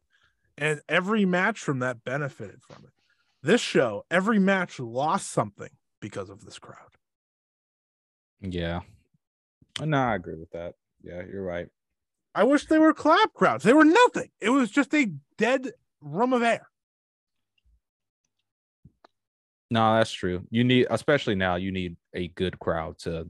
and 0.58 0.82
every 0.88 1.26
match 1.26 1.60
from 1.60 1.80
that 1.80 2.04
benefited 2.04 2.62
from 2.64 2.86
it. 2.86 2.92
This 3.42 3.62
show, 3.62 4.06
every 4.10 4.40
match 4.40 4.80
lost 4.80 5.30
something 5.32 5.70
because 6.00 6.30
of 6.30 6.46
this 6.46 6.60
crowd. 6.60 6.98
Yeah. 8.42 8.82
No, 9.82 9.98
I 9.98 10.16
agree 10.16 10.36
with 10.36 10.52
that. 10.52 10.76
Yeah, 11.02 11.22
you're 11.24 11.44
right. 11.44 11.68
I 12.34 12.44
wish 12.44 12.66
they 12.66 12.80
were 12.80 12.94
clap 12.94 13.34
crowds. 13.34 13.64
They 13.64 13.74
were 13.74 13.86
nothing. 13.86 14.30
It 14.42 14.50
was 14.50 14.70
just 14.72 14.94
a 14.94 15.12
dead 15.38 15.72
room 16.02 16.34
of 16.34 16.42
air. 16.44 16.70
No, 19.72 19.96
that's 19.98 20.12
true. 20.12 20.46
You 20.52 20.64
need, 20.64 20.88
especially 20.90 21.36
now, 21.36 21.56
you 21.56 21.72
need 21.72 21.98
a 22.14 22.28
good 22.30 22.60
crowd 22.60 23.00
to 23.00 23.30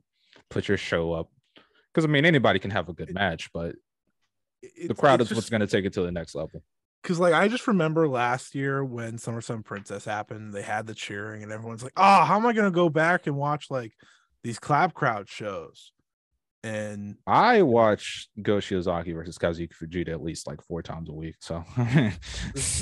put 0.50 0.68
your 0.68 0.78
show 0.78 1.14
up. 1.14 1.30
Because 1.94 2.06
I 2.06 2.08
mean, 2.10 2.26
anybody 2.26 2.60
can 2.60 2.72
have 2.72 2.90
a 2.90 2.94
good 2.94 3.14
match, 3.14 3.50
but 3.54 3.76
It- 4.62 4.90
the 4.90 4.96
crowd 4.96 5.22
is 5.22 5.34
what's 5.34 5.50
going 5.50 5.62
to 5.62 5.68
take 5.68 5.86
it 5.86 5.94
to 5.94 6.02
the 6.02 6.12
next 6.12 6.36
level. 6.36 6.62
because 7.02 7.20
like 7.20 7.34
I 7.34 7.48
just 7.48 7.68
remember 7.68 8.08
last 8.10 8.54
year 8.56 8.84
when 8.84 9.18
Summer 9.18 9.40
Sun 9.42 9.64
Princess 9.64 10.04
happened, 10.06 10.54
they 10.54 10.62
had 10.64 10.88
the 10.88 10.94
cheering 10.96 11.44
and 11.44 11.52
everyone's 11.52 11.84
like, 11.84 11.94
"Oh, 11.96 12.24
how 12.26 12.36
am 12.36 12.46
I 12.48 12.52
gonna 12.54 12.72
go 12.72 12.90
back 12.90 13.28
and 13.28 13.36
watch 13.38 13.70
like 13.70 13.94
these 14.44 14.58
clap 14.60 14.94
crowd 14.96 15.30
shows?" 15.30 15.92
And 16.64 17.18
I 17.28 17.62
watch 17.62 18.28
Go 18.42 18.58
Shiozaki 18.58 19.14
versus 19.14 19.38
Kazuyuki 19.38 19.74
Fujita 19.76 20.10
at 20.10 20.24
least 20.24 20.48
like 20.48 20.64
four 20.64 20.82
times 20.82 21.08
a 21.10 21.14
week. 21.14 21.36
So 21.42 21.64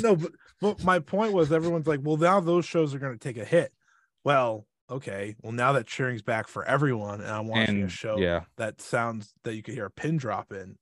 no, 0.02 0.16
but, 0.16 0.32
but 0.64 0.84
my 0.84 1.00
point 1.00 1.34
was 1.34 1.52
everyone's 1.52 1.88
like, 1.88 2.00
"Well, 2.02 2.18
now 2.18 2.40
those 2.40 2.66
shows 2.66 2.96
are 2.96 3.00
gonna 3.00 3.18
take 3.18 3.38
a 3.38 3.44
hit." 3.46 3.74
Well, 4.24 4.66
okay, 4.90 5.36
well 5.42 5.52
now 5.52 5.74
that 5.74 5.86
cheering's 5.88 6.22
back 6.22 6.48
for 6.48 6.64
everyone, 6.64 7.20
and 7.20 7.30
I'm 7.30 7.48
watching 7.48 7.84
a 7.84 7.90
show 7.90 8.18
yeah, 8.18 8.46
that 8.56 8.82
sounds 8.82 9.34
that 9.44 9.56
you 9.56 9.62
could 9.62 9.74
hear 9.74 9.86
a 9.86 9.92
pin 9.92 10.16
drop 10.18 10.54
in, 10.54 10.78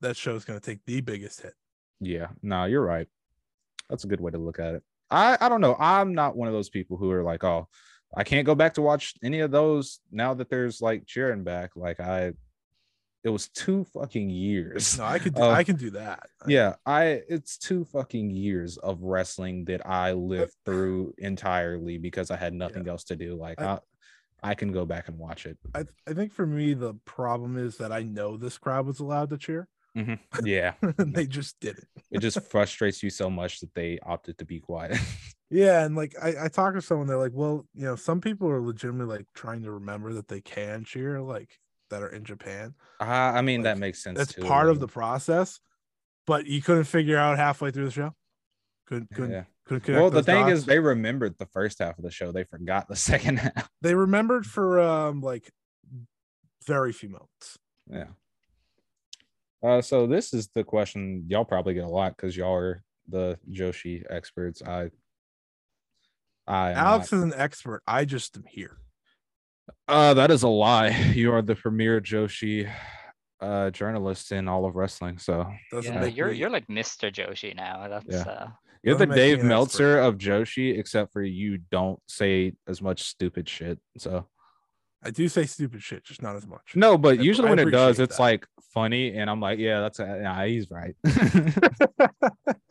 that 0.00 0.16
show's 0.16 0.44
gonna 0.44 0.60
take 0.60 0.80
the 0.84 1.00
biggest 1.00 1.42
hit. 1.42 1.54
yeah, 2.00 2.28
no, 2.42 2.64
you're 2.64 2.84
right. 2.84 3.06
That's 3.88 4.04
a 4.04 4.08
good 4.08 4.20
way 4.20 4.32
to 4.32 4.38
look 4.38 4.58
at 4.58 4.74
it. 4.74 4.82
I 5.10 5.38
I 5.40 5.48
don't 5.48 5.60
know. 5.60 5.76
I'm 5.78 6.12
not 6.14 6.36
one 6.36 6.48
of 6.48 6.54
those 6.54 6.68
people 6.68 6.96
who 6.96 7.10
are 7.12 7.22
like, 7.22 7.44
oh, 7.44 7.68
I 8.16 8.24
can't 8.24 8.46
go 8.46 8.56
back 8.56 8.74
to 8.74 8.82
watch 8.82 9.14
any 9.22 9.40
of 9.40 9.52
those 9.52 10.00
now 10.10 10.34
that 10.34 10.50
there's 10.50 10.80
like 10.80 11.06
cheering 11.06 11.44
back. 11.44 11.76
Like 11.76 12.00
I, 12.00 12.32
it 13.22 13.28
was 13.28 13.48
two 13.50 13.84
fucking 13.92 14.30
years. 14.30 14.96
No, 14.98 15.04
I 15.04 15.18
could 15.18 15.34
do, 15.34 15.42
I 15.42 15.62
can 15.64 15.76
do 15.76 15.90
that. 15.90 16.20
yeah 16.46 16.74
i 16.86 17.20
it's 17.28 17.58
two 17.58 17.84
fucking 17.84 18.30
years 18.30 18.78
of 18.78 19.02
wrestling 19.02 19.64
that 19.66 19.86
i 19.86 20.12
lived 20.12 20.54
through 20.64 21.12
entirely 21.18 21.98
because 21.98 22.30
i 22.30 22.36
had 22.36 22.54
nothing 22.54 22.88
else 22.88 23.04
to 23.04 23.16
do 23.16 23.34
like 23.36 23.60
I, 23.60 23.64
I- 23.74 23.78
I 24.42 24.54
can 24.54 24.72
go 24.72 24.86
back 24.86 25.08
and 25.08 25.18
watch 25.18 25.44
it 25.44 25.58
I, 25.74 25.84
I 26.08 26.14
think 26.14 26.32
for 26.32 26.46
me 26.46 26.72
the 26.72 26.94
problem 27.04 27.58
is 27.58 27.76
that 27.76 27.92
I 27.92 28.04
know 28.04 28.38
this 28.38 28.56
crowd 28.56 28.86
was 28.86 28.98
allowed 29.00 29.28
to 29.30 29.36
cheer. 29.36 29.68
Mm-hmm. 29.94 30.14
yeah 30.46 30.72
and 30.96 31.14
they 31.14 31.26
just 31.26 31.60
did 31.60 31.76
it. 31.76 31.84
it 32.10 32.20
just 32.20 32.40
frustrates 32.50 33.02
you 33.02 33.10
so 33.10 33.28
much 33.28 33.60
that 33.60 33.74
they 33.74 33.98
opted 34.02 34.38
to 34.38 34.46
be 34.46 34.58
quiet 34.60 34.96
Yeah, 35.52 35.84
and 35.84 35.94
like 35.96 36.14
I, 36.22 36.44
I 36.44 36.48
talk 36.48 36.74
to 36.74 36.80
someone, 36.80 37.08
they're 37.08 37.16
like, 37.18 37.32
well, 37.34 37.66
you 37.74 37.84
know, 37.84 37.96
some 37.96 38.20
people 38.20 38.48
are 38.48 38.60
legitimately 38.62 39.16
like 39.16 39.26
trying 39.34 39.64
to 39.64 39.72
remember 39.72 40.12
that 40.14 40.28
they 40.28 40.40
can 40.40 40.84
cheer, 40.84 41.20
like 41.20 41.58
that 41.90 42.02
are 42.02 42.08
in 42.08 42.24
Japan. 42.24 42.74
uh, 43.00 43.04
i 43.04 43.42
mean 43.42 43.62
that 43.62 43.78
makes 43.78 44.02
sense 44.02 44.18
That's 44.18 44.34
too, 44.34 44.42
part 44.42 44.68
of 44.68 44.80
the 44.80 44.88
process, 44.88 45.60
but 46.26 46.46
you 46.46 46.62
couldn't 46.62 46.84
figure 46.84 47.18
out 47.18 47.36
halfway 47.38 47.70
through 47.70 47.86
the 47.86 47.90
show. 47.90 48.14
Couldn't 48.86 49.10
couldn't, 49.10 49.30
yeah 49.32 49.44
couldn't 49.66 49.84
connect 49.84 50.00
well 50.00 50.10
the 50.10 50.22
thing 50.22 50.48
is 50.48 50.64
they 50.64 50.80
remembered 50.80 51.36
the 51.38 51.46
first 51.46 51.78
half 51.78 51.96
of 51.96 52.02
the 52.02 52.10
show 52.10 52.32
they 52.32 52.42
forgot 52.44 52.88
the 52.88 52.96
second 53.10 53.38
half 53.38 53.68
they 53.82 53.94
remembered 53.94 54.44
for 54.44 54.80
um 54.80 55.20
like 55.20 55.48
very 56.66 56.92
few 56.92 57.08
moments. 57.08 57.58
yeah 57.88 58.08
uh 59.62 59.80
so 59.80 60.06
this 60.08 60.34
is 60.34 60.48
the 60.54 60.64
question 60.64 61.24
y'all 61.28 61.44
probably 61.44 61.74
get 61.74 61.84
a 61.84 61.88
lot 61.88 62.16
because 62.16 62.36
y'all 62.36 62.54
are 62.54 62.82
the 63.08 63.38
joshi 63.52 64.02
experts 64.10 64.60
i 64.66 64.90
i 66.48 66.70
am 66.70 66.76
not. 66.76 66.86
Alex 66.86 67.12
is 67.12 67.22
an 67.22 67.34
expert. 67.36 67.82
I 67.86 68.04
just 68.04 68.36
am 68.36 68.44
here. 68.48 68.76
Uh, 69.88 70.14
that 70.14 70.30
is 70.30 70.42
a 70.42 70.48
lie. 70.48 70.90
You 71.14 71.32
are 71.32 71.42
the 71.42 71.54
premier 71.54 72.00
Joshi 72.00 72.70
uh 73.40 73.70
journalist 73.70 74.32
in 74.32 74.48
all 74.48 74.66
of 74.66 74.74
wrestling. 74.76 75.16
So 75.18 75.46
Yeah, 75.72 76.00
make 76.00 76.16
you're 76.16 76.28
me- 76.30 76.36
you're 76.36 76.50
like 76.50 76.66
Mr. 76.68 77.10
Joshi 77.12 77.54
now. 77.56 77.88
That's 77.88 78.06
Yeah. 78.08 78.22
uh 78.32 78.48
you're 78.82 78.94
the 78.96 79.06
Doesn't 79.06 79.08
make 79.10 79.16
Dave 79.16 79.40
an 79.40 79.48
Meltzer 79.48 79.98
of 79.98 80.16
Joshi, 80.18 80.78
except 80.78 81.12
for 81.12 81.22
you 81.22 81.58
don't 81.70 82.00
say 82.06 82.52
as 82.68 82.80
much 82.82 83.02
stupid 83.04 83.48
shit. 83.48 83.78
So 83.98 84.26
I 85.02 85.10
do 85.10 85.28
say 85.28 85.46
stupid 85.46 85.82
shit, 85.82 86.04
just 86.04 86.20
not 86.22 86.36
as 86.36 86.46
much. 86.46 86.72
no, 86.76 86.98
but 86.98 87.18
I- 87.18 87.22
usually 87.22 87.48
I 87.48 87.50
when 87.50 87.58
it 87.58 87.70
does, 87.70 87.98
appreciate 87.98 88.04
it's 88.04 88.16
that. 88.18 88.22
like 88.22 88.46
funny, 88.74 89.16
and 89.16 89.30
I'm 89.30 89.40
like, 89.40 89.58
yeah, 89.58 89.80
that's 89.80 89.98
a, 90.00 90.04
yeah, 90.22 90.46
he's 90.46 90.70
right. 90.70 90.94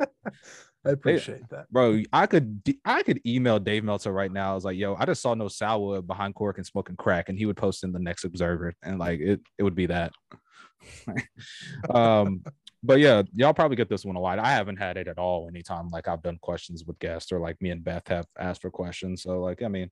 I 0.86 0.92
appreciate 0.92 1.50
that. 1.50 1.70
Bro, 1.72 2.04
I 2.14 2.26
could 2.26 2.62
I 2.86 3.04
could 3.04 3.20
email 3.26 3.60
Dave 3.60 3.84
Meltzer 3.84 4.14
right 4.14 4.32
now. 4.32 4.52
I 4.52 4.56
was 4.56 4.64
like, 4.64 4.78
yo, 4.78 4.96
I 4.96 5.06
just 5.06 5.22
saw 5.22 5.34
no 5.34 5.48
Salwood 5.48 6.08
behind 6.08 6.36
Korakuen 6.36 6.66
smoking 6.66 6.96
crack, 6.96 7.30
and 7.30 7.38
he 7.38 7.46
would 7.46 7.58
post 7.58 7.84
in 7.84 7.92
the 7.92 8.00
next 8.00 8.24
Observer, 8.24 8.74
and 8.82 8.98
like 9.00 9.20
it, 9.20 9.42
it 9.58 9.64
would 9.64 9.76
be 9.76 9.88
that. 9.88 10.14
um, 11.94 12.44
but 12.82 13.00
yeah, 13.00 13.24
y'all 13.34 13.54
probably 13.54 13.76
get 13.76 13.90
this 13.90 14.06
one 14.06 14.16
a 14.16 14.22
lot. 14.22 14.40
I 14.40 14.52
haven't 14.52 14.78
had 14.78 14.96
it 14.96 15.10
at 15.10 15.20
all 15.20 15.48
anytime 15.50 15.90
like 15.90 16.08
I've 16.08 16.24
done 16.24 16.40
questions 16.42 16.86
with 16.86 16.98
guests 17.00 17.32
or 17.32 17.40
like 17.40 17.62
me 17.62 17.72
and 17.72 17.84
Beth 17.84 18.08
have 18.08 18.26
asked 18.40 18.62
for 18.62 18.72
questions. 18.72 19.24
So 19.24 19.42
like, 19.42 19.62
I 19.62 19.68
mean, 19.68 19.92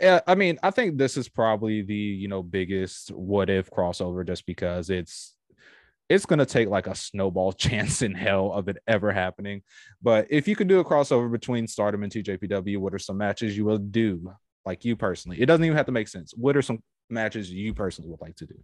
Yeah, 0.00 0.20
I 0.26 0.34
mean, 0.34 0.58
I 0.62 0.70
think 0.70 0.96
this 0.96 1.16
is 1.16 1.28
probably 1.28 1.82
the 1.82 1.94
you 1.94 2.28
know 2.28 2.42
biggest 2.42 3.10
what 3.10 3.50
if 3.50 3.70
crossover, 3.70 4.26
just 4.26 4.46
because 4.46 4.88
it's 4.88 5.34
it's 6.10 6.26
gonna 6.26 6.44
take 6.44 6.68
like 6.68 6.86
a 6.88 6.94
snowball 6.94 7.52
chance 7.66 8.02
in 8.02 8.12
hell 8.14 8.52
of 8.52 8.68
it 8.68 8.76
ever 8.86 9.12
happening. 9.12 9.62
But 10.02 10.26
if 10.28 10.46
you 10.46 10.56
could 10.56 10.68
do 10.68 10.80
a 10.80 10.84
crossover 10.84 11.30
between 11.32 11.66
Stardom 11.66 12.02
and 12.02 12.12
TJPW, 12.12 12.76
what 12.78 12.92
are 12.92 12.98
some 12.98 13.16
matches 13.16 13.56
you 13.56 13.64
will 13.64 13.78
do? 13.78 14.32
Like 14.66 14.84
you 14.84 14.96
personally, 14.96 15.40
it 15.40 15.46
doesn't 15.46 15.64
even 15.64 15.76
have 15.76 15.86
to 15.86 15.92
make 15.92 16.08
sense. 16.08 16.34
What 16.36 16.56
are 16.56 16.62
some 16.62 16.82
matches 17.08 17.50
you 17.50 17.72
personally 17.72 18.10
would 18.10 18.20
like 18.20 18.36
to 18.36 18.46
do? 18.46 18.54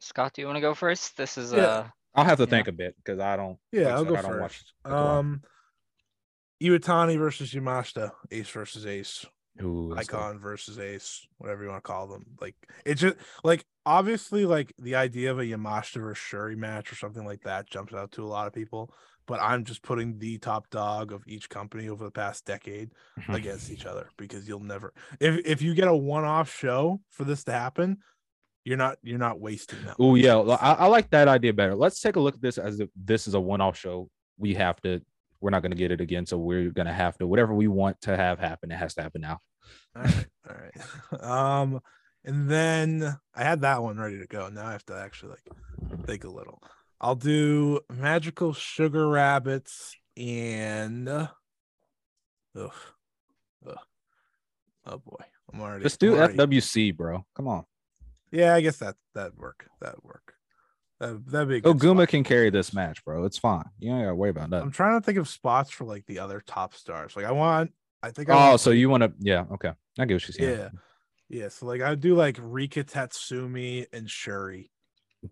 Scott, 0.00 0.32
do 0.34 0.40
you 0.42 0.46
want 0.46 0.56
to 0.56 0.60
go 0.60 0.74
first? 0.74 1.16
This 1.16 1.38
is 1.38 1.52
Yeah. 1.52 1.60
uh 1.60 1.86
I'll 2.14 2.24
have 2.24 2.38
to 2.38 2.44
Yeah. 2.44 2.50
think 2.50 2.68
a 2.68 2.72
bit 2.72 2.96
because 2.96 3.20
I 3.20 3.36
don't. 3.36 3.58
Yeah, 3.72 3.88
I 3.88 3.90
I'll 3.92 3.98
said, 4.04 4.08
go 4.08 4.16
I 4.16 4.22
don't 4.22 4.38
watch 4.40 4.52
first. 4.58 4.72
like. 4.84 4.94
Um, 4.94 5.42
Iwatani 6.62 7.18
versus 7.18 7.52
Yamashita, 7.52 8.10
Ace 8.30 8.48
versus 8.48 8.86
Ace, 8.86 9.26
Ooh, 9.62 9.92
that's 9.94 10.08
good. 10.08 10.16
Icon 10.16 10.38
versus 10.38 10.78
Ace, 10.78 11.26
whatever 11.36 11.62
you 11.62 11.68
want 11.68 11.84
to 11.84 11.86
call 11.86 12.06
them. 12.06 12.24
Like 12.40 12.54
it's 12.86 13.02
just 13.02 13.16
like 13.44 13.64
obviously 13.86 14.44
like 14.44 14.74
the 14.78 14.96
idea 14.96 15.30
of 15.30 15.38
a 15.38 15.44
Yamashita 15.44 16.02
versus 16.02 16.18
Shuri 16.18 16.56
match 16.56 16.92
or 16.92 16.96
something 16.96 17.24
like 17.24 17.42
that 17.44 17.70
jumps 17.70 17.94
out 17.94 18.12
to 18.12 18.24
a 18.24 18.28
lot 18.28 18.46
of 18.46 18.52
people. 18.52 18.92
But 19.26 19.40
I'm 19.40 19.64
just 19.64 19.82
putting 19.82 20.18
the 20.18 20.38
top 20.38 20.68
dog 20.70 21.10
of 21.12 21.22
each 21.26 21.48
company 21.48 21.88
over 21.88 22.04
the 22.04 22.10
past 22.12 22.44
decade 22.44 22.90
Mhm. 23.20 23.34
against 23.34 23.70
each 23.70 23.84
other 23.86 24.08
because 24.18 24.46
you'll 24.46 24.60
never 24.60 24.92
if 25.20 25.44
if 25.46 25.62
you 25.62 25.74
get 25.74 25.88
a 25.88 25.96
one-off 25.96 26.52
show 26.52 27.00
for 27.10 27.24
this 27.24 27.42
to 27.44 27.52
happen, 27.52 27.98
you're 28.64 28.76
not 28.76 28.98
you're 29.02 29.18
not 29.18 29.40
wasting 29.40 29.78
that. 29.84 29.96
Oh 29.98 30.14
yeah, 30.14 30.36
I, 30.36 30.72
I 30.74 30.86
like 30.86 31.10
that 31.10 31.28
idea 31.28 31.52
better. 31.52 31.74
Let's 31.74 32.00
take 32.00 32.16
a 32.16 32.20
look 32.20 32.34
at 32.34 32.42
this 32.42 32.58
as 32.58 32.78
if 32.80 32.88
this 32.94 33.26
is 33.26 33.34
a 33.34 33.40
one-off 33.40 33.76
show. 33.78 34.10
We 34.38 34.54
have 34.54 34.80
to. 34.82 35.00
We're 35.40 35.50
not 35.50 35.62
going 35.62 35.72
to 35.72 35.76
get 35.76 35.90
it 35.92 36.00
again, 36.00 36.24
so 36.24 36.38
we're 36.38 36.70
going 36.70 36.86
to 36.86 36.92
have 36.92 37.18
to. 37.18 37.26
Whatever 37.26 37.52
we 37.54 37.68
want 37.68 38.00
to 38.02 38.16
have 38.16 38.38
happen, 38.38 38.70
it 38.72 38.76
has 38.76 38.94
to 38.94 39.02
happen 39.02 39.20
now. 39.20 39.38
All 39.94 40.02
right, 40.02 40.26
all 40.48 40.56
right. 40.56 41.22
Um, 41.62 41.80
and 42.26 42.48
then 42.50 43.16
I 43.34 43.42
had 43.44 43.62
that 43.62 43.82
one 43.82 43.96
ready 43.98 44.18
to 44.18 44.26
go. 44.26 44.48
Now 44.48 44.66
I 44.66 44.72
have 44.72 44.84
to 44.86 44.96
actually 44.98 45.30
like 45.30 46.04
think 46.06 46.24
a 46.24 46.28
little. 46.30 46.62
I'll 47.00 47.14
do 47.14 47.80
magical 47.90 48.52
sugar 48.52 49.08
rabbits 49.08 49.94
and 50.16 51.08
ugh, 51.08 51.28
ugh. 52.58 52.70
oh 54.86 54.98
boy, 54.98 55.24
I'm 55.52 55.60
already 55.60 55.82
Just 55.84 56.00
do 56.00 56.16
already- 56.16 56.36
FWC, 56.36 56.96
bro. 56.96 57.24
Come 57.34 57.48
on. 57.48 57.64
Yeah, 58.32 58.54
I 58.54 58.60
guess 58.60 58.78
that 58.78 58.96
that 59.14 59.36
work 59.36 59.68
that 59.80 60.02
work. 60.04 60.34
That 60.98 61.26
that'd 61.30 61.48
be 61.48 61.56
a 61.58 61.60
Oh, 61.70 61.74
Guma 61.74 61.98
spot. 62.02 62.08
can 62.08 62.24
carry 62.24 62.48
this 62.50 62.72
match, 62.72 63.04
bro. 63.04 63.24
It's 63.24 63.38
fine. 63.38 63.64
You 63.78 63.90
don't 63.90 64.00
got 64.02 64.08
to 64.08 64.14
worry 64.14 64.30
about 64.30 64.50
that. 64.50 64.62
I'm 64.62 64.70
trying 64.70 64.98
to 64.98 65.04
think 65.04 65.18
of 65.18 65.28
spots 65.28 65.70
for 65.70 65.84
like 65.84 66.06
the 66.06 66.18
other 66.20 66.42
top 66.46 66.74
stars. 66.74 67.14
Like 67.14 67.26
I 67.26 67.32
want, 67.32 67.72
I 68.02 68.10
think. 68.10 68.30
I 68.30 68.34
Oh, 68.34 68.48
want, 68.50 68.60
so 68.60 68.70
you 68.70 68.88
want 68.88 69.02
to? 69.02 69.12
Yeah. 69.20 69.44
Okay. 69.52 69.72
I 69.98 70.04
get 70.06 70.14
what 70.14 70.22
she's 70.22 70.36
saying. 70.36 70.58
yeah, 70.58 70.68
yeah. 71.28 71.48
So 71.48 71.66
like 71.66 71.80
I 71.80 71.90
would 71.90 72.00
do 72.00 72.14
like 72.14 72.38
Rika 72.40 72.84
Tatsumi 72.84 73.86
and 73.92 74.10
Shuri. 74.10 74.70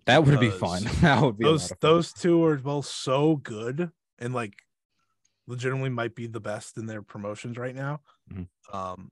That 0.07 0.25
would 0.25 0.41
be 0.41 0.51
fun. 0.51 0.85
that 1.01 1.23
would 1.23 1.39
be 1.39 1.45
those 1.45 1.73
those 1.81 2.13
two 2.13 2.45
are 2.45 2.57
both 2.57 2.87
so 2.87 3.37
good 3.37 3.91
and 4.19 4.35
like 4.35 4.55
legitimately 5.47 5.91
might 5.91 6.15
be 6.15 6.27
the 6.27 6.41
best 6.41 6.79
in 6.79 6.87
their 6.87 7.03
promotions 7.03 7.57
right 7.59 7.75
now. 7.75 8.01
Mhm. 8.33 8.49
Um, 8.73 9.11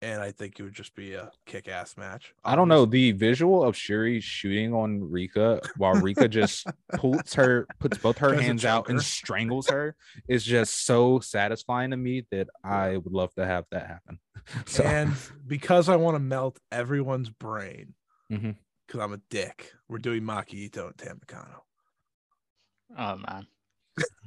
and 0.00 0.20
I 0.22 0.30
think 0.30 0.58
it 0.58 0.62
would 0.62 0.74
just 0.74 0.94
be 0.94 1.14
a 1.14 1.30
kick-ass 1.46 1.96
match. 1.96 2.32
I 2.44 2.54
don't 2.54 2.68
know 2.68 2.84
the 2.86 3.12
visual 3.12 3.64
of 3.64 3.76
Shuri 3.76 4.20
shooting 4.20 4.72
on 4.72 5.10
Rika 5.10 5.60
while 5.76 5.94
Rika 5.94 6.28
just 6.28 6.66
puts 6.94 7.34
her 7.34 7.66
puts 7.80 7.98
both 7.98 8.18
her 8.18 8.28
Tries 8.28 8.40
to 8.40 8.46
hands 8.46 8.64
out 8.64 8.82
choke 8.84 8.90
and 8.90 9.02
strangles 9.02 9.68
her 9.70 9.96
is 10.28 10.44
just 10.44 10.86
so 10.86 11.18
satisfying 11.20 11.90
to 11.90 11.96
me 11.96 12.26
that 12.30 12.48
I 12.62 12.96
would 12.96 13.12
love 13.12 13.34
to 13.34 13.44
have 13.46 13.64
that 13.70 13.86
happen. 13.86 14.18
So 14.66 14.82
And 14.82 15.12
because 15.46 15.88
I 15.90 15.96
want 15.96 16.14
to 16.14 16.20
melt 16.20 16.58
everyone's 16.72 17.28
brain, 17.28 17.94
Mhm. 18.32 18.56
because 18.86 19.00
I'm 19.00 19.12
a 19.12 19.20
dick, 19.28 19.72
we're 19.88 19.98
doing 19.98 20.22
Maki 20.22 20.54
Ito 20.54 20.86
and 20.86 20.96
Tam 20.96 21.20
Nakano. 21.20 21.64
oh 22.96 23.16
man. 23.16 23.46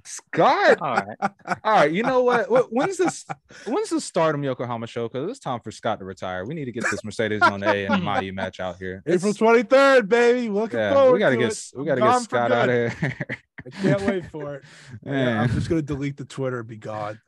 Scott, 0.04 0.78
All 0.82 0.96
right. 0.96 1.18
all 1.64 1.74
right, 1.74 1.92
you 1.92 2.04
know 2.04 2.24
what? 2.24 2.48
When's 2.72 2.98
this? 2.98 3.26
When's 3.66 3.90
the 3.90 4.02
Stardom 4.02 4.44
Yokohama 4.44 4.88
show? 4.88 5.08
Because 5.08 5.30
it's 5.30 5.40
time 5.40 5.60
for 5.60 5.72
Scott 5.72 6.00
to 6.00 6.06
retire. 6.06 6.46
We 6.46 6.54
need 6.56 6.66
to 6.66 6.72
get 6.72 6.86
this 6.90 7.04
Mercedes 7.04 7.40
Monet 7.42 7.86
and 7.86 8.02
Mayu 8.04 8.34
match 8.34 8.60
out 8.60 8.78
here. 8.78 9.04
April 9.06 9.34
23rd, 9.34 10.10
baby. 10.10 10.50
Looking 10.50 10.80
yeah, 10.80 10.94
forward 10.94 11.14
we 11.14 11.20
gotta 11.20 11.36
to 11.36 11.42
get 11.42 11.52
it. 11.52 11.72
we 11.76 11.86
gotta 11.86 12.02
gone 12.02 12.20
get 12.20 12.24
Scott 12.24 12.52
out 12.52 12.70
of 12.70 12.98
here. 12.98 13.18
I 13.66 13.70
can't 13.70 14.02
wait 14.02 14.26
for 14.32 14.56
it. 14.56 14.64
Yeah, 15.06 15.42
I'm 15.44 15.50
just 15.50 15.70
gonna 15.70 15.82
delete 15.84 16.18
the 16.18 16.26
Twitter 16.26 16.60
and 16.60 16.68
be 16.68 16.78
gone. 16.78 17.20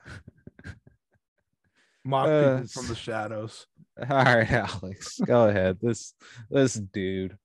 Mock 2.04 2.28
Uh, 2.28 2.62
from 2.64 2.88
the 2.88 2.94
shadows. 2.96 3.66
All 3.98 4.06
right, 4.24 4.50
Alex, 4.50 5.20
go 5.24 5.48
ahead. 5.48 5.78
This 5.80 6.14
this 6.50 6.74
dude. 6.74 7.38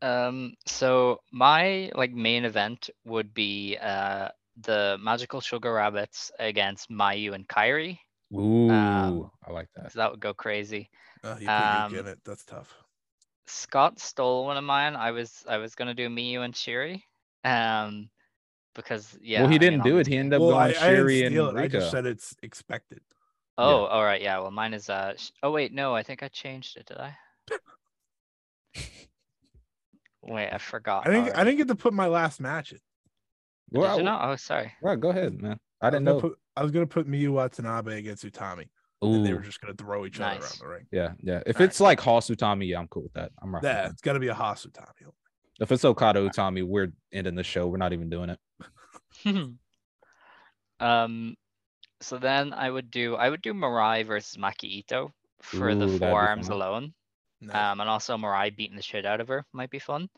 Um, 0.00 0.54
so 0.66 1.20
my 1.32 1.90
like 1.94 2.12
main 2.12 2.44
event 2.44 2.90
would 3.04 3.34
be 3.34 3.76
uh 3.80 4.28
the 4.62 4.98
Magical 5.00 5.40
Sugar 5.40 5.72
Rabbits 5.72 6.30
against 6.38 6.90
Mayu 6.90 7.32
and 7.34 7.46
Kyrie. 7.48 8.00
Ooh, 8.34 8.70
Um, 8.70 9.30
I 9.46 9.52
like 9.52 9.68
that. 9.76 9.92
So 9.92 10.00
that 10.00 10.10
would 10.10 10.20
go 10.20 10.34
crazy. 10.34 10.90
Oh, 11.24 11.36
you 11.38 11.46
put 11.48 11.50
um, 11.50 11.92
Yuki 11.92 12.00
in 12.00 12.06
it. 12.06 12.18
That's 12.24 12.44
tough. 12.44 12.74
Scott 13.46 13.98
stole 13.98 14.44
one 14.44 14.56
of 14.56 14.64
mine. 14.64 14.94
I 14.96 15.10
was 15.10 15.44
I 15.48 15.56
was 15.58 15.74
gonna 15.74 15.94
do 15.94 16.08
Miyu 16.08 16.40
and 16.44 16.54
Shuri. 16.54 17.04
Um 17.44 18.10
because 18.74 19.18
yeah. 19.22 19.40
well, 19.40 19.48
he 19.48 19.56
I 19.56 19.58
mean, 19.58 19.70
didn't 19.70 19.84
do 19.84 19.98
it. 19.98 20.06
He 20.06 20.16
ended 20.16 20.34
up 20.34 20.40
Well, 20.40 20.50
going 20.50 20.62
I 20.62 20.68
didn't 20.68 21.08
Shuri 21.08 21.22
and 21.24 21.36
it. 21.36 21.56
I 21.56 21.66
just 21.68 21.90
said 21.90 22.06
it's 22.06 22.36
expected. 22.42 23.00
Oh, 23.56 23.84
all 23.86 24.04
right, 24.04 24.22
yeah. 24.22 24.38
Well 24.38 24.50
mine 24.50 24.74
is 24.74 24.88
uh 24.90 25.14
sh- 25.16 25.30
oh 25.42 25.50
wait, 25.50 25.72
no, 25.72 25.94
I 25.94 26.02
think 26.02 26.22
I 26.22 26.28
changed 26.28 26.76
it, 26.76 26.86
did 26.86 26.98
I? 26.98 27.16
wait, 30.28 30.50
I 30.52 30.58
forgot. 30.58 31.06
I 31.06 31.10
didn't. 31.12 31.36
I 31.36 31.44
didn't 31.44 31.58
get 31.58 31.68
to 31.68 31.74
put 31.74 31.92
my 31.92 32.06
last 32.06 32.40
match 32.40 32.72
in. 32.72 32.78
Did 33.72 33.80
Well, 33.80 33.98
you 33.98 34.04
not? 34.04 34.28
Oh 34.28 34.36
sorry. 34.36 34.72
Right, 34.82 34.98
go 34.98 35.10
ahead, 35.10 35.40
man. 35.40 35.58
I 35.80 35.86
was 35.86 35.92
didn't 35.92 36.04
gonna 36.06 36.16
know. 36.16 36.20
Put, 36.20 36.38
I 36.56 36.62
was 36.62 36.72
gonna 36.72 36.86
put 36.86 37.06
Miyu 37.08 37.30
Watanabe 37.30 37.98
against 37.98 38.24
Utami, 38.24 38.68
and 39.02 39.26
they 39.26 39.32
were 39.32 39.40
just 39.40 39.60
gonna 39.60 39.74
throw 39.74 40.06
each 40.06 40.20
other 40.20 40.40
around 40.40 40.58
the 40.60 40.66
ring. 40.66 40.86
yeah, 40.90 41.12
yeah. 41.22 41.42
If 41.46 41.58
All 41.60 41.66
it's 41.66 41.80
like 41.80 42.00
Haas 42.00 42.28
Utami, 42.28 42.68
yeah, 42.68 42.78
I'm 42.78 42.88
cool 42.88 43.02
with 43.04 43.12
that. 43.14 43.32
I'm 43.42 43.54
right. 43.54 43.62
Yeah, 43.62 43.88
it's 43.88 44.00
gotta 44.02 44.20
be 44.20 44.28
a 44.28 44.34
Haas 44.34 44.66
Utami. 44.66 45.10
If 45.60 45.72
it's 45.72 45.84
Okada 45.84 46.20
Utami, 46.20 46.62
we're 46.62 46.92
ending 47.12 47.34
the 47.34 47.42
show. 47.42 47.66
We're 47.66 47.78
not 47.78 47.92
even 47.92 48.08
doing 48.08 48.30
it. 48.30 48.38
um 50.80 51.34
so 52.00 52.18
then 52.18 52.52
I 52.52 52.70
would 52.70 52.90
do 52.90 53.16
I 53.16 53.28
would 53.28 53.42
do 53.42 53.52
Mirai 53.52 54.06
versus 54.06 54.36
Maki 54.36 54.64
Ito 54.64 55.12
for 55.42 55.70
Ooh, 55.70 55.74
the 55.74 55.86
that'd 55.86 56.00
forearms 56.00 56.48
alone. 56.48 56.94
Nice. 57.40 57.56
Um, 57.56 57.80
and 57.80 57.88
also 57.88 58.16
Mirai 58.16 58.54
beating 58.56 58.76
the 58.76 58.82
shit 58.82 59.06
out 59.06 59.20
of 59.20 59.28
her 59.28 59.44
might 59.52 59.70
be 59.70 59.78
fun. 59.78 60.08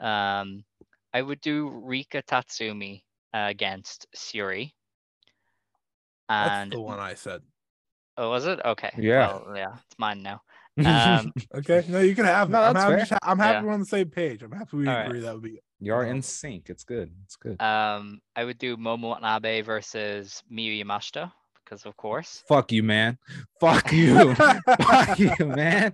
Um, 0.00 0.64
I 1.12 1.20
would 1.20 1.40
do 1.42 1.68
Rika 1.68 2.22
Tatsumi 2.22 3.02
uh, 3.34 3.46
against 3.50 4.06
Shuri. 4.14 4.74
That's 6.28 6.50
And 6.50 6.72
the 6.72 6.80
one 6.80 6.98
I 6.98 7.14
said. 7.14 7.42
oh, 8.16 8.30
was 8.30 8.46
it 8.46 8.60
okay? 8.64 8.90
Yeah. 8.96 9.26
well, 9.44 9.56
yeah, 9.56 9.74
it's 9.74 9.98
mine 9.98 10.22
now. 10.22 10.40
Um, 10.86 11.30
Okay, 11.54 11.84
no, 11.88 12.00
you 12.00 12.14
can 12.14 12.24
have. 12.24 12.48
No, 12.48 12.62
it. 12.62 12.66
I'm, 12.68 12.72
that's 12.74 12.84
I'm, 12.86 12.90
fair. 12.92 12.98
just 13.00 13.12
I'm 13.22 13.38
happy 13.38 13.54
Yeah. 13.56 13.62
we're 13.64 13.72
on 13.74 13.80
the 13.80 13.84
same 13.86 14.08
page. 14.08 14.42
I'm 14.42 14.52
happy 14.52 14.78
we 14.78 14.88
All 14.88 14.94
right. 14.94 15.04
agree 15.06 15.20
that 15.20 15.34
would 15.34 15.42
be. 15.42 15.60
you 15.80 15.92
are 15.92 16.04
in 16.06 16.22
sync. 16.22 16.70
It's 16.70 16.84
good. 16.84 17.12
It's 17.26 17.36
good. 17.36 17.60
um, 17.60 18.20
I 18.34 18.44
would 18.44 18.56
do 18.56 18.78
Momo 18.78 19.10
Watanabe 19.10 19.60
versus 19.60 20.42
Miyu 20.50 20.82
Yamashita 20.82 21.30
because 21.62 21.84
of 21.84 21.94
course. 21.98 22.42
Fuck 22.48 22.72
you, 22.72 22.82
man. 22.82 23.18
Fuck 23.60 23.92
you. 23.92 24.34
Fuck 24.34 25.18
you, 25.18 25.34
man. 25.44 25.92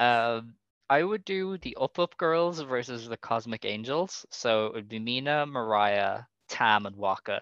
Um, 0.00 0.54
I 0.88 1.02
would 1.02 1.24
do 1.24 1.56
the 1.58 1.76
Up 1.80 1.98
Up 1.98 2.16
Girls 2.18 2.60
versus 2.60 3.08
the 3.08 3.16
Cosmic 3.16 3.64
Angels. 3.64 4.26
So 4.30 4.66
it 4.66 4.74
would 4.74 4.88
be 4.88 4.98
Mina, 4.98 5.46
Mariah, 5.46 6.20
Tam, 6.48 6.86
and 6.86 6.96
Waka 6.96 7.40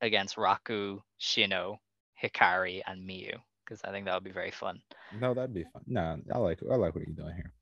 against 0.00 0.36
Raku, 0.36 1.00
Shino, 1.20 1.78
Hikari, 2.22 2.82
and 2.86 3.08
Miyu. 3.08 3.34
Because 3.64 3.80
I 3.84 3.90
think 3.92 4.04
that 4.06 4.14
would 4.14 4.24
be 4.24 4.30
very 4.30 4.50
fun. 4.50 4.82
No, 5.18 5.32
that'd 5.32 5.54
be 5.54 5.64
fun. 5.72 5.82
No, 5.86 6.18
I 6.34 6.38
like 6.38 6.58
I 6.70 6.74
like 6.74 6.94
what 6.94 7.06
you're 7.06 7.16
doing 7.16 7.34
here. 7.34 7.52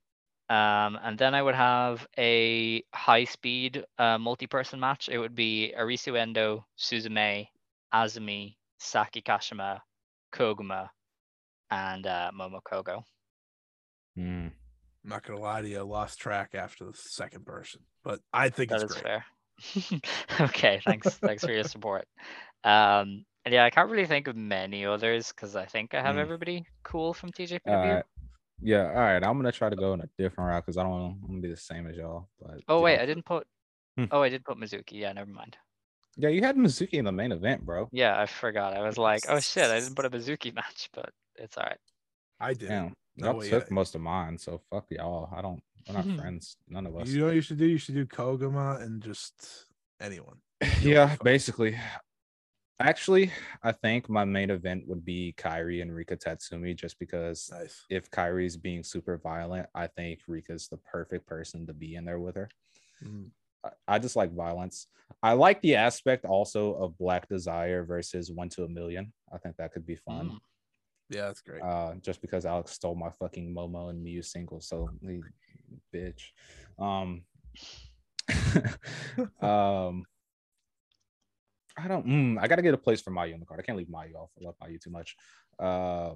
Um, 0.50 0.98
and 1.04 1.16
then 1.16 1.32
I 1.32 1.42
would 1.42 1.54
have 1.54 2.08
a 2.18 2.82
high 2.92 3.24
speed 3.24 3.84
uh, 3.98 4.18
multi 4.18 4.48
person 4.48 4.80
match. 4.80 5.08
It 5.08 5.18
would 5.18 5.36
be 5.36 5.72
Arisu 5.78 6.18
Endo, 6.18 6.66
Suzume, 6.76 7.46
Azumi, 7.94 8.56
Saki 8.78 9.22
Kashima, 9.22 9.80
Koguma, 10.32 10.88
and 11.70 12.04
uh, 12.04 12.32
Momo 12.34 12.60
Kogo. 14.16 14.22
Hmm. 14.22 14.46
I'm 15.04 15.08
not 15.10 15.26
gonna 15.26 15.40
lie 15.40 15.62
to 15.62 15.68
you. 15.68 15.78
I 15.78 15.82
lost 15.82 16.18
track 16.18 16.54
after 16.54 16.84
the 16.84 16.92
second 16.94 17.46
person, 17.46 17.80
but 18.04 18.20
I 18.32 18.50
think 18.50 18.70
That 18.70 18.82
it's 18.82 18.92
is 18.94 19.00
great. 19.00 19.04
fair. 19.04 20.00
okay, 20.40 20.80
thanks. 20.84 21.14
thanks 21.16 21.44
for 21.44 21.52
your 21.52 21.64
support. 21.64 22.04
Um, 22.64 23.24
and 23.44 23.54
yeah, 23.54 23.64
I 23.64 23.70
can't 23.70 23.90
really 23.90 24.06
think 24.06 24.28
of 24.28 24.36
many 24.36 24.84
others 24.84 25.28
because 25.28 25.56
I 25.56 25.64
think 25.64 25.94
I 25.94 26.02
have 26.02 26.16
Mm. 26.16 26.20
everybody 26.20 26.64
cool 26.82 27.14
from 27.14 27.30
TJPW. 27.32 27.60
All 27.66 27.94
right. 27.94 28.04
Yeah, 28.62 28.88
all 28.88 28.94
right. 29.00 29.24
I'm 29.24 29.38
gonna 29.38 29.52
try 29.52 29.70
to 29.70 29.76
go 29.76 29.94
in 29.94 30.02
a 30.02 30.08
different 30.18 30.48
route 30.48 30.66
because 30.66 30.76
I 30.76 30.82
don't 30.82 30.92
want 30.92 31.16
I'm 31.22 31.26
gonna 31.28 31.40
be 31.40 31.48
the 31.48 31.56
same 31.56 31.86
as 31.86 31.96
y'all. 31.96 32.28
But 32.38 32.60
oh 32.68 32.76
yeah. 32.78 32.82
wait, 32.84 33.00
I 33.00 33.06
didn't 33.06 33.24
put. 33.24 33.46
Hmm. 33.96 34.04
Oh, 34.10 34.20
I 34.22 34.28
did 34.28 34.44
put 34.44 34.58
Mizuki. 34.58 34.92
Yeah, 34.92 35.12
never 35.12 35.30
mind. 35.30 35.56
Yeah, 36.16 36.28
you 36.28 36.42
had 36.42 36.56
Mizuki 36.56 36.94
in 36.94 37.06
the 37.06 37.12
main 37.12 37.32
event, 37.32 37.64
bro. 37.64 37.88
Yeah, 37.92 38.20
I 38.20 38.26
forgot. 38.26 38.74
I 38.76 38.82
was 38.82 38.98
like, 38.98 39.22
oh 39.28 39.40
shit, 39.40 39.64
I 39.64 39.80
didn't 39.80 39.94
put 39.96 40.04
a 40.04 40.10
Mizuki 40.10 40.54
match, 40.54 40.90
but 40.92 41.10
it's 41.36 41.56
all 41.56 41.64
right. 41.64 41.78
I 42.38 42.52
did. 42.52 42.68
Damn, 42.68 42.94
Y'all 43.20 43.40
took 43.40 43.68
yeah. 43.68 43.74
most 43.74 43.94
of 43.94 44.00
mine, 44.00 44.38
so 44.38 44.60
fuck 44.70 44.86
y'all. 44.90 45.28
I 45.34 45.42
don't. 45.42 45.62
We're 45.88 45.94
not 45.94 46.18
friends. 46.18 46.56
None 46.68 46.86
of 46.86 46.96
us. 46.96 47.08
You 47.08 47.20
know 47.20 47.26
what 47.26 47.34
you 47.34 47.40
should 47.40 47.58
do? 47.58 47.66
You 47.66 47.78
should 47.78 47.94
do 47.94 48.06
Koguma 48.06 48.82
and 48.82 49.02
just 49.02 49.66
anyone. 50.00 50.36
yeah, 50.82 51.16
basically. 51.22 51.76
Actually, 52.80 53.30
I 53.62 53.72
think 53.72 54.08
my 54.08 54.24
main 54.24 54.50
event 54.50 54.84
would 54.86 55.04
be 55.04 55.34
Kyrie 55.36 55.82
and 55.82 55.94
Rika 55.94 56.16
Tatsumi, 56.16 56.74
just 56.74 56.98
because 56.98 57.50
Nice. 57.52 57.84
if 57.90 58.10
Kyrie's 58.10 58.56
being 58.56 58.82
super 58.82 59.18
violent, 59.18 59.68
I 59.74 59.86
think 59.86 60.20
Rika's 60.26 60.68
the 60.68 60.78
perfect 60.78 61.26
person 61.26 61.66
to 61.66 61.74
be 61.74 61.96
in 61.96 62.06
there 62.06 62.18
with 62.18 62.36
her. 62.36 62.48
I- 63.64 63.70
I 63.86 63.98
just 63.98 64.16
like 64.16 64.32
violence. 64.32 64.86
I 65.22 65.32
like 65.32 65.60
the 65.60 65.76
aspect 65.76 66.24
also 66.24 66.74
of 66.74 66.96
Black 66.96 67.28
Desire 67.28 67.84
versus 67.84 68.30
One 68.30 68.48
to 68.50 68.64
a 68.64 68.68
Million. 68.68 69.12
I 69.30 69.36
think 69.36 69.56
that 69.56 69.72
could 69.72 69.84
be 69.84 69.96
fun. 69.96 70.30
Mm. 70.30 70.38
Yeah, 71.10 71.26
that's 71.26 71.40
great. 71.40 71.60
Uh, 71.60 71.94
just 72.00 72.22
because 72.22 72.46
Alex 72.46 72.70
stole 72.72 72.94
my 72.94 73.10
fucking 73.10 73.52
Momo 73.52 73.90
and 73.90 74.02
Mew 74.02 74.22
single, 74.22 74.60
so 74.60 74.88
bitch. 75.92 76.22
Um, 76.78 77.22
um, 79.42 80.04
I 81.76 81.88
don't. 81.88 82.06
Mm, 82.06 82.38
I 82.40 82.46
gotta 82.46 82.62
get 82.62 82.74
a 82.74 82.78
place 82.78 83.00
for 83.00 83.10
Mayu 83.10 83.34
on 83.34 83.40
the 83.40 83.46
card. 83.46 83.58
I 83.58 83.64
can't 83.64 83.76
leave 83.76 83.88
Mayu 83.88 84.14
off. 84.14 84.30
I 84.40 84.44
love 84.44 84.54
Mayu 84.62 84.80
too 84.80 84.90
much. 84.90 85.16
Uh, 85.58 86.12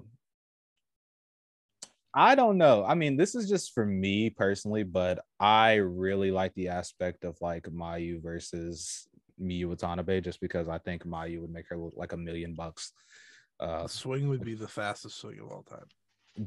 I 2.15 2.37
don't 2.37 2.59
know. 2.59 2.85
I 2.85 2.95
mean, 2.95 3.17
this 3.17 3.35
is 3.35 3.49
just 3.49 3.73
for 3.75 3.85
me 3.85 4.31
personally, 4.31 4.85
but 4.85 5.25
I 5.41 5.75
really 5.75 6.31
like 6.31 6.55
the 6.55 6.69
aspect 6.69 7.25
of 7.25 7.37
like 7.41 7.65
Mayu 7.65 8.23
versus 8.23 9.09
Miyu 9.43 9.67
Watanabe, 9.67 10.21
just 10.21 10.41
because 10.41 10.69
I 10.69 10.79
think 10.79 11.05
Mayu 11.05 11.41
would 11.41 11.53
make 11.53 11.69
her 11.69 11.77
look 11.77 11.95
like 11.97 12.13
a 12.13 12.17
million 12.17 12.55
bucks. 12.55 12.93
Uh, 13.61 13.87
swing 13.87 14.29
would 14.29 14.45
be 14.45 14.55
the 14.55 14.69
fastest 14.69 15.21
swing 15.21 15.39
of 15.41 15.51
all 15.51 15.63
time. 15.63 15.87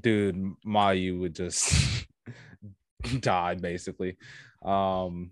dude 0.02 0.36
mayu 0.66 1.20
would 1.20 1.34
just 1.34 2.06
die 3.22 3.56
basically. 3.56 4.18
Um 4.62 5.32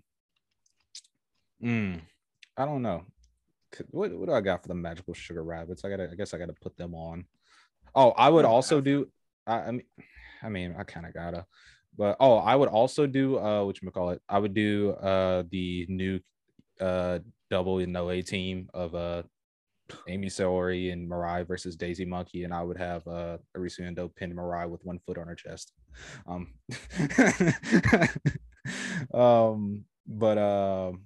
mm, 1.62 2.00
i 2.56 2.64
don't 2.64 2.82
know. 2.82 3.04
What, 3.90 4.12
what 4.12 4.28
do 4.28 4.32
i 4.34 4.40
got 4.40 4.62
for 4.62 4.68
the 4.68 4.74
magical 4.74 5.12
sugar 5.14 5.44
rabbits? 5.44 5.84
I 5.84 5.90
gotta 5.90 6.08
i 6.10 6.14
guess 6.14 6.32
i 6.32 6.38
gotta 6.38 6.54
put 6.54 6.76
them 6.76 6.94
on. 6.94 7.26
Oh 7.94 8.10
i 8.16 8.28
would 8.30 8.44
also 8.46 8.80
do 8.80 9.08
I, 9.46 9.54
I 9.60 9.70
mean 9.70 9.84
i 10.42 10.48
mean 10.48 10.74
i 10.78 10.84
kind 10.84 11.06
of 11.06 11.12
gotta. 11.14 11.44
But 11.96 12.16
oh 12.20 12.36
i 12.38 12.54
would 12.56 12.68
also 12.70 13.06
do 13.06 13.38
uh 13.38 13.64
what 13.64 13.80
you 13.82 13.90
call 13.90 14.10
it? 14.10 14.22
I 14.28 14.38
would 14.38 14.54
do 14.54 14.92
uh 14.92 15.44
the 15.50 15.86
new 15.88 16.20
uh 16.80 17.18
double 17.50 17.78
in 17.78 17.92
no 17.92 18.20
team 18.22 18.70
of 18.72 18.94
uh 18.94 19.22
Amy 20.08 20.28
Saori 20.28 20.92
and 20.92 21.08
Mirai 21.08 21.46
versus 21.46 21.76
Daisy 21.76 22.04
Monkey, 22.04 22.44
and 22.44 22.52
I 22.52 22.62
would 22.62 22.76
have 22.78 23.06
uh 23.06 23.38
Arisu 23.56 23.86
Endo 23.86 24.08
pin 24.08 24.34
Mirai 24.34 24.68
with 24.68 24.84
one 24.84 24.98
foot 24.98 25.18
on 25.18 25.26
her 25.26 25.34
chest. 25.34 25.72
Um, 26.26 26.54
um, 29.14 29.84
but 30.06 30.38
um, 30.38 31.02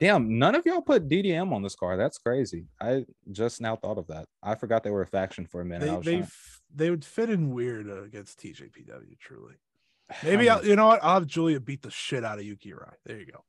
damn, 0.00 0.38
none 0.38 0.54
of 0.54 0.66
y'all 0.66 0.82
put 0.82 1.08
DDM 1.08 1.52
on 1.52 1.62
this 1.62 1.74
card. 1.74 1.98
That's 1.98 2.18
crazy. 2.18 2.66
I 2.80 3.04
just 3.32 3.60
now 3.60 3.76
thought 3.76 3.98
of 3.98 4.06
that. 4.08 4.26
I 4.42 4.54
forgot 4.54 4.82
they 4.82 4.90
were 4.90 5.02
a 5.02 5.06
faction 5.06 5.46
for 5.46 5.60
a 5.60 5.64
minute. 5.64 6.02
They 6.02 6.16
they 6.16 6.22
f- 6.22 6.62
they 6.74 6.90
would 6.90 7.04
fit 7.04 7.30
in 7.30 7.52
weird 7.52 7.88
uh, 7.88 8.02
against 8.02 8.40
TJPW. 8.40 9.18
Truly. 9.20 9.54
I 10.10 10.16
Maybe 10.24 10.36
mean, 10.38 10.50
I'll, 10.50 10.64
you 10.64 10.76
know 10.76 10.86
what? 10.86 11.02
I'll 11.02 11.14
have 11.14 11.26
Julia 11.26 11.60
beat 11.60 11.82
the 11.82 11.90
shit 11.90 12.24
out 12.24 12.38
of 12.38 12.44
Yuki 12.44 12.72
Arai. 12.72 12.94
There 13.04 13.18
you 13.18 13.26
go. 13.26 13.44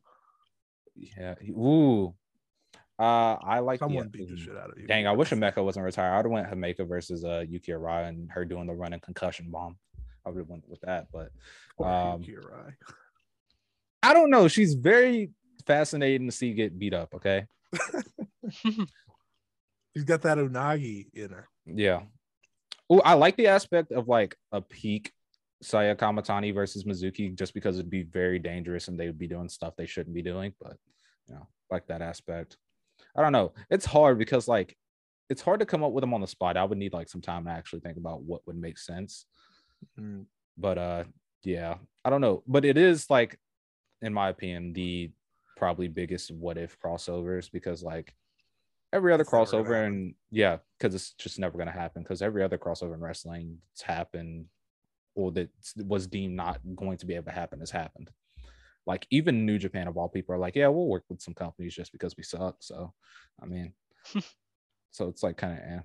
yeah. 0.95 1.35
Ooh. 1.49 2.13
Uh, 2.97 3.35
I 3.43 3.59
like 3.59 3.79
the- 3.79 3.85
Someone 3.85 4.07
beat 4.07 4.29
the 4.29 4.35
mm, 4.35 4.39
shit 4.39 4.55
out 4.57 4.71
of 4.71 4.77
you. 4.79 4.87
Dang, 4.87 5.05
I 5.07 5.11
wish 5.11 5.29
Hameka 5.29 5.63
wasn't 5.63 5.85
retired. 5.85 6.13
I'd 6.13 6.25
have 6.25 6.31
went 6.31 6.49
Hameka 6.49 6.87
versus 6.87 7.25
uh 7.25 7.43
Yuki 7.47 7.71
Arai 7.73 8.07
and 8.07 8.31
her 8.31 8.45
doing 8.45 8.67
the 8.67 8.73
running 8.73 8.99
concussion 9.01 9.49
bomb. 9.51 9.77
I 10.25 10.29
would 10.29 10.39
have 10.39 10.47
went 10.49 10.67
with 10.67 10.81
that, 10.81 11.07
but 11.11 11.31
um, 11.83 12.21
Yuki 12.21 12.35
Arai. 12.41 12.73
I 14.01 14.13
don't 14.13 14.29
know. 14.29 14.47
She's 14.47 14.75
very 14.75 15.31
fascinating 15.67 16.27
to 16.27 16.31
see 16.31 16.53
get 16.53 16.77
beat 16.79 16.93
up. 16.93 17.13
Okay, 17.15 17.47
She's 19.95 20.03
got 20.03 20.21
that 20.23 20.37
unagi 20.37 21.07
in 21.13 21.29
her. 21.31 21.47
yeah. 21.65 22.01
Oh, 22.89 22.99
I 22.99 23.13
like 23.15 23.35
the 23.35 23.47
aspect 23.47 23.91
of 23.91 24.07
like 24.07 24.35
a 24.51 24.61
peak 24.61 25.11
Saya 25.61 25.95
Kamitani 25.95 26.53
versus 26.53 26.83
Mizuki, 26.83 27.33
just 27.35 27.53
because 27.55 27.79
it'd 27.79 27.89
be 27.89 28.03
very 28.03 28.37
dangerous 28.37 28.87
and 28.87 28.99
they 28.99 29.07
would 29.07 29.17
be 29.17 29.27
doing 29.27 29.49
stuff 29.49 29.73
they 29.75 29.87
shouldn't 29.87 30.13
be 30.13 30.21
doing. 30.21 30.53
But 30.61 30.77
you 31.27 31.33
know, 31.35 31.47
like 31.71 31.87
that 31.87 32.01
aspect. 32.01 32.57
I 33.15 33.21
don't 33.21 33.31
know. 33.31 33.53
It's 33.69 33.85
hard 33.85 34.17
because 34.17 34.47
like 34.47 34.75
it's 35.29 35.41
hard 35.41 35.59
to 35.59 35.65
come 35.65 35.83
up 35.83 35.91
with 35.91 36.01
them 36.01 36.13
on 36.13 36.21
the 36.21 36.27
spot. 36.27 36.57
I 36.57 36.63
would 36.63 36.77
need 36.77 36.93
like 36.93 37.09
some 37.09 37.21
time 37.21 37.45
to 37.45 37.51
actually 37.51 37.79
think 37.79 37.97
about 37.97 38.21
what 38.23 38.45
would 38.45 38.57
make 38.57 38.77
sense. 38.77 39.25
Mm. 39.99 40.25
but 40.57 40.77
uh 40.77 41.03
yeah 41.43 41.75
i 42.03 42.09
don't 42.09 42.21
know 42.21 42.43
but 42.47 42.65
it 42.65 42.77
is 42.77 43.09
like 43.09 43.39
in 44.01 44.13
my 44.13 44.29
opinion 44.29 44.73
the 44.73 45.11
probably 45.57 45.87
biggest 45.87 46.31
what 46.31 46.57
if 46.57 46.79
crossovers 46.79 47.51
because 47.51 47.83
like 47.83 48.13
every 48.91 49.13
other 49.13 49.21
It's 49.21 49.29
crossover 49.29 49.85
and 49.85 50.15
yeah 50.31 50.57
because 50.77 50.95
it's 50.95 51.11
just 51.13 51.39
never 51.39 51.57
going 51.57 51.67
to 51.67 51.73
happen 51.73 52.01
because 52.03 52.21
every 52.21 52.43
other 52.43 52.57
crossover 52.57 52.93
in 52.93 53.01
wrestling 53.01 53.57
it's 53.73 53.81
happened 53.81 54.45
or 55.13 55.31
that 55.33 55.49
was 55.77 56.07
deemed 56.07 56.35
not 56.35 56.59
going 56.75 56.97
to 56.97 57.05
be 57.05 57.15
able 57.15 57.25
to 57.25 57.31
happen 57.31 57.59
has 57.59 57.71
happened 57.71 58.09
like 58.85 59.07
even 59.09 59.45
new 59.45 59.57
japan 59.57 59.87
of 59.87 59.97
all 59.97 60.09
people 60.09 60.33
are 60.35 60.39
like 60.39 60.55
yeah 60.55 60.67
we'll 60.67 60.87
work 60.87 61.03
with 61.09 61.21
some 61.21 61.33
companies 61.33 61.75
just 61.75 61.91
because 61.91 62.15
we 62.17 62.23
suck 62.23 62.57
so 62.59 62.93
i 63.41 63.45
mean 63.45 63.73
so 64.91 65.07
it's 65.07 65.23
like 65.23 65.37
kind 65.37 65.53
of 65.53 65.59
eh. 65.59 65.79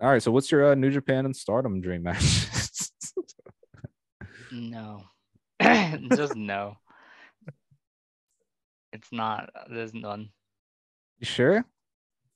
all 0.00 0.10
right 0.10 0.22
so 0.22 0.30
what's 0.30 0.50
your 0.50 0.72
uh, 0.72 0.74
new 0.74 0.90
japan 0.90 1.24
and 1.26 1.36
stardom 1.36 1.80
dream 1.80 2.02
match 2.02 2.46
No. 4.52 5.04
Just 5.62 6.36
no. 6.36 6.76
It's 8.92 9.12
not. 9.12 9.50
There's 9.70 9.94
none. 9.94 10.30
You 11.18 11.26
sure? 11.26 11.64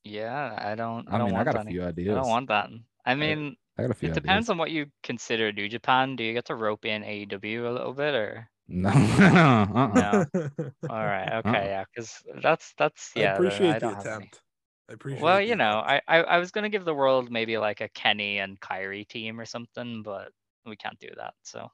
Yeah, 0.05 0.59
I 0.61 0.75
don't. 0.75 1.09
I, 1.09 1.15
I, 1.15 1.19
don't 1.19 1.29
mean, 1.29 1.37
I 1.37 1.43
want 1.45 1.53
got 1.53 1.67
a 1.67 1.71
few 1.71 1.85
ideas. 1.85 2.11
I 2.11 2.21
don't 2.21 2.29
want 2.29 2.49
that. 2.49 2.71
I 3.07 3.15
mean, 3.15 3.57
I 3.79 3.83
got 3.83 3.91
a 3.91 3.95
few 3.95 4.09
it 4.09 4.13
ideas. 4.13 4.23
depends 4.23 4.51
on 4.51 4.59
what 4.59 4.71
you 4.71 4.87
consider 5.03 5.53
New 5.53 5.69
Japan. 5.69 6.17
Do 6.17 6.25
you 6.25 6.35
get 6.35 6.45
to 6.47 6.55
rope 6.55 6.85
in 6.85 7.03
AEW 7.03 7.69
a 7.69 7.71
little 7.73 7.95
bit, 7.95 8.15
or 8.15 8.49
No. 8.69 8.91
uh-uh. 9.19 10.25
no? 10.35 10.71
All 10.91 11.05
right, 11.05 11.33
okay, 11.33 11.49
Uh-uh. 11.49 11.65
yeah, 11.65 11.85
because 11.95 12.23
that's 12.43 12.75
that's 12.77 13.13
I 13.17 13.21
yeah. 13.21 13.33
the- 13.33 13.39
appreciate 13.39 13.71
I 13.71 13.73
the 13.75 13.81
don't 13.81 13.95
have 13.95 14.07
any. 14.07 14.15
attempt. 14.17 14.43
I 14.91 14.93
appreciate. 14.95 15.23
Well, 15.23 15.41
you 15.41 15.57
know. 15.57 15.79
I, 15.79 16.01
I 16.09 16.19
I 16.23 16.39
was 16.39 16.51
gonna 16.51 16.69
give 16.69 16.85
the 16.85 16.95
world 16.95 17.31
maybe 17.31 17.57
like 17.59 17.81
a 17.81 17.89
Kenny 17.89 18.39
and 18.39 18.61
Kyrie 18.61 19.05
team 19.07 19.41
or 19.41 19.47
something, 19.47 20.03
but 20.03 20.33
we 20.67 20.77
can't 20.77 20.99
do 20.99 21.09
that. 21.17 21.35
So 21.43 21.71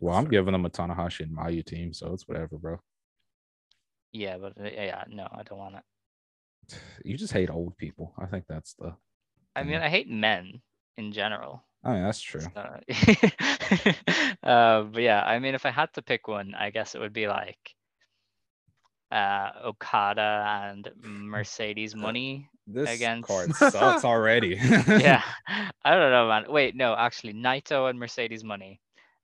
Well, 0.00 0.16
I'm 0.16 0.28
giving 0.28 0.52
them 0.52 0.66
a 0.66 0.70
Tanahashi 0.70 1.20
and 1.20 1.36
Mayu 1.36 1.64
team, 1.64 1.92
so 1.92 2.12
it's 2.12 2.26
whatever, 2.26 2.58
bro. 2.58 2.80
yeah, 4.12 4.38
but 4.38 4.58
uh, 4.60 4.64
yeah, 4.64 5.04
no, 5.08 5.28
I 5.30 5.42
don't 5.42 5.58
want 5.58 5.76
it. 5.76 5.82
You 7.04 7.16
just 7.16 7.32
hate 7.32 7.50
old 7.50 7.76
people. 7.76 8.12
I 8.18 8.26
think 8.26 8.46
that's 8.48 8.74
the. 8.74 8.96
I 9.56 9.62
mean, 9.64 9.80
Mm. 9.80 9.82
I 9.84 9.88
hate 9.88 10.08
men 10.10 10.60
in 10.98 11.12
general. 11.12 11.64
I 11.82 11.94
mean, 11.94 12.02
that's 12.04 12.20
true. 12.20 12.40
So, 12.42 12.80
uh, 14.42 14.82
but 14.82 15.02
yeah, 15.02 15.22
I 15.24 15.38
mean, 15.38 15.54
if 15.54 15.64
I 15.64 15.70
had 15.70 15.92
to 15.94 16.02
pick 16.02 16.28
one, 16.28 16.54
I 16.54 16.70
guess 16.70 16.94
it 16.94 17.00
would 17.00 17.12
be 17.12 17.26
like 17.28 17.58
uh, 19.10 19.50
Okada 19.64 20.44
and 20.68 20.90
Mercedes 21.02 21.94
Money. 22.06 22.48
This 22.66 22.90
Against- 22.90 23.28
card 23.28 23.54
sucks 23.54 24.04
already. 24.04 24.58
yeah, 24.60 25.22
I 25.84 25.94
don't 25.94 26.10
know, 26.10 26.26
man. 26.28 26.44
Wait, 26.50 26.74
no, 26.74 26.94
actually, 26.96 27.32
Naito 27.34 27.88
and 27.88 27.98
Mercedes 27.98 28.42
Money 28.42 28.80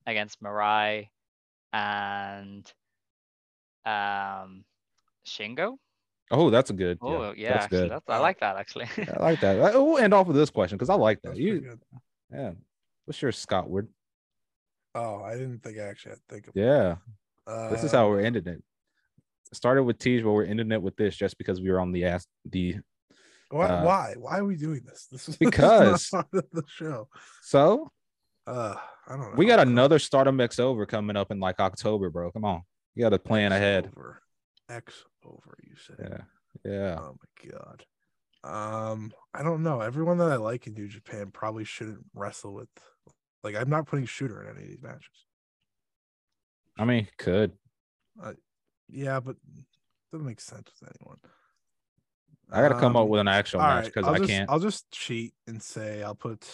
against 0.07 0.41
Mirai 0.41 1.09
and 1.73 2.65
um 3.85 4.65
Shingo. 5.27 5.79
Oh, 6.33 6.51
that's 6.51 6.71
a 6.71 6.73
good. 6.73 6.99
Oh, 7.03 7.11
yeah, 7.23 7.33
yeah, 7.37 7.53
that's 7.53 7.65
actually, 7.67 7.79
good. 7.83 7.91
that's, 7.93 8.09
I 8.09 8.19
like 8.19 8.41
that 8.41 8.57
actually. 8.57 8.87
I 9.17 9.23
like 9.23 9.41
that. 9.41 9.61
I- 9.61 9.77
We'll 9.77 9.99
end 9.99 10.15
off 10.15 10.27
with 10.27 10.37
this 10.37 10.51
question 10.51 10.77
because 10.79 10.89
I 10.91 10.95
like 10.95 11.21
that. 11.23 11.31
That's 11.31 11.41
You, 11.41 11.61
good. 11.61 11.81
yeah. 12.33 12.51
What's 13.05 13.21
your 13.21 13.33
Scott 13.33 13.69
Ward? 13.69 13.89
Oh, 14.95 15.23
I 15.23 15.33
didn't 15.35 15.63
think 15.63 15.79
I 15.79 15.83
actually 15.83 16.11
had 16.11 16.19
to 16.29 16.35
think 16.35 16.49
of. 16.49 16.53
Yeah, 16.57 16.97
this 17.71 17.85
is 17.85 17.93
how 17.93 18.07
Uh, 18.07 18.11
we're 18.11 18.21
ending 18.21 18.47
it. 18.47 18.63
Started 19.53 19.83
with 19.85 19.99
Tej, 19.99 20.23
but 20.23 20.33
we're 20.33 20.45
ending 20.45 20.73
it 20.73 20.81
with 20.83 20.97
this 20.97 21.15
just 21.17 21.37
because 21.39 21.61
we 21.61 21.71
were 21.71 21.81
on 21.81 21.93
the 21.93 22.05
ass 22.07 22.27
the 22.49 22.77
Why? 23.51 23.67
uh, 23.67 23.85
why? 23.85 24.15
Why 24.19 24.39
are 24.39 24.45
we 24.47 24.57
doing 24.57 24.81
this? 24.87 25.07
This 25.13 25.29
is 25.29 25.37
Because- 25.37 25.93
this 25.93 26.07
is 26.07 26.13
not 26.13 26.31
part 26.31 26.45
of 26.45 26.51
the 26.53 26.63
show. 26.69 27.09
so 27.43 27.91
Uh, 28.47 28.75
I 29.07 29.11
don't 29.17 29.21
know. 29.21 29.33
we 29.37 29.45
got 29.47 29.61
another 29.61 29.99
Stardom 29.99 30.41
X 30.41 30.59
over 30.59 30.87
coming 30.87 31.17
up 31.17 31.31
in 31.31 31.39
like 31.41 31.61
October, 31.61 32.09
bro. 32.11 32.31
Come 32.33 32.45
on, 32.47 32.63
you 32.95 33.03
got 33.03 33.11
to 33.11 33.19
plan 33.19 33.53
X 33.53 33.59
ahead. 33.59 33.87
Over. 33.95 34.23
X 34.69 35.05
over. 35.25 35.59
You 35.63 35.77
said. 35.77 36.25
Yeah, 36.65 36.71
yeah. 36.71 36.97
Oh 36.99 37.17
my 37.21 37.51
god. 37.51 37.85
Um, 38.45 39.13
I 39.33 39.43
don't 39.43 39.63
know. 39.63 39.81
Everyone 39.81 40.19
that 40.19 40.33
I 40.33 40.37
like 40.37 40.67
in 40.67 40.75
New 40.75 40.89
Japan 40.89 41.31
probably 41.33 41.65
shouldn't 41.65 42.05
wrestle 42.15 42.55
with. 42.55 42.69
Like, 43.45 43.57
I'm 43.57 43.71
not 43.71 43.87
putting 43.87 44.07
shooter 44.07 44.43
in 44.43 44.49
any 44.57 44.65
of 44.65 44.69
these 44.69 44.83
matches. 44.83 45.27
I 46.79 46.85
mean, 46.85 47.07
could 47.19 47.53
Yeah, 48.89 49.21
but 49.21 49.37
doesn't 50.11 50.27
make 50.27 50.41
sense 50.41 50.71
with 50.81 50.91
anyone. 51.01 51.19
I 52.51 52.61
gotta 52.61 52.79
come 52.79 52.97
up 52.97 53.05
Um, 53.05 53.09
with 53.09 53.21
an 53.21 53.29
actual 53.29 53.61
match 53.61 53.87
because 53.87 54.07
I'll 54.07 54.15
I 54.15 54.19
just, 54.19 54.31
can't. 54.31 54.51
I'll 54.51 54.59
just 54.61 54.91
cheat 54.91 55.35
and 55.47 55.63
say 55.63 56.03
I'll 56.03 56.15
put, 56.15 56.47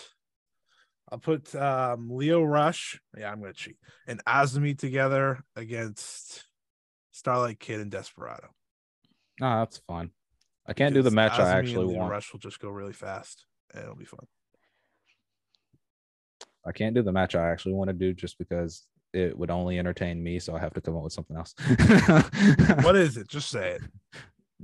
I'll 1.11 1.19
put 1.19 1.55
um 1.55 2.11
Lio 2.11 2.43
Rush. 2.43 3.01
Yeah, 3.17 3.33
I'm 3.33 3.41
gonna 3.41 3.53
cheat 3.53 3.79
and 4.07 4.23
Azumi 4.25 4.79
together 4.79 5.41
against 5.57 6.45
Starlight 7.23 7.59
Kid 7.59 7.81
and 7.81 7.91
Desperado. 7.91 8.47
No, 9.41 9.59
that's 9.59 9.79
fine. 9.89 10.11
I 10.69 10.73
can't 10.73 10.95
do 10.95 11.03
the 11.03 11.11
match 11.11 11.33
Azumi 11.33 11.45
I 11.45 11.59
actually 11.59 11.97
want. 11.97 12.13
Rush 12.13 12.33
will 12.33 12.39
just 12.39 12.61
go 12.61 12.69
really 12.69 12.93
fast 12.93 13.45
and 13.75 13.83
it'll 13.83 13.97
be 13.97 14.05
fun. 14.05 14.25
I 16.65 16.71
can't 16.71 16.95
do 16.95 17.03
the 17.03 17.11
match 17.11 17.35
I 17.35 17.51
actually 17.51 17.75
want 17.75 17.89
to 17.89 17.95
do 17.95 18.15
just 18.15 18.39
because 18.39 18.87
it 19.13 19.37
would 19.37 19.51
only 19.51 19.81
entertain 19.81 20.23
me. 20.23 20.39
So 20.39 20.55
I 20.55 20.61
have 20.61 20.75
to 20.75 20.81
come 20.81 20.97
up 20.97 21.03
with 21.03 21.13
something 21.13 21.37
else. 21.37 21.57
What 22.85 22.95
is 22.95 23.17
it? 23.17 23.27
Just 23.27 23.49
say 23.51 23.71
it. 23.73 23.83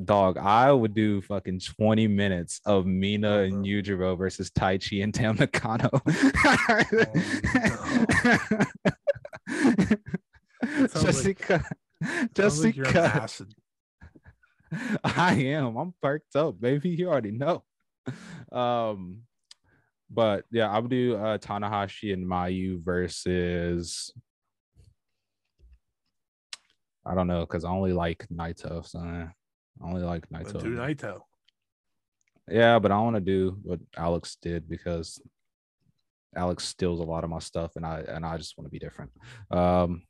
Dog, 0.04 0.38
I 0.38 0.70
would 0.70 0.94
do 0.94 1.22
fucking 1.22 1.58
20 1.60 2.06
minutes 2.06 2.60
of 2.66 2.86
Mina 2.86 3.28
Oh, 3.28 3.42
and. 3.44 3.64
Yujiro 3.64 4.16
versus 4.16 4.48
Taichi 4.50 5.02
and 5.02 5.12
Tam 5.12 5.34
Nakano. 5.36 5.90
Oh, 5.92 6.00
sounds 10.86 11.02
just 11.02 11.24
like- 11.24 11.38
because, 11.38 11.62
just 12.34 12.64
like 12.64 12.76
because. 12.76 13.42
I 15.04 15.34
am. 15.34 15.76
I'm 15.76 15.94
perked 16.02 16.34
up, 16.36 16.60
baby. 16.60 16.90
You 16.90 17.08
already 17.08 17.32
know. 17.32 17.62
Um, 18.52 19.22
but 20.08 20.44
yeah, 20.52 20.70
I 20.70 20.78
would 20.78 20.90
do 20.90 21.16
uh 21.16 21.38
Tanahashi 21.38 22.12
and 22.12 22.24
Mayu 22.24 22.80
versus 22.84 24.12
I 27.04 27.14
don't 27.14 27.26
know 27.26 27.40
because 27.40 27.64
I 27.64 27.70
only 27.70 27.92
like 27.92 28.26
Naito, 28.32 28.86
so 28.86 29.00
I 29.00 29.28
only 29.82 30.02
like 30.02 30.28
Naito. 30.28 30.60
Do 30.60 30.76
Naito. 30.76 31.20
Yeah, 32.48 32.78
but 32.78 32.92
I 32.92 32.98
want 32.98 33.16
to 33.16 33.20
do 33.20 33.58
what 33.62 33.80
Alex 33.96 34.36
did 34.40 34.68
because 34.68 35.20
Alex 36.36 36.64
steals 36.64 37.00
a 37.00 37.04
lot 37.04 37.24
of 37.24 37.30
my 37.30 37.38
stuff, 37.38 37.72
and 37.76 37.84
I 37.84 38.00
and 38.00 38.24
I 38.24 38.36
just 38.36 38.56
want 38.56 38.66
to 38.66 38.70
be 38.70 38.78
different. 38.78 39.10
Um, 39.50 40.02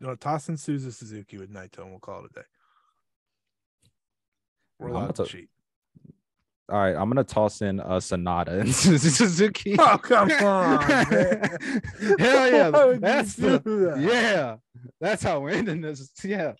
You 0.00 0.06
know, 0.08 0.14
toss 0.16 0.48
in 0.48 0.56
Suzu 0.56 0.92
Suzuki 0.92 1.38
with 1.38 1.52
Naito 1.52 1.78
and 1.78 1.90
we'll 1.90 2.00
call 2.00 2.24
it 2.24 2.30
a 2.32 2.34
day. 2.40 2.46
We're 4.78 4.88
I'm 4.88 4.92
allowed 4.94 5.04
about 5.04 5.16
to 5.16 5.24
to- 5.24 5.30
cheat. 5.30 5.48
all 6.68 6.78
right, 6.78 6.96
I'm 6.96 7.08
gonna 7.08 7.24
toss 7.24 7.62
in 7.62 7.78
uh, 7.80 8.00
Sonata 8.00 8.58
and 8.60 8.74
Suzuki. 8.74 9.76
Oh, 9.78 9.96
come 9.98 10.30
on. 10.42 10.80
Hell 10.82 12.50
yeah, 12.50 12.68
Why 12.70 12.84
would 12.86 12.94
you 12.96 13.00
that's 13.00 13.34
the 13.36 13.58
that? 13.60 13.96
yeah, 14.00 14.56
that's 15.00 15.22
how 15.22 15.40
we're 15.40 15.50
ending 15.50 15.80
this. 15.80 16.10
Yeah. 16.24 16.54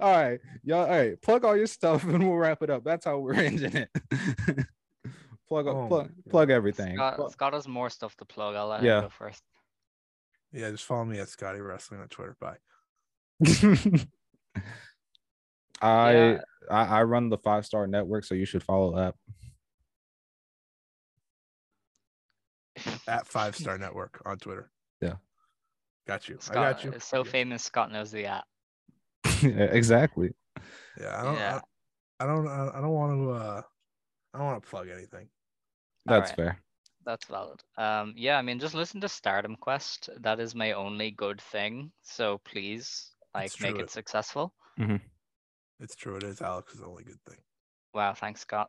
All 0.00 0.10
right, 0.16 0.40
y'all. 0.64 0.80
All 0.80 0.88
right, 0.88 1.20
plug 1.22 1.44
all 1.44 1.56
your 1.56 1.66
stuff 1.68 2.02
and 2.04 2.26
we'll 2.26 2.36
wrap 2.38 2.62
it 2.62 2.70
up. 2.70 2.82
That's 2.82 3.04
how 3.04 3.18
we're 3.18 3.34
ending 3.40 3.76
it. 3.76 3.88
plug 5.48 5.68
up, 5.68 5.76
Oh 5.76 5.86
plug, 5.86 6.10
plug 6.28 6.50
everything. 6.50 6.96
Scott, 6.96 7.32
Scott 7.32 7.52
has 7.52 7.68
more 7.68 7.90
stuff 7.90 8.16
to 8.16 8.24
plug. 8.24 8.56
I'll 8.56 8.68
let 8.68 8.82
Yeah. 8.82 8.98
him 8.98 9.04
go 9.04 9.08
first. 9.10 9.42
Yeah, 10.52 10.70
just 10.70 10.84
follow 10.84 11.04
me 11.04 11.20
at 11.20 11.28
Scotty 11.28 11.60
Wrestling 11.60 12.00
on 12.00 12.08
Twitter. 12.08 12.36
Bye. 12.40 12.56
I, 15.82 16.12
Yeah. 16.12 16.38
I 16.70 16.84
I 16.84 17.02
run 17.04 17.28
the 17.30 17.38
five 17.38 17.64
star 17.66 17.86
network, 17.86 18.24
so 18.24 18.34
you 18.34 18.44
should 18.46 18.62
follow 18.62 18.96
that. 18.96 19.14
At 23.08 23.26
Five 23.26 23.56
Star 23.56 23.76
Network 23.78 24.22
on 24.24 24.38
Twitter. 24.38 24.70
Yeah. 25.00 25.14
Got 26.06 26.28
you. 26.28 26.38
I 26.50 26.54
got 26.54 26.84
you. 26.84 26.92
is 26.92 27.04
so 27.04 27.24
Yeah. 27.24 27.30
famous. 27.30 27.62
Scott 27.64 27.92
knows 27.92 28.10
the 28.10 28.26
app. 28.26 28.44
exactly. 29.42 30.30
Yeah, 30.98 31.20
I 31.20 31.22
don't. 31.24 31.34
Yeah. 31.34 31.60
I, 32.20 32.24
I 32.24 32.26
don't. 32.26 32.48
I 32.48 32.68
I 32.74 32.80
don't 32.80 32.90
want 32.92 33.12
to. 33.20 33.30
uh 33.32 33.62
I 34.32 34.38
don't 34.38 34.46
want 34.46 34.62
to 34.62 34.68
plug 34.68 34.88
anything. 34.88 35.28
That's 36.06 36.30
Alright. 36.30 36.36
fair. 36.36 36.62
That's 37.04 37.26
valid. 37.26 37.60
Um, 37.76 38.14
yeah, 38.16 38.38
I 38.38 38.42
mean, 38.42 38.60
just 38.60 38.74
listen 38.74 39.00
to 39.00 39.08
Stardom 39.08 39.56
Quest. 39.56 40.08
That 40.20 40.38
is 40.38 40.54
my 40.54 40.72
only 40.72 41.10
good 41.10 41.40
thing. 41.40 41.90
So 42.02 42.38
please, 42.44 43.10
like, 43.34 43.52
make 43.60 43.74
true. 43.76 43.84
it 43.84 43.90
successful. 43.90 44.52
Mm-hmm. 44.78 44.96
It's 45.80 45.94
true. 45.96 46.16
It 46.16 46.24
is 46.24 46.40
Alex's 46.42 46.80
only 46.82 47.04
good 47.04 47.18
thing. 47.28 47.38
Wow, 47.94 48.14
thanks, 48.14 48.40
Scott. 48.42 48.68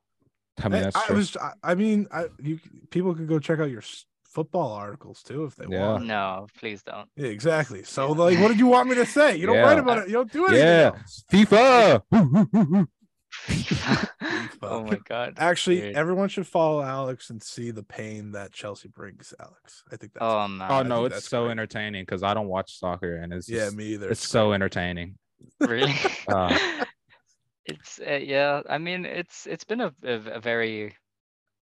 I 0.63 0.67
mean, 0.69 0.77
Hey, 0.79 0.83
that's 0.83 0.95
I 0.95 1.05
true. 1.07 1.15
was. 1.17 1.37
I, 1.37 1.51
I 1.63 1.75
mean, 1.75 2.07
I 2.11 2.25
you 2.41 2.59
people 2.89 3.13
could 3.15 3.27
go 3.27 3.39
check 3.39 3.59
out 3.59 3.69
your 3.69 3.83
football 4.23 4.71
articles 4.73 5.21
too 5.23 5.43
if 5.45 5.55
they 5.55 5.65
Yeah. 5.69 5.87
want. 5.93 6.05
No, 6.05 6.47
please 6.57 6.83
don't. 6.83 7.09
Yeah, 7.15 7.27
exactly. 7.27 7.83
So 7.83 8.07
Yeah. 8.09 8.13
like, 8.23 8.39
what 8.39 8.47
did 8.49 8.59
you 8.59 8.67
want 8.67 8.87
me 8.89 8.95
to 8.95 9.05
say? 9.05 9.35
You 9.37 9.45
don't 9.47 9.57
write 9.57 9.77
about 9.79 9.99
it. 9.99 10.07
You 10.07 10.13
don't 10.13 10.31
do 10.31 10.45
anything 10.47 10.65
Yeah. 10.67 10.91
else. 10.95 11.23
FIFA. 11.31 12.87
Oh 14.63 14.83
my 14.83 14.99
god. 15.07 15.33
Actually, 15.37 15.81
Weird. 15.81 15.95
everyone 15.95 16.29
should 16.29 16.45
follow 16.47 16.81
Alex 16.83 17.29
and 17.31 17.41
see 17.41 17.71
the 17.71 17.83
pain 17.83 18.31
that 18.33 18.51
Chelsea 18.51 18.87
brings. 18.89 19.33
Alex, 19.39 19.83
I 19.91 19.95
think 19.97 20.13
that's. 20.13 20.23
Oh 20.23 20.47
man. 20.47 20.71
Oh 20.71 20.83
no, 20.83 21.05
it's 21.05 21.27
so 21.27 21.43
great. 21.43 21.51
entertaining 21.51 22.03
because 22.03 22.21
I 22.23 22.33
don't 22.33 22.47
watch 22.47 22.77
soccer 22.79 23.17
and 23.17 23.33
it's 23.33 23.49
yeah, 23.49 23.65
just- 23.65 23.75
me 23.75 23.85
either. 23.93 24.09
it's 24.09 24.27
so 24.27 24.53
entertaining. 24.53 25.17
really 25.59 25.93
Uh. 26.27 26.55
it's 27.65 27.99
uh, 27.99 28.13
yeah 28.13 28.61
i 28.69 28.77
mean 28.79 29.05
it's 29.05 29.45
it's 29.47 29.63
been 29.63 29.81
a, 29.81 29.93
a, 30.03 30.13
a 30.33 30.39
very 30.39 30.95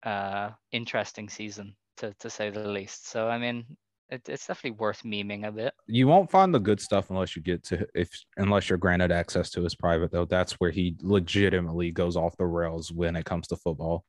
uh 0.04 0.50
interesting 0.72 1.28
season 1.28 1.74
to 1.96 2.12
to 2.18 2.28
say 2.28 2.50
the 2.50 2.68
least 2.68 3.08
so 3.08 3.28
i 3.28 3.38
mean 3.38 3.64
it, 4.10 4.28
it's 4.28 4.46
definitely 4.46 4.78
worth 4.78 5.02
memeing 5.02 5.46
a 5.46 5.52
bit 5.52 5.72
You 5.86 6.06
won't 6.06 6.30
find 6.30 6.54
the 6.54 6.58
good 6.60 6.80
stuff 6.80 7.10
unless 7.10 7.34
you 7.36 7.42
get 7.42 7.62
to 7.64 7.86
if 7.94 8.10
unless 8.36 8.68
you're 8.68 8.78
granted 8.78 9.10
access 9.12 9.50
to 9.50 9.62
his 9.62 9.74
private 9.74 10.10
though. 10.12 10.24
That's 10.26 10.52
where 10.54 10.70
he 10.70 10.96
legitimately 11.00 11.90
goes 11.90 12.16
off 12.16 12.36
the 12.36 12.46
rails 12.46 12.92
when 12.92 13.16
it 13.16 13.24
comes 13.24 13.46
to 13.48 13.56
football. 13.56 14.04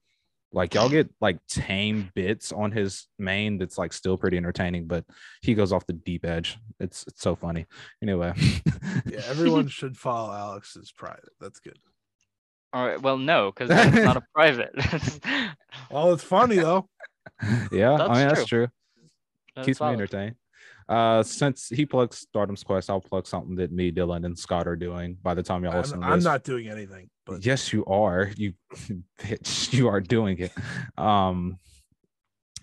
Like 0.51 0.73
y'all 0.73 0.87
get 0.89 1.09
like 1.19 1.45
tame 1.47 2.11
bits 2.15 2.51
on 2.53 2.71
his 2.71 3.07
main 3.19 3.57
that's 3.57 3.77
like 3.77 3.91
still 3.91 4.17
pretty 4.17 4.37
entertaining, 4.37 4.87
but 4.87 5.03
he 5.41 5.53
goes 5.53 5.73
off 5.73 5.85
the 5.85 5.93
deep 5.93 6.23
edge. 6.25 6.57
It's 6.79 7.03
it's 7.07 7.21
so 7.21 7.35
funny. 7.35 7.65
Anyway. 8.01 8.33
Yeah, 9.05 9.21
everyone 9.27 9.67
should 9.79 9.97
follow 9.97 10.33
Alex's 10.33 10.91
private. 10.91 11.29
That's 11.41 11.59
good. 11.59 11.77
all 12.73 12.85
right 12.85 13.01
well 13.01 13.17
no 13.17 13.51
because 13.51 13.69
it's 13.71 14.03
not 14.05 14.17
a 14.17 14.23
private 14.33 14.71
Well, 15.91 16.13
it's 16.13 16.23
funny 16.23 16.55
though. 16.57 16.87
yeah, 17.71 17.97
That's 17.97 18.09
I 18.09 18.13
mean 18.19 18.27
that's 18.29 18.45
true. 18.45 18.67
That's 19.55 19.65
Keeps 19.65 19.81
me 19.81 19.87
entertained. 19.87 20.35
Uh, 20.87 21.23
since 21.23 21.67
he 21.69 21.85
plugs 21.85 22.19
Stardom's 22.19 22.63
Quest, 22.63 22.89
I'll 22.89 23.01
plug 23.01 23.25
something 23.25 23.55
that 23.55 23.71
me, 23.71 23.91
Dylan, 23.91 24.25
and 24.25 24.37
Scott 24.37 24.67
are 24.67 24.75
doing. 24.75 25.17
By 25.21 25.33
the 25.33 25.41
time 25.41 25.63
y'all 25.63 25.77
listen 25.77 26.03
I'm, 26.03 26.13
I'm 26.13 26.19
not 26.23 26.43
doing 26.43 26.67
anything, 26.69 27.09
but 27.25 27.43
yes, 27.43 27.73
you 27.73 27.83
are. 27.85 28.31
You 28.35 28.53
bitch, 29.19 29.73
you 29.73 29.87
are 29.87 30.01
doing 30.01 30.37
it. 30.37 30.51
Um, 30.97 31.57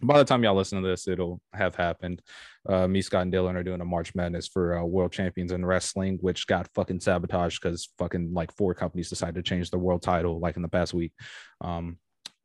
by 0.01 0.19
the 0.19 0.25
time 0.25 0.43
y'all 0.43 0.55
listen 0.55 0.83
to 0.83 0.89
this, 0.89 1.07
it'll 1.09 1.41
have 1.53 1.75
happened. 1.75 2.23
Uh, 2.69 2.87
me, 2.87 3.03
Scott, 3.03 3.23
and 3.23 3.33
Dylan 3.33 3.55
are 3.55 3.63
doing 3.63 3.81
a 3.81 3.85
March 3.85 4.15
Madness 4.15 4.49
for 4.49 4.79
uh, 4.79 4.85
World 4.85 5.13
Champions 5.13 5.53
in 5.53 5.65
Wrestling, 5.65 6.19
which 6.21 6.47
got 6.47 6.69
fucking 6.75 7.01
sabotaged 7.01 7.61
because 7.61 7.89
fucking 7.99 8.33
like 8.33 8.53
four 8.57 8.75
companies 8.75 9.09
decided 9.09 9.37
to 9.37 9.43
change 9.43 9.71
the 9.71 9.79
world 9.79 10.03
title 10.03 10.39
like 10.41 10.57
in 10.57 10.63
the 10.63 10.69
past 10.69 10.93
week. 10.95 11.13
Um, 11.61 11.99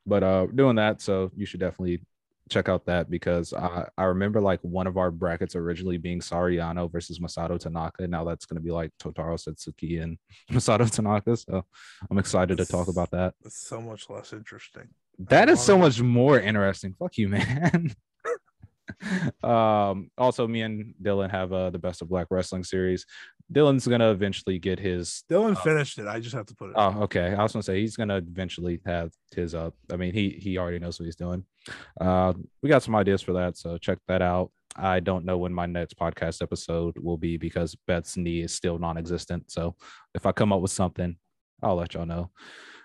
but 0.06 0.24
uh, 0.24 0.48
doing 0.54 0.78
that, 0.78 1.02
so 1.02 1.32
you 1.36 1.46
should 1.46 1.60
definitely 1.60 2.02
check 2.50 2.70
out 2.70 2.86
that 2.86 3.10
because 3.10 3.54
I, 3.54 3.88
I 3.98 4.04
remember 4.06 4.40
like 4.42 4.60
one 4.62 4.88
of 4.88 4.98
our 4.98 5.12
brackets 5.12 5.56
originally 5.56 5.98
being 5.98 6.20
Sariano 6.20 6.92
versus 6.92 7.20
Masato 7.20 7.60
Tanaka. 7.60 8.08
Now 8.08 8.24
that's 8.24 8.46
going 8.46 8.56
to 8.56 8.64
be 8.64 8.72
like 8.72 8.92
Totaro 9.02 9.36
Setsuki 9.38 10.02
and 10.02 10.18
Masato 10.52 10.90
Tanaka. 10.90 11.36
So 11.38 11.66
I'm 12.10 12.18
excited 12.18 12.58
to 12.58 12.66
talk 12.66 12.88
about 12.88 13.12
that. 13.12 13.34
it's 13.46 13.58
so 13.68 13.82
much 13.82 14.10
less 14.10 14.34
interesting. 14.34 14.90
That 15.20 15.50
is 15.50 15.60
so 15.60 15.76
wanna- 15.76 15.86
much 15.88 16.02
more 16.02 16.40
interesting. 16.40 16.94
Fuck 16.98 17.18
you, 17.18 17.30
man. 17.30 17.96
um, 19.44 20.10
also, 20.18 20.48
me 20.48 20.62
and 20.62 20.94
Dylan 21.02 21.30
have 21.32 21.52
uh, 21.54 21.70
the 21.70 21.80
best 21.80 22.02
of 22.02 22.10
Black 22.10 22.28
Wrestling 22.30 22.64
series. 22.64 23.06
Dylan's 23.52 23.88
gonna 23.88 24.12
eventually 24.12 24.60
get 24.60 24.80
his. 24.80 25.24
Dylan 25.30 25.56
Uh, 25.56 25.60
finished 25.62 26.00
it. 26.00 26.08
I 26.08 26.20
just 26.20 26.36
have 26.36 26.46
to 26.48 26.56
put 26.56 26.70
it. 26.70 26.76
Oh, 26.78 27.02
okay. 27.04 27.34
I 27.34 27.44
was 27.44 27.54
gonna 27.54 27.64
say 27.64 27.80
he's 27.80 27.96
gonna 27.96 28.18
eventually 28.18 28.82
have 28.86 29.12
his 29.36 29.56
up. 29.56 29.74
I 29.92 29.96
mean, 29.96 30.14
he 30.14 30.32
he 30.32 30.58
already 30.58 30.80
knows 30.80 31.00
what 31.00 31.06
he's 31.06 31.16
doing. 31.16 31.44
Uh, 32.00 32.34
we 32.62 32.70
got 32.70 32.84
some 32.84 32.96
ideas 32.96 33.22
for 33.22 33.34
that, 33.34 33.58
so 33.58 33.78
check 33.78 34.00
that 34.08 34.22
out. 34.22 34.52
I 34.76 35.00
don't 35.00 35.26
know 35.26 35.38
when 35.38 35.54
my 35.54 35.66
next 35.66 35.98
podcast 35.98 36.42
episode 36.42 36.98
will 37.00 37.18
be 37.18 37.38
because 37.38 37.76
Beth's 37.88 38.16
knee 38.16 38.42
is 38.42 38.54
still 38.54 38.78
non-existent. 38.78 39.50
So 39.50 39.76
if 40.14 40.26
I 40.26 40.32
come 40.32 40.54
up 40.54 40.62
with 40.62 40.72
something, 40.72 41.18
I'll 41.64 41.76
let 41.76 41.96
y'all 41.96 42.06
know. 42.06 42.30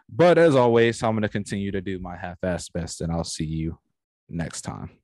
But 0.08 0.38
as 0.38 0.54
always, 0.56 1.02
I'm 1.02 1.14
gonna 1.14 1.28
continue 1.28 1.70
to 1.72 1.80
do 1.80 1.98
my 1.98 2.16
half 2.16 2.40
assed 2.40 2.72
best, 2.72 3.00
and 3.00 3.12
I'll 3.12 3.24
see 3.24 3.44
you 3.44 3.78
next 4.28 4.62
time. 4.62 5.01